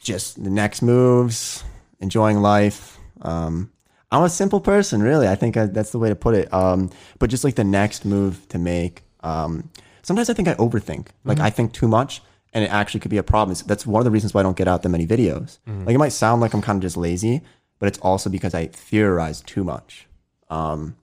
Just 0.00 0.42
the 0.42 0.50
next 0.50 0.82
moves, 0.82 1.62
enjoying 2.00 2.40
life. 2.40 2.98
Um, 3.20 3.70
I'm 4.10 4.22
a 4.22 4.30
simple 4.30 4.60
person, 4.60 5.02
really. 5.02 5.28
I 5.28 5.34
think 5.34 5.56
I, 5.56 5.66
that's 5.66 5.92
the 5.92 5.98
way 5.98 6.08
to 6.08 6.16
put 6.16 6.34
it. 6.34 6.52
Um, 6.52 6.90
but 7.18 7.30
just 7.30 7.44
like 7.44 7.54
the 7.54 7.64
next 7.64 8.04
move 8.04 8.48
to 8.48 8.58
make. 8.58 9.02
Um, 9.22 9.70
sometimes 10.02 10.30
I 10.30 10.34
think 10.34 10.48
I 10.48 10.54
overthink. 10.54 11.08
Like 11.24 11.38
Mm-hmm. 11.38 11.46
I 11.46 11.50
think 11.50 11.72
too 11.72 11.86
much, 11.86 12.22
and 12.52 12.64
it 12.64 12.70
actually 12.70 13.00
could 13.00 13.10
be 13.10 13.18
a 13.18 13.22
problem. 13.22 13.54
So 13.54 13.64
That's 13.66 13.86
one 13.86 14.00
of 14.00 14.04
the 14.04 14.10
reasons 14.10 14.34
why 14.34 14.40
I 14.40 14.42
don't 14.42 14.56
get 14.56 14.68
out 14.68 14.82
that 14.82 14.88
many 14.88 15.06
videos. 15.06 15.58
Mm-hmm. 15.68 15.84
Like 15.86 15.94
it 15.94 15.98
might 15.98 16.12
sound 16.12 16.40
like 16.40 16.54
I'm 16.54 16.62
kind 16.62 16.76
of 16.76 16.82
just 16.82 16.96
lazy, 16.96 17.42
but 17.78 17.86
it's 17.86 17.98
also 17.98 18.30
because 18.30 18.54
I 18.54 18.66
theorize 18.66 19.40
too 19.42 19.64
much. 19.64 20.06
Um, 20.48 20.96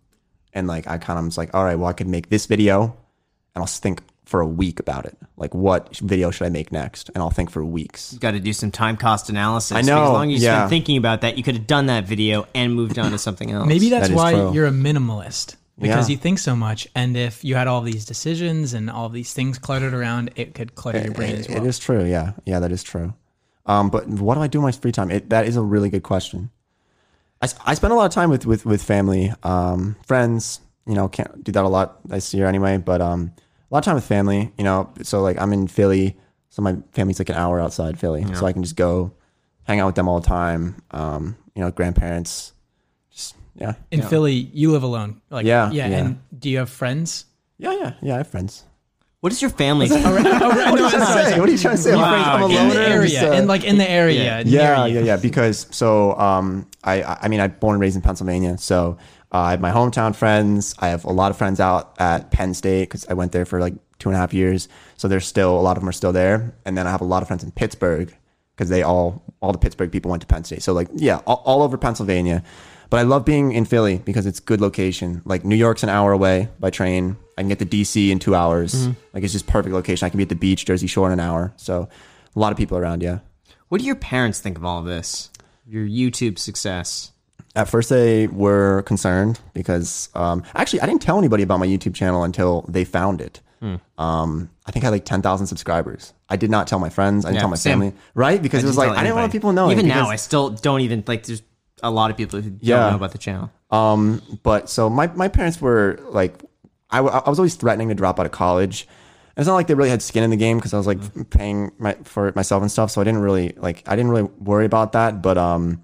and 0.53 0.67
like 0.67 0.87
I 0.87 0.97
kind 0.97 1.19
of 1.19 1.25
was 1.25 1.37
like, 1.37 1.53
all 1.53 1.63
right, 1.63 1.75
well, 1.75 1.87
I 1.89 1.93
could 1.93 2.07
make 2.07 2.29
this 2.29 2.45
video, 2.45 2.95
and 3.55 3.61
I'll 3.61 3.65
think 3.65 4.01
for 4.25 4.41
a 4.41 4.47
week 4.47 4.79
about 4.79 5.05
it. 5.05 5.17
Like, 5.37 5.55
what 5.55 5.95
video 5.97 6.31
should 6.31 6.45
I 6.45 6.49
make 6.49 6.71
next? 6.71 7.09
And 7.09 7.19
I'll 7.23 7.29
think 7.29 7.49
for 7.49 7.63
weeks. 7.63 8.11
You 8.11 8.19
got 8.19 8.31
to 8.31 8.39
do 8.41 8.51
some 8.51 8.71
time 8.71 8.97
cost 8.97 9.29
analysis. 9.29 9.71
I 9.71 9.75
because 9.75 9.87
know, 9.87 10.03
As 10.03 10.09
long 10.09 10.33
as 10.33 10.41
you 10.41 10.47
yeah. 10.47 10.57
spend 10.57 10.69
thinking 10.69 10.97
about 10.97 11.21
that, 11.21 11.37
you 11.37 11.43
could 11.43 11.55
have 11.55 11.67
done 11.67 11.85
that 11.85 12.05
video 12.05 12.45
and 12.53 12.75
moved 12.75 12.99
on 12.99 13.11
to 13.11 13.17
something 13.17 13.51
else. 13.51 13.67
Maybe 13.67 13.89
that's 13.89 14.09
That 14.09 14.13
is 14.13 14.17
why 14.17 14.33
true. 14.33 14.53
you're 14.53 14.67
a 14.67 14.71
minimalist 14.71 15.55
because 15.79 16.09
Yeah. 16.09 16.13
you 16.13 16.17
think 16.17 16.39
so 16.39 16.55
much. 16.55 16.87
And 16.95 17.15
if 17.15 17.43
you 17.43 17.55
had 17.55 17.67
all 17.67 17.81
these 17.81 18.05
decisions 18.05 18.73
and 18.73 18.89
all 18.89 19.09
these 19.09 19.33
things 19.33 19.57
cluttered 19.57 19.93
around, 19.93 20.31
it 20.35 20.53
could 20.53 20.75
clutter 20.75 20.99
your 21.01 21.13
brain 21.13 21.35
It- 21.35 21.39
as 21.39 21.47
well. 21.49 21.57
It 21.63 21.67
is 21.67 21.79
true. 21.79 22.03
Yeah. 22.03 22.31
Yeah, 22.45 22.59
that 22.59 22.71
is 22.71 22.83
true. 22.83 23.13
Um, 23.65 23.89
but 23.89 24.07
what 24.07 24.35
do 24.35 24.41
I 24.41 24.47
do 24.47 24.59
in 24.59 24.63
my 24.63 24.71
free 24.71 24.91
time? 24.91 25.11
It, 25.11 25.29
that 25.29 25.45
is 25.45 25.55
a 25.57 25.61
really 25.61 25.89
good 25.89 26.03
question. 26.03 26.49
I, 27.41 27.49
I 27.65 27.73
spend 27.75 27.93
a 27.93 27.95
lot 27.95 28.05
of 28.05 28.11
time 28.11 28.29
with, 28.29 28.45
with, 28.45 28.65
with 28.65 28.81
family, 28.81 29.31
um, 29.43 29.95
friends, 30.05 30.61
you 30.87 30.95
know, 30.95 31.07
can't 31.07 31.43
do 31.43 31.51
that 31.51 31.63
a 31.63 31.67
lot 31.67 31.99
this 32.07 32.33
year 32.33 32.47
anyway, 32.47 32.77
but, 32.77 33.01
um, 33.01 33.31
a 33.69 33.73
lot 33.75 33.79
of 33.79 33.83
time 33.85 33.95
with 33.95 34.05
family, 34.05 34.53
you 34.57 34.63
know, 34.63 34.89
so 35.03 35.21
like 35.21 35.37
I'm 35.39 35.51
in 35.51 35.67
Philly, 35.67 36.17
so 36.49 36.61
my 36.61 36.77
family's 36.93 37.19
like 37.19 37.27
an 37.29 37.35
hour 37.35 37.59
outside 37.59 37.99
Philly, 37.99 38.25
so 38.33 38.45
I 38.45 38.53
can 38.53 38.63
just 38.63 38.77
go 38.77 39.11
hang 39.63 39.81
out 39.81 39.87
with 39.87 39.95
them 39.95 40.07
all 40.07 40.21
the 40.21 40.25
time. 40.27 40.81
Um, 40.91 41.35
you 41.53 41.61
know, 41.61 41.69
grandparents, 41.69 42.31
just, 42.37 42.53
yeah. 43.57 43.73
In 43.91 44.01
Philly, 44.01 44.33
you 44.53 44.71
live 44.71 44.83
alone. 44.83 45.21
Like, 45.29 45.45
Yeah, 45.45 45.71
yeah. 45.71 45.87
yeah. 45.87 45.97
And 45.97 46.19
do 46.37 46.49
you 46.49 46.59
have 46.59 46.69
friends? 46.69 47.25
Yeah. 47.57 47.73
Yeah. 47.73 47.93
Yeah. 48.01 48.13
I 48.15 48.17
have 48.17 48.27
friends. 48.27 48.63
What 49.19 49.31
is 49.31 49.41
your 49.41 49.49
family? 49.49 49.87
What 49.89 50.05
are 50.05 50.77
you 50.77 50.89
trying 50.89 50.91
to 50.91 51.05
say? 51.31 51.39
What 51.39 51.49
are 51.49 51.51
you 51.51 51.57
trying 51.57 51.75
to 51.75 51.81
say? 51.81 51.93
I'm 51.93 52.43
a 52.43 52.45
In 52.45 52.51
the 52.51 52.61
in 52.61 52.69
the 52.69 52.79
area, 52.79 53.09
just, 53.09 53.23
uh, 53.23 53.31
and 53.31 53.47
like 53.47 53.63
in 53.63 53.77
the 53.77 53.89
area. 53.89 54.43
near 54.43 54.53
yeah, 54.61 54.85
you. 54.85 54.99
yeah, 54.99 55.05
yeah. 55.05 55.17
Because 55.17 55.65
so, 55.71 56.17
um, 56.19 56.67
I, 56.83 57.01
I 57.01 57.17
I 57.23 57.27
mean, 57.27 57.39
I'm 57.39 57.51
born 57.59 57.73
and 57.73 57.81
raised 57.81 57.95
in 57.95 58.03
Pennsylvania, 58.03 58.57
so 58.59 58.97
uh, 59.33 59.39
I 59.39 59.51
have 59.51 59.59
my 59.59 59.71
hometown 59.71 60.15
friends. 60.15 60.75
I 60.79 60.89
have 60.89 61.03
a 61.03 61.11
lot 61.11 61.31
of 61.31 61.37
friends 61.37 61.59
out 61.59 61.95
at 61.99 62.29
Penn 62.31 62.53
State 62.53 62.83
because 62.89 63.07
I 63.07 63.13
went 63.15 63.31
there 63.31 63.45
for 63.45 63.59
like 63.59 63.73
two 63.97 64.09
and 64.09 64.15
a 64.15 64.19
half 64.19 64.33
years. 64.35 64.69
So 64.97 65.07
there's 65.07 65.25
still 65.25 65.59
a 65.59 65.61
lot 65.61 65.77
of 65.77 65.81
them 65.81 65.89
are 65.89 65.93
still 65.93 66.13
there, 66.13 66.53
and 66.63 66.77
then 66.77 66.85
I 66.85 66.91
have 66.91 67.01
a 67.01 67.05
lot 67.05 67.23
of 67.23 67.27
friends 67.27 67.43
in 67.43 67.51
Pittsburgh 67.51 68.15
because 68.55 68.69
they 68.69 68.83
all 68.83 69.23
all 69.41 69.51
the 69.51 69.57
Pittsburgh 69.57 69.91
people 69.91 70.11
went 70.11 70.21
to 70.21 70.27
Penn 70.27 70.43
State. 70.43 70.61
So 70.61 70.73
like, 70.73 70.89
yeah, 70.93 71.21
all, 71.25 71.41
all 71.43 71.63
over 71.63 71.77
Pennsylvania. 71.77 72.43
But 72.89 72.99
I 72.99 73.03
love 73.03 73.25
being 73.25 73.51
in 73.51 73.65
Philly 73.65 73.97
because 74.03 74.25
it's 74.25 74.39
good 74.39 74.61
location. 74.61 75.21
Like 75.25 75.43
New 75.43 75.55
York's 75.55 75.83
an 75.83 75.89
hour 75.89 76.11
away 76.11 76.49
by 76.59 76.69
train. 76.69 77.17
I 77.37 77.41
can 77.41 77.49
get 77.49 77.59
to 77.59 77.65
DC 77.65 78.09
in 78.09 78.19
two 78.19 78.33
hours. 78.35 78.87
Like 79.13 79.23
it's 79.23 79.33
just 79.33 79.45
perfect 79.47 79.73
location. 79.73 80.05
I 80.05 80.09
can 80.09 80.17
be 80.17 80.23
at 80.23 80.29
the 80.29 80.35
beach, 80.35 80.65
Jersey 80.65 80.87
Shore, 80.87 81.07
in 81.07 81.13
an 81.13 81.19
hour. 81.19 81.53
So 81.57 81.89
a 82.35 82.39
lot 82.39 82.51
of 82.51 82.57
people 82.57 82.77
around. 82.77 83.03
Yeah. 83.03 83.19
what 83.69 83.79
do 83.81 83.85
your 83.85 83.95
parents 83.95 84.39
think 84.39 84.57
of 84.57 84.63
all 84.65 84.79
of 84.79 84.85
this? 84.85 85.29
Your 85.67 85.85
YouTube 85.85 86.39
success. 86.39 87.11
At 87.55 87.67
first, 87.67 87.89
they 87.89 88.27
were 88.27 88.83
concerned 88.83 89.39
because 89.53 90.09
um, 90.15 90.43
actually, 90.55 90.81
I 90.81 90.85
didn't 90.85 91.01
tell 91.01 91.17
anybody 91.17 91.43
about 91.43 91.59
my 91.59 91.67
YouTube 91.67 91.95
channel 91.95 92.23
until 92.23 92.61
they 92.69 92.85
found 92.85 93.19
it. 93.19 93.41
Um, 93.97 94.49
I 94.67 94.71
think 94.71 94.83
I 94.83 94.87
had 94.87 94.91
like 94.91 95.05
10,000 95.05 95.47
subscribers. 95.47 96.13
I 96.29 96.35
did 96.35 96.51
not 96.51 96.67
tell 96.67 96.77
my 96.79 96.89
friends. 96.89 97.25
I 97.25 97.29
didn't 97.29 97.35
Yeah, 97.37 97.41
tell 97.41 97.49
my 97.49 97.55
same. 97.55 97.71
family, 97.79 97.93
right? 98.13 98.39
Because 98.41 98.63
it 98.63 98.67
was 98.67 98.77
like, 98.77 98.91
I 98.91 99.03
didn't 99.03 99.15
want 99.15 99.31
people 99.31 99.51
knowing. 99.51 99.71
Even 99.77 99.87
now, 99.87 100.07
I 100.09 100.15
still 100.17 100.51
don't 100.51 100.81
even 100.81 101.03
like. 101.07 101.25
There's 101.25 101.41
a 101.83 101.91
lot 101.91 102.11
of 102.11 102.17
people 102.17 102.41
who 102.41 102.49
don't 102.49 102.59
Yeah. 102.61 102.89
know 102.89 102.95
about 102.95 103.11
the 103.11 103.17
channel. 103.17 103.51
Um, 103.71 104.21
but 104.43 104.69
so 104.69 104.89
my, 104.89 105.07
my 105.07 105.27
parents 105.27 105.59
were 105.61 105.99
like, 106.09 106.41
I, 106.89 106.97
w- 106.97 107.13
I 107.25 107.29
was 107.29 107.37
always 107.39 107.55
threatening 107.55 107.89
to 107.89 107.95
drop 107.95 108.19
out 108.19 108.25
of 108.25 108.31
college. 108.31 108.87
And 109.35 109.43
it's 109.43 109.47
not 109.47 109.55
like 109.55 109.67
they 109.67 109.73
really 109.75 109.89
had 109.89 110.01
skin 110.01 110.23
in 110.23 110.29
the 110.31 110.37
game 110.37 110.57
because 110.57 110.73
I 110.73 110.77
was 110.77 110.87
like 110.87 111.29
paying 111.29 111.71
my, 111.77 111.93
for 112.03 112.27
it 112.27 112.35
myself 112.35 112.61
and 112.63 112.71
stuff. 112.71 112.89
So 112.91 113.01
I 113.01 113.03
didn't 113.03 113.21
really 113.21 113.53
like, 113.57 113.83
I 113.87 113.95
didn't 113.95 114.09
really 114.11 114.29
worry 114.39 114.65
about 114.65 114.93
that. 114.93 115.21
But, 115.21 115.37
um, 115.37 115.83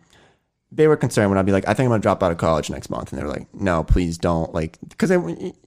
they 0.71 0.87
were 0.87 0.97
concerned 0.97 1.29
when 1.29 1.37
I'd 1.37 1.45
be 1.45 1.51
like, 1.51 1.67
I 1.67 1.75
think 1.75 1.85
I'm 1.85 1.91
gonna 1.91 2.01
drop 2.01 2.23
out 2.23 2.31
of 2.31 2.39
college 2.39 2.71
next 2.71 2.89
month. 2.89 3.11
And 3.11 3.19
they 3.21 3.23
were 3.23 3.29
like, 3.29 3.53
no, 3.53 3.83
please 3.83 4.17
don't. 4.17 4.51
Like, 4.55 4.79
cause 4.97 5.09
they, 5.09 5.17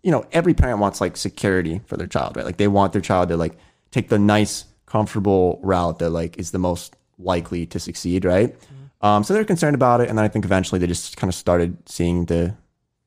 you 0.02 0.10
know, 0.10 0.24
every 0.32 0.52
parent 0.52 0.80
wants 0.80 1.00
like 1.00 1.16
security 1.16 1.80
for 1.86 1.96
their 1.96 2.08
child, 2.08 2.36
right? 2.36 2.44
Like 2.44 2.56
they 2.56 2.66
want 2.66 2.92
their 2.92 3.02
child 3.02 3.28
to 3.28 3.36
like 3.36 3.56
take 3.92 4.08
the 4.08 4.18
nice, 4.18 4.64
comfortable 4.86 5.60
route 5.62 6.00
that 6.00 6.10
like 6.10 6.38
is 6.38 6.50
the 6.50 6.58
most 6.58 6.96
likely 7.18 7.66
to 7.66 7.78
succeed, 7.78 8.24
right? 8.24 8.56
Um, 9.02 9.22
so 9.24 9.34
they're 9.34 9.44
concerned 9.44 9.74
about 9.74 10.00
it, 10.00 10.08
and 10.08 10.16
then 10.18 10.24
I 10.24 10.28
think 10.28 10.44
eventually 10.44 10.78
they 10.78 10.86
just 10.86 11.16
kind 11.16 11.28
of 11.28 11.34
started 11.34 11.76
seeing 11.86 12.26
the 12.26 12.54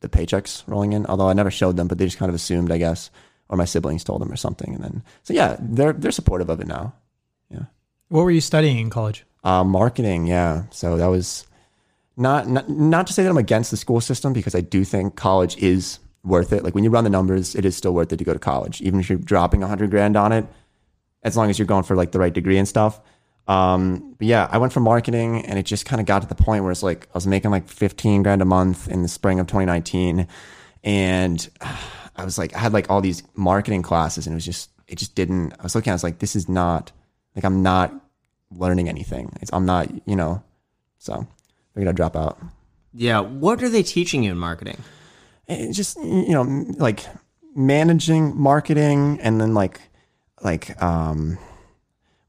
the 0.01 0.09
paychecks 0.09 0.63
rolling 0.67 0.93
in. 0.93 1.05
Although 1.07 1.29
I 1.29 1.33
never 1.33 1.51
showed 1.51 1.77
them, 1.77 1.87
but 1.87 1.97
they 1.97 2.05
just 2.05 2.17
kind 2.17 2.29
of 2.29 2.35
assumed, 2.35 2.71
I 2.71 2.77
guess, 2.77 3.09
or 3.49 3.57
my 3.57 3.65
siblings 3.65 4.03
told 4.03 4.21
them 4.21 4.31
or 4.31 4.35
something. 4.37 4.73
And 4.75 4.83
then 4.83 5.03
so 5.23 5.33
yeah, 5.33 5.57
they're 5.59 5.93
they're 5.93 6.11
supportive 6.11 6.49
of 6.49 6.59
it 6.61 6.67
now. 6.67 6.93
Yeah, 7.49 7.63
What 8.09 8.23
were 8.23 8.31
you 8.31 8.41
studying 8.41 8.77
in 8.77 8.89
college? 8.89 9.25
uh, 9.43 9.63
marketing, 9.63 10.27
yeah. 10.27 10.63
So 10.71 10.97
that 10.97 11.07
was 11.07 11.47
not, 12.17 12.47
not 12.47 12.69
not 12.69 13.07
to 13.07 13.13
say 13.13 13.23
that 13.23 13.29
I'm 13.29 13.37
against 13.37 13.71
the 13.71 13.77
school 13.77 14.01
system 14.01 14.31
because 14.33 14.53
I 14.53 14.61
do 14.61 14.83
think 14.85 15.15
college 15.15 15.57
is 15.57 15.99
worth 16.23 16.51
it. 16.53 16.63
Like 16.63 16.75
when 16.75 16.83
you 16.83 16.89
run 16.89 17.05
the 17.05 17.09
numbers, 17.09 17.55
it 17.55 17.65
is 17.65 17.75
still 17.75 17.93
worth 17.93 18.11
it 18.13 18.17
to 18.17 18.23
go 18.25 18.33
to 18.33 18.39
college, 18.39 18.81
even 18.81 18.99
if 18.99 19.09
you're 19.09 19.17
dropping 19.17 19.63
a 19.63 19.67
hundred 19.67 19.89
grand 19.89 20.15
on 20.17 20.31
it, 20.33 20.45
as 21.23 21.35
long 21.37 21.49
as 21.49 21.57
you're 21.57 21.65
going 21.65 21.83
for 21.83 21.95
like 21.95 22.11
the 22.11 22.19
right 22.19 22.33
degree 22.33 22.57
and 22.57 22.67
stuff. 22.67 22.99
Um, 23.49 24.13
but 24.19 24.27
yeah, 24.27 24.47
I 24.51 24.59
went 24.59 24.71
for 24.73 24.79
marketing 24.79 25.43
and 25.43 25.57
it 25.57 25.63
just 25.63 25.83
kind 25.83 25.99
of 25.99 26.05
got 26.05 26.21
to 26.21 26.27
the 26.27 26.35
point 26.35 26.61
where 26.61 26.71
it's 26.71 26.83
like 26.83 27.07
I 27.07 27.17
was 27.17 27.25
making 27.25 27.49
like 27.49 27.67
15 27.67 28.21
grand 28.21 28.43
a 28.43 28.45
month 28.45 28.87
in 28.87 29.01
the 29.01 29.07
spring 29.07 29.39
of 29.39 29.47
2019. 29.47 30.27
And 30.83 31.49
I 32.15 32.25
was 32.25 32.37
like, 32.37 32.55
I 32.55 32.59
had 32.59 32.73
like 32.73 32.91
all 32.91 33.01
these 33.01 33.23
marketing 33.33 33.81
classes 33.81 34.27
and 34.27 34.33
it 34.33 34.37
was 34.37 34.45
just, 34.45 34.69
it 34.87 34.99
just 34.99 35.15
didn't, 35.15 35.53
I 35.59 35.63
was 35.63 35.73
looking, 35.73 35.89
I 35.89 35.95
was 35.95 36.03
like, 36.03 36.19
this 36.19 36.35
is 36.35 36.47
not, 36.47 36.91
like, 37.35 37.43
I'm 37.43 37.63
not 37.63 37.91
learning 38.51 38.87
anything. 38.87 39.35
It's, 39.41 39.51
I'm 39.51 39.65
not, 39.65 39.89
you 40.07 40.15
know, 40.15 40.43
so 40.99 41.13
I 41.13 41.25
figured 41.73 41.89
I'd 41.89 41.95
drop 41.95 42.15
out. 42.15 42.37
Yeah. 42.93 43.21
What 43.21 43.63
are 43.63 43.69
they 43.69 43.81
teaching 43.81 44.21
you 44.21 44.31
in 44.31 44.37
marketing? 44.37 44.77
It 45.47 45.73
just, 45.73 45.97
you 45.97 46.29
know, 46.29 46.43
like 46.77 47.03
managing 47.55 48.39
marketing 48.39 49.19
and 49.21 49.41
then 49.41 49.55
like, 49.55 49.81
like, 50.43 50.79
um, 50.83 51.39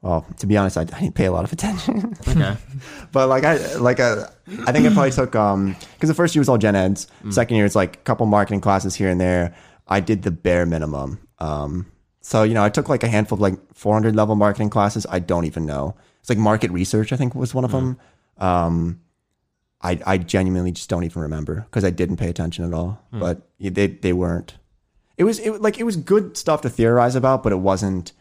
well, 0.02 0.26
to 0.38 0.46
be 0.46 0.56
honest, 0.56 0.78
I, 0.78 0.82
I 0.82 0.84
didn't 0.84 1.14
pay 1.14 1.26
a 1.26 1.32
lot 1.32 1.44
of 1.44 1.52
attention. 1.52 2.16
Okay. 2.28 2.56
but 3.12 3.28
like 3.28 3.44
I 3.44 3.74
like 3.76 3.98
I, 3.98 4.24
I 4.66 4.72
think 4.72 4.86
I 4.86 4.92
probably 4.92 5.10
took 5.10 5.34
um 5.34 5.74
because 5.94 6.08
the 6.08 6.14
first 6.14 6.34
year 6.34 6.40
was 6.40 6.48
all 6.48 6.58
gen 6.58 6.76
eds. 6.76 7.06
Second 7.30 7.56
year 7.56 7.66
it's 7.66 7.74
like 7.74 7.96
a 7.96 8.00
couple 8.00 8.26
marketing 8.26 8.60
classes 8.60 8.94
here 8.94 9.08
and 9.08 9.20
there. 9.20 9.54
I 9.88 10.00
did 10.00 10.22
the 10.22 10.30
bare 10.30 10.64
minimum. 10.66 11.18
Um, 11.38 11.90
so 12.20 12.44
you 12.44 12.54
know 12.54 12.62
I 12.64 12.68
took 12.68 12.88
like 12.88 13.02
a 13.02 13.08
handful 13.08 13.36
of 13.36 13.40
like 13.40 13.58
400 13.74 14.14
level 14.14 14.36
marketing 14.36 14.70
classes. 14.70 15.06
I 15.10 15.18
don't 15.18 15.44
even 15.44 15.66
know. 15.66 15.96
It's 16.20 16.28
like 16.28 16.38
market 16.38 16.70
research. 16.70 17.12
I 17.12 17.16
think 17.16 17.34
was 17.34 17.54
one 17.54 17.64
of 17.64 17.72
them. 17.72 17.98
Um, 18.38 19.00
I 19.82 19.98
I 20.06 20.18
genuinely 20.18 20.72
just 20.72 20.88
don't 20.88 21.04
even 21.04 21.22
remember 21.22 21.66
because 21.68 21.84
I 21.84 21.90
didn't 21.90 22.18
pay 22.18 22.28
attention 22.28 22.64
at 22.64 22.72
all. 22.72 23.02
But 23.12 23.48
they 23.58 23.86
they 23.88 24.12
weren't. 24.12 24.56
It 25.16 25.24
was 25.24 25.38
it 25.40 25.60
like 25.60 25.78
it 25.80 25.84
was 25.84 25.96
good 25.96 26.36
stuff 26.36 26.62
to 26.62 26.70
theorize 26.70 27.16
about, 27.16 27.42
but 27.42 27.52
it 27.52 27.58
wasn't 27.60 28.12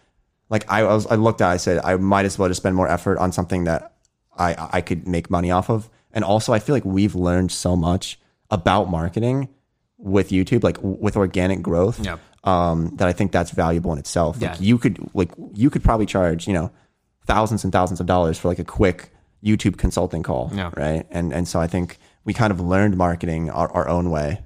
like 0.49 0.69
I 0.69 0.83
was 0.83 1.05
I 1.07 1.15
looked 1.15 1.41
at 1.41 1.49
it, 1.51 1.53
I 1.53 1.57
said 1.57 1.81
I 1.83 1.95
might 1.95 2.25
as 2.25 2.37
well 2.39 2.47
just 2.49 2.61
spend 2.61 2.75
more 2.75 2.87
effort 2.87 3.17
on 3.17 3.31
something 3.31 3.65
that 3.65 3.93
I 4.37 4.55
I 4.73 4.81
could 4.81 5.07
make 5.07 5.29
money 5.29 5.51
off 5.51 5.69
of. 5.69 5.89
And 6.11 6.23
also 6.23 6.53
I 6.53 6.59
feel 6.59 6.75
like 6.75 6.85
we've 6.85 7.15
learned 7.15 7.51
so 7.51 7.75
much 7.75 8.19
about 8.49 8.89
marketing 8.89 9.49
with 9.97 10.29
YouTube, 10.29 10.63
like 10.63 10.77
with 10.81 11.15
organic 11.17 11.61
growth. 11.61 11.99
Yep. 12.03 12.19
Um, 12.45 12.95
that 12.95 13.07
I 13.07 13.11
think 13.13 13.31
that's 13.33 13.51
valuable 13.51 13.91
in 13.91 13.99
itself. 13.99 14.41
Like 14.41 14.51
Yeah. 14.51 14.57
you 14.59 14.77
could 14.77 14.97
like 15.13 15.31
you 15.53 15.69
could 15.69 15.83
probably 15.83 16.05
charge, 16.05 16.47
you 16.47 16.53
know, 16.53 16.71
thousands 17.25 17.63
and 17.63 17.73
thousands 17.73 17.99
of 17.99 18.05
dollars 18.05 18.39
for 18.39 18.47
like 18.47 18.59
a 18.59 18.63
quick 18.63 19.11
YouTube 19.43 19.77
consulting 19.77 20.23
call. 20.23 20.49
Yeah. 20.53 20.71
Right. 20.75 21.05
And 21.11 21.33
and 21.33 21.47
so 21.47 21.59
I 21.59 21.67
think 21.67 21.97
we 22.23 22.33
kind 22.33 22.51
of 22.51 22.59
learned 22.61 22.95
marketing 22.97 23.49
our, 23.49 23.69
our 23.73 23.87
own 23.89 24.09
way. 24.09 24.41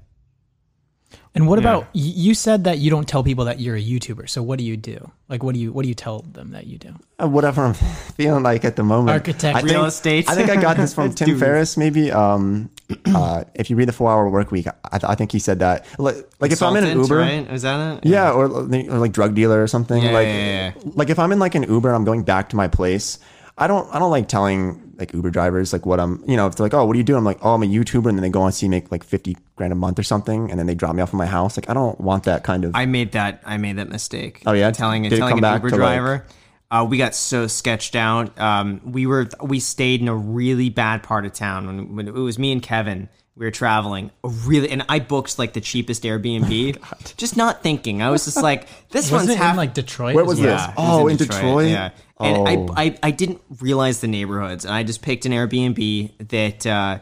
And 1.36 1.48
what 1.48 1.58
about 1.58 1.88
you 1.92 2.32
said 2.32 2.62
that 2.64 2.78
you 2.78 2.90
don't 2.90 3.08
tell 3.08 3.24
people 3.24 3.46
that 3.46 3.58
you're 3.58 3.74
a 3.74 3.82
YouTuber. 3.82 4.28
So 4.28 4.40
what 4.40 4.56
do 4.56 4.64
you 4.64 4.76
do? 4.76 5.10
Like 5.28 5.42
what 5.42 5.54
do 5.54 5.60
you 5.60 5.72
what 5.72 5.82
do 5.82 5.88
you 5.88 5.94
tell 5.94 6.20
them 6.20 6.52
that 6.52 6.68
you 6.68 6.78
do? 6.78 6.94
Uh, 7.20 7.26
whatever 7.26 7.62
I'm 7.62 7.74
feeling 8.16 8.44
like 8.44 8.64
at 8.64 8.76
the 8.76 8.84
moment. 8.84 9.10
Architect. 9.10 9.56
I 9.56 9.60
think- 9.60 9.72
Real 9.72 9.84
estate. 9.84 10.30
I 10.30 10.36
think 10.36 10.48
I 10.48 10.56
got 10.56 10.76
this 10.76 10.94
from 10.98 11.12
Tim 11.12 11.30
Dude. 11.30 11.40
Ferriss. 11.40 11.76
Maybe 11.76 12.12
um, 12.12 12.70
uh, 13.06 13.42
if 13.54 13.68
you 13.68 13.74
read 13.74 13.88
the 13.88 13.92
Four 13.92 14.12
Hour 14.12 14.30
Work 14.30 14.52
Week, 14.52 14.68
I, 14.68 15.00
I 15.02 15.14
think 15.16 15.32
he 15.32 15.40
said 15.40 15.58
that. 15.58 15.86
Like, 15.98 16.16
like 16.38 16.52
if 16.52 16.62
I'm 16.62 16.76
in 16.76 16.84
an 16.84 16.98
Uber, 17.00 17.16
right? 17.16 17.50
Is 17.50 17.62
that 17.62 18.04
it? 18.04 18.08
yeah, 18.08 18.30
or, 18.30 18.44
or 18.44 18.62
like 18.98 19.10
drug 19.12 19.34
dealer 19.34 19.60
or 19.60 19.66
something. 19.66 20.02
Yeah, 20.04 20.12
like, 20.12 20.28
yeah, 20.28 20.72
yeah, 20.76 20.90
like 20.94 21.10
if 21.10 21.18
I'm 21.18 21.32
in 21.32 21.40
like 21.40 21.56
an 21.56 21.64
Uber 21.64 21.88
and 21.88 21.96
I'm 21.96 22.04
going 22.04 22.22
back 22.22 22.50
to 22.50 22.56
my 22.56 22.68
place, 22.68 23.18
I 23.56 23.66
don't, 23.66 23.92
I 23.94 23.98
don't 23.98 24.10
like 24.10 24.28
telling 24.28 24.80
like 24.96 25.12
Uber 25.12 25.30
drivers 25.30 25.72
like 25.72 25.86
what 25.86 25.98
I'm, 26.00 26.22
you 26.26 26.36
know, 26.36 26.46
if 26.46 26.56
they're 26.56 26.64
like, 26.64 26.74
oh, 26.74 26.84
what 26.84 26.94
are 26.94 26.98
you 26.98 27.04
doing? 27.04 27.18
I'm 27.18 27.24
like, 27.24 27.38
oh, 27.42 27.54
I'm 27.54 27.62
a 27.62 27.66
YouTuber, 27.66 28.08
and 28.08 28.16
then 28.18 28.22
they 28.22 28.28
go 28.28 28.42
on 28.42 28.52
see 28.52 28.68
make 28.68 28.90
like 28.92 29.02
fifty 29.04 29.36
grand 29.56 29.72
a 29.72 29.76
month 29.76 29.98
or 29.98 30.02
something, 30.02 30.50
and 30.50 30.58
then 30.58 30.66
they 30.66 30.74
drop 30.74 30.94
me 30.94 31.02
off 31.02 31.10
at 31.10 31.14
my 31.14 31.26
house. 31.26 31.56
Like, 31.56 31.68
I 31.70 31.74
don't 31.74 32.00
want 32.00 32.24
that 32.24 32.42
kind 32.44 32.64
of. 32.64 32.74
I 32.74 32.86
made 32.86 33.12
that. 33.12 33.42
I 33.44 33.56
made 33.56 33.76
that 33.76 33.88
mistake. 33.88 34.42
Oh, 34.46 34.52
yeah? 34.52 34.70
telling 34.70 35.02
Did 35.04 35.12
it 35.14 35.16
telling 35.18 35.30
come 35.32 35.38
an 35.38 35.42
back 35.42 35.62
Uber 35.62 35.70
to, 35.70 35.76
like- 35.76 35.98
driver. 35.98 36.26
uh, 36.70 36.86
we 36.88 36.96
got 36.98 37.14
so 37.14 37.46
sketched 37.46 37.94
out. 37.96 38.38
Um, 38.40 38.80
we 38.84 39.06
were 39.06 39.28
we 39.42 39.58
stayed 39.60 40.00
in 40.00 40.08
a 40.08 40.14
really 40.16 40.70
bad 40.70 41.02
part 41.02 41.26
of 41.26 41.32
town 41.32 41.66
when, 41.66 41.96
when 41.96 42.08
it 42.08 42.14
was 42.14 42.38
me 42.38 42.50
and 42.52 42.62
Kevin. 42.62 43.08
We 43.36 43.46
were 43.46 43.50
traveling 43.50 44.12
really, 44.22 44.70
and 44.70 44.84
I 44.88 45.00
booked 45.00 45.40
like 45.40 45.54
the 45.54 45.60
cheapest 45.60 46.04
Airbnb, 46.04 47.16
just 47.16 47.36
not 47.36 47.64
thinking. 47.64 48.00
I 48.00 48.10
was 48.10 48.26
just 48.26 48.40
like, 48.40 48.68
this 48.90 49.10
Wasn't 49.10 49.28
one's 49.28 49.30
it 49.30 49.38
half. 49.42 49.54
in 49.54 49.56
like 49.56 49.74
Detroit? 49.74 50.14
Where 50.14 50.24
was 50.24 50.38
well? 50.40 50.50
this? 50.56 50.60
Yeah, 50.62 50.70
it 50.70 50.74
Oh, 50.76 51.02
was 51.04 51.12
in 51.20 51.26
Detroit? 51.26 51.68
Yeah, 51.68 51.90
and 52.24 52.70
Oh. 52.70 52.74
I, 52.76 52.84
I 52.84 52.98
I 53.04 53.10
didn't 53.10 53.40
realize 53.60 54.00
the 54.00 54.08
neighborhoods, 54.08 54.64
and 54.64 54.74
I 54.74 54.82
just 54.82 55.02
picked 55.02 55.26
an 55.26 55.32
Airbnb 55.32 56.28
that 56.28 56.66
uh, 56.66 56.98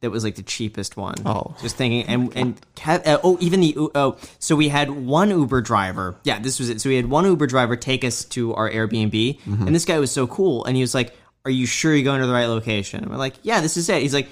that 0.00 0.10
was 0.10 0.24
like 0.24 0.34
the 0.34 0.42
cheapest 0.42 0.96
one. 0.96 1.14
Oh. 1.24 1.54
just 1.62 1.76
thinking, 1.76 2.04
and 2.06 2.36
and 2.36 2.60
Kev, 2.74 3.06
uh, 3.06 3.18
oh, 3.22 3.36
even 3.40 3.60
the 3.60 3.76
oh, 3.94 4.16
so 4.38 4.56
we 4.56 4.68
had 4.68 4.90
one 4.90 5.30
Uber 5.30 5.60
driver. 5.60 6.16
Yeah, 6.24 6.38
this 6.40 6.58
was 6.58 6.68
it. 6.70 6.80
So 6.80 6.88
we 6.88 6.96
had 6.96 7.06
one 7.06 7.24
Uber 7.24 7.46
driver 7.46 7.76
take 7.76 8.04
us 8.04 8.24
to 8.26 8.54
our 8.54 8.68
Airbnb, 8.70 9.12
Mm-hmm. 9.40 9.66
and 9.66 9.74
this 9.74 9.84
guy 9.84 9.98
was 9.98 10.10
so 10.10 10.26
cool, 10.26 10.64
and 10.64 10.74
he 10.76 10.82
was 10.82 10.94
like, 10.94 11.14
"Are 11.44 11.50
you 11.50 11.66
sure 11.66 11.94
you're 11.94 12.04
going 12.04 12.20
to 12.20 12.26
the 12.26 12.32
right 12.32 12.46
location?" 12.46 13.02
And 13.02 13.10
we're 13.10 13.16
like, 13.18 13.34
"Yeah, 13.42 13.60
this 13.60 13.76
is 13.76 13.88
it." 13.88 14.02
He's 14.02 14.14
like. 14.14 14.28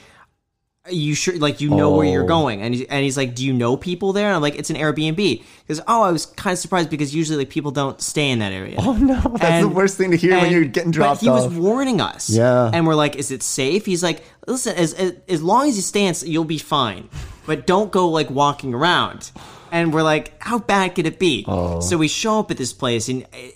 You 0.90 1.14
sure? 1.14 1.36
Like 1.38 1.60
you 1.60 1.70
know 1.70 1.92
where 1.94 2.06
you're 2.06 2.24
Oh. 2.24 2.28
going, 2.28 2.62
and 2.62 2.74
he, 2.74 2.88
and 2.88 3.02
he's 3.04 3.16
like, 3.16 3.34
"Do 3.34 3.44
you 3.44 3.52
know 3.52 3.76
people 3.76 4.12
there?" 4.12 4.26
And 4.26 4.36
I'm 4.36 4.42
like, 4.42 4.56
"It's 4.56 4.70
an 4.70 4.76
Airbnb." 4.76 5.42
Because 5.66 5.80
oh, 5.86 6.02
I 6.02 6.10
was 6.12 6.26
kind 6.26 6.52
of 6.52 6.58
surprised 6.58 6.90
because 6.90 7.14
usually 7.14 7.38
like 7.38 7.50
people 7.50 7.70
don't 7.70 8.00
stay 8.00 8.30
in 8.30 8.40
that 8.40 8.52
area. 8.52 8.76
Oh 8.78 8.94
no, 8.94 9.20
that's 9.38 9.62
the 9.64 9.68
worst 9.68 9.96
thing 9.96 10.10
to 10.10 10.16
hear 10.16 10.32
when 10.36 10.50
you're 10.52 10.64
getting 10.64 10.90
dropped 10.90 11.20
But 11.20 11.24
he 11.24 11.28
off. 11.30 11.50
was 11.50 11.58
warning 11.58 12.00
us. 12.00 12.28
Yeah. 12.30 12.70
And 12.72 12.86
we're 12.86 12.94
like, 12.94 13.16
is 13.16 13.30
it 13.30 13.42
safe? 13.42 13.86
He's 13.86 14.02
like, 14.02 14.22
listen, 14.46 14.74
as, 14.76 14.94
as, 14.94 15.14
as 15.28 15.42
long 15.42 15.68
as 15.68 15.76
you 15.76 15.82
stay 15.82 16.12
you'll 16.26 16.44
be 16.44 16.58
fine. 16.58 17.08
But 17.46 17.66
don't 17.66 17.90
go 17.92 18.08
like 18.08 18.30
walking 18.30 18.74
around. 18.74 19.30
And 19.72 19.94
we're 19.94 20.02
like, 20.02 20.42
how 20.42 20.58
bad 20.58 20.94
could 20.96 21.06
it 21.06 21.18
be? 21.18 21.44
Oh. 21.46 21.80
So 21.80 21.96
we 21.96 22.08
show 22.08 22.40
up 22.40 22.50
at 22.50 22.56
this 22.56 22.72
place 22.72 23.08
and 23.08 23.22
eh, 23.32 23.36
eh, 23.36 23.50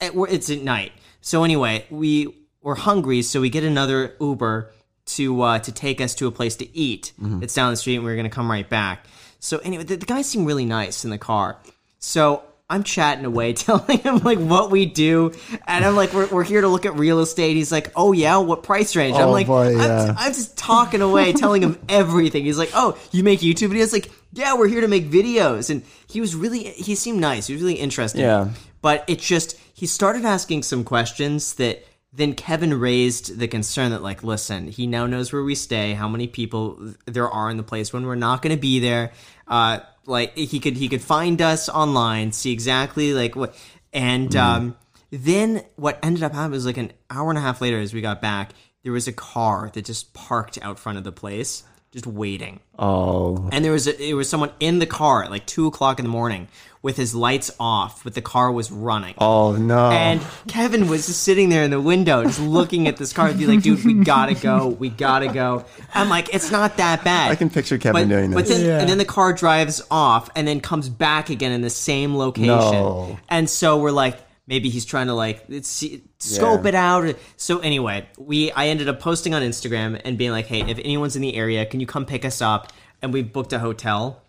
it- 0.00 0.14
it- 0.14 0.32
it's 0.32 0.50
at 0.50 0.62
night. 0.62 0.92
So 1.20 1.44
anyway, 1.44 1.84
we 1.90 2.34
were 2.62 2.74
hungry, 2.76 3.22
so 3.22 3.40
we 3.40 3.50
get 3.50 3.64
another 3.64 4.14
Uber 4.20 4.72
to 5.06 5.42
uh, 5.42 5.58
to 5.60 5.72
take 5.72 6.00
us 6.00 6.14
to 6.16 6.26
a 6.26 6.30
place 6.30 6.56
to 6.56 6.76
eat. 6.76 7.12
Mm-hmm. 7.20 7.42
It's 7.42 7.54
down 7.54 7.70
the 7.70 7.76
street, 7.76 7.96
and 7.96 8.04
we 8.04 8.12
are 8.12 8.16
going 8.16 8.28
to 8.28 8.34
come 8.34 8.50
right 8.50 8.68
back. 8.68 9.06
So 9.40 9.58
anyway, 9.58 9.84
the, 9.84 9.96
the 9.96 10.06
guy 10.06 10.22
seemed 10.22 10.46
really 10.46 10.64
nice 10.64 11.04
in 11.04 11.10
the 11.10 11.18
car. 11.18 11.58
So 11.98 12.42
I'm 12.70 12.84
chatting 12.84 13.24
away, 13.24 13.52
telling 13.54 13.98
him 13.98 14.18
like 14.18 14.38
what 14.38 14.70
we 14.70 14.86
do, 14.86 15.32
and 15.66 15.84
I'm 15.84 15.96
like, 15.96 16.12
we're, 16.12 16.28
we're 16.28 16.44
here 16.44 16.60
to 16.60 16.68
look 16.68 16.86
at 16.86 16.94
real 16.94 17.20
estate. 17.20 17.54
He's 17.56 17.72
like, 17.72 17.90
oh 17.96 18.12
yeah, 18.12 18.36
what 18.38 18.62
price 18.62 18.94
range? 18.96 19.16
I'm 19.16 19.28
Oh, 19.28 19.32
like, 19.32 19.46
boy, 19.46 19.78
I'm. 19.78 20.16
I'm 20.16 20.32
just 20.32 20.56
talking 20.56 21.02
away, 21.02 21.32
telling 21.34 21.62
him 21.62 21.78
everything. 21.88 22.44
He's 22.44 22.58
like, 22.58 22.70
oh, 22.74 22.96
you 23.10 23.22
make 23.24 23.40
YouTube 23.40 23.72
videos? 23.72 23.92
Like, 23.92 24.10
yeah, 24.32 24.54
we're 24.54 24.68
here 24.68 24.80
to 24.80 24.88
make 24.88 25.10
videos. 25.10 25.68
And 25.70 25.82
he 26.06 26.20
was 26.20 26.34
really, 26.34 26.64
he 26.64 26.94
seemed 26.94 27.20
nice. 27.20 27.46
He 27.48 27.52
was 27.54 27.62
really 27.62 27.74
interesting. 27.74 28.22
Yeah. 28.22 28.48
But 28.80 29.04
it 29.06 29.18
just, 29.18 29.58
he 29.74 29.86
started 29.86 30.24
asking 30.24 30.62
some 30.62 30.84
questions 30.84 31.54
that 31.54 31.84
then 32.12 32.34
Kevin 32.34 32.78
raised 32.78 33.38
the 33.38 33.48
concern 33.48 33.90
that, 33.92 34.02
like, 34.02 34.22
listen, 34.22 34.68
he 34.68 34.86
now 34.86 35.06
knows 35.06 35.32
where 35.32 35.42
we 35.42 35.54
stay, 35.54 35.94
how 35.94 36.08
many 36.08 36.26
people 36.26 36.94
there 37.06 37.28
are 37.28 37.50
in 37.50 37.56
the 37.56 37.62
place 37.62 37.92
when 37.92 38.06
we're 38.06 38.14
not 38.14 38.42
going 38.42 38.54
to 38.54 38.60
be 38.60 38.80
there. 38.80 39.12
Uh, 39.48 39.80
like 40.04 40.36
he 40.36 40.58
could 40.58 40.76
he 40.76 40.88
could 40.88 41.02
find 41.02 41.40
us 41.40 41.68
online, 41.68 42.32
see 42.32 42.52
exactly 42.52 43.14
like 43.14 43.36
what, 43.36 43.54
and 43.92 44.34
um, 44.34 44.76
then 45.10 45.64
what 45.76 45.98
ended 46.02 46.22
up 46.22 46.32
happening 46.32 46.52
was 46.52 46.66
like 46.66 46.76
an 46.76 46.92
hour 47.10 47.30
and 47.30 47.38
a 47.38 47.42
half 47.42 47.60
later, 47.60 47.78
as 47.78 47.94
we 47.94 48.00
got 48.00 48.20
back, 48.20 48.52
there 48.82 48.92
was 48.92 49.06
a 49.06 49.12
car 49.12 49.70
that 49.74 49.84
just 49.84 50.12
parked 50.12 50.58
out 50.62 50.78
front 50.78 50.98
of 50.98 51.04
the 51.04 51.12
place, 51.12 51.62
just 51.92 52.06
waiting 52.06 52.58
Oh, 52.78 53.48
and 53.52 53.64
there 53.64 53.70
was 53.72 53.86
a, 53.86 53.92
there 53.92 54.16
was 54.16 54.28
someone 54.28 54.50
in 54.58 54.78
the 54.80 54.86
car 54.86 55.22
at 55.24 55.30
like 55.30 55.46
two 55.46 55.66
o'clock 55.66 55.98
in 55.98 56.04
the 56.04 56.10
morning 56.10 56.48
with 56.80 56.96
his 56.96 57.14
lights 57.14 57.48
off, 57.60 58.02
but 58.02 58.14
the 58.14 58.20
car 58.22 58.50
was 58.50 58.72
running. 58.72 59.14
oh 59.18 59.52
no. 59.54 59.90
And 59.90 60.20
Kevin 60.48 60.88
was 60.88 61.06
just 61.06 61.22
sitting 61.22 61.48
there 61.48 61.62
in 61.62 61.70
the 61.70 61.80
window, 61.80 62.24
just 62.24 62.40
looking 62.40 62.88
at 62.88 62.96
this 62.96 63.12
car, 63.12 63.28
and 63.28 63.38
be 63.38 63.46
like, 63.46 63.62
"Dude, 63.62 63.84
we 63.84 63.94
gotta 63.94 64.34
go, 64.34 64.66
we 64.68 64.88
gotta 64.88 65.28
go." 65.28 65.64
I'm 65.94 66.08
like, 66.08 66.34
"It's 66.34 66.50
not 66.50 66.78
that 66.78 67.04
bad." 67.04 67.30
I 67.30 67.36
can 67.36 67.50
picture 67.50 67.78
Kevin 67.78 68.08
but, 68.08 68.12
doing 68.12 68.32
But 68.32 68.46
then, 68.46 68.64
Yeah. 68.66 68.80
and 68.80 68.88
then 68.88 68.98
the 68.98 69.04
car 69.04 69.32
drives 69.32 69.80
off, 69.92 70.28
and 70.34 70.48
then 70.48 70.60
comes 70.60 70.88
back 70.88 71.30
again 71.30 71.52
in 71.52 71.60
the 71.60 71.70
same 71.70 72.16
location. 72.16 72.48
No. 72.48 73.16
And 73.28 73.48
so 73.48 73.76
we're 73.78 73.92
like, 73.92 74.18
maybe 74.52 74.68
he's 74.68 74.84
trying 74.84 75.06
to 75.06 75.14
like 75.14 75.46
see, 75.62 76.02
scope 76.18 76.62
Yeah. 76.64 76.68
it 76.68 76.74
out. 76.74 77.16
So 77.38 77.58
anyway, 77.60 78.06
we 78.18 78.52
I 78.52 78.68
ended 78.68 78.86
up 78.88 79.00
posting 79.00 79.32
on 79.34 79.40
Instagram 79.42 79.98
and 80.04 80.18
being 80.18 80.30
like, 80.30 80.46
"Hey, 80.46 80.60
if 80.60 80.78
anyone's 80.78 81.16
in 81.16 81.22
the 81.22 81.34
area, 81.34 81.64
can 81.64 81.80
you 81.80 81.86
come 81.86 82.04
pick 82.04 82.24
us 82.26 82.42
up?" 82.42 82.70
And 83.00 83.12
we 83.14 83.22
booked 83.22 83.52
a 83.54 83.58
hotel. 83.58 84.20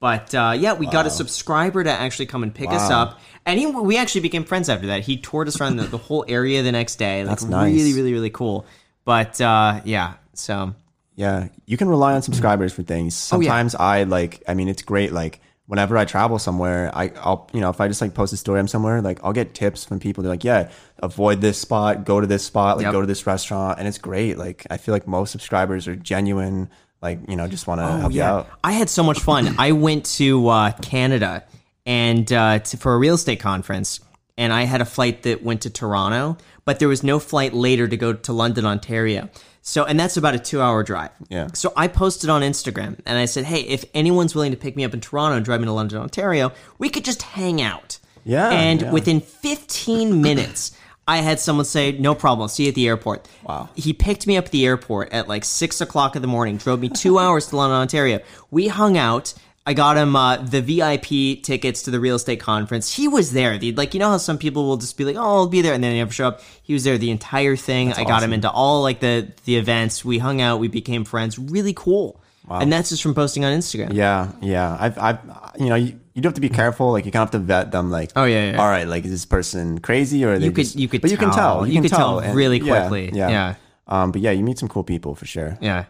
But 0.00 0.34
uh, 0.34 0.54
yeah, 0.58 0.72
we 0.74 0.86
got 0.86 1.04
a 1.06 1.10
subscriber 1.10 1.84
to 1.84 1.90
actually 1.90 2.26
come 2.26 2.42
and 2.42 2.54
pick 2.54 2.70
us 2.70 2.90
up, 2.90 3.20
and 3.46 3.58
he, 3.60 3.66
we 3.66 3.96
actually 3.98 4.22
became 4.22 4.44
friends 4.44 4.68
after 4.68 4.86
that. 4.88 5.00
He 5.02 5.16
toured 5.18 5.48
us 5.48 5.60
around 5.60 5.76
the, 5.76 5.84
the 5.84 5.98
whole 5.98 6.24
area 6.28 6.62
the 6.62 6.72
next 6.72 6.96
day. 6.96 7.20
Like 7.22 7.30
That's 7.38 7.44
nice. 7.44 7.74
really, 7.74 7.92
really, 7.94 8.12
really 8.12 8.30
cool. 8.30 8.66
But 9.04 9.40
uh, 9.40 9.80
yeah, 9.84 10.14
so 10.34 10.74
Yeah, 11.16 11.48
you 11.66 11.76
can 11.76 11.88
rely 11.88 12.14
on 12.14 12.22
subscribers 12.22 12.72
for 12.74 12.82
things. 12.82 13.14
Oh, 13.32 13.40
yeah. 13.40 13.48
Sometimes 13.50 13.74
I 13.74 14.02
like. 14.04 14.42
I 14.48 14.52
mean, 14.54 14.68
it's 14.68 14.82
great. 14.82 15.12
Like 15.12 15.40
whenever 15.66 15.96
I 15.98 16.04
travel 16.04 16.38
somewhere, 16.38 16.90
I, 16.94 17.12
I'll 17.16 17.48
you 17.52 17.60
know 17.60 17.70
if 17.70 17.80
I 17.80 17.88
just 17.88 18.00
like 18.00 18.14
post 18.14 18.32
a 18.32 18.36
story 18.36 18.60
I'm 18.60 18.68
somewhere, 18.68 19.02
like 19.02 19.18
I'll 19.22 19.32
get 19.32 19.54
tips 19.54 19.84
from 19.84 20.00
people. 20.00 20.22
They're 20.22 20.32
like, 20.32 20.44
yeah, 20.44 20.70
avoid 21.02 21.40
this 21.40 21.58
spot, 21.58 22.04
go 22.04 22.20
to 22.20 22.26
this 22.26 22.44
spot, 22.44 22.76
like 22.76 22.84
Yep. 22.84 22.92
go 22.92 23.00
to 23.00 23.06
this 23.06 23.26
restaurant, 23.26 23.78
and 23.78 23.86
it's 23.88 23.98
great. 23.98 24.38
Like 24.38 24.66
I 24.70 24.76
feel 24.76 24.94
like 24.94 25.06
most 25.06 25.30
subscribers 25.32 25.88
are 25.88 25.96
genuine. 25.96 26.70
Like 27.02 27.20
you 27.28 27.36
know, 27.36 27.46
just 27.46 27.66
want 27.66 27.80
to 27.80 27.86
help 27.86 28.12
you 28.12 28.22
out. 28.22 28.48
I 28.64 28.72
had 28.72 28.88
so 28.88 29.02
much 29.02 29.20
fun. 29.20 29.54
I 29.58 29.72
went 29.72 30.06
to 30.16 30.48
uh, 30.48 30.72
Canada 30.82 31.44
and 31.84 32.32
uh, 32.32 32.58
to, 32.60 32.76
for 32.76 32.94
a 32.94 32.98
real 32.98 33.14
estate 33.14 33.40
conference, 33.40 34.00
and 34.38 34.52
I 34.52 34.62
had 34.64 34.80
a 34.80 34.84
flight 34.86 35.22
that 35.24 35.42
went 35.42 35.62
to 35.62 35.70
Toronto, 35.70 36.36
but 36.64 36.78
there 36.78 36.88
was 36.88 37.02
no 37.02 37.18
flight 37.18 37.52
later 37.54 37.86
to 37.86 37.96
go 37.96 38.12
to 38.12 38.32
London, 38.32 38.64
Ontario. 38.66 39.28
So, 39.68 39.84
and 39.84 39.98
that's 39.98 40.16
about 40.16 40.36
a 40.36 40.38
two-hour 40.38 40.84
drive. 40.84 41.10
Yeah. 41.28 41.48
So 41.52 41.72
I 41.76 41.88
posted 41.88 42.30
on 42.30 42.42
Instagram 42.42 43.00
and 43.04 43.18
I 43.18 43.24
said, 43.24 43.44
"Hey, 43.44 43.62
if 43.62 43.84
anyone's 43.94 44.32
willing 44.32 44.52
to 44.52 44.56
pick 44.56 44.76
me 44.76 44.84
up 44.84 44.94
in 44.94 45.00
Toronto 45.00 45.34
and 45.36 45.44
drive 45.44 45.58
me 45.60 45.66
to 45.66 45.72
London, 45.72 45.98
Ontario, 45.98 46.52
we 46.78 46.88
could 46.88 47.04
just 47.04 47.22
hang 47.22 47.60
out." 47.60 47.98
Yeah, 48.24 48.48
And 48.50 48.82
yeah. 48.82 48.92
within 48.92 49.20
15 49.20 50.22
minutes. 50.28 50.70
I 51.08 51.18
had 51.18 51.40
someone 51.40 51.64
say, 51.64 51.92
"No 51.92 52.14
problem. 52.14 52.42
I'll 52.42 52.48
see 52.48 52.64
you 52.64 52.68
at 52.68 52.74
the 52.76 52.86
airport." 52.86 53.26
Wow. 53.42 53.68
He 53.74 53.92
picked 53.92 54.28
me 54.28 54.36
up 54.36 54.46
at 54.46 54.50
the 54.52 54.64
airport 54.66 55.12
at 55.12 55.26
like 55.28 55.44
six 55.44 55.80
o'clock 55.80 56.14
in 56.14 56.22
the 56.22 56.28
morning, 56.28 56.58
drove 56.58 56.78
me 56.78 56.88
two 56.88 57.18
hours 57.22 57.48
to 57.48 57.56
London, 57.56 57.76
Ontario. 57.80 58.20
We 58.52 58.68
hung 58.68 58.96
out. 58.96 59.34
I 59.68 59.74
got 59.74 59.96
him 59.96 60.14
uh, 60.14 60.36
the 60.36 60.62
VIP 60.62 61.42
tickets 61.42 61.82
to 61.82 61.90
the 61.90 61.98
real 61.98 62.14
estate 62.14 62.38
conference. 62.38 62.94
He 62.94 63.08
was 63.08 63.32
there. 63.32 63.58
The, 63.58 63.72
like 63.72 63.94
you 63.94 64.00
know 64.00 64.10
how 64.10 64.18
some 64.18 64.38
people 64.38 64.64
will 64.66 64.76
just 64.76 64.96
be 64.96 65.04
like, 65.04 65.16
"Oh, 65.16 65.20
I'll 65.20 65.48
be 65.48 65.60
there," 65.60 65.74
and 65.74 65.82
then 65.82 65.90
they 65.92 65.98
never 65.98 66.12
show 66.12 66.28
up. 66.28 66.40
He 66.62 66.72
was 66.72 66.84
there 66.84 66.96
the 66.98 67.10
entire 67.10 67.56
thing. 67.56 67.92
I 67.92 68.04
got 68.04 68.22
him 68.22 68.32
into 68.32 68.48
all 68.50 68.82
like 68.82 69.00
the 69.00 69.32
the 69.44 69.56
events. 69.56 70.04
We 70.04 70.18
hung 70.18 70.40
out. 70.40 70.60
We 70.60 70.68
became 70.68 71.04
friends. 71.04 71.38
Really 71.38 71.72
cool. 71.74 72.20
And 72.48 72.72
that's 72.72 72.90
just 72.90 73.02
from 73.02 73.12
posting 73.14 73.44
on 73.44 73.52
Instagram. 73.58 73.92
Yeah, 73.92 74.30
yeah. 74.40 74.76
I've, 74.78 74.96
I've, 74.98 75.18
you 75.58 75.66
know, 75.66 75.74
you, 75.74 75.98
you 76.14 76.22
do 76.22 76.28
have 76.28 76.34
to 76.34 76.40
be 76.40 76.48
careful. 76.48 76.92
Like 76.92 77.04
you 77.04 77.10
kind 77.10 77.24
of 77.24 77.32
have 77.32 77.40
to 77.40 77.44
vet 77.44 77.72
them. 77.72 77.90
Like, 77.90 78.12
Oh, 78.14 78.22
yeah, 78.24 78.52
yeah. 78.52 78.60
All 78.62 78.68
right, 78.68 78.86
like 78.86 79.04
is 79.04 79.10
this 79.10 79.24
person 79.26 79.80
crazy 79.80 80.24
or 80.24 80.36
You 80.36 80.52
could- 80.52 80.62
just- 80.64 80.76
you 80.76 80.86
could 80.86 81.02
but 81.02 81.10
you 81.10 81.16
can 81.16 81.30
tell. 81.32 81.56
tell. 81.62 81.66
You 81.66 81.72
can 81.72 81.82
could 81.82 81.90
tell 81.90 82.20
and- 82.20 82.36
really 82.36 82.60
yeah, 82.60 82.82
quickly. 82.82 83.10
Yeah, 83.12 83.28
Yeah. 83.30 83.54
Um, 83.88 84.12
but 84.12 84.20
yeah, 84.20 84.30
you 84.30 84.44
meet 84.44 84.60
some 84.60 84.68
cool 84.68 84.84
people 84.84 85.16
for 85.16 85.26
sure. 85.26 85.58
Yeah. 85.60 85.86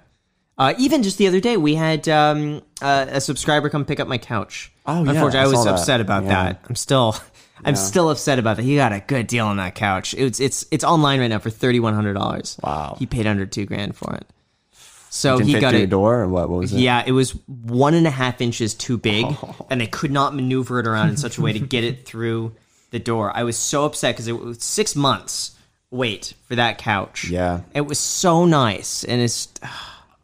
Uh, 0.59 0.73
even 0.79 1.03
just 1.03 1.19
the 1.19 1.27
other 1.27 1.41
day, 1.41 1.57
we 1.57 1.75
had 1.75 2.09
um, 2.09 2.63
uh, 2.81 3.07
a 3.11 3.21
subscriber 3.21 3.69
come 3.69 3.85
pick 3.85 4.01
up 4.01 4.09
my 4.09 4.19
couch. 4.19 4.73
Oh, 4.87 5.05
yeah, 5.05 5.11
Unfortunately, 5.11 5.39
I, 5.41 5.43
I 5.45 5.47
was 5.49 5.65
that. 5.65 5.75
upset 5.75 6.01
about 6.01 6.25
Yeah. 6.25 6.31
that. 6.31 6.65
I'm 6.69 6.75
still, 6.77 7.15
I'm 7.65 7.77
still 7.77 8.09
upset 8.11 8.39
about 8.39 8.57
that. 8.57 8.63
He 8.63 8.77
got 8.77 8.93
a 8.93 9.01
good 9.01 9.27
deal 9.27 9.47
on 9.47 9.59
that 9.59 9.75
couch. 9.75 10.15
It's 10.17 10.41
it's 10.41 10.65
it's 10.71 10.85
online 10.85 11.21
right 11.21 11.29
now 11.29 11.39
for 11.41 11.51
thirty 11.51 11.79
one 11.81 11.93
hundred 11.95 12.15
dollars. 12.15 12.59
Wow. 12.63 12.97
He 12.99 13.05
paid 13.07 13.27
under 13.27 13.45
two 13.47 13.67
grand 13.67 13.97
for 13.97 14.15
it. 14.15 14.27
So 15.11 15.39
he 15.39 15.59
got 15.61 15.75
a 15.75 15.83
it. 15.83 15.91
door 15.91 16.21
or 16.21 16.29
what? 16.29 16.49
What 16.51 16.59
was 16.61 16.73
it? 16.75 16.81
Yeah, 16.81 17.03
it 17.07 17.13
was 17.13 17.31
one 17.47 17.95
and 17.95 18.07
a 18.07 18.11
half 18.11 18.41
inches 18.41 18.75
too 18.75 18.97
big, 18.99 19.27
and 19.71 19.81
they 19.81 19.87
could 19.87 20.11
not 20.11 20.35
maneuver 20.35 20.79
it 20.81 20.87
around 20.87 21.09
in 21.11 21.17
such 21.17 21.39
a 21.39 21.43
way 21.43 21.53
to 21.53 21.59
get 21.59 21.85
it 21.85 22.05
through 22.07 22.55
the 22.91 22.99
door. 22.99 23.35
I 23.35 23.43
was 23.45 23.57
so 23.57 23.85
upset 23.85 24.15
because 24.15 24.29
it 24.29 24.39
was 24.39 24.63
six 24.63 24.95
months 24.97 25.53
wait 25.91 26.35
for 26.49 26.57
that 26.57 26.79
couch. 26.79 27.29
Yeah. 27.31 27.61
it 27.75 27.83
was 27.83 27.99
so 27.99 28.45
nice, 28.45 29.05
and 29.05 29.21
it's 29.23 29.49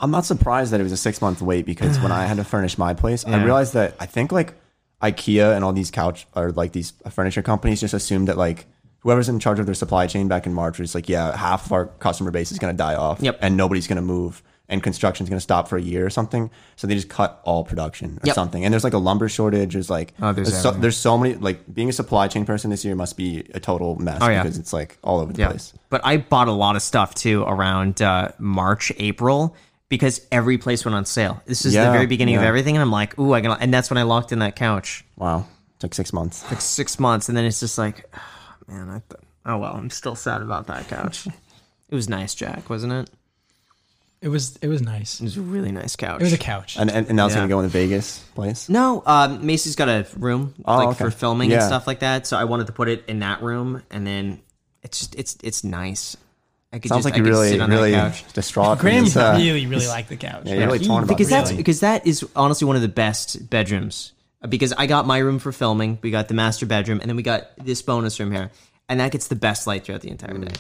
I'm 0.03 0.11
not 0.11 0.25
surprised 0.27 0.73
that 0.73 0.81
it 0.81 0.83
was 0.83 0.93
a 0.93 0.97
six 0.97 1.23
month 1.23 1.41
wait 1.41 1.65
because 1.65 1.99
when 2.01 2.13
I 2.13 2.27
had 2.27 2.37
to 2.39 2.45
furnish 2.45 2.77
my 2.77 2.93
place, 2.93 3.25
I 3.25 3.43
realized 3.43 3.73
that 3.75 3.95
I 4.01 4.07
think 4.07 4.33
like 4.33 4.55
IKEA 5.01 5.55
and 5.55 5.65
all 5.65 5.73
these 5.73 5.91
couch 5.91 6.27
or 6.35 6.51
like 6.53 6.73
these 6.73 6.93
furniture 7.11 7.43
companies 7.43 7.81
just 7.81 7.95
assumed 7.95 8.29
that 8.29 8.37
like 8.37 8.67
whoever's 9.01 9.29
in 9.29 9.39
charge 9.41 9.59
of 9.59 9.67
their 9.67 9.75
supply 9.75 10.07
chain 10.07 10.29
back 10.29 10.47
in 10.47 10.53
March 10.55 10.79
was 10.79 10.95
like, 10.95 11.09
yeah, 11.09 11.37
half 11.37 11.67
of 11.67 11.73
our 11.73 11.87
customer 11.87 12.31
base 12.31 12.53
is 12.53 12.59
going 12.59 12.73
to 12.73 12.77
die 12.77 12.95
off 12.95 13.21
Yep. 13.21 13.39
and 13.41 13.57
nobody's 13.57 13.87
going 13.89 13.97
to 13.97 14.03
move 14.03 14.43
and 14.69 14.81
construction's 14.83 15.29
going 15.29 15.37
to 15.39 15.41
stop 15.43 15.67
for 15.69 15.77
a 15.77 15.83
year 15.83 16.07
or 16.07 16.11
something. 16.11 16.51
So 16.77 16.87
they 16.87 16.95
just 16.95 17.09
cut 17.09 17.41
all 17.45 17.65
production 17.65 18.19
or 18.23 18.27
Yep. 18.27 18.35
something. 18.37 18.65
And 18.65 18.73
there's 18.73 18.85
like 18.85 18.93
a 18.93 18.99
lumber 18.99 19.29
shortage. 19.29 19.73
There's 19.73 19.91
like, 19.91 20.15
Oh, 20.23 20.33
there's 20.33 20.57
so, 20.57 20.71
there's 20.71 20.97
so 20.97 21.19
many, 21.19 21.35
like 21.35 21.73
being 21.75 21.89
a 21.89 21.93
supply 21.93 22.29
chain 22.29 22.45
person 22.45 22.71
this 22.71 22.85
year 22.85 22.95
must 22.95 23.17
be 23.17 23.45
a 23.55 23.61
total 23.61 23.97
mess 23.97 24.19
Oh, 24.21 24.29
yeah. 24.29 24.43
because 24.43 24.57
it's 24.59 24.73
like 24.73 24.99
all 25.03 25.19
over 25.21 25.33
the 25.33 25.41
Yeah. 25.43 25.49
place. 25.51 25.73
But 25.91 26.01
I 26.05 26.17
bought 26.19 26.47
a 26.49 26.53
lot 26.53 26.77
of 26.77 26.83
stuff 26.83 27.15
too 27.15 27.43
around 27.43 28.01
uh, 28.03 28.29
March, 28.39 28.93
April 28.99 29.57
because 29.93 30.27
every 30.33 30.57
place 30.57 30.87
went 30.87 30.95
on 30.95 31.05
sale. 31.05 31.43
This 31.45 31.67
is 31.67 31.75
the 31.75 31.81
very 31.93 32.07
beginning 32.07 32.37
of 32.37 32.43
everything, 32.43 32.75
and 32.77 32.83
I'm 32.83 32.91
like, 32.91 33.19
ooh, 33.19 33.35
I 33.35 33.43
can. 33.43 33.51
And 33.61 33.73
that's 33.75 33.91
when 33.91 33.99
I 33.99 34.05
locked 34.05 34.33
in 34.33 34.39
that 34.39 34.57
couch, 34.57 35.05
Wow. 35.19 35.45
Took 35.81 35.93
six 35.93 36.15
months. 36.15 36.49
like 36.51 36.63
six 36.63 36.99
months, 36.99 37.29
and 37.29 37.37
then 37.37 37.45
it's 37.45 37.61
just 37.61 37.77
like, 37.77 38.11
man, 38.67 38.89
I 38.89 39.03
th- 39.11 39.21
oh 39.45 39.59
well, 39.59 39.75
I'm 39.75 39.91
still 39.91 40.15
sad 40.17 40.41
about 40.41 40.69
that 40.69 40.89
couch. 40.89 41.27
it 41.91 41.95
was 41.95 42.09
nice, 42.09 42.35
Jack, 42.35 42.71
wasn't 42.71 42.95
it? 42.95 43.11
It 44.23 44.29
was 44.29 44.57
it 44.63 44.69
was 44.69 44.81
nice. 44.81 45.21
It 45.21 45.25
was 45.25 45.37
a 45.37 45.43
really 45.43 45.73
nice 45.73 45.95
couch. 45.95 46.21
It 46.23 46.25
was 46.25 46.33
a 46.33 46.39
couch. 46.39 46.79
And, 46.79 46.91
and, 46.91 47.07
and 47.09 47.17
now 47.17 47.27
it's 47.27 47.35
Yeah. 47.35 47.41
going 47.41 47.49
to 47.49 47.53
go 47.53 47.59
in 47.59 47.65
the 47.65 47.69
Vegas 47.71 48.21
place. 48.35 48.71
No, 48.71 49.03
um, 49.05 49.45
Macy's 49.45 49.77
got 49.77 49.89
a 49.91 50.07
room 50.17 50.55
Oh, 50.65 50.79
like 50.79 50.89
okay. 50.91 51.05
for 51.05 51.11
filming 51.11 51.53
and 51.53 51.61
stuff 51.63 51.87
like 51.87 51.99
that. 52.01 52.27
So 52.27 52.39
I 52.39 52.45
wanted 52.45 52.69
to 52.69 52.73
put 52.73 52.89
it 52.89 53.05
in 53.09 53.19
that 53.19 53.43
room, 53.43 53.83
and 53.91 54.07
then 54.07 54.41
it's 54.83 55.01
just 55.01 55.15
it's 55.17 55.37
it's 55.43 55.63
nice. 55.65 56.17
I 56.73 56.79
could 56.79 56.89
Sounds 56.89 57.05
just, 57.05 57.05
like 57.05 57.17
you 57.19 57.23
could 57.23 57.31
really, 57.31 57.59
really 57.59 58.13
distraught. 58.33 58.79
from 58.79 58.89
Graham 58.89 59.05
uh, 59.15 59.37
really 59.37 59.67
really 59.67 59.87
liked 59.87 60.09
the 60.09 60.17
couch. 60.17 60.45
Yeah, 60.47 60.55
you're 60.55 60.67
really 60.67 60.79
torn 60.79 61.05
about 61.05 61.09
because 61.09 61.29
this. 61.29 61.37
that's 61.37 61.51
Really? 61.51 61.57
because 61.63 61.81
that 61.81 62.07
is 62.07 62.27
honestly 62.35 62.67
one 62.67 62.77
of 62.77 62.83
the 62.83 62.89
best 62.89 63.51
bedrooms. 63.51 64.13
Uh, 64.43 64.47
Because 64.47 64.73
I 64.73 64.87
got 64.87 65.07
my 65.07 65.19
room 65.19 65.39
for 65.39 65.53
filming, 65.53 65.99
we 66.03 66.11
got 66.11 66.29
the 66.29 66.35
master 66.35 66.65
bedroom, 66.65 67.01
and 67.01 67.09
then 67.11 67.17
we 67.17 67.23
got 67.23 67.51
this 67.63 67.83
bonus 67.83 68.19
room 68.19 68.33
here, 68.33 68.51
and 68.89 69.01
that 69.01 69.13
gets 69.13 69.29
the 69.29 69.37
best 69.37 69.67
light 69.67 69.85
throughout 69.85 70.01
the 70.01 70.11
entire 70.11 70.39
day. 70.39 70.55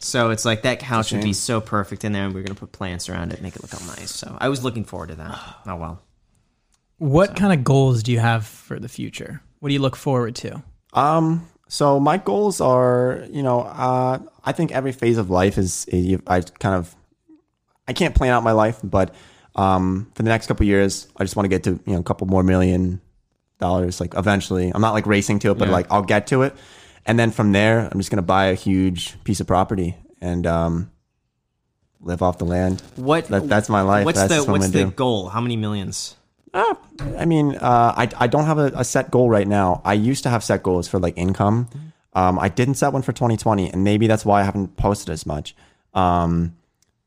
So 0.00 0.30
it's 0.30 0.44
like 0.44 0.62
that 0.62 0.78
couch 0.80 1.12
would 1.12 1.22
be 1.22 1.34
so 1.34 1.60
perfect 1.60 2.04
in 2.04 2.12
there, 2.12 2.24
and 2.24 2.34
we 2.34 2.40
are 2.40 2.42
gonna 2.42 2.58
put 2.58 2.72
plants 2.72 3.08
around 3.08 3.32
it, 3.32 3.34
and 3.34 3.42
make 3.42 3.54
it 3.54 3.62
look 3.62 3.74
all 3.74 3.86
nice. 3.86 4.10
So 4.10 4.36
I 4.40 4.48
was 4.48 4.64
looking 4.64 4.84
forward 4.84 5.10
to 5.10 5.14
that. 5.16 5.38
Oh 5.66 5.76
well. 5.76 6.02
What 6.98 7.36
kind 7.36 7.52
of 7.52 7.64
goals 7.64 8.02
do 8.02 8.12
you 8.12 8.18
have 8.18 8.46
for 8.46 8.78
the 8.78 8.88
future? 8.88 9.42
What 9.60 9.68
do 9.68 9.74
you 9.74 9.80
look 9.80 9.96
forward 9.96 10.34
to? 10.36 10.62
Um, 10.92 11.48
so 11.68 12.00
my 12.00 12.16
goals 12.18 12.60
are, 12.60 13.24
you 13.30 13.42
know, 13.42 13.60
uh, 13.60 14.18
I 14.44 14.52
think 14.52 14.72
every 14.72 14.92
phase 14.92 15.18
of 15.18 15.30
life 15.30 15.58
is, 15.58 15.84
is 15.86 16.18
I 16.26 16.40
kind 16.40 16.74
of, 16.74 16.94
I 17.88 17.92
can't 17.92 18.14
plan 18.14 18.32
out 18.32 18.42
my 18.42 18.52
life, 18.52 18.78
but 18.82 19.14
um, 19.56 20.10
for 20.14 20.22
the 20.22 20.28
next 20.28 20.46
couple 20.46 20.64
years, 20.66 21.08
I 21.16 21.24
just 21.24 21.36
want 21.36 21.44
to 21.44 21.48
get 21.48 21.64
to 21.64 21.70
you 21.86 21.94
know 21.94 21.98
a 22.00 22.02
couple 22.02 22.26
more 22.26 22.42
million 22.42 23.00
dollars, 23.58 24.00
like 24.00 24.14
eventually. 24.14 24.70
I'm 24.74 24.80
not 24.80 24.92
like 24.92 25.06
racing 25.06 25.40
to 25.40 25.50
it, 25.50 25.58
but 25.58 25.68
Yeah. 25.68 25.74
like 25.74 25.86
I'll 25.90 26.02
get 26.02 26.28
to 26.28 26.42
it, 26.42 26.54
and 27.04 27.18
then 27.18 27.30
from 27.32 27.52
there, 27.52 27.88
I'm 27.90 27.98
just 27.98 28.10
gonna 28.10 28.22
buy 28.22 28.46
a 28.46 28.54
huge 28.54 29.22
piece 29.24 29.40
of 29.40 29.46
property 29.46 29.96
and 30.20 30.46
um, 30.46 30.90
live 32.00 32.22
off 32.22 32.38
the 32.38 32.44
land. 32.44 32.80
What 32.96 33.26
That, 33.28 33.48
that's 33.48 33.68
my 33.68 33.82
life. 33.82 34.04
What's 34.04 34.20
that's 34.20 34.34
the 34.34 34.44
what 34.50 34.60
what's 34.60 34.70
the 34.72 34.84
do. 34.84 34.90
goal? 34.92 35.28
How 35.28 35.40
many 35.40 35.56
millions? 35.56 36.16
I 36.52 37.24
mean, 37.26 37.56
uh, 37.56 37.94
I 37.96 38.08
I 38.18 38.26
don't 38.26 38.46
have 38.46 38.58
a, 38.58 38.72
a 38.74 38.84
set 38.84 39.10
goal 39.10 39.28
right 39.30 39.46
now. 39.46 39.82
I 39.84 39.94
used 39.94 40.22
to 40.24 40.30
have 40.30 40.42
set 40.42 40.62
goals 40.62 40.88
for 40.88 40.98
like 40.98 41.14
income. 41.16 41.68
Um, 42.12 42.38
I 42.38 42.48
didn't 42.48 42.74
set 42.74 42.92
one 42.92 43.02
for 43.02 43.12
2020, 43.12 43.70
and 43.70 43.84
maybe 43.84 44.06
that's 44.06 44.24
why 44.24 44.40
I 44.40 44.44
haven't 44.44 44.76
posted 44.76 45.10
as 45.12 45.26
much. 45.26 45.54
Um, 45.94 46.56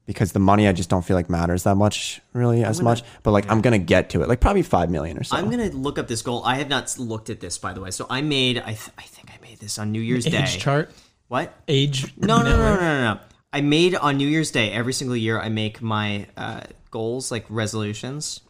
because 0.06 0.34
the 0.34 0.40
money 0.40 0.68
I 0.68 0.74
just 0.74 0.90
don't 0.90 1.04
feel 1.04 1.16
like 1.16 1.30
matters 1.30 1.64
that 1.64 1.76
much, 1.76 2.22
really, 2.34 2.64
as 2.64 2.82
much. 2.82 3.04
But 3.24 3.32
like, 3.32 3.50
I'm 3.50 3.62
gonna 3.62 3.78
get 3.80 4.10
to 4.12 4.22
it, 4.22 4.28
like 4.28 4.42
probably 4.42 4.62
five 4.64 4.90
million 4.90 5.18
or 5.18 5.24
so. 5.24 5.38
I'm 5.38 5.50
gonna 5.50 5.70
look 5.70 5.98
up 5.98 6.08
this 6.08 6.22
goal. 6.22 6.44
I 6.44 6.56
have 6.56 6.68
not 6.68 6.98
looked 7.00 7.30
at 7.30 7.40
this, 7.40 7.58
by 7.58 7.74
the 7.74 7.80
way. 7.82 7.92
So 7.92 8.06
I 8.10 8.22
made. 8.22 8.58
I 8.58 8.74
th- 8.74 8.90
I 8.98 9.04
think 9.04 9.32
I 9.32 9.42
made 9.42 9.60
this 9.60 9.80
on 9.80 9.92
New 9.92 10.02
Year's 10.02 10.26
Day. 10.26 10.44
Age 10.44 10.58
chart, 10.60 10.92
What? 11.30 11.54
age. 11.70 12.14
No, 12.18 12.42
no, 12.42 12.58
no, 12.58 12.58
no, 12.58 12.76
no, 12.76 13.14
no. 13.14 13.20
I 13.54 13.62
made 13.62 13.96
on 13.96 14.18
New 14.18 14.28
Year's 14.28 14.52
Day 14.52 14.72
every 14.72 14.94
single 14.94 15.16
year. 15.16 15.40
I 15.40 15.48
make 15.50 15.82
my 15.82 16.28
uh, 16.36 16.62
goals, 16.92 17.32
like 17.32 17.46
resolutions 17.50 18.42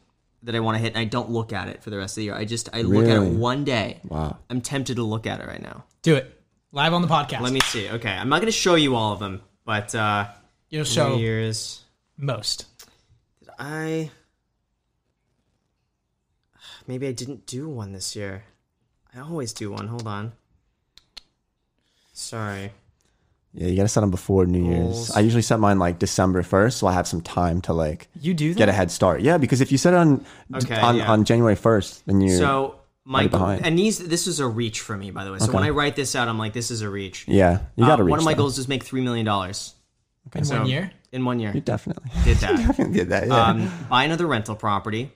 that 0.43 0.55
I 0.55 0.59
want 0.59 0.75
to 0.75 0.79
hit, 0.81 0.89
and 0.93 0.97
I 0.97 1.05
don't 1.05 1.29
look 1.29 1.53
at 1.53 1.67
it 1.67 1.83
for 1.83 1.89
the 1.91 1.97
rest 1.97 2.13
of 2.13 2.21
the 2.21 2.23
year. 2.23 2.35
I 2.35 2.45
just 2.45 2.69
I 2.73 2.81
look 2.81 3.05
at 3.05 3.15
it 3.17 3.31
one 3.37 3.63
day. 3.63 3.99
Wow. 4.05 4.37
I'm 4.49 4.61
tempted 4.61 4.95
to 4.95 5.03
look 5.03 5.27
at 5.27 5.39
it 5.39 5.47
right 5.47 5.61
now. 5.61 5.83
Do 6.01 6.15
it 6.15 6.39
live 6.73 6.93
on 6.93 7.01
the 7.01 7.07
podcast. 7.07 7.39
Let 7.41 7.53
me 7.53 7.61
see. 7.61 7.87
Okay, 7.89 8.11
I'm 8.11 8.27
not 8.27 8.37
going 8.41 8.51
to 8.51 8.57
show 8.57 8.75
you 8.75 8.95
all 8.97 9.13
of 9.13 9.19
them, 9.19 9.41
but 9.63 9.93
uh, 9.95 10.27
You'll 10.69 10.83
show 10.83 11.15
New 11.15 11.21
Year's. 11.21 11.81
most. 12.17 12.65
Did 13.39 13.49
I? 13.57 14.11
Maybe 16.87 17.07
I 17.07 17.11
didn't 17.13 17.45
do 17.45 17.69
one 17.69 17.93
this 17.93 18.15
year. 18.15 18.43
I 19.15 19.19
always 19.19 19.53
do 19.53 19.71
one. 19.71 19.87
Hold 19.87 20.05
on. 20.07 20.33
Sorry. 22.11 22.71
yeah, 23.53 23.67
you 23.67 23.75
gotta 23.75 23.87
set 23.87 24.01
them 24.01 24.11
before 24.11 24.45
New 24.45 24.69
Year's. 24.69 25.11
I 25.11 25.19
usually 25.21 25.41
set 25.43 25.59
mine 25.59 25.79
like 25.79 25.97
December 25.99 26.41
1st, 26.43 26.73
so 26.73 26.87
I 26.87 26.93
have 26.93 27.07
some 27.07 27.21
time 27.21 27.61
to 27.61 27.73
like 27.73 28.07
You 28.19 28.33
do 28.33 28.53
that. 28.53 28.57
get 28.57 28.69
a 28.69 28.73
head 28.73 28.91
start. 28.91 29.21
Yeah, 29.21 29.37
because 29.37 29.61
if 29.61 29.71
you 29.71 29.77
set 29.77 29.93
it 29.93 29.97
on 29.97 30.25
Okay, 30.55 30.79
on, 30.79 30.97
yeah. 30.97 31.11
on 31.11 31.23
January 31.25 31.55
1st, 31.55 32.03
then 32.05 32.21
you're 32.21 32.37
So 32.37 32.75
my 33.05 33.27
already 33.27 33.63
and 33.63 33.77
these 33.77 33.99
this 33.99 34.27
is 34.27 34.39
a 34.39 34.47
reach 34.47 34.79
for 34.81 34.95
me 34.97 35.11
by 35.11 35.25
the 35.25 35.31
way. 35.31 35.39
So 35.39 35.51
when 35.51 35.63
I 35.63 35.69
write 35.71 35.95
this 35.95 36.15
out, 36.15 36.27
I'm 36.27 36.37
like, 36.37 36.53
this 36.53 36.71
is 36.71 36.81
a 36.81 36.89
reach. 36.89 37.25
yeah, 37.27 37.59
you 37.75 37.83
Uh, 37.83 37.87
gotta 37.87 38.03
reach. 38.03 38.11
one 38.11 38.19
of 38.19 38.25
my 38.25 38.31
that. 38.33 38.37
goals 38.37 38.57
is 38.57 38.67
make 38.67 38.83
three 38.83 39.01
million 39.01 39.25
dollars 39.25 39.73
in 40.35 40.45
So- 40.45 40.59
one 40.59 40.67
year. 40.67 40.91
in 41.11 41.25
one 41.25 41.39
year. 41.39 41.51
You 41.53 41.61
definitely 41.61 42.09
Did 42.23 42.37
that. 42.37 42.55
definitely 42.67 42.93
did 42.97 43.09
that. 43.09 43.27
Yeah. 43.27 43.45
um, 43.45 43.71
buy 43.89 44.03
another 44.05 44.25
rental 44.25 44.55
property. 44.55 45.11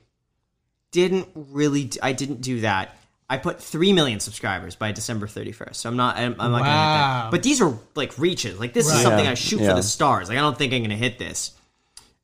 Didn't 0.91 1.27
really. 1.35 1.85
d- 1.85 1.99
I 2.01 2.13
didn't 2.13 2.41
do 2.41 2.61
that. 2.61 2.95
I 3.29 3.37
put 3.37 3.61
three 3.61 3.91
million 3.91 4.19
subscribers 4.21 4.75
by 4.75 4.93
December 4.93 5.27
31st. 5.27 5.75
So 5.75 5.89
I'm 5.89 5.97
not. 5.97 6.15
I'm, 6.17 6.35
I'm 6.39 6.51
not 6.51 6.59
gonna 6.59 6.63
hit 6.71 6.75
Wow. 6.75 7.21
that. 7.23 7.31
But 7.31 7.43
these 7.43 7.59
are 7.61 7.77
like 7.95 8.17
reaches. 8.17 8.57
Like 8.59 8.73
this 8.73 8.87
is 8.87 9.01
something 9.01 9.25
Yeah. 9.25 9.31
I 9.31 9.33
shoot 9.33 9.59
Yeah. 9.61 9.69
for 9.69 9.75
the 9.75 9.83
stars. 9.83 10.29
Like 10.29 10.37
I 10.37 10.41
don't 10.41 10.57
think 10.57 10.71
I'm 10.73 10.81
gonna 10.81 10.95
hit 10.95 11.19
this. 11.19 11.51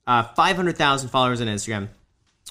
Uh, 0.07 0.23
500,000 0.23 1.09
followers 1.09 1.39
on 1.41 1.47
Instagram. 1.47 1.87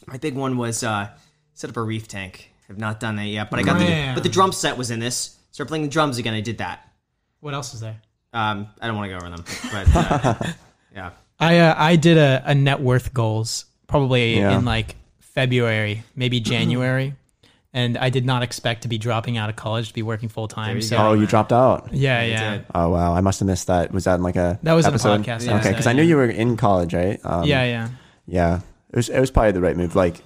My 0.07 0.17
big 0.19 0.35
one 0.35 0.57
was 0.59 0.83
uh, 0.83 1.09
set 1.55 1.71
up 1.71 1.77
a 1.77 1.83
reef 1.83 2.09
tank. 2.09 2.52
Have 2.73 2.79
not 2.81 3.01
done 3.01 3.17
that 3.17 3.27
yet, 3.27 3.51
but 3.51 3.59
I 3.59 3.63
got 3.63 3.79
the. 3.79 3.85
Man. 3.85 4.15
But 4.15 4.23
the 4.23 4.29
drum 4.31 4.53
set 4.53 4.77
was 4.79 4.91
in 4.91 4.99
this. 4.99 5.37
Start 5.51 5.69
playing 5.69 5.85
the 5.85 5.91
drums 5.91 6.17
again. 6.19 6.33
I 6.35 6.41
did 6.41 6.59
that. 6.59 6.89
What 7.41 7.53
else 7.55 7.75
is 7.75 7.81
there? 7.81 8.01
Um, 8.33 8.69
I 8.81 8.87
don't 8.87 8.97
want 8.97 9.11
to 9.11 9.19
go 9.19 9.25
over 9.27 9.37
them, 9.37 9.45
but 9.71 9.95
uh, 9.95 10.53
yeah. 10.95 11.11
I 11.39 11.59
uh, 11.59 11.75
I 11.77 11.97
did 11.97 12.17
a, 12.17 12.43
a 12.47 12.55
net 12.55 12.81
worth 12.81 13.13
goals 13.13 13.67
probably 13.87 14.39
Yeah. 14.39 14.57
in 14.57 14.65
like 14.65 14.97
February, 15.21 16.03
maybe 16.17 16.41
January, 16.41 17.15
and 17.75 17.99
I 17.99 18.09
did 18.09 18.25
not 18.25 18.43
expect 18.43 18.83
to 18.83 18.89
be 18.89 18.97
dropping 18.97 19.37
out 19.37 19.51
of 19.51 19.57
college 19.57 19.89
to 19.89 19.95
be 19.95 20.03
working 20.03 20.31
full 20.31 20.49
time. 20.49 20.77
you 20.77 20.83
So 20.83 20.97
go. 20.97 21.09
oh, 21.09 21.13
you 21.13 21.27
dropped 21.27 21.53
out. 21.53 21.89
yeah, 21.93 22.23
yeah, 22.23 22.57
did. 22.59 22.67
Oh 22.75 22.89
wow, 22.91 23.13
I 23.15 23.21
must 23.21 23.41
have 23.41 23.47
missed 23.47 23.67
that. 23.67 23.93
Was 23.93 24.05
that 24.05 24.15
in 24.15 24.23
like 24.23 24.37
a 24.37 24.59
That 24.63 24.73
was 24.73 24.87
in 24.87 24.93
a 24.93 24.95
episode? 24.95 25.21
podcast 25.21 25.43
Okay, 25.43 25.51
episode, 25.53 25.71
because 25.71 25.87
I 25.87 25.93
knew 25.93 26.03
yeah. 26.03 26.09
you 26.09 26.17
were 26.17 26.25
in 26.31 26.57
college, 26.57 26.95
right? 26.95 27.21
Um, 27.25 27.45
yeah, 27.45 27.65
yeah. 27.65 27.89
yeah. 28.27 28.61
It 28.91 28.97
was 28.97 29.09
it 29.11 29.21
was 29.21 29.31
probably 29.31 29.53
the 29.53 29.61
right 29.61 29.77
move. 29.77 29.95
Like, 29.97 30.23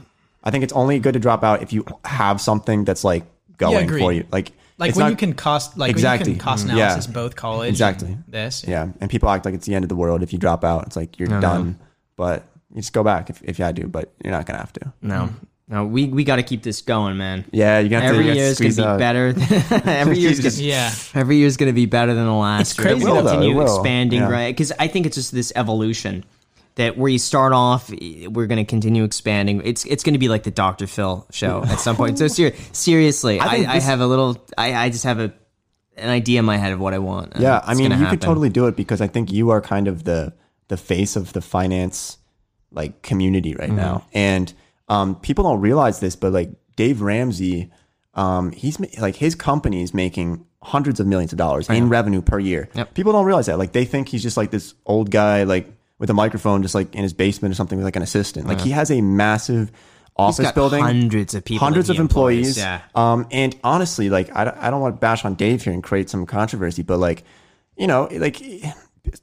I 0.46 0.50
think 0.50 0.64
it's 0.64 0.72
only 0.72 0.98
good 1.00 1.12
to 1.14 1.18
drop 1.20 1.42
out 1.44 1.60
if 1.62 1.72
you 1.72 1.84
have 2.04 2.40
something 2.40 2.84
that's 2.84 3.02
like 3.04 3.24
going 3.58 3.84
agreed. 3.84 4.00
for 4.00 4.12
you. 4.12 4.24
Like, 4.30 4.52
Like 4.78 4.94
when 4.94 5.04
not- 5.06 5.10
you 5.10 5.16
can 5.16 5.32
cost 5.34 5.76
like 5.76 5.90
Exactly. 5.90 6.26
when 6.30 6.34
you 6.34 6.40
can 6.40 6.44
cost 6.44 6.66
Mm. 6.66 6.72
analysis 6.72 7.06
Yeah. 7.06 7.12
both 7.12 7.34
college 7.36 7.68
Exactly. 7.70 8.12
and 8.12 8.24
this. 8.28 8.64
yeah, 8.66 8.88
and 9.00 9.10
people 9.10 9.28
act 9.28 9.44
like 9.44 9.54
it's 9.54 9.66
the 9.66 9.74
end 9.74 9.84
of 9.84 9.88
the 9.88 9.96
world 9.96 10.22
if 10.22 10.32
you 10.32 10.38
drop 10.38 10.64
out. 10.64 10.86
It's 10.86 10.96
like 10.96 11.18
you're 11.18 11.28
done, 11.40 11.78
but 12.16 12.44
you 12.72 12.80
just 12.80 12.92
go 12.92 13.02
back 13.02 13.28
if, 13.30 13.42
if 13.42 13.58
you 13.58 13.64
had 13.64 13.76
to, 13.76 13.88
but 13.88 14.12
you're 14.22 14.32
not 14.32 14.46
gonna 14.46 14.58
have 14.60 14.72
to. 14.74 14.92
No, 15.02 15.30
no. 15.68 15.84
We 15.86 16.06
we 16.06 16.22
got 16.24 16.36
to 16.36 16.42
keep 16.44 16.62
this 16.62 16.80
going, 16.82 17.16
man. 17.16 17.44
Yeah, 17.50 17.78
you 17.80 17.88
got 17.88 18.00
to 18.00 18.06
Every 18.06 18.26
you 18.28 18.34
year 18.34 18.44
is 18.44 18.58
going 18.60 18.70
to 18.72 18.82
be 18.82 18.86
out. 18.86 18.98
better. 19.00 19.28
Every 19.86 20.18
year 20.18 20.32
gonna, 20.34 20.50
Yeah. 20.58 20.92
every 21.14 21.36
year 21.38 21.46
is 21.48 21.56
going 21.56 21.70
to 21.70 21.74
be 21.74 21.86
better 21.86 22.14
than 22.14 22.24
the 22.26 22.32
last. 22.32 22.70
It's 22.72 22.78
year. 22.78 22.86
crazy 22.88 23.02
It 23.02 23.08
will 23.08 23.14
though, 23.22 23.28
it 23.28 23.32
continue 23.32 23.56
will. 23.56 23.64
expanding, 23.80 24.20
Yeah. 24.20 24.28
right? 24.30 24.54
Because 24.54 24.72
I 24.78 24.86
think 24.88 25.06
it's 25.06 25.16
just 25.16 25.32
this 25.32 25.52
evolution 25.56 26.24
that 26.76 26.96
where 26.96 27.10
you 27.10 27.18
start 27.18 27.52
off, 27.52 27.90
we're 27.90 28.46
going 28.46 28.58
to 28.58 28.64
continue 28.64 29.04
expanding. 29.04 29.60
It's 29.64 29.84
it's 29.84 30.02
going 30.04 30.12
to 30.14 30.18
be 30.18 30.28
like 30.28 30.44
the 30.44 30.50
Dr. 30.50 30.86
Phil 30.86 31.26
show 31.30 31.62
at 31.68 31.80
some 31.80 31.96
point. 31.96 32.18
So 32.18 32.28
ser- 32.28 32.54
seriously, 32.72 33.40
I, 33.40 33.46
I, 33.46 33.74
this- 33.74 33.84
have 33.84 34.00
a 34.00 34.06
little. 34.06 34.36
I, 34.56 34.74
I 34.74 34.90
just 34.90 35.04
have 35.04 35.18
a 35.20 35.32
an 35.96 36.10
idea 36.10 36.38
in 36.40 36.44
my 36.44 36.58
head 36.58 36.72
of 36.72 36.80
what 36.80 36.92
I 36.94 36.98
want. 36.98 37.32
Yeah, 37.38 37.60
I 37.64 37.74
mean, 37.74 37.90
you 37.90 37.96
happen. 37.96 38.10
could 38.10 38.20
totally 38.20 38.50
do 38.50 38.66
it 38.66 38.76
because 38.76 39.00
I 39.00 39.06
think 39.06 39.32
you 39.32 39.50
are 39.50 39.60
kind 39.60 39.88
of 39.88 40.04
the 40.04 40.34
the 40.68 40.76
face 40.76 41.16
of 41.16 41.32
the 41.32 41.40
finance 41.40 42.18
like 42.70 43.02
community 43.02 43.54
right 43.54 43.68
Mm-hmm. 43.68 43.76
now, 43.76 44.06
and 44.12 44.52
um, 44.88 45.14
people 45.16 45.44
don't 45.44 45.60
realize 45.60 46.00
this, 46.00 46.14
but 46.16 46.32
like 46.32 46.50
Dave 46.76 47.00
Ramsey, 47.00 47.70
um, 48.14 48.52
he's 48.52 48.78
like 48.98 49.16
his 49.16 49.34
company 49.34 49.82
is 49.82 49.94
making 49.94 50.44
hundreds 50.62 51.00
of 51.00 51.06
millions 51.06 51.32
of 51.32 51.38
dollars 51.38 51.70
in 51.70 51.88
revenue 51.88 52.20
per 52.20 52.38
year. 52.38 52.68
Yep. 52.74 52.92
People 52.94 53.12
don't 53.12 53.24
realize 53.24 53.46
that. 53.46 53.56
Like 53.58 53.72
they 53.72 53.84
think 53.86 54.08
he's 54.08 54.22
just 54.22 54.36
like 54.36 54.50
this 54.50 54.74
old 54.84 55.10
guy, 55.10 55.44
like 55.44 55.72
with 55.98 56.10
a 56.10 56.14
microphone, 56.14 56.62
just 56.62 56.74
like 56.74 56.94
in 56.94 57.02
his 57.02 57.12
basement 57.12 57.52
or 57.52 57.54
something 57.54 57.78
with 57.78 57.84
like 57.84 57.96
an 57.96 58.02
assistant. 58.02 58.46
Like 58.46 58.60
he 58.60 58.70
has 58.70 58.90
a 58.90 59.00
massive 59.00 59.72
office 60.16 60.46
got 60.46 60.54
building, 60.54 60.82
hundreds 60.82 61.34
of 61.34 61.44
people 61.44 61.64
hundreds 61.64 61.90
of 61.90 61.98
employees. 61.98 62.56
yeah. 62.56 62.82
Um, 62.94 63.26
and 63.30 63.56
honestly, 63.64 64.10
like 64.10 64.34
I, 64.34 64.54
I 64.58 64.70
don't 64.70 64.80
want 64.80 64.96
to 64.96 65.00
bash 65.00 65.24
on 65.24 65.34
Dave 65.34 65.62
here 65.62 65.72
and 65.72 65.82
create 65.82 66.10
some 66.10 66.26
controversy, 66.26 66.82
but 66.82 66.98
like, 66.98 67.24
you 67.76 67.86
know, 67.86 68.08
like 68.12 68.42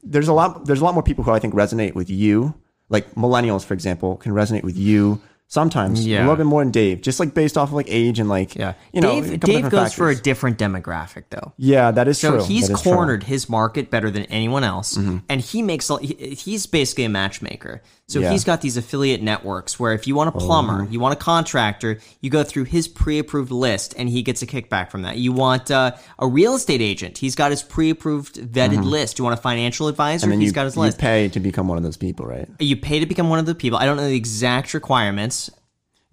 there's 0.02 0.28
a 0.28 0.32
lot 0.32 0.66
there's 0.66 0.80
a 0.80 0.84
lot 0.84 0.94
more 0.94 1.02
people 1.02 1.24
who 1.24 1.30
I 1.30 1.38
think 1.38 1.54
resonate 1.54 1.94
with 1.94 2.10
you. 2.10 2.54
Like 2.90 3.14
millennials, 3.14 3.64
for 3.64 3.74
example, 3.74 4.16
can 4.16 4.32
resonate 4.32 4.62
with 4.62 4.76
you 4.76 5.20
sometimes 5.48 6.04
Yeah. 6.06 6.20
a 6.20 6.22
little 6.22 6.36
bit 6.36 6.46
more 6.46 6.62
than 6.62 6.70
Dave, 6.72 7.00
just 7.02 7.20
like 7.20 7.34
based 7.34 7.56
off 7.56 7.68
of 7.68 7.74
like 7.74 7.86
age 7.88 8.18
and 8.18 8.28
like 8.28 8.56
Yeah, 8.56 8.74
you 8.92 9.00
know, 9.00 9.20
Dave, 9.20 9.40
Dave 9.40 9.70
goes 9.70 9.92
for 9.92 10.10
a 10.10 10.16
different 10.16 10.58
demographic, 10.58 11.24
though. 11.30 11.52
yeah, 11.56 11.90
that 11.90 12.08
is 12.08 12.18
true. 12.18 12.30
So 12.30 12.36
true. 12.38 12.44
he's 12.46 12.70
is 12.70 12.80
true. 12.82 12.92
cornered 12.92 13.22
his 13.24 13.48
market 13.48 13.90
better 13.90 14.10
than 14.10 14.24
anyone 14.24 14.64
else, 14.64 14.96
Mm-hmm. 14.96 15.18
and 15.28 15.40
he 15.40 15.62
makes 15.62 15.88
a- 15.90 15.98
he's 15.98 16.66
basically 16.66 17.04
a 17.04 17.08
matchmaker. 17.08 17.82
So 18.06 18.20
Yeah. 18.20 18.32
he's 18.32 18.44
got 18.44 18.60
these 18.60 18.76
affiliate 18.76 19.22
networks 19.22 19.80
where 19.80 19.94
if 19.94 20.06
you 20.06 20.14
want 20.14 20.28
a 20.28 20.38
plumber, 20.38 20.86
you 20.90 21.00
want 21.00 21.14
a 21.14 21.16
contractor, 21.16 22.00
you 22.20 22.28
go 22.28 22.42
through 22.44 22.64
his 22.64 22.86
pre-approved 22.86 23.50
list, 23.50 23.94
and 23.96 24.10
he 24.10 24.22
gets 24.22 24.42
a 24.42 24.46
kickback 24.46 24.90
from 24.90 25.02
that. 25.02 25.16
You 25.16 25.32
want 25.32 25.70
uh, 25.70 25.92
a 26.18 26.26
real 26.26 26.54
estate 26.54 26.82
agent, 26.82 27.16
he's 27.16 27.34
got 27.34 27.50
his 27.50 27.62
pre-approved 27.62 28.34
vetted 28.36 28.84
list. 28.84 29.18
You 29.18 29.24
want 29.24 29.38
a 29.38 29.40
financial 29.42 29.88
advisor, 29.88 30.26
Mm-hmm. 30.26 30.40
He's 30.40 30.48
you, 30.48 30.52
got 30.52 30.64
his 30.64 30.76
list. 30.76 30.98
you 30.98 31.00
pay 31.02 31.28
to 31.30 31.40
become 31.40 31.66
one 31.68 31.78
of 31.78 31.84
those 31.84 31.96
people, 31.96 32.26
right? 32.26 32.46
You 32.58 32.76
pay 32.76 33.00
to 33.00 33.06
become 33.06 33.30
one 33.30 33.38
of 33.38 33.46
the 33.46 33.54
people. 33.54 33.78
I 33.78 33.86
don't 33.86 33.96
know 33.96 34.04
the 34.08 34.14
exact 34.16 34.74
requirements. 34.74 35.43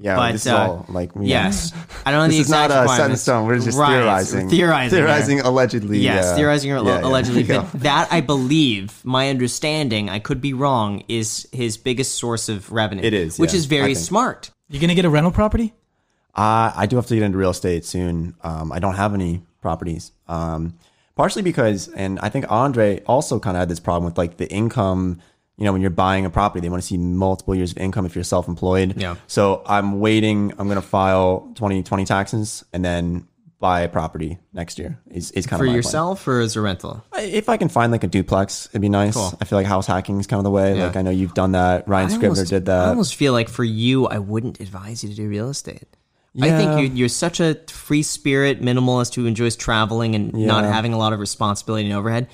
Yeah, 0.01 0.15
But, 0.15 0.31
this 0.31 0.47
is 0.47 0.51
uh, 0.51 0.57
all 0.57 0.85
like 0.89 1.15
we- 1.15 1.27
Yes, 1.27 1.71
I 2.05 2.11
don't 2.11 2.21
know 2.21 2.27
This 2.27 2.37
the 2.37 2.41
is 2.41 2.49
not 2.49 2.65
exact 2.71 2.89
uh, 2.89 2.95
set 2.97 3.11
in 3.11 3.17
stone. 3.17 3.45
We're 3.47 3.59
just 3.59 3.77
Right, 3.77 3.91
theorizing, 3.99 4.49
theorizing, 4.49 4.97
here. 4.97 5.05
theorizing 5.05 5.39
allegedly. 5.41 5.99
Yes, 5.99 6.25
uh, 6.25 6.35
theorizing 6.37 6.71
yeah, 6.71 6.79
allegedly. 6.79 7.01
yeah, 7.01 7.07
allegedly. 7.07 7.43
there 7.43 7.61
But 7.71 7.79
that 7.81 8.07
I 8.11 8.21
believe, 8.21 8.99
my 9.03 9.29
understanding, 9.29 10.09
I 10.09 10.17
could 10.17 10.41
be 10.41 10.53
wrong, 10.53 11.03
is 11.07 11.47
his 11.51 11.77
biggest 11.77 12.15
source 12.15 12.49
of 12.49 12.71
revenue. 12.71 13.03
It 13.03 13.13
is, 13.13 13.37
which 13.37 13.53
yeah, 13.53 13.57
is 13.57 13.65
very 13.67 13.93
smart. 13.93 14.49
You 14.69 14.79
gonna 14.79 14.95
get 14.95 15.05
a 15.05 15.09
rental 15.09 15.31
property? 15.31 15.73
Uh, 16.33 16.71
I 16.75 16.87
do 16.87 16.95
have 16.95 17.05
to 17.07 17.13
get 17.13 17.23
into 17.23 17.37
real 17.37 17.51
estate 17.51 17.85
soon. 17.85 18.33
Um, 18.41 18.71
I 18.71 18.79
don't 18.79 18.95
have 18.95 19.13
any 19.13 19.43
properties. 19.61 20.11
Um, 20.27 20.75
partially 21.15 21.41
because, 21.43 21.89
and 21.89 22.19
I 22.21 22.29
think 22.29 22.51
Andrei 22.51 23.01
also 23.05 23.37
kind 23.39 23.55
of 23.57 23.59
had 23.59 23.69
this 23.69 23.79
problem 23.81 24.05
with 24.05 24.17
like 24.17 24.37
the 24.37 24.49
income. 24.49 25.19
You 25.61 25.65
know, 25.67 25.73
when 25.73 25.81
you're 25.81 25.91
buying 25.91 26.25
a 26.25 26.29
property, 26.31 26.59
they 26.59 26.69
want 26.69 26.81
to 26.81 26.87
see 26.87 26.97
multiple 26.97 27.53
years 27.53 27.71
of 27.71 27.77
income 27.77 28.07
if 28.07 28.15
you're 28.15 28.23
self-employed. 28.23 28.99
Yeah. 28.99 29.15
So 29.27 29.61
I'm 29.67 29.99
waiting. 29.99 30.51
I'm 30.57 30.67
going 30.67 30.81
to 30.81 30.87
file 30.87 31.51
2020 31.53 32.03
taxes 32.05 32.65
and 32.73 32.83
then 32.83 33.27
buy 33.59 33.81
a 33.81 33.87
property 33.87 34.39
next 34.53 34.79
year. 34.79 34.99
Is 35.11 35.29
is 35.31 35.45
kind 35.45 35.59
For 35.59 35.65
of 35.65 35.67
plan. 35.67 35.75
yourself 35.75 36.27
or 36.27 36.39
as 36.39 36.55
a 36.55 36.61
rental? 36.61 37.05
If 37.15 37.47
I 37.47 37.57
can 37.57 37.69
find 37.69 37.91
like 37.91 38.03
a 38.03 38.07
duplex, 38.07 38.65
it'd 38.71 38.81
be 38.81 38.89
nice. 38.89 39.13
Cool. 39.13 39.37
I 39.39 39.45
feel 39.45 39.59
like 39.59 39.67
house 39.67 39.85
hacking 39.85 40.19
is 40.19 40.25
kind 40.25 40.39
of 40.39 40.45
the 40.45 40.49
way. 40.49 40.73
Like 40.81 40.95
I 40.95 41.03
know 41.03 41.11
you've 41.11 41.35
done 41.35 41.51
that. 41.51 41.87
Ryan 41.87 42.07
I 42.07 42.09
Scribner 42.09 42.29
almost- 42.29 42.49
did 42.49 42.65
that 42.65 42.85
I 42.87 42.89
almost 42.89 43.13
feel 43.13 43.31
like 43.33 43.47
for 43.47 43.63
you, 43.63 44.07
I 44.07 44.17
wouldn't 44.17 44.59
advise 44.61 45.03
you 45.03 45.09
to 45.11 45.15
do 45.15 45.29
real 45.29 45.49
estate. 45.49 45.87
I 46.41 46.49
think 46.49 46.79
you, 46.79 46.95
you're 46.95 47.09
such 47.09 47.41
a 47.41 47.55
free 47.67 48.03
spirit 48.03 48.61
minimalist 48.61 49.15
who 49.15 49.25
enjoys 49.25 49.57
traveling 49.57 50.15
and 50.15 50.33
not 50.33 50.63
having 50.63 50.93
a 50.93 50.97
lot 50.97 51.11
of 51.11 51.19
responsibility 51.19 51.83
and 51.89 51.93
overhead. 51.93 52.29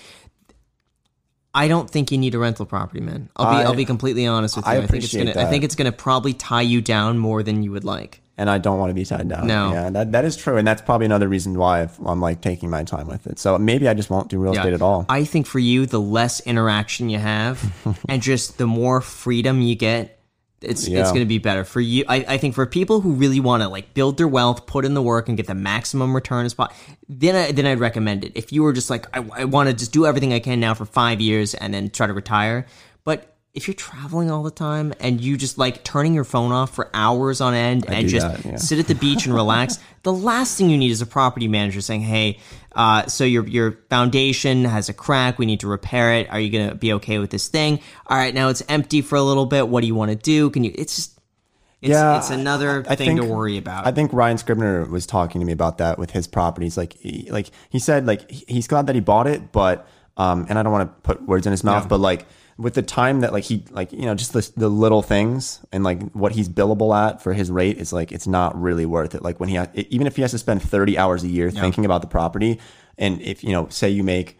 I 1.57 1.67
don't 1.67 1.89
think 1.89 2.11
you 2.11 2.19
need 2.19 2.35
a 2.35 2.39
rental 2.39 2.67
property, 2.67 3.01
man. 3.01 3.29
I'll 3.35 3.51
be 3.51 3.65
I, 3.65 3.67
will 3.67 3.75
be 3.75 3.85
completely 3.85 4.27
honest 4.27 4.55
with 4.55 4.65
you. 4.65 4.71
I 4.71 4.77
I, 4.77 4.85
think 4.85 5.03
it's 5.03 5.15
gonna 5.15 5.33
I 5.35 5.45
think 5.49 5.63
it's 5.63 5.75
gonna 5.75 5.91
probably 5.91 6.33
tie 6.33 6.61
you 6.61 6.81
down 6.81 7.17
more 7.17 7.41
than 7.41 7.63
you 7.63 7.71
would 7.71 7.83
like. 7.83 8.21
and 8.37 8.49
I 8.49 8.59
don't 8.59 8.77
want 8.77 8.91
to 8.91 8.93
be 8.93 9.03
tied 9.03 9.27
down. 9.27 9.47
No. 9.47 9.71
yeah, 9.71 9.89
that, 9.89 10.11
that 10.11 10.23
is 10.23 10.37
true, 10.37 10.57
and 10.57 10.67
that's 10.67 10.83
probably 10.83 11.05
another 11.05 11.27
reason 11.27 11.57
why 11.57 11.81
I've, 11.81 11.99
I'm 12.05 12.21
like 12.21 12.41
taking 12.41 12.69
my 12.69 12.83
time 12.83 13.07
with 13.07 13.25
it. 13.25 13.39
So 13.39 13.57
maybe 13.57 13.87
I 13.87 13.95
just 13.95 14.11
won't 14.11 14.29
do 14.29 14.37
real 14.39 14.53
estate 14.53 14.73
at 14.73 14.83
all. 14.83 15.07
I 15.09 15.23
think 15.23 15.47
for 15.47 15.57
you, 15.57 15.87
the 15.87 15.99
less 15.99 16.39
interaction 16.41 17.09
you 17.09 17.17
have 17.17 17.73
and 18.09 18.21
just 18.21 18.59
the 18.59 18.67
more 18.67 19.01
freedom 19.01 19.61
you 19.61 19.73
get, 19.75 20.16
it's 20.61 20.87
it's 20.87 21.09
going 21.11 21.21
to 21.21 21.25
be 21.25 21.37
better 21.37 21.63
for 21.63 21.79
you. 21.79 22.03
I, 22.07 22.25
I 22.27 22.37
think 22.37 22.55
for 22.55 22.65
people 22.65 23.01
who 23.01 23.13
really 23.13 23.39
want 23.39 23.61
to 23.61 23.69
like 23.69 23.93
build 23.93 24.17
their 24.17 24.27
wealth, 24.27 24.65
put 24.65 24.85
in 24.85 24.95
the 24.95 25.01
work, 25.01 25.27
and 25.27 25.37
get 25.37 25.45
the 25.45 25.55
maximum 25.55 26.15
return 26.15 26.45
as 26.45 26.53
possible, 26.53 26.75
then 27.07 27.35
I, 27.35 27.51
then 27.51 27.67
I'd 27.67 27.79
recommend 27.79 28.23
it. 28.23 28.31
If 28.35 28.51
you 28.51 28.63
were 28.63 28.73
just 28.73 28.89
like 28.89 29.05
I, 29.15 29.23
I 29.33 29.45
want 29.45 29.69
to 29.69 29.75
just 29.75 29.93
do 29.93 30.05
everything 30.05 30.33
I 30.33 30.39
can 30.39 30.59
now 30.59 30.73
for 30.73 30.85
five 30.85 31.21
years 31.21 31.53
and 31.53 31.73
then 31.73 31.89
try 31.91 32.07
to 32.07 32.13
retire, 32.13 32.65
but 33.03 33.36
if 33.57 33.67
you're 33.67 33.73
traveling 33.75 34.29
all 34.29 34.43
the 34.43 34.51
time 34.51 34.93
and 34.99 35.19
you 35.19 35.35
just 35.35 35.57
like 35.57 35.83
turning 35.83 36.13
your 36.13 36.23
phone 36.23 36.51
off 36.51 36.75
for 36.75 36.91
hours 36.93 37.41
on 37.41 37.55
end 37.55 37.89
and 37.89 38.07
just 38.07 38.27
that, 38.27 38.45
yeah. 38.45 38.55
sit 38.55 38.77
at 38.77 38.85
the 38.87 38.93
beach 38.93 39.25
and 39.25 39.33
relax, 39.33 39.79
the 40.03 40.13
last 40.13 40.57
thing 40.57 40.69
you 40.69 40.77
need 40.77 40.91
is 40.91 41.01
a 41.01 41.07
property 41.07 41.47
manager 41.47 41.81
saying, 41.81 42.01
"Hey, 42.01 42.37
uh, 42.75 43.07
so 43.07 43.23
your 43.23 43.47
your 43.47 43.71
foundation 43.89 44.63
has 44.65 44.89
a 44.89 44.93
crack. 44.93 45.39
We 45.39 45.47
need 45.47 45.61
to 45.61 45.67
repair 45.67 46.13
it. 46.13 46.29
Are 46.29 46.39
you 46.39 46.51
going 46.51 46.69
to 46.69 46.75
be 46.75 46.93
okay 46.93 47.17
with 47.17 47.31
this 47.31 47.47
thing? 47.47 47.79
All 48.05 48.15
right, 48.15 48.33
now 48.33 48.49
it's 48.49 48.61
empty 48.69 49.01
for 49.01 49.15
a 49.15 49.23
little 49.23 49.47
bit. 49.47 49.67
What 49.67 49.81
do 49.81 49.87
you 49.87 49.95
want 49.95 50.11
to 50.11 50.15
do? 50.15 50.51
Can 50.51 50.63
you? 50.63 50.71
It's 50.75 50.95
just, 50.95 51.19
it's, 51.81 51.89
Yeah, 51.89 52.17
it's 52.19 52.29
another 52.29 52.85
I 52.87 52.95
thing 52.95 53.17
to 53.17 53.25
worry 53.25 53.57
about. 53.57 53.87
I 53.87 53.91
think 53.91 54.13
Ryan 54.13 54.37
Scribner 54.37 54.85
was 54.85 55.07
talking 55.07 55.41
to 55.41 55.47
me 55.47 55.51
about 55.53 55.79
that 55.79 55.97
with 55.97 56.11
his 56.11 56.27
properties. 56.27 56.77
Like, 56.77 56.93
he, 56.93 57.27
like 57.31 57.49
he 57.71 57.79
said, 57.79 58.05
like 58.05 58.29
he's 58.29 58.67
glad 58.67 58.85
that 58.85 58.93
he 58.93 59.01
bought 59.01 59.25
it, 59.25 59.51
but 59.51 59.87
um, 60.15 60.45
and 60.47 60.59
I 60.59 60.63
don't 60.63 60.71
want 60.71 60.89
to 60.89 61.01
put 61.01 61.23
words 61.27 61.47
in 61.47 61.51
his 61.51 61.63
mouth, 61.63 61.85
Yeah. 61.85 61.87
but 61.87 61.99
like 61.99 62.27
with 62.57 62.73
the 62.73 62.81
time 62.81 63.21
that 63.21 63.33
like 63.33 63.43
he 63.43 63.63
like 63.71 63.91
you 63.93 64.01
know 64.05 64.15
just 64.15 64.33
the 64.33 64.49
the 64.57 64.69
little 64.69 65.01
things 65.01 65.59
and 65.71 65.83
like 65.83 66.01
what 66.13 66.31
he's 66.31 66.49
billable 66.49 66.95
at 66.95 67.21
for 67.21 67.33
his 67.33 67.51
rate 67.51 67.77
is 67.77 67.93
like 67.93 68.11
it's 68.11 68.27
not 68.27 68.59
really 68.59 68.85
worth 68.85 69.13
it. 69.15 69.21
Like 69.21 69.39
when 69.39 69.49
he 69.49 69.55
ha- 69.55 69.67
even 69.75 70.07
if 70.07 70.15
he 70.15 70.21
has 70.23 70.31
to 70.31 70.37
spend 70.39 70.61
thirty 70.61 70.97
hours 70.97 71.23
a 71.23 71.27
year 71.27 71.51
thinking 71.51 71.85
about 71.85 72.01
the 72.01 72.07
property, 72.07 72.59
and 72.97 73.21
if 73.21 73.43
you 73.43 73.51
know 73.51 73.67
say 73.69 73.89
you 73.89 74.03
make 74.03 74.39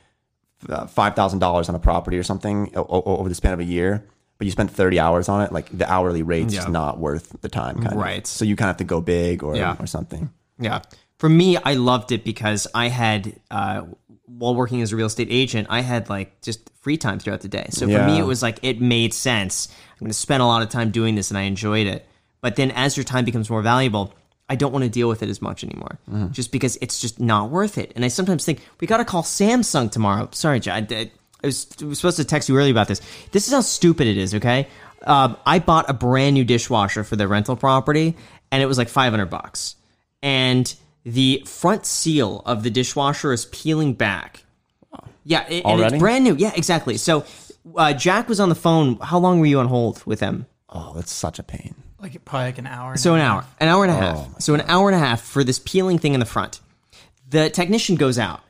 uh, 0.69 0.87
five 0.87 1.15
thousand 1.15 1.39
dollars 1.39 1.69
on 1.69 1.75
a 1.75 1.79
property 1.79 2.17
or 2.17 2.23
something 2.23 2.71
o- 2.75 2.85
o- 2.89 3.17
over 3.17 3.29
the 3.29 3.35
span 3.35 3.53
of 3.53 3.59
a 3.59 3.63
year. 3.65 4.05
But 4.39 4.45
you 4.45 4.51
spent 4.51 4.69
30 4.69 4.99
hours 4.99 5.29
on 5.29 5.41
it, 5.41 5.51
like 5.51 5.75
the 5.75 5.91
hourly 5.91 6.21
rate's 6.21 6.53
just 6.53 6.67
Yeah. 6.67 6.71
not 6.71 6.99
worth 6.99 7.35
the 7.41 7.49
time. 7.49 7.81
Kind 7.81 7.99
Right. 7.99 8.19
Of. 8.19 8.27
So 8.27 8.45
you 8.45 8.55
kind 8.55 8.69
of 8.69 8.73
have 8.75 8.77
to 8.77 8.83
go 8.83 9.01
big 9.01 9.41
or, 9.43 9.55
Yeah. 9.55 9.75
or 9.79 9.87
something. 9.87 10.29
Yeah. 10.59 10.81
For 11.17 11.27
me, 11.27 11.57
I 11.57 11.73
loved 11.73 12.11
it 12.11 12.23
because 12.23 12.67
I 12.75 12.89
had, 12.89 13.33
uh, 13.49 13.81
while 14.27 14.53
working 14.53 14.81
as 14.81 14.91
a 14.91 14.95
real 14.95 15.07
estate 15.07 15.29
agent, 15.31 15.67
I 15.69 15.81
had 15.81 16.09
like 16.09 16.41
just 16.41 16.69
free 16.81 16.97
time 16.97 17.17
throughout 17.17 17.41
the 17.41 17.47
day. 17.47 17.67
So 17.71 17.87
for 17.87 18.05
me, 18.05 18.19
it 18.19 18.25
was 18.25 18.43
like, 18.43 18.59
it 18.61 18.81
made 18.81 19.13
sense. 19.13 19.69
I'm 19.93 19.99
going 19.99 20.09
to 20.09 20.13
spend 20.17 20.43
a 20.43 20.45
lot 20.45 20.61
of 20.61 20.69
time 20.69 20.91
doing 20.91 21.15
this 21.15 21.31
and 21.31 21.37
I 21.37 21.43
enjoyed 21.43 21.87
it. 21.87 22.05
But 22.41 22.55
then 22.55 22.71
as 22.71 22.95
your 22.97 23.03
time 23.03 23.25
becomes 23.25 23.49
more 23.49 23.61
valuable, 23.61 24.13
I 24.49 24.55
don't 24.55 24.71
want 24.71 24.83
to 24.83 24.89
deal 24.89 25.07
with 25.07 25.23
it 25.23 25.29
as 25.29 25.41
much 25.41 25.63
anymore 25.63 25.97
just 26.31 26.51
because 26.51 26.77
it's 26.81 26.99
just 27.01 27.19
not 27.19 27.49
worth 27.49 27.77
it. 27.77 27.93
And 27.95 28.05
I 28.05 28.09
sometimes 28.09 28.45
think, 28.45 28.61
we 28.79 28.87
got 28.87 28.97
to 28.97 29.05
call 29.05 29.23
Samsung 29.23 29.91
tomorrow. 29.91 30.29
Sorry, 30.31 30.59
Jad. 30.59 30.91
I, 30.91 31.11
I 31.43 31.47
was, 31.47 31.67
I 31.81 31.85
was 31.85 31.99
supposed 31.99 32.17
to 32.17 32.25
text 32.25 32.49
you 32.49 32.57
earlier 32.57 32.71
about 32.71 32.87
this. 32.87 33.01
This 33.31 33.47
is 33.47 33.53
how 33.53 33.61
stupid 33.61 34.07
it 34.07 34.17
is, 34.17 34.35
okay? 34.35 34.67
Um, 35.03 35.37
I 35.45 35.59
bought 35.59 35.89
a 35.89 35.93
brand 35.93 36.33
new 36.33 36.43
dishwasher 36.43 37.03
for 37.03 37.15
the 37.15 37.27
rental 37.27 37.55
property 37.55 38.15
and 38.51 38.61
it 38.61 38.65
was 38.65 38.77
like 38.77 38.89
500 38.89 39.27
bucks 39.27 39.75
and 40.21 40.73
the 41.07 41.41
front 41.45 41.85
seal 41.85 42.41
of 42.45 42.63
the 42.63 42.69
dishwasher 42.69 43.31
is 43.31 43.45
peeling 43.45 43.93
back. 43.93 44.43
Yeah, 45.23 45.45
it, 45.47 45.63
and 45.63 45.65
Already? 45.65 45.95
it's 45.95 46.01
brand 46.01 46.23
new. 46.23 46.35
Yeah, 46.37 46.51
exactly. 46.55 46.97
So 46.97 47.25
uh, 47.75 47.93
Jack 47.93 48.27
was 48.29 48.39
on 48.39 48.49
the 48.49 48.55
phone. 48.55 48.97
How 48.97 49.17
long 49.19 49.39
were 49.39 49.45
you 49.45 49.59
on 49.59 49.67
hold 49.67 50.05
with 50.05 50.19
him? 50.19 50.45
Oh, 50.69 50.93
that's 50.95 51.11
such 51.11 51.39
a 51.39 51.43
pain. 51.43 51.75
Like 51.99 52.23
probably 52.25 52.45
like 52.47 52.57
an 52.57 52.67
hour. 52.67 52.91
and 52.91 52.99
So 52.99 53.11
a 53.11 53.15
an 53.15 53.21
half. 53.21 53.43
hour, 53.43 53.45
an 53.59 53.67
hour 53.69 53.83
and 53.85 53.91
a 53.91 53.95
Oh 53.95 53.99
half. 53.99 54.41
so 54.41 54.53
an 54.53 54.61
hour 54.67 54.89
and 54.89 54.95
a 54.95 54.99
half 54.99 55.21
for 55.21 55.43
this 55.43 55.59
peeling 55.59 55.97
thing 55.97 56.13
in 56.13 56.19
the 56.19 56.25
front. 56.25 56.59
The 57.29 57.49
technician 57.49 57.95
goes 57.95 58.19
out 58.19 58.41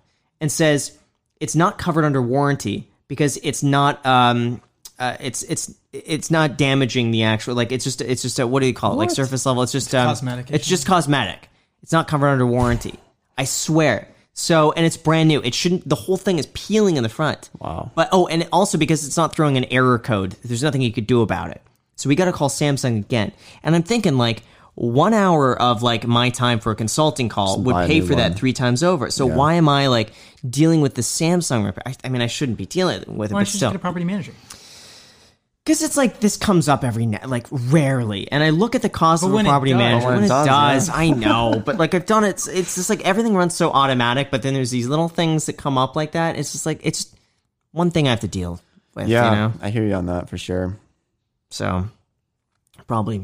and 0.41 0.51
says 0.51 0.97
it's 1.39 1.55
not 1.55 1.77
covered 1.77 2.05
under 2.05 2.21
warranty 2.21 2.89
because 3.07 3.37
it's 3.43 3.63
not. 3.63 4.03
Um, 4.05 4.61
uh, 4.99 5.15
it's 5.19 5.43
it's 5.43 5.73
it's 5.93 6.31
not 6.31 6.57
damaging 6.57 7.11
the 7.11 7.23
actual 7.23 7.53
like 7.55 7.71
it's 7.71 7.83
just 7.83 8.01
it's 8.01 8.23
just 8.23 8.39
a 8.39 8.47
what 8.47 8.61
do 8.61 8.65
you 8.67 8.73
call 8.73 8.93
it 8.93 8.95
like 8.95 9.11
surface 9.11 9.45
level 9.45 9.61
it's 9.61 9.71
just 9.71 9.93
um, 9.93 10.07
cosmetic 10.07 10.49
it's 10.49 10.65
issue. 10.65 10.69
just 10.71 10.87
cosmetic 10.87 11.49
it's 11.87 11.93
not 11.93 12.09
covered 12.09 12.27
under 12.27 12.45
warranty. 12.45 12.95
I 13.37 13.45
swear. 13.45 14.09
So 14.33 14.73
and 14.73 14.85
it's 14.85 14.97
brand 14.97 15.29
new. 15.29 15.41
It 15.41 15.55
shouldn't 15.55 15.87
the 15.87 15.95
whole 15.95 16.17
thing 16.17 16.37
is 16.37 16.47
peeling 16.47 16.97
in 16.97 17.03
the 17.03 17.07
front. 17.07 17.49
Wow. 17.59 17.91
but 17.95 18.09
oh 18.11 18.27
and 18.27 18.45
also 18.51 18.77
because 18.77 19.07
it's 19.07 19.15
not 19.15 19.33
throwing 19.33 19.55
an 19.55 19.63
error 19.71 19.97
code 19.97 20.35
there's 20.43 20.61
nothing 20.61 20.81
you 20.81 20.91
could 20.91 21.07
do 21.07 21.21
about 21.21 21.51
it. 21.51 21.61
So 21.95 22.09
we 22.09 22.15
got 22.15 22.25
to 22.25 22.33
call 22.33 22.49
Samsung 22.49 22.97
again. 22.97 23.31
And 23.63 23.73
I'm 23.73 23.83
thinking 23.83 24.17
like 24.17 24.43
one 24.75 25.13
hour 25.13 25.59
of 25.61 25.81
like 25.81 26.05
my 26.05 26.29
time 26.29 26.59
for 26.59 26.73
a 26.73 26.75
consulting 26.75 27.29
call 27.29 27.61
would 27.61 27.87
pay 27.87 28.01
new 28.01 28.05
for 28.05 28.15
that 28.15 28.35
three 28.35 28.51
times 28.51 28.83
over. 28.83 29.09
So 29.09 29.25
why 29.25 29.53
am 29.53 29.69
I 29.69 29.87
like 29.87 30.11
dealing 30.47 30.81
with 30.81 30.95
the 30.95 31.03
Samsung 31.03 31.63
repair? 31.63 31.83
I, 31.85 31.95
I 32.03 32.09
mean 32.09 32.21
I 32.21 32.27
shouldn't 32.27 32.57
be 32.57 32.65
dealing 32.65 32.99
with 33.15 33.31
it 33.31 33.33
Why 33.33 33.39
don't 33.39 33.47
you 33.47 33.53
but 33.53 33.57
still. 33.59 33.69
get 33.69 33.77
a 33.77 33.79
property 33.79 34.03
manager? 34.03 34.33
Because 35.67 35.81
it's 35.81 35.97
like 35.97 36.21
this 36.21 36.37
comes 36.37 36.69
up 36.69 36.85
every 36.85 37.05
night, 37.05 37.27
like 37.27 37.45
rarely. 37.51 38.31
And 38.31 38.41
I 38.41 38.51
look 38.51 38.73
at 38.73 38.81
the 38.81 38.87
cost 38.89 39.21
of 39.21 39.33
a 39.33 39.37
it 39.37 39.43
property 39.43 39.73
does- 39.73 39.77
manager 39.79 40.05
when 40.07 40.15
when 40.15 40.23
it 40.23 40.27
it 40.27 40.29
does, 40.29 40.47
does. 40.47 40.87
yeah. 40.87 40.95
I 40.95 41.09
know, 41.09 41.61
but 41.65 41.75
like 41.77 41.93
I've 41.93 42.05
done 42.05 42.23
it. 42.23 42.29
It's, 42.29 42.47
it's 42.47 42.75
just 42.75 42.89
like 42.89 43.01
everything 43.05 43.35
runs 43.35 43.53
so 43.53 43.71
automatic. 43.71 44.31
But 44.31 44.43
then 44.43 44.53
there's 44.53 44.71
these 44.71 44.87
little 44.87 45.09
things 45.09 45.47
that 45.47 45.57
come 45.57 45.77
up 45.77 45.97
like 45.97 46.13
that. 46.13 46.37
It's 46.37 46.53
just 46.53 46.65
like 46.65 46.79
it's 46.83 47.13
one 47.73 47.91
thing 47.91 48.07
I 48.07 48.11
have 48.11 48.21
to 48.21 48.29
deal 48.29 48.61
with. 48.95 49.09
Yeah, 49.09 49.29
you 49.29 49.35
know. 49.35 49.53
I 49.61 49.69
hear 49.69 49.85
you 49.85 49.93
on 49.95 50.05
that 50.05 50.29
for 50.29 50.37
sure. 50.37 50.77
So 51.49 51.89
probably 52.87 53.21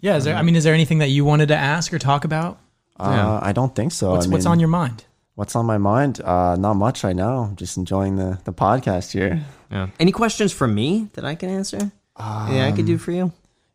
Yeah. 0.00 0.16
Is 0.16 0.24
there? 0.24 0.36
I 0.36 0.42
mean, 0.42 0.56
is 0.56 0.64
there 0.64 0.74
anything 0.74 0.98
that 0.98 1.08
you 1.08 1.24
wanted 1.24 1.48
to 1.48 1.56
ask 1.56 1.92
or 1.94 1.98
talk 1.98 2.24
about? 2.26 2.58
Uh, 2.98 3.40
I 3.42 3.52
don't 3.52 3.74
think 3.74 3.92
so. 3.92 4.10
What's, 4.10 4.26
I 4.26 4.28
mean, 4.28 4.32
what's 4.34 4.44
on 4.46 4.60
your 4.60 4.68
mind? 4.68 5.04
What's 5.40 5.56
on 5.56 5.64
my 5.66 5.78
mind? 5.78 6.20
Uh, 6.20 6.54
not 6.66 6.74
much 6.76 7.02
right 7.02 7.16
now. 7.16 7.44
I'm 7.48 7.56
just 7.56 7.76
enjoying 7.76 8.16
the 8.16 8.38
the 8.44 8.52
podcast 8.52 9.12
here. 9.12 9.40
yeah. 9.72 9.88
Any 9.98 10.12
questions 10.12 10.52
for 10.52 10.68
me 10.68 11.08
that 11.14 11.24
I 11.24 11.34
can 11.34 11.48
answer? 11.48 11.90
yeah, 12.52 12.68
I 12.68 12.72
could 12.76 12.86
do 12.86 12.98
for 12.98 13.12
you. 13.12 13.32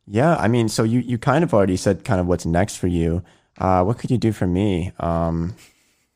Yeah, 0.08 0.36
I 0.46 0.48
mean, 0.48 0.70
so 0.70 0.84
you 0.84 1.00
you 1.00 1.18
kind 1.18 1.44
of 1.44 1.54
already 1.54 1.78
said 1.78 2.04
kind 2.06 2.20
of 2.22 2.28
what's 2.28 2.46
next 2.46 2.78
for 2.78 2.88
you. 2.88 3.22
Uh, 3.58 3.82
what 3.84 3.98
could 3.98 4.12
you 4.12 4.18
do 4.20 4.32
for 4.32 4.46
me? 4.48 4.92
Um, 5.00 5.56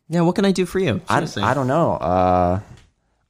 Yeah, 0.09 0.21
what 0.25 0.35
can 0.35 0.45
I 0.45 0.51
do 0.51 0.65
for 0.65 0.79
you? 0.79 1.01
I, 1.09 1.25
I 1.41 1.53
don't 1.53 1.67
know. 1.67 1.93
Uh, 1.93 2.59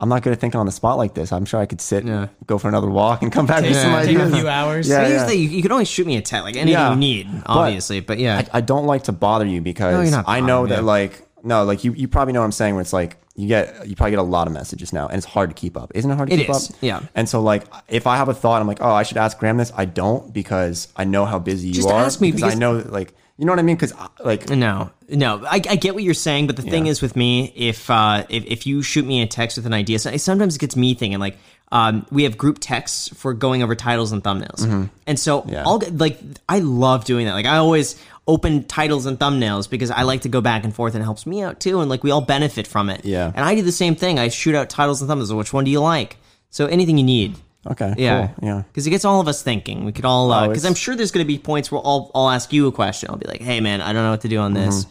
I'm 0.01 0.09
not 0.09 0.23
good 0.23 0.31
at 0.33 0.39
thinking 0.39 0.59
on 0.59 0.65
the 0.65 0.71
spot 0.71 0.97
like 0.97 1.13
this. 1.13 1.31
I'm 1.31 1.45
sure 1.45 1.59
I 1.63 1.65
could 1.67 1.81
sit, 1.81 2.05
Yeah. 2.05 2.27
go 2.45 2.57
for 2.57 2.69
another 2.69 2.89
walk, 2.89 3.21
and 3.21 3.31
come 3.31 3.45
back 3.45 3.63
with 3.63 3.75
some 3.75 3.93
Take 4.05 4.17
a 4.17 4.29
few 4.31 4.47
hours. 4.59 4.87
Yeah, 4.87 4.99
Here's 5.05 5.21
yeah. 5.21 5.27
the- 5.27 5.35
you, 5.35 5.49
you 5.49 5.61
can 5.61 5.71
always 5.71 5.89
shoot 5.89 6.07
me 6.07 6.15
a 6.17 6.21
text, 6.21 6.43
like 6.45 6.55
anything 6.55 6.79
Yeah. 6.79 6.91
you 6.91 6.95
need, 6.95 7.27
obviously. 7.45 7.99
But, 7.99 8.17
yeah, 8.17 8.39
I, 8.53 8.57
I 8.59 8.61
don't 8.61 8.87
like 8.87 9.03
to 9.03 9.11
bother 9.11 9.45
you 9.45 9.61
because 9.61 10.09
you're 10.11 10.23
I 10.25 10.39
know 10.39 10.67
that 10.67 10.83
like 10.83 11.27
no, 11.43 11.63
like 11.63 11.83
you, 11.83 11.93
you 11.93 12.07
probably 12.07 12.33
know 12.33 12.39
what 12.41 12.45
I'm 12.45 12.51
saying. 12.51 12.75
Where 12.75 12.81
it's 12.81 12.93
like 12.93 13.17
you 13.35 13.47
get 13.47 13.87
you 13.87 13.95
probably 13.95 14.11
get 14.11 14.19
a 14.19 14.23
lot 14.23 14.47
of 14.47 14.53
messages 14.53 14.91
now, 14.93 15.07
and 15.07 15.17
it's 15.17 15.25
hard 15.25 15.49
to 15.49 15.53
keep 15.53 15.77
up. 15.77 15.91
Isn't 15.95 16.09
it 16.11 16.15
hard 16.15 16.29
to 16.29 16.35
It 16.35 16.39
keep 16.39 16.49
is, 16.49 16.69
up? 16.71 16.75
yeah. 16.81 16.99
And 17.15 17.27
so 17.29 17.41
like 17.41 17.63
if 17.87 18.07
I 18.07 18.17
have 18.17 18.29
a 18.29 18.33
thought, 18.33 18.61
I'm 18.61 18.67
like, 18.67 18.81
oh, 18.81 18.91
I 18.91 19.03
should 19.03 19.17
ask 19.17 19.37
Graham 19.39 19.57
this. 19.57 19.71
I 19.75 19.85
don't 19.85 20.33
because 20.33 20.87
I 20.95 21.03
know 21.05 21.25
how 21.25 21.39
busy 21.39 21.67
you 21.69 21.73
are. 21.73 21.75
Just 21.75 21.89
are. 21.89 22.03
ask 22.05 22.21
me, 22.21 22.31
because, 22.31 22.41
because- 22.41 22.55
I 22.55 22.59
know 22.59 22.77
that, 22.77 22.91
like 22.91 23.13
you 23.37 23.45
know 23.45 23.53
what 23.53 23.59
I 23.59 23.63
mean. 23.63 23.77
Because 23.77 23.93
like 24.23 24.49
No, 24.49 24.89
no, 25.07 25.43
I, 25.45 25.55
I 25.69 25.75
get 25.77 25.93
what 25.95 26.03
you're 26.03 26.13
saying, 26.13 26.47
but 26.47 26.57
the 26.57 26.61
thing 26.61 26.87
is 26.87 27.01
with 27.01 27.15
me, 27.15 27.53
if 27.55 27.89
uh, 27.89 28.25
if 28.29 28.45
if 28.45 28.67
you 28.67 28.81
shoot 28.81 29.05
me 29.05 29.21
a 29.21 29.27
text 29.27 29.55
with 29.57 29.65
an 29.65 29.73
idea, 29.73 29.99
so- 29.99 30.15
sometimes 30.17 30.55
it 30.55 30.59
gets 30.59 30.75
me 30.75 30.93
thinking. 30.93 31.19
Like, 31.19 31.37
um, 31.71 32.05
we 32.11 32.23
have 32.23 32.37
group 32.37 32.57
texts 32.59 33.07
for 33.15 33.33
going 33.33 33.63
over 33.63 33.75
titles 33.75 34.11
and 34.11 34.21
thumbnails, 34.23 34.89
and 35.07 35.17
so 35.17 35.43
Mm-hmm. 35.43 35.55
I'll 35.67 35.77
get 35.79 35.97
like 35.97 36.19
I 36.49 36.59
love 36.59 37.05
doing 37.05 37.27
that. 37.27 37.33
Like, 37.33 37.45
I 37.45 37.57
always 37.57 37.95
open 38.29 38.63
titles 38.63 39.05
and 39.05 39.17
thumbnails 39.19 39.69
because 39.69 39.91
I 39.91 40.03
like 40.03 40.21
to 40.21 40.29
go 40.29 40.39
back 40.39 40.63
and 40.63 40.73
forth, 40.73 40.93
and 40.95 41.01
it 41.01 41.05
helps 41.05 41.25
me 41.25 41.41
out 41.41 41.59
too, 41.59 41.81
and 41.81 41.89
like 41.89 42.03
we 42.03 42.11
all 42.11 42.21
benefit 42.21 42.67
from 42.67 42.89
it. 42.89 43.03
Yeah. 43.03 43.31
and 43.33 43.43
I 43.43 43.55
do 43.55 43.61
the 43.63 43.71
same 43.71 43.95
thing. 43.95 44.19
I 44.19 44.29
shoot 44.29 44.55
out 44.55 44.69
titles 44.69 45.01
and 45.01 45.09
thumbnails. 45.09 45.35
Which 45.35 45.51
one 45.51 45.63
do 45.65 45.71
you 45.71 45.81
like? 45.81 46.17
So 46.51 46.65
anything 46.67 46.97
you 46.97 47.03
need. 47.03 47.35
okay, 47.67 47.93
Yeah, 47.97 48.27
cool. 48.27 48.47
yeah. 48.47 48.61
because 48.67 48.87
it 48.87 48.91
gets 48.91 49.03
all 49.05 49.19
of 49.19 49.27
us 49.27 49.41
thinking. 49.43 49.83
We 49.83 49.91
could 49.91 50.05
all 50.05 50.29
because 50.47 50.63
it's- 50.63 50.65
I'm 50.69 50.75
sure 50.75 50.95
there's 50.95 51.11
going 51.11 51.25
to 51.25 51.27
be 51.27 51.37
points 51.39 51.71
where 51.71 51.81
I'll 51.83 52.09
I'll 52.15 52.29
ask 52.29 52.53
you 52.53 52.67
a 52.67 52.71
question. 52.71 53.09
I'll 53.09 53.17
be 53.17 53.27
like, 53.27 53.41
"Hey, 53.41 53.59
man, 53.59 53.81
I 53.81 53.91
don't 53.93 54.03
know 54.03 54.11
what 54.11 54.21
to 54.21 54.29
do 54.29 54.37
on 54.39 54.53
this." 54.53 54.85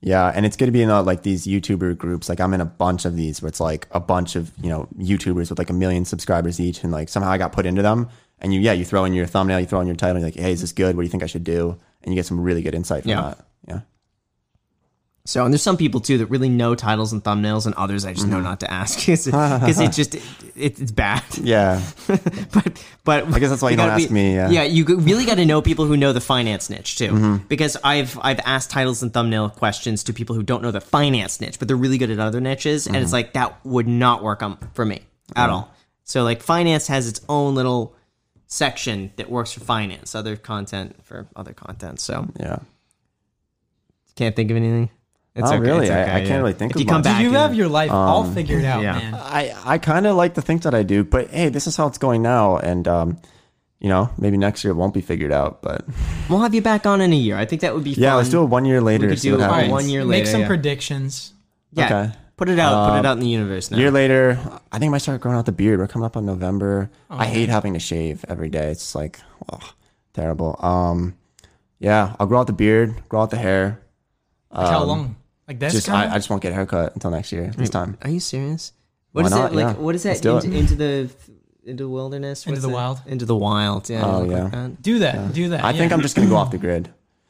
Yeah, 0.00 0.30
and 0.34 0.44
it's 0.44 0.56
going 0.56 0.68
to 0.68 0.72
be 0.72 0.82
in 0.82 0.90
uh, 0.90 1.02
like 1.02 1.22
these 1.22 1.46
YouTuber 1.46 1.96
groups. 1.96 2.28
Like 2.28 2.38
I'm 2.40 2.52
in 2.52 2.60
a 2.60 2.66
bunch 2.66 3.06
of 3.06 3.16
these 3.16 3.40
where 3.40 3.48
it's 3.48 3.60
like 3.60 3.86
a 3.90 4.00
bunch 4.00 4.36
of 4.36 4.52
you 4.62 4.68
know 4.68 4.86
YouTubers 4.98 5.48
with 5.50 5.58
like 5.58 5.70
a 5.70 5.74
million 5.74 6.04
subscribers 6.04 6.60
each, 6.60 6.82
and 6.84 6.92
like 6.92 7.08
somehow 7.08 7.30
I 7.30 7.38
got 7.38 7.52
put 7.52 7.64
into 7.66 7.80
them. 7.82 8.08
And 8.40 8.52
you, 8.52 8.60
yeah, 8.60 8.72
you 8.72 8.84
throw 8.84 9.04
in 9.06 9.14
your 9.14 9.24
thumbnail, 9.26 9.60
you 9.60 9.64
throw 9.66 9.80
in 9.80 9.86
your 9.86 9.96
title, 9.96 10.18
you're 10.18 10.26
like, 10.28 10.34
hey, 10.34 10.52
is 10.52 10.60
this 10.60 10.72
good? 10.72 10.96
What 10.96 11.02
do 11.02 11.06
you 11.06 11.10
think 11.10 11.22
I 11.22 11.26
should 11.26 11.44
do? 11.44 11.78
And 12.04 12.14
you 12.14 12.18
get 12.18 12.26
some 12.26 12.40
really 12.40 12.62
good 12.62 12.74
insight 12.74 13.02
from 13.02 13.10
Yeah. 13.10 13.20
that. 13.22 13.46
Yeah. 13.66 13.80
So, 15.26 15.42
and 15.42 15.54
there's 15.54 15.62
some 15.62 15.78
people 15.78 16.00
too 16.00 16.18
that 16.18 16.26
really 16.26 16.50
know 16.50 16.74
titles 16.74 17.14
and 17.14 17.24
thumbnails, 17.24 17.64
and 17.64 17.74
others 17.76 18.04
I 18.04 18.12
just 18.12 18.26
Mm-hmm. 18.26 18.34
know 18.36 18.40
not 18.42 18.60
to 18.60 18.70
ask 18.70 18.98
because 19.06 19.26
it, 19.80 19.92
just 19.92 20.14
it, 20.16 20.22
it's 20.54 20.92
bad. 20.92 21.22
Yeah. 21.42 21.80
but 22.06 22.84
but 23.04 23.32
I 23.32 23.38
guess 23.38 23.48
that's 23.48 23.62
why 23.62 23.70
you 23.70 23.76
don't 23.78 23.88
gotta 23.88 24.02
ask 24.02 24.10
me, 24.12 24.34
yeah. 24.34 24.44
Mm-hmm. 24.44 24.52
yeah, 24.52 24.62
you 24.64 24.84
really 24.84 25.24
got 25.24 25.36
to 25.36 25.46
know 25.46 25.62
people 25.62 25.86
who 25.86 25.96
know 25.96 26.12
the 26.12 26.20
finance 26.20 26.68
niche 26.68 26.98
too, 26.98 27.40
because 27.48 27.78
I've 27.82 28.18
I've 28.20 28.40
asked 28.44 28.68
titles 28.70 29.02
and 29.02 29.14
thumbnail 29.14 29.48
questions 29.48 30.04
to 30.04 30.12
people 30.12 30.36
who 30.36 30.42
don't 30.42 30.62
know 30.62 30.70
the 30.72 30.82
finance 30.82 31.40
niche, 31.40 31.58
but 31.58 31.68
they're 31.68 31.76
really 31.76 31.96
good 31.96 32.10
at 32.10 32.18
other 32.18 32.40
niches, 32.42 32.86
and 32.86 32.94
it's 32.94 33.06
Mm-hmm. 33.06 33.12
like 33.14 33.32
that 33.32 33.64
would 33.64 33.88
not 33.88 34.22
work 34.22 34.42
on 34.42 34.58
for 34.74 34.84
me 34.84 35.00
at 35.34 35.48
all. 35.48 35.72
So 36.04 36.22
like 36.22 36.42
finance 36.42 36.86
has 36.88 37.08
its 37.08 37.22
own 37.30 37.54
little 37.54 37.96
section 38.54 39.10
that 39.16 39.28
works 39.28 39.52
for 39.52 39.60
finance, 39.60 40.14
other 40.14 40.36
content 40.36 40.96
for 41.04 41.26
other 41.34 41.52
content. 41.52 41.98
So 42.00 42.28
Yeah. 42.38 42.58
can't 44.16 44.36
think 44.36 44.50
of 44.50 44.56
anything. 44.56 44.90
It's 45.34 45.42
Not 45.50 45.54
okay, 45.54 45.60
really. 45.66 45.86
it's 45.86 45.90
I- 45.90 46.02
okay, 46.02 46.12
I 46.14 46.24
can't 46.24 46.40
really 46.42 46.52
think 46.52 46.70
if 46.70 46.76
of 46.76 46.80
you 46.82 46.86
come 46.86 46.98
much. 46.98 47.04
back. 47.04 47.20
You 47.20 47.28
and- 47.28 47.36
have 47.36 47.54
your 47.56 47.68
life 47.68 47.90
all 47.90 48.22
Um, 48.22 48.34
figured 48.34 48.64
out, 48.64 48.82
yeah. 48.84 48.92
man. 48.98 49.14
I, 49.14 49.52
I 49.64 49.78
kind 49.78 50.06
of 50.06 50.14
like 50.14 50.34
to 50.34 50.42
think 50.42 50.62
that 50.62 50.74
I 50.74 50.84
do, 50.84 51.02
but 51.02 51.30
hey, 51.30 51.48
this 51.48 51.66
is 51.66 51.76
how 51.76 51.88
it's 51.88 51.98
going 51.98 52.22
now. 52.22 52.56
And, 52.58 52.86
um, 52.86 53.18
you 53.80 53.88
know, 53.88 54.10
maybe 54.16 54.36
next 54.36 54.62
year 54.62 54.70
it 54.70 54.76
won't 54.76 54.94
be 54.94 55.00
figured 55.00 55.32
out, 55.32 55.60
but 55.60 55.84
We'll 56.28 56.40
have 56.40 56.54
you 56.54 56.62
back 56.62 56.86
on 56.86 57.00
in 57.00 57.12
a 57.12 57.16
year. 57.16 57.36
I 57.36 57.44
think 57.46 57.62
that 57.62 57.74
would 57.74 57.82
be 57.82 57.94
fun. 57.94 58.04
yeah, 58.04 58.14
let's 58.14 58.28
do 58.28 58.42
it 58.42 58.46
one 58.46 58.64
year 58.64 58.80
later. 58.80 59.08
We 59.08 59.14
could 59.14 59.22
do 59.22 59.36
what 59.36 59.64
it 59.64 59.70
one 59.70 59.88
year 59.88 60.04
Make 60.04 60.28
some 60.28 60.42
yeah. 60.42 60.46
predictions. 60.46 61.32
Yeah. 61.72 61.86
Okay. 61.86 62.12
Put 62.36 62.48
it 62.48 62.58
out. 62.58 62.88
put 62.90 62.96
it 62.96 62.98
Um, 63.00 63.06
out 63.06 63.12
in 63.12 63.20
the 63.20 63.28
universe 63.28 63.70
now. 63.70 63.78
year 63.78 63.90
later, 63.92 64.38
I 64.72 64.78
think 64.78 64.90
I 64.90 64.92
might 64.92 64.98
start 64.98 65.20
growing 65.20 65.38
out 65.38 65.46
the 65.46 65.52
beard. 65.52 65.78
We're 65.78 65.86
coming 65.86 66.06
up 66.06 66.16
on 66.16 66.26
November. 66.26 66.90
Oh, 67.10 67.16
I 67.18 67.26
hate 67.26 67.48
having 67.48 67.74
to 67.74 67.78
shave 67.80 68.24
every 68.28 68.48
day. 68.48 68.70
It's 68.72 68.94
like, 68.94 69.20
oh, 69.52 69.60
terrible. 70.14 70.56
Um, 70.58 71.14
yeah, 71.78 72.16
I'll 72.18 72.26
grow 72.26 72.40
out 72.40 72.46
the 72.48 72.52
beard, 72.52 72.94
grow 73.08 73.22
out 73.22 73.30
the 73.30 73.36
hair. 73.36 73.80
Like 74.50 74.68
how 74.68 74.82
long? 74.84 75.16
Like 75.46 75.58
this? 75.60 75.72
Um, 75.72 75.76
Just 75.76 75.86
kinda? 75.86 76.00
I, 76.00 76.14
I 76.14 76.18
just 76.18 76.30
won't 76.30 76.42
get 76.42 76.52
a 76.52 76.54
haircut 76.54 76.94
until 76.94 77.10
next 77.10 77.30
year. 77.32 77.52
This 77.56 77.70
time. 77.70 77.98
Are 78.02 78.10
you 78.10 78.20
serious? 78.20 78.72
What 79.12 79.22
Why 79.22 79.26
is 79.26 79.30
not? 79.32 79.52
it 79.52 79.54
like? 79.56 79.76
Yeah. 79.76 79.82
What 79.82 79.94
is 79.94 80.02
that? 80.04 80.08
Let's 80.10 80.20
do 80.22 80.36
it. 80.38 80.44
Into, 80.44 80.58
into 80.58 80.74
the 80.76 81.10
into 81.66 81.84
the 81.84 81.88
wilderness? 81.88 82.46
What 82.46 82.50
Into 82.50 82.58
is 82.58 82.62
the 82.62 82.70
it? 82.70 82.72
wild? 82.72 83.00
Into 83.06 83.24
the 83.26 83.36
wild. 83.36 83.88
Yeah. 83.90 84.04
Oh, 84.04 84.20
look 84.20 84.28
like 84.28 84.52
yeah. 84.52 84.60
that. 84.60 84.82
do 84.82 84.98
that. 85.00 85.32
Do 85.34 85.48
that. 85.50 85.64
I 85.64 85.72
think. 85.72 85.92
I'm 85.92 86.00
just 86.00 86.16
gonna 86.16 86.28
go 86.28 86.36
off 86.36 86.50
the 86.50 86.58
grid, 86.66 86.88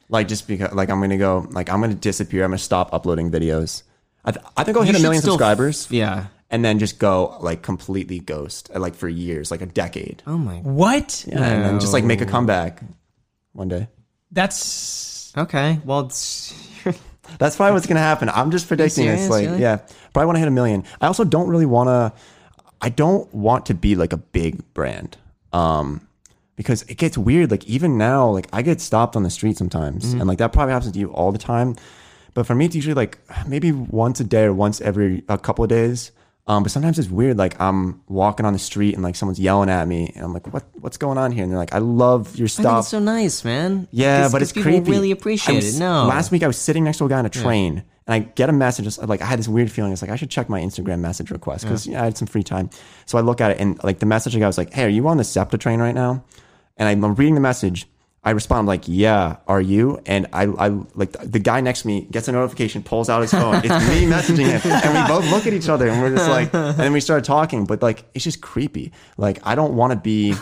like 0.09 0.27
just 0.27 0.47
because 0.47 0.71
like 0.73 0.89
I'm 0.89 0.99
gonna 1.01 1.17
go 1.17 1.47
like 1.51 1.69
I'm 1.69 1.81
gonna 1.81 1.93
disappear. 1.93 2.43
I'm 2.43 2.51
gonna 2.51 2.57
stop 2.57 2.93
uploading 2.93 3.29
videos. 3.31 3.83
I, 4.25 4.31
th- 4.31 4.45
I 4.57 4.63
think 4.63 4.75
I'll 4.75 4.83
You 4.83 4.87
hit 4.87 4.95
a 4.95 4.97
should 4.99 5.03
million 5.03 5.21
still 5.21 5.35
f- 5.35 5.39
subscribers 5.39 5.87
Yeah. 5.91 6.25
and 6.49 6.65
then 6.65 6.79
just 6.79 6.97
go 6.99 7.37
like 7.41 7.61
completely 7.61 8.19
ghost 8.19 8.69
uh, 8.75 8.79
like 8.79 8.95
for 8.95 9.07
years, 9.07 9.51
like 9.51 9.61
a 9.61 9.65
decade. 9.67 10.23
Oh 10.27 10.37
my. 10.37 10.55
What? 10.57 11.23
Yeah, 11.27 11.43
and 11.43 11.63
then 11.63 11.79
just 11.79 11.93
like 11.93 12.03
make 12.03 12.21
a 12.21 12.25
comeback 12.25 12.81
one 13.53 13.67
day. 13.67 13.87
That's 14.31 15.33
Okay. 15.37 15.79
Well, 15.85 16.01
it's, 16.01 16.53
That's 17.39 17.55
probably 17.55 17.73
what's 17.73 17.87
gonna 17.87 17.99
happen. 17.99 18.29
I'm 18.29 18.51
just 18.51 18.67
predicting 18.67 19.05
serious, 19.05 19.21
it's 19.21 19.29
like 19.29 19.45
really? 19.47 19.61
yeah, 19.61 19.77
probably 20.13 20.25
want 20.27 20.35
to 20.35 20.39
hit 20.39 20.47
a 20.47 20.51
million. 20.51 20.83
I 21.01 21.07
also 21.07 21.23
don't 21.23 21.47
really 21.47 21.65
want 21.65 21.87
to. 21.89 22.13
I 22.81 22.89
don't 22.89 23.33
want 23.33 23.65
to 23.67 23.73
be 23.73 23.95
like 23.95 24.13
a 24.13 24.17
big 24.17 24.61
brand, 24.75 25.17
um, 25.51 26.07
because 26.55 26.83
it 26.83 26.95
gets 26.99 27.17
weird. 27.17 27.49
Like 27.49 27.65
even 27.65 27.97
now, 27.97 28.29
like 28.29 28.47
I 28.53 28.61
get 28.61 28.79
stopped 28.79 29.15
on 29.15 29.23
the 29.23 29.29
street 29.31 29.57
sometimes, 29.57 30.05
Mm-hmm. 30.05 30.19
and 30.21 30.27
like 30.27 30.37
that 30.37 30.53
probably 30.53 30.73
happens 30.73 30.91
to 30.93 30.99
you 30.99 31.11
all 31.11 31.31
the 31.31 31.39
time. 31.39 31.75
But 32.35 32.45
for 32.45 32.53
me, 32.53 32.65
it's 32.65 32.75
usually 32.75 32.93
like 32.93 33.17
maybe 33.47 33.71
once 33.71 34.19
a 34.19 34.23
day 34.23 34.43
or 34.43 34.53
once 34.53 34.79
every 34.81 35.23
a 35.27 35.37
couple 35.39 35.63
of 35.63 35.69
days. 35.69 36.11
Um, 36.47 36.61
but 36.61 36.71
sometimes 36.71 36.99
it's 36.99 37.09
weird. 37.09 37.37
Like 37.37 37.59
I'm 37.59 38.03
walking 38.07 38.45
on 38.45 38.53
the 38.53 38.59
street 38.59 38.93
and 38.93 39.01
like 39.01 39.15
someone's 39.15 39.39
yelling 39.39 39.67
at 39.69 39.87
me, 39.87 40.11
and 40.13 40.23
I'm 40.23 40.31
like, 40.31 40.53
"What? 40.53 40.63
What's 40.79 40.97
going 40.97 41.17
on 41.17 41.31
here?" 41.31 41.41
And 41.43 41.51
they're 41.51 41.57
like, 41.57 41.73
"I 41.73 41.79
love 41.79 42.35
your 42.35 42.47
stuff." 42.47 42.81
it's 42.81 42.89
so 42.89 42.99
nice, 42.99 43.43
man. 43.43 43.87
Yeah, 43.89 44.21
'Cause- 44.23 44.31
but 44.31 44.37
'cause 44.39 44.49
it's 44.49 44.51
people 44.51 44.71
creepy. 44.73 44.91
really 44.91 45.09
appreciate 45.09 45.55
was- 45.55 45.77
it. 45.77 45.79
No. 45.79 46.05
Last 46.05 46.29
week 46.31 46.43
I 46.43 46.47
was 46.47 46.57
sitting 46.57 46.83
next 46.83 46.99
to 46.99 47.05
a 47.05 47.09
guy 47.09 47.17
on 47.17 47.25
a 47.25 47.29
train, 47.29 47.81
and 48.05 48.13
I 48.13 48.19
get 48.19 48.49
a 48.49 48.53
message. 48.53 48.95
Like 48.99 49.23
I 49.23 49.25
had 49.25 49.39
this 49.39 49.47
weird 49.47 49.71
feeling. 49.71 49.91
It's 49.91 50.03
like 50.03 50.11
I 50.11 50.17
should 50.17 50.29
check 50.29 50.47
my 50.47 50.61
Instagram 50.61 50.99
message 50.99 51.31
request 51.31 51.63
because 51.63 51.87
I 51.87 52.03
had 52.03 52.15
some 52.15 52.27
free 52.27 52.43
time. 52.43 52.69
So 53.07 53.17
I 53.17 53.21
look 53.21 53.41
at 53.41 53.49
it, 53.49 53.57
and 53.59 53.81
like 53.83 53.97
the 53.99 54.05
message 54.05 54.35
I 54.35 54.39
got 54.39 54.47
was 54.47 54.57
like, 54.59 54.71
"Hey, 54.71 54.83
are 54.83 54.89
you 54.89 55.07
on 55.07 55.17
the 55.17 55.23
SEPTA 55.23 55.57
train 55.57 55.79
right 55.79 55.95
now?" 55.95 56.23
And 56.77 56.87
I'm 56.87 57.15
reading 57.15 57.33
the 57.33 57.41
message. 57.41 57.87
I 58.25 58.31
respond 58.31 58.67
like, 58.67 58.83
"Yeah, 58.87 59.37
are 59.47 59.61
you?" 59.61 60.01
And 60.07 60.25
I, 60.33 60.45
I 60.45 60.69
like 60.95 61.11
the 61.11 61.37
guy 61.39 61.61
next 61.61 61.83
to 61.83 61.87
me 61.87 62.07
gets 62.09 62.27
a 62.27 62.31
notification, 62.31 62.81
pulls 62.81 63.07
out 63.07 63.21
his 63.21 63.31
phone. 63.31 63.57
It's 63.57 63.69
me 63.69 64.05
messaging 64.11 64.47
him, 64.59 64.71
and 64.71 64.93
we 64.93 65.07
both 65.07 65.29
look 65.29 65.45
at 65.45 65.53
each 65.53 65.69
other, 65.69 65.87
and 65.87 66.01
we're 66.01 66.09
just 66.15 66.29
like, 66.29 66.51
and 66.53 66.75
then 66.77 66.91
we 66.91 66.99
start 66.99 67.23
talking. 67.23 67.65
But 67.65 67.83
like, 67.83 68.03
it's 68.15 68.23
just 68.23 68.41
creepy. 68.41 68.91
Like 69.17 69.39
I 69.43 69.53
don't 69.53 69.75
want 69.75 69.93
to 69.93 69.99
be. 69.99 70.33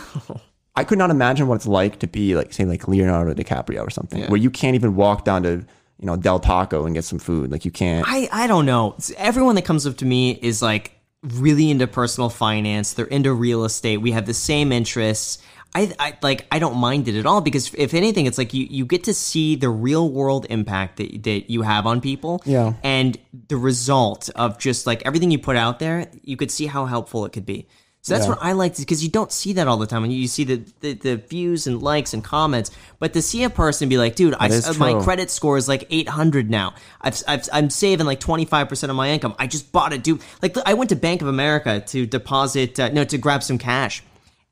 I 0.76 0.82
could 0.82 0.98
not 0.98 1.10
imagine 1.10 1.46
what 1.46 1.56
it's 1.56 1.66
like 1.66 2.00
to 2.00 2.06
be 2.08 2.34
like, 2.34 2.52
say, 2.52 2.64
like 2.64 2.88
Leonardo 2.88 3.32
DiCaprio 3.34 3.86
or 3.86 3.90
something, 3.90 4.24
where 4.24 4.40
you 4.40 4.50
can't 4.50 4.74
even 4.74 4.96
walk 4.96 5.24
down 5.24 5.44
to, 5.44 5.50
you 5.50 6.06
know, 6.06 6.16
Del 6.16 6.40
Taco 6.40 6.86
and 6.86 6.94
get 6.94 7.04
some 7.04 7.18
food. 7.20 7.52
Like 7.52 7.64
you 7.64 7.70
can't. 7.70 8.04
I, 8.08 8.28
I 8.32 8.46
don't 8.46 8.66
know. 8.66 8.96
Everyone 9.18 9.54
that 9.56 9.64
comes 9.66 9.86
up 9.86 9.98
to 9.98 10.04
me 10.06 10.38
is 10.42 10.62
like 10.62 10.92
really 11.22 11.70
into 11.70 11.86
personal 11.86 12.28
finance. 12.30 12.94
They're 12.94 13.06
into 13.06 13.32
real 13.32 13.64
estate. 13.64 13.98
We 13.98 14.12
have 14.12 14.26
the 14.26 14.34
same 14.34 14.72
interests. 14.72 15.38
I, 15.74 15.92
I 15.98 16.16
like 16.22 16.46
I 16.52 16.58
don't 16.60 16.76
mind 16.76 17.08
it 17.08 17.16
at 17.18 17.26
all 17.26 17.40
because 17.40 17.74
if 17.74 17.94
anything, 17.94 18.26
it's 18.26 18.38
like 18.38 18.54
you, 18.54 18.66
you 18.70 18.86
get 18.86 19.04
to 19.04 19.14
see 19.14 19.56
the 19.56 19.68
real 19.68 20.08
world 20.08 20.46
impact 20.48 20.98
that, 20.98 21.22
that 21.24 21.50
you 21.50 21.62
have 21.62 21.86
on 21.86 22.00
people. 22.00 22.42
Yeah. 22.44 22.74
And 22.84 23.18
the 23.48 23.56
result 23.56 24.30
of 24.36 24.58
just 24.58 24.86
like 24.86 25.02
everything 25.04 25.30
you 25.30 25.38
put 25.38 25.56
out 25.56 25.80
there, 25.80 26.08
you 26.22 26.36
could 26.36 26.50
see 26.50 26.66
how 26.66 26.86
helpful 26.86 27.24
it 27.24 27.32
could 27.32 27.44
be. 27.46 27.66
So 28.02 28.12
that's 28.12 28.26
Yeah. 28.26 28.34
what 28.34 28.38
I 28.42 28.52
like 28.52 28.76
because 28.76 29.02
you 29.02 29.10
don't 29.10 29.32
see 29.32 29.54
that 29.54 29.66
all 29.66 29.78
the 29.78 29.86
time. 29.86 30.04
And 30.04 30.12
you 30.12 30.28
see 30.28 30.44
the, 30.44 30.62
the, 30.80 30.92
the 30.92 31.16
views 31.16 31.66
and 31.66 31.82
likes 31.82 32.12
and 32.12 32.22
comments, 32.22 32.70
but 32.98 33.14
to 33.14 33.22
see 33.22 33.44
a 33.44 33.50
person 33.50 33.88
be 33.88 33.96
like, 33.96 34.14
dude, 34.14 34.34
I, 34.38 34.48
my 34.78 35.02
credit 35.02 35.30
score 35.30 35.56
is 35.56 35.68
like 35.68 35.86
800 35.88 36.50
now. 36.50 36.74
I've, 37.00 37.20
I've, 37.26 37.48
I'm 37.50 37.70
saving 37.70 38.04
like 38.06 38.20
25% 38.20 38.90
of 38.90 38.94
my 38.94 39.08
income. 39.08 39.34
I 39.38 39.46
just 39.46 39.72
bought 39.72 39.94
a 39.94 39.98
dupe. 39.98 40.20
Like 40.42 40.54
I 40.66 40.74
went 40.74 40.90
to 40.90 40.96
Bank 40.96 41.22
of 41.22 41.28
America 41.28 41.80
to 41.80 42.04
deposit, 42.04 42.78
uh, 42.78 42.90
no, 42.90 43.04
to 43.04 43.16
grab 43.16 43.42
some 43.42 43.56
cash. 43.56 44.02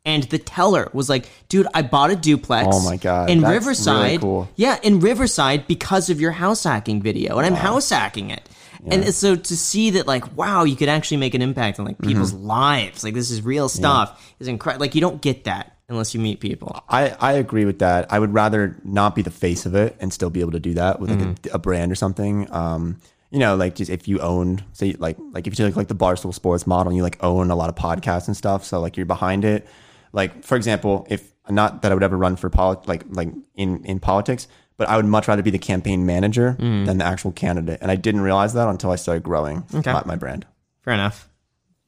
And 0.05 0.25
the 0.25 0.39
teller 0.39 0.91
was 0.93 1.09
like, 1.09 1.29
dude, 1.49 1.69
I 1.75 1.83
bought 1.83 2.11
a 2.11 2.17
duplex. 2.17 2.69
Oh 2.73 2.85
my 2.85 2.97
God, 2.97 3.31
In 3.31 3.41
that's 3.41 3.49
really 3.51 3.59
Riverside. 3.59 4.21
cool. 4.21 4.49
Yeah, 4.57 4.79
in 4.83 4.99
Riverside 4.99 5.67
because 5.69 6.11
of 6.11 6.21
your 6.21 6.33
house 6.33 6.65
hacking 6.65 7.03
video. 7.03 7.39
And 7.39 7.47
I'm 7.47 7.55
house 7.55 7.91
hacking 7.91 8.31
it. 8.31 8.49
And 8.85 9.15
so 9.15 9.37
to 9.37 9.57
see 9.57 9.91
that, 9.91 10.09
like, 10.09 10.37
wow, 10.37 10.65
you 10.65 10.75
could 10.75 10.89
actually 10.89 11.19
make 11.19 11.35
an 11.35 11.43
impact 11.43 11.79
on 11.79 11.87
like 11.87 11.99
Mm-hmm. 11.99 12.09
people's 12.09 12.33
lives. 12.33 13.05
Like 13.05 13.15
this 13.15 13.31
is 13.31 13.41
real 13.43 13.69
stuff. 13.69 14.35
Is 14.41 14.49
incredible. 14.49 14.81
Like 14.81 14.97
you 14.97 15.01
don't 15.01 15.23
get 15.23 15.45
that 15.45 15.77
unless 15.89 16.15
you 16.15 16.21
meet 16.21 16.41
people. 16.41 16.83
I, 16.89 17.11
I 17.21 17.35
agree 17.35 17.65
with 17.65 17.79
that. 17.79 18.13
I 18.13 18.19
would 18.19 18.35
rather 18.35 18.77
not 18.83 19.15
be 19.15 19.23
the 19.23 19.31
face 19.31 19.67
of 19.67 19.77
it 19.77 19.95
and 20.01 20.13
still 20.13 20.31
be 20.31 20.41
able 20.41 20.51
to 20.53 20.59
do 20.61 20.75
that 20.75 20.99
with 20.99 21.11
like 21.11 21.21
Mm-hmm. 21.21 21.49
a, 21.53 21.55
a 21.55 21.59
brand 21.61 21.93
or 21.93 21.95
something. 21.95 22.53
Um, 22.53 22.99
you 23.31 23.39
know, 23.39 23.55
like 23.55 23.77
just 23.77 23.89
if 23.89 24.09
you 24.09 24.19
own, 24.19 24.65
say, 24.73 24.95
like 24.99 25.17
like 25.31 25.47
if 25.47 25.57
you 25.57 25.65
take 25.65 25.77
like 25.77 25.87
the 25.87 25.95
Barstool 25.95 26.35
Sports 26.35 26.67
model, 26.67 26.91
and 26.91 26.97
you 26.97 27.05
like 27.05 27.23
own 27.23 27.53
a 27.53 27.55
lot 27.55 27.69
of 27.69 27.77
podcasts 27.77 28.27
and 28.27 28.37
stuff, 28.37 28.65
so 28.65 28.81
like 28.81 28.97
you're 28.97 29.07
behind 29.07 29.45
it. 29.45 29.65
Like 30.13 30.45
for 30.45 30.57
example, 30.57 31.07
if 31.11 31.33
not 31.49 31.83
that 31.83 31.91
I 31.93 31.95
would 31.95 32.03
ever 32.05 32.17
run 32.17 32.37
for 32.37 32.51
polit- 32.51 32.87
like 32.89 33.05
like 33.09 33.29
in 33.55 33.85
in 33.85 33.99
politics, 34.01 34.47
but 34.77 34.89
I 34.89 34.97
would 34.97 35.07
much 35.07 35.29
rather 35.29 35.43
be 35.43 35.51
the 35.51 35.59
campaign 35.59 36.07
manager 36.07 36.57
Mm. 36.59 36.87
than 36.87 36.99
the 36.99 37.05
actual 37.05 37.33
candidate, 37.33 37.79
and 37.83 37.91
I 37.91 37.97
didn't 37.97 38.21
realize 38.23 38.53
that 38.55 38.69
until 38.69 38.91
I 38.91 38.97
started 38.97 39.23
growing 39.23 39.65
my, 39.73 40.03
my 40.07 40.17
brand. 40.17 40.47
Fair 40.83 40.95
enough. 40.95 41.29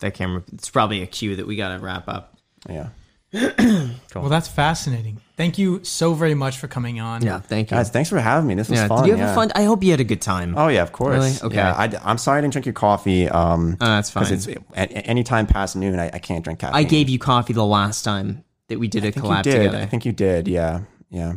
That 0.01 0.14
camera. 0.14 0.42
It's 0.52 0.70
probably 0.70 1.02
a 1.02 1.06
cue 1.06 1.36
that 1.36 1.46
we 1.46 1.56
got 1.56 1.74
to 1.76 1.78
wrap 1.82 2.09
up. 2.09 2.36
Yeah, 2.68 2.88
well, 4.15 4.28
that's 4.28 4.47
fascinating. 4.47 5.20
Thank 5.36 5.59
you 5.59 5.82
so 5.82 6.15
very 6.15 6.35
much 6.35 6.59
for 6.59 6.69
coming 6.69 7.01
on. 7.01 7.23
Yeah. 7.23 7.40
Thank 7.40 7.70
you. 7.70 7.77
guys, 7.77 7.90
thanks 7.90 8.09
for 8.09 8.20
having 8.20 8.47
me. 8.47 8.55
This 8.55 8.69
was 8.69 8.78
yeah. 8.78 8.86
fun. 8.86 9.02
Did 9.02 9.09
you 9.09 9.16
have 9.16 9.27
yeah. 9.27 9.32
a 9.32 9.35
fun? 9.35 9.51
I 9.56 9.65
hope 9.65 9.82
you 9.82 9.90
had 9.90 9.98
a 9.98 10.05
good 10.05 10.23
time. 10.23 10.56
Oh 10.56 10.69
yeah, 10.69 10.82
of 10.82 10.93
course. 10.93 11.16
Really? 11.16 11.32
Okay. 11.43 11.56
Yeah, 11.56 11.73
I, 11.74 12.11
am 12.11 12.19
sorry 12.19 12.39
I 12.39 12.40
didn't 12.43 12.52
drink 12.52 12.66
your 12.66 12.74
coffee. 12.74 13.28
Um, 13.28 13.77
Oh, 13.81 13.86
that's 13.86 14.11
fine. 14.11 14.24
Because 14.24 14.47
it's 14.47 14.61
at 14.74 14.90
any 14.93 15.24
time 15.24 15.47
past 15.47 15.74
noon, 15.74 15.98
I, 15.98 16.11
I 16.12 16.19
can't 16.20 16.44
drink 16.44 16.61
caffeine. 16.61 16.77
I 16.77 16.85
gave 16.85 17.09
you 17.09 17.19
coffee 17.19 17.52
the 17.52 17.65
last 17.65 18.02
time 18.05 18.44
that 18.69 18.78
we 18.78 18.86
did 18.86 19.05
a 19.05 19.09
I 19.09 19.11
think 19.11 19.27
collab 19.27 19.43
did. 19.43 19.56
together. 19.56 19.78
I 19.78 19.86
think 19.86 20.06
you 20.06 20.12
did. 20.12 20.47
Yeah, 20.47 20.82
yeah. 21.11 21.35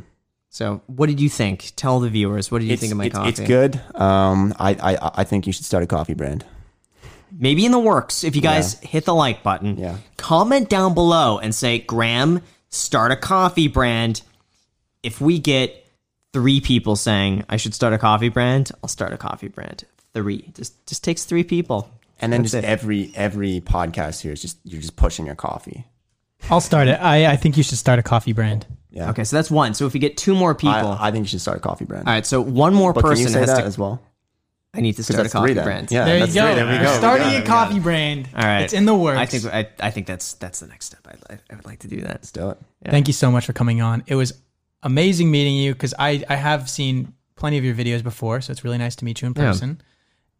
so, 0.50 0.82
what 0.86 1.08
did 1.08 1.20
you 1.20 1.30
think? 1.30 1.74
Tell 1.76 2.00
the 2.00 2.10
viewers. 2.10 2.52
What 2.52 2.60
did 2.60 2.68
you 2.68 2.74
It's, 2.74 2.82
think 2.82 2.92
of 2.92 2.98
my 3.00 3.06
it's, 3.06 3.16
coffee? 3.16 3.30
it's 3.30 3.40
good. 3.40 3.82
Um, 3.96 4.54
I, 4.60 4.76
I 4.76 5.12
I 5.16 5.24
think 5.24 5.48
you 5.48 5.54
should 5.54 5.66
start 5.66 5.84
a 5.84 5.88
coffee 5.88 6.14
brand. 6.14 6.46
Maybe 7.38 7.66
in 7.66 7.72
the 7.72 7.80
works. 7.80 8.24
If 8.24 8.36
you 8.36 8.42
guys 8.42 8.80
hit 8.80 9.06
the 9.06 9.14
like 9.16 9.44
button, 9.44 9.78
Yeah. 9.78 9.98
comment 10.18 10.70
down 10.70 10.94
below 10.94 11.38
and 11.40 11.54
say, 11.54 11.80
Graham, 11.80 12.42
start 12.70 13.12
a 13.12 13.16
coffee 13.16 13.68
brand. 13.68 14.22
If 15.04 15.22
we 15.22 15.40
get 15.40 15.86
three 16.34 16.60
people 16.62 16.96
saying 16.96 17.44
I 17.50 17.58
should 17.58 17.74
start 17.74 17.94
a 17.94 17.98
coffee 17.98 18.30
brand, 18.30 18.72
I'll 18.84 18.90
start 18.90 19.14
a 19.14 19.18
coffee 19.18 19.48
brand. 19.48 19.84
Three. 20.14 20.50
Just 20.56 20.86
just 20.88 21.04
takes 21.04 21.26
three 21.26 21.44
people. 21.44 21.90
And 22.20 22.34
then 22.34 22.42
That's 22.42 22.54
just 22.54 22.64
it. 22.64 22.68
every 22.68 23.12
every 23.16 23.62
podcast 23.62 24.22
here 24.22 24.34
is 24.34 24.42
just 24.42 24.58
you're 24.64 24.82
just 24.82 24.96
pushing 24.96 25.26
your 25.28 25.36
coffee. 25.36 25.86
I'll 26.50 26.62
start 26.62 26.88
it. 26.88 27.00
I, 27.00 27.32
I 27.32 27.36
think 27.36 27.58
you 27.58 27.64
should 27.64 27.78
start 27.78 28.00
a 28.00 28.04
coffee 28.04 28.34
brand. 28.34 28.66
Yeah. 28.90 29.10
Okay, 29.12 29.24
so 29.24 29.36
that's 29.36 29.52
one. 29.52 29.74
So 29.76 29.86
if 29.86 29.94
we 29.94 30.00
get 30.00 30.18
two 30.18 30.34
more 30.34 30.56
people, 30.56 30.74
I, 30.76 31.10
I 31.10 31.12
think 31.12 31.26
you 31.26 31.30
should 31.30 31.42
start 31.42 31.58
a 31.58 31.60
coffee 31.60 31.86
brand. 31.86 32.08
all 32.08 32.14
right. 32.14 32.26
So 32.26 32.42
one 32.42 32.74
more 32.74 32.94
but 32.94 33.02
can 33.02 33.10
person 33.12 33.24
you 33.28 33.30
say 33.34 33.40
has 33.42 33.50
that 33.50 33.62
to. 33.62 33.66
as 33.68 33.78
well? 33.78 34.02
I 34.78 34.82
need 34.82 34.96
to 34.98 35.04
start 35.04 35.26
a 35.26 35.30
coffee 35.30 35.54
three 35.54 35.64
brand. 35.64 35.92
Yeah, 35.92 36.06
There 36.06 36.20
that's 36.20 36.36
you 36.36 36.42
go. 36.42 36.48
three. 36.48 36.56
There 36.56 36.66
we 36.66 36.72
We're 36.74 36.84
go. 36.84 36.92
We 36.92 36.98
Starting 36.98 37.36
a 37.42 37.46
coffee 37.46 37.80
brand. 37.80 38.30
All 38.36 38.44
right. 38.44 38.62
It's 38.62 38.74
in 38.74 38.86
the 38.86 38.96
works. 38.96 39.18
I 39.20 39.26
think 39.26 39.46
I, 39.46 39.68
I 39.88 39.92
think 39.92 40.06
that's 40.08 40.34
that's 40.36 40.60
the 40.60 40.68
next 40.68 40.86
step. 40.86 41.00
I, 41.08 41.34
I, 41.34 41.38
I 41.52 41.56
would 41.56 41.66
like 41.66 41.80
to 41.80 41.88
do 41.88 42.02
that. 42.02 42.10
Let's 42.10 42.32
do 42.32 42.52
it. 42.52 42.58
Thank 42.86 43.08
you 43.08 43.14
so 43.14 43.32
much 43.32 43.46
for 43.48 43.54
coming 43.54 43.82
on. 43.82 44.04
It 44.08 44.16
was 44.16 44.34
amazing 44.84 45.32
meeting 45.32 45.56
you 45.56 45.74
because 45.74 45.94
I, 45.98 46.24
I 46.30 46.36
have 46.36 46.70
seen 46.70 47.14
plenty 47.36 47.58
of 47.58 47.66
your 47.66 47.74
videos 47.76 48.04
before, 48.04 48.40
so 48.42 48.52
it's 48.52 48.64
really 48.64 48.78
nice 48.78 48.96
to 48.98 49.06
meet 49.06 49.22
you 49.22 49.26
in 49.28 49.34
Yeah. 49.36 49.48
person. 49.48 49.82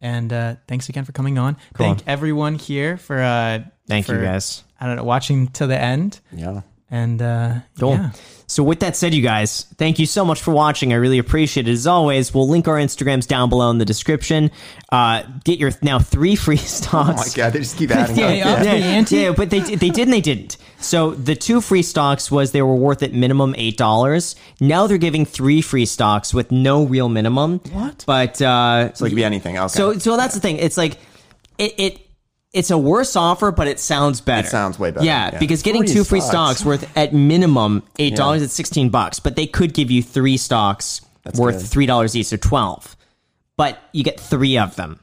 And 0.00 0.32
uh, 0.32 0.54
thanks 0.68 0.88
again 0.88 1.04
for 1.04 1.10
coming 1.12 1.38
on. 1.38 1.56
Thank 1.74 2.06
everyone 2.06 2.54
here 2.54 2.96
for 2.96 3.20
uh, 3.20 3.64
Thank 3.88 4.06
for, 4.06 4.14
you 4.14 4.22
guys. 4.22 4.62
I 4.80 4.86
don't 4.86 4.94
know 4.96 5.02
watching 5.04 5.48
to 5.48 5.66
the 5.66 5.78
end. 5.80 6.20
Yeah. 6.32 6.60
And 6.90 7.20
uh, 7.20 7.54
Cool. 7.78 7.92
yeah. 7.92 8.10
So 8.50 8.62
with 8.62 8.80
that 8.80 8.96
said, 8.96 9.12
you 9.12 9.20
guys, 9.20 9.64
thank 9.76 9.98
you 9.98 10.06
so 10.06 10.24
much 10.24 10.40
for 10.40 10.52
watching. 10.54 10.94
I 10.94 10.96
really 10.96 11.18
appreciate 11.18 11.68
it. 11.68 11.70
As 11.72 11.86
always, 11.86 12.32
we'll 12.32 12.48
link 12.48 12.66
our 12.66 12.76
Instagrams 12.76 13.26
down 13.28 13.50
below 13.50 13.70
in 13.70 13.76
the 13.76 13.84
description. 13.84 14.50
Uh, 14.90 15.22
get 15.44 15.58
your 15.58 15.70
now 15.82 15.98
three 15.98 16.34
free 16.44 16.56
stocks. 16.56 17.20
Oh 17.20 17.24
my 17.28 17.28
god, 17.34 17.52
they 17.52 17.58
just 17.58 17.76
keep 17.76 17.90
adding 17.90 18.16
Yeah, 18.18 18.26
up. 18.26 18.58
Hey, 18.66 18.98
up 18.98 19.06
the 19.06 19.16
yeah, 19.16 19.32
but 19.32 19.50
they 19.50 19.60
they 19.60 19.90
did 19.90 20.04
and 20.04 20.12
they 20.14 20.22
didn't. 20.22 20.56
So 20.80 21.10
the 21.10 21.34
two 21.34 21.60
free 21.60 21.82
stocks 21.82 22.30
was 22.30 22.52
they 22.52 22.62
were 22.62 22.74
worth 22.74 23.02
at 23.02 23.12
minimum 23.12 23.54
eight 23.58 23.76
dollars. 23.76 24.34
Now 24.58 24.86
they're 24.86 24.96
giving 24.96 25.26
three 25.26 25.60
free 25.60 25.84
stocks 25.84 26.32
with 26.32 26.50
no 26.50 26.84
real 26.84 27.10
minimum. 27.10 27.58
What? 27.72 28.02
But 28.06 28.40
uh, 28.40 28.94
So 28.94 29.04
it 29.04 29.10
could 29.10 29.16
be 29.16 29.24
anything. 29.24 29.58
Okay. 29.58 29.68
so 29.68 29.98
so 29.98 30.16
that's 30.16 30.34
the 30.34 30.40
thing. 30.40 30.56
It's 30.56 30.78
like 30.78 30.96
it, 31.58 31.74
it 31.76 32.07
it's 32.52 32.70
a 32.70 32.78
worse 32.78 33.14
offer, 33.16 33.50
but 33.52 33.68
it 33.68 33.78
sounds 33.78 34.20
better. 34.20 34.46
It 34.46 34.50
sounds 34.50 34.78
way 34.78 34.90
better, 34.90 35.04
Yeah, 35.04 35.30
yeah. 35.32 35.38
because 35.38 35.62
getting 35.62 35.82
Free 35.84 35.92
two 35.92 36.04
free 36.04 36.20
stocks. 36.20 36.58
stocks 36.60 36.64
worth 36.66 36.96
at 36.96 37.12
minimum 37.12 37.82
eight 37.98 38.16
dollars 38.16 38.42
at 38.42 38.50
sixteen 38.50 38.88
bucks, 38.90 39.20
but 39.20 39.36
they 39.36 39.46
could 39.46 39.74
give 39.74 39.90
you 39.90 40.02
three 40.02 40.36
stocks 40.36 41.02
worth 41.34 41.58
good. 41.60 41.66
three 41.66 41.86
dollars 41.86 42.16
each, 42.16 42.26
so 42.26 42.36
twelve. 42.36 42.96
But 43.56 43.78
you 43.92 44.04
get 44.04 44.18
three 44.20 44.56
of 44.56 44.76
them. 44.76 45.00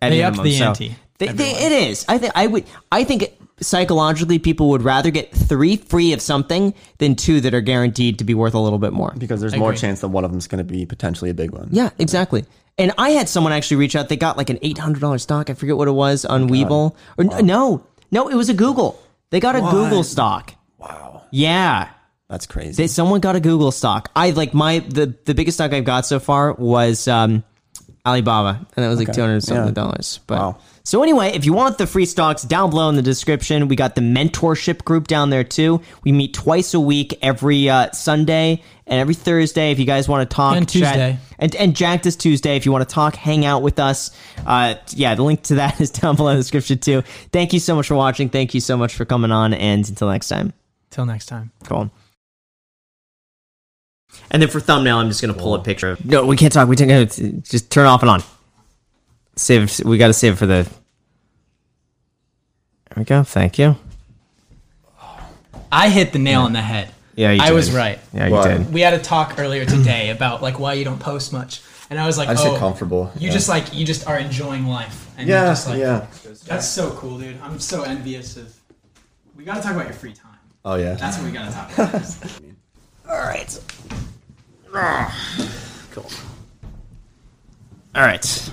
At 0.00 0.10
They 0.10 0.22
upped 0.22 0.36
minimum, 0.36 0.44
the 0.52 0.58
so 0.58 0.64
ante, 0.66 0.96
They, 1.18 1.28
they, 1.28 1.50
it 1.50 1.72
is. 1.72 2.04
I 2.08 2.18
think 2.18 2.32
I 2.36 2.46
would. 2.46 2.64
I 2.92 3.02
think 3.02 3.34
psychologically, 3.60 4.38
people 4.38 4.68
would 4.68 4.82
rather 4.82 5.10
get 5.10 5.32
three 5.32 5.76
free 5.76 6.12
of 6.12 6.20
something 6.22 6.74
than 6.98 7.16
two 7.16 7.40
that 7.40 7.54
are 7.54 7.60
guaranteed 7.60 8.18
to 8.18 8.24
be 8.24 8.34
worth 8.34 8.54
a 8.54 8.58
little 8.60 8.78
bit 8.78 8.92
more. 8.92 9.12
because 9.18 9.40
there's 9.40 9.56
more 9.56 9.70
Agree. 9.70 9.80
chance 9.80 10.00
that 10.02 10.08
one 10.08 10.24
of 10.24 10.30
them's 10.30 10.46
going 10.46 10.58
to 10.64 10.64
be 10.72 10.86
potentially 10.86 11.30
a 11.30 11.34
big 11.34 11.50
one. 11.50 11.68
Yeah, 11.72 11.90
exactly. 11.98 12.44
And 12.78 12.92
I 12.96 13.10
had 13.10 13.28
someone 13.28 13.52
actually 13.52 13.78
reach 13.78 13.96
out. 13.96 14.08
They 14.08 14.16
got 14.16 14.36
like 14.36 14.50
an 14.50 14.58
eight 14.62 14.78
hundred 14.78 15.00
dollars 15.00 15.22
stock. 15.24 15.50
I 15.50 15.54
forget 15.54 15.76
what 15.76 15.88
it 15.88 15.92
was 15.92 16.24
on 16.24 16.48
Webull. 16.48 16.94
Or 17.18 17.24
no, 17.24 17.84
no, 18.10 18.28
it 18.28 18.34
was 18.36 18.48
a 18.48 18.54
Google. 18.54 19.00
They 19.30 19.40
got 19.40 19.56
a 19.56 19.60
Google 19.60 20.04
stock. 20.04 20.54
Wow, 20.78 21.24
Yeah, 21.32 21.88
that's 22.28 22.46
crazy. 22.46 22.82
they, 22.82 22.86
someone 22.86 23.20
got 23.20 23.34
a 23.36 23.40
Google 23.40 23.72
stock. 23.72 24.10
I 24.14 24.30
like 24.30 24.54
my 24.54 24.78
the 24.78 25.14
the 25.24 25.34
biggest 25.34 25.56
stock 25.56 25.72
I've 25.72 25.84
got 25.84 26.06
so 26.06 26.20
far 26.20 26.52
was 26.54 27.08
um, 27.08 27.42
Alibaba, 28.06 28.64
and 28.76 28.84
that 28.84 28.88
was 28.88 28.98
like 28.98 29.12
two 29.12 29.20
hundred 29.20 29.42
something 29.42 29.66
Yeah. 29.66 29.72
dollars. 29.72 30.20
But 30.26 30.38
Wow. 30.38 30.58
So 30.88 31.02
anyway, 31.02 31.32
if 31.34 31.44
you 31.44 31.52
want 31.52 31.76
the 31.76 31.86
free 31.86 32.06
stocks, 32.06 32.44
down 32.44 32.70
below 32.70 32.88
in 32.88 32.96
the 32.96 33.02
description, 33.02 33.68
we 33.68 33.76
got 33.76 33.94
the 33.94 34.00
mentorship 34.00 34.84
group 34.84 35.06
down 35.06 35.28
there 35.28 35.44
too. 35.44 35.82
We 36.02 36.12
meet 36.12 36.32
twice 36.32 36.72
a 36.72 36.80
week, 36.80 37.18
every 37.20 37.68
uh, 37.68 37.90
Sunday 37.92 38.62
and 38.86 38.98
every 38.98 39.12
Thursday. 39.12 39.70
If 39.70 39.78
you 39.78 39.84
guys 39.84 40.08
want 40.08 40.28
to 40.30 40.34
talk, 40.34 40.56
And 40.56 40.66
chat- 40.66 40.94
Tuesday. 40.94 41.18
and 41.38 41.54
and 41.56 41.76
Jack 41.76 42.04
this 42.04 42.16
Tuesday. 42.16 42.56
If 42.56 42.64
you 42.64 42.72
want 42.72 42.88
to 42.88 42.94
talk, 42.94 43.16
hang 43.16 43.44
out 43.44 43.60
with 43.60 43.78
us. 43.78 44.12
Uh, 44.46 44.76
yeah, 44.94 45.14
the 45.14 45.22
link 45.24 45.42
to 45.42 45.56
that 45.56 45.78
is 45.82 45.90
down 45.90 46.16
below 46.16 46.30
in 46.30 46.36
the 46.36 46.42
description 46.42 46.78
too. 46.78 47.02
Thank 47.32 47.52
you 47.52 47.60
so 47.60 47.76
much 47.76 47.86
for 47.88 47.94
watching. 47.94 48.30
Thank 48.30 48.54
you 48.54 48.60
so 48.62 48.78
much 48.78 48.94
for 48.94 49.04
coming 49.04 49.30
on, 49.30 49.52
and 49.52 49.86
until 49.86 50.08
next 50.08 50.28
time. 50.28 50.54
Till 50.88 51.04
next 51.04 51.26
time. 51.26 51.52
Cool. 51.64 51.90
And 54.30 54.40
then 54.40 54.48
for 54.48 54.58
thumbnail, 54.58 54.96
I'm 54.96 55.08
just 55.08 55.20
gonna 55.20 55.34
pull 55.34 55.54
a 55.54 55.62
picture. 55.62 55.98
No, 56.02 56.24
we 56.24 56.36
can't 56.38 56.50
talk. 56.50 56.66
We 56.66 56.76
can't. 56.76 57.44
Just 57.44 57.70
turn 57.70 57.84
off 57.84 58.00
and 58.00 58.08
on. 58.10 58.22
Save. 59.38 59.80
We 59.84 59.98
got 59.98 60.08
to 60.08 60.12
save 60.12 60.38
for 60.38 60.46
the. 60.46 60.64
There 62.90 62.96
we 62.96 63.04
go. 63.04 63.22
Thank 63.22 63.58
you. 63.58 63.76
I 65.70 65.90
hit 65.90 66.12
the 66.12 66.18
nail 66.18 66.42
on 66.42 66.52
the 66.52 66.62
head. 66.62 66.92
Yeah, 67.14 67.32
you 67.32 67.42
I 67.42 67.48
did. 67.48 67.54
was 67.54 67.70
right. 67.72 67.98
Yeah, 68.14 68.28
you 68.28 68.32
What? 68.32 68.48
did. 68.48 68.72
We 68.72 68.80
had 68.80 68.94
a 68.94 68.98
talk 68.98 69.38
earlier 69.38 69.64
today 69.64 70.10
about 70.16 70.42
like 70.42 70.58
why 70.58 70.74
you 70.74 70.84
don't 70.84 70.98
post 71.00 71.32
much, 71.32 71.60
and 71.90 71.98
I 71.98 72.06
was 72.06 72.16
like, 72.16 72.28
I 72.28 72.34
just 72.34 72.46
oh, 72.46 72.52
get 72.52 72.58
comfortable. 72.60 73.12
You 73.18 73.26
Yeah. 73.28 73.32
just 73.34 73.48
like 73.48 73.74
you 73.74 73.84
just 73.84 74.06
are 74.06 74.18
enjoying 74.18 74.66
life, 74.66 75.10
and 75.18 75.28
yeah, 75.28 75.42
you're 75.42 75.50
just 75.52 75.68
like, 75.68 75.78
yeah. 75.78 76.06
That's 76.46 76.66
so 76.66 76.90
cool, 76.92 77.18
dude. 77.18 77.40
I'm 77.42 77.58
so 77.60 77.82
envious 77.82 78.36
of. 78.36 78.54
We 79.36 79.44
gotta 79.44 79.60
talk 79.60 79.72
about 79.74 79.84
your 79.86 79.94
free 79.94 80.12
time. 80.14 80.38
Oh 80.64 80.74
yeah. 80.76 80.94
That's 80.94 81.16
what 81.18 81.26
we 81.26 81.32
gotta 81.32 81.52
talk 81.52 81.72
about. 81.72 82.16
All 83.08 83.18
right. 83.18 83.60
Cool. 85.92 86.10
All 87.94 88.02
right. 88.02 88.50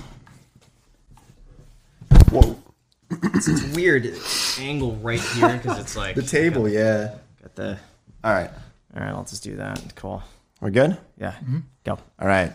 Whoa. 2.40 2.56
It's 3.34 3.74
weird 3.74 4.12
angle 4.60 4.96
right 4.96 5.20
here 5.20 5.56
because 5.56 5.78
it's 5.78 5.96
like 6.02 6.16
The 6.16 6.22
table, 6.22 6.68
yeah. 6.68 7.14
got 7.40 7.54
the. 7.54 7.78
All 8.24 8.32
right, 8.32 8.50
All 8.94 9.00
right, 9.02 9.10
I'll 9.10 9.24
just 9.24 9.42
do 9.44 9.56
that. 9.56 9.80
Cool. 9.94 10.22
we're 10.60 10.70
good. 10.70 10.96
Yeah. 11.16 11.32
Mm-hmm. 11.32 11.58
Go. 11.84 11.98
All 12.18 12.26
right. 12.28 12.52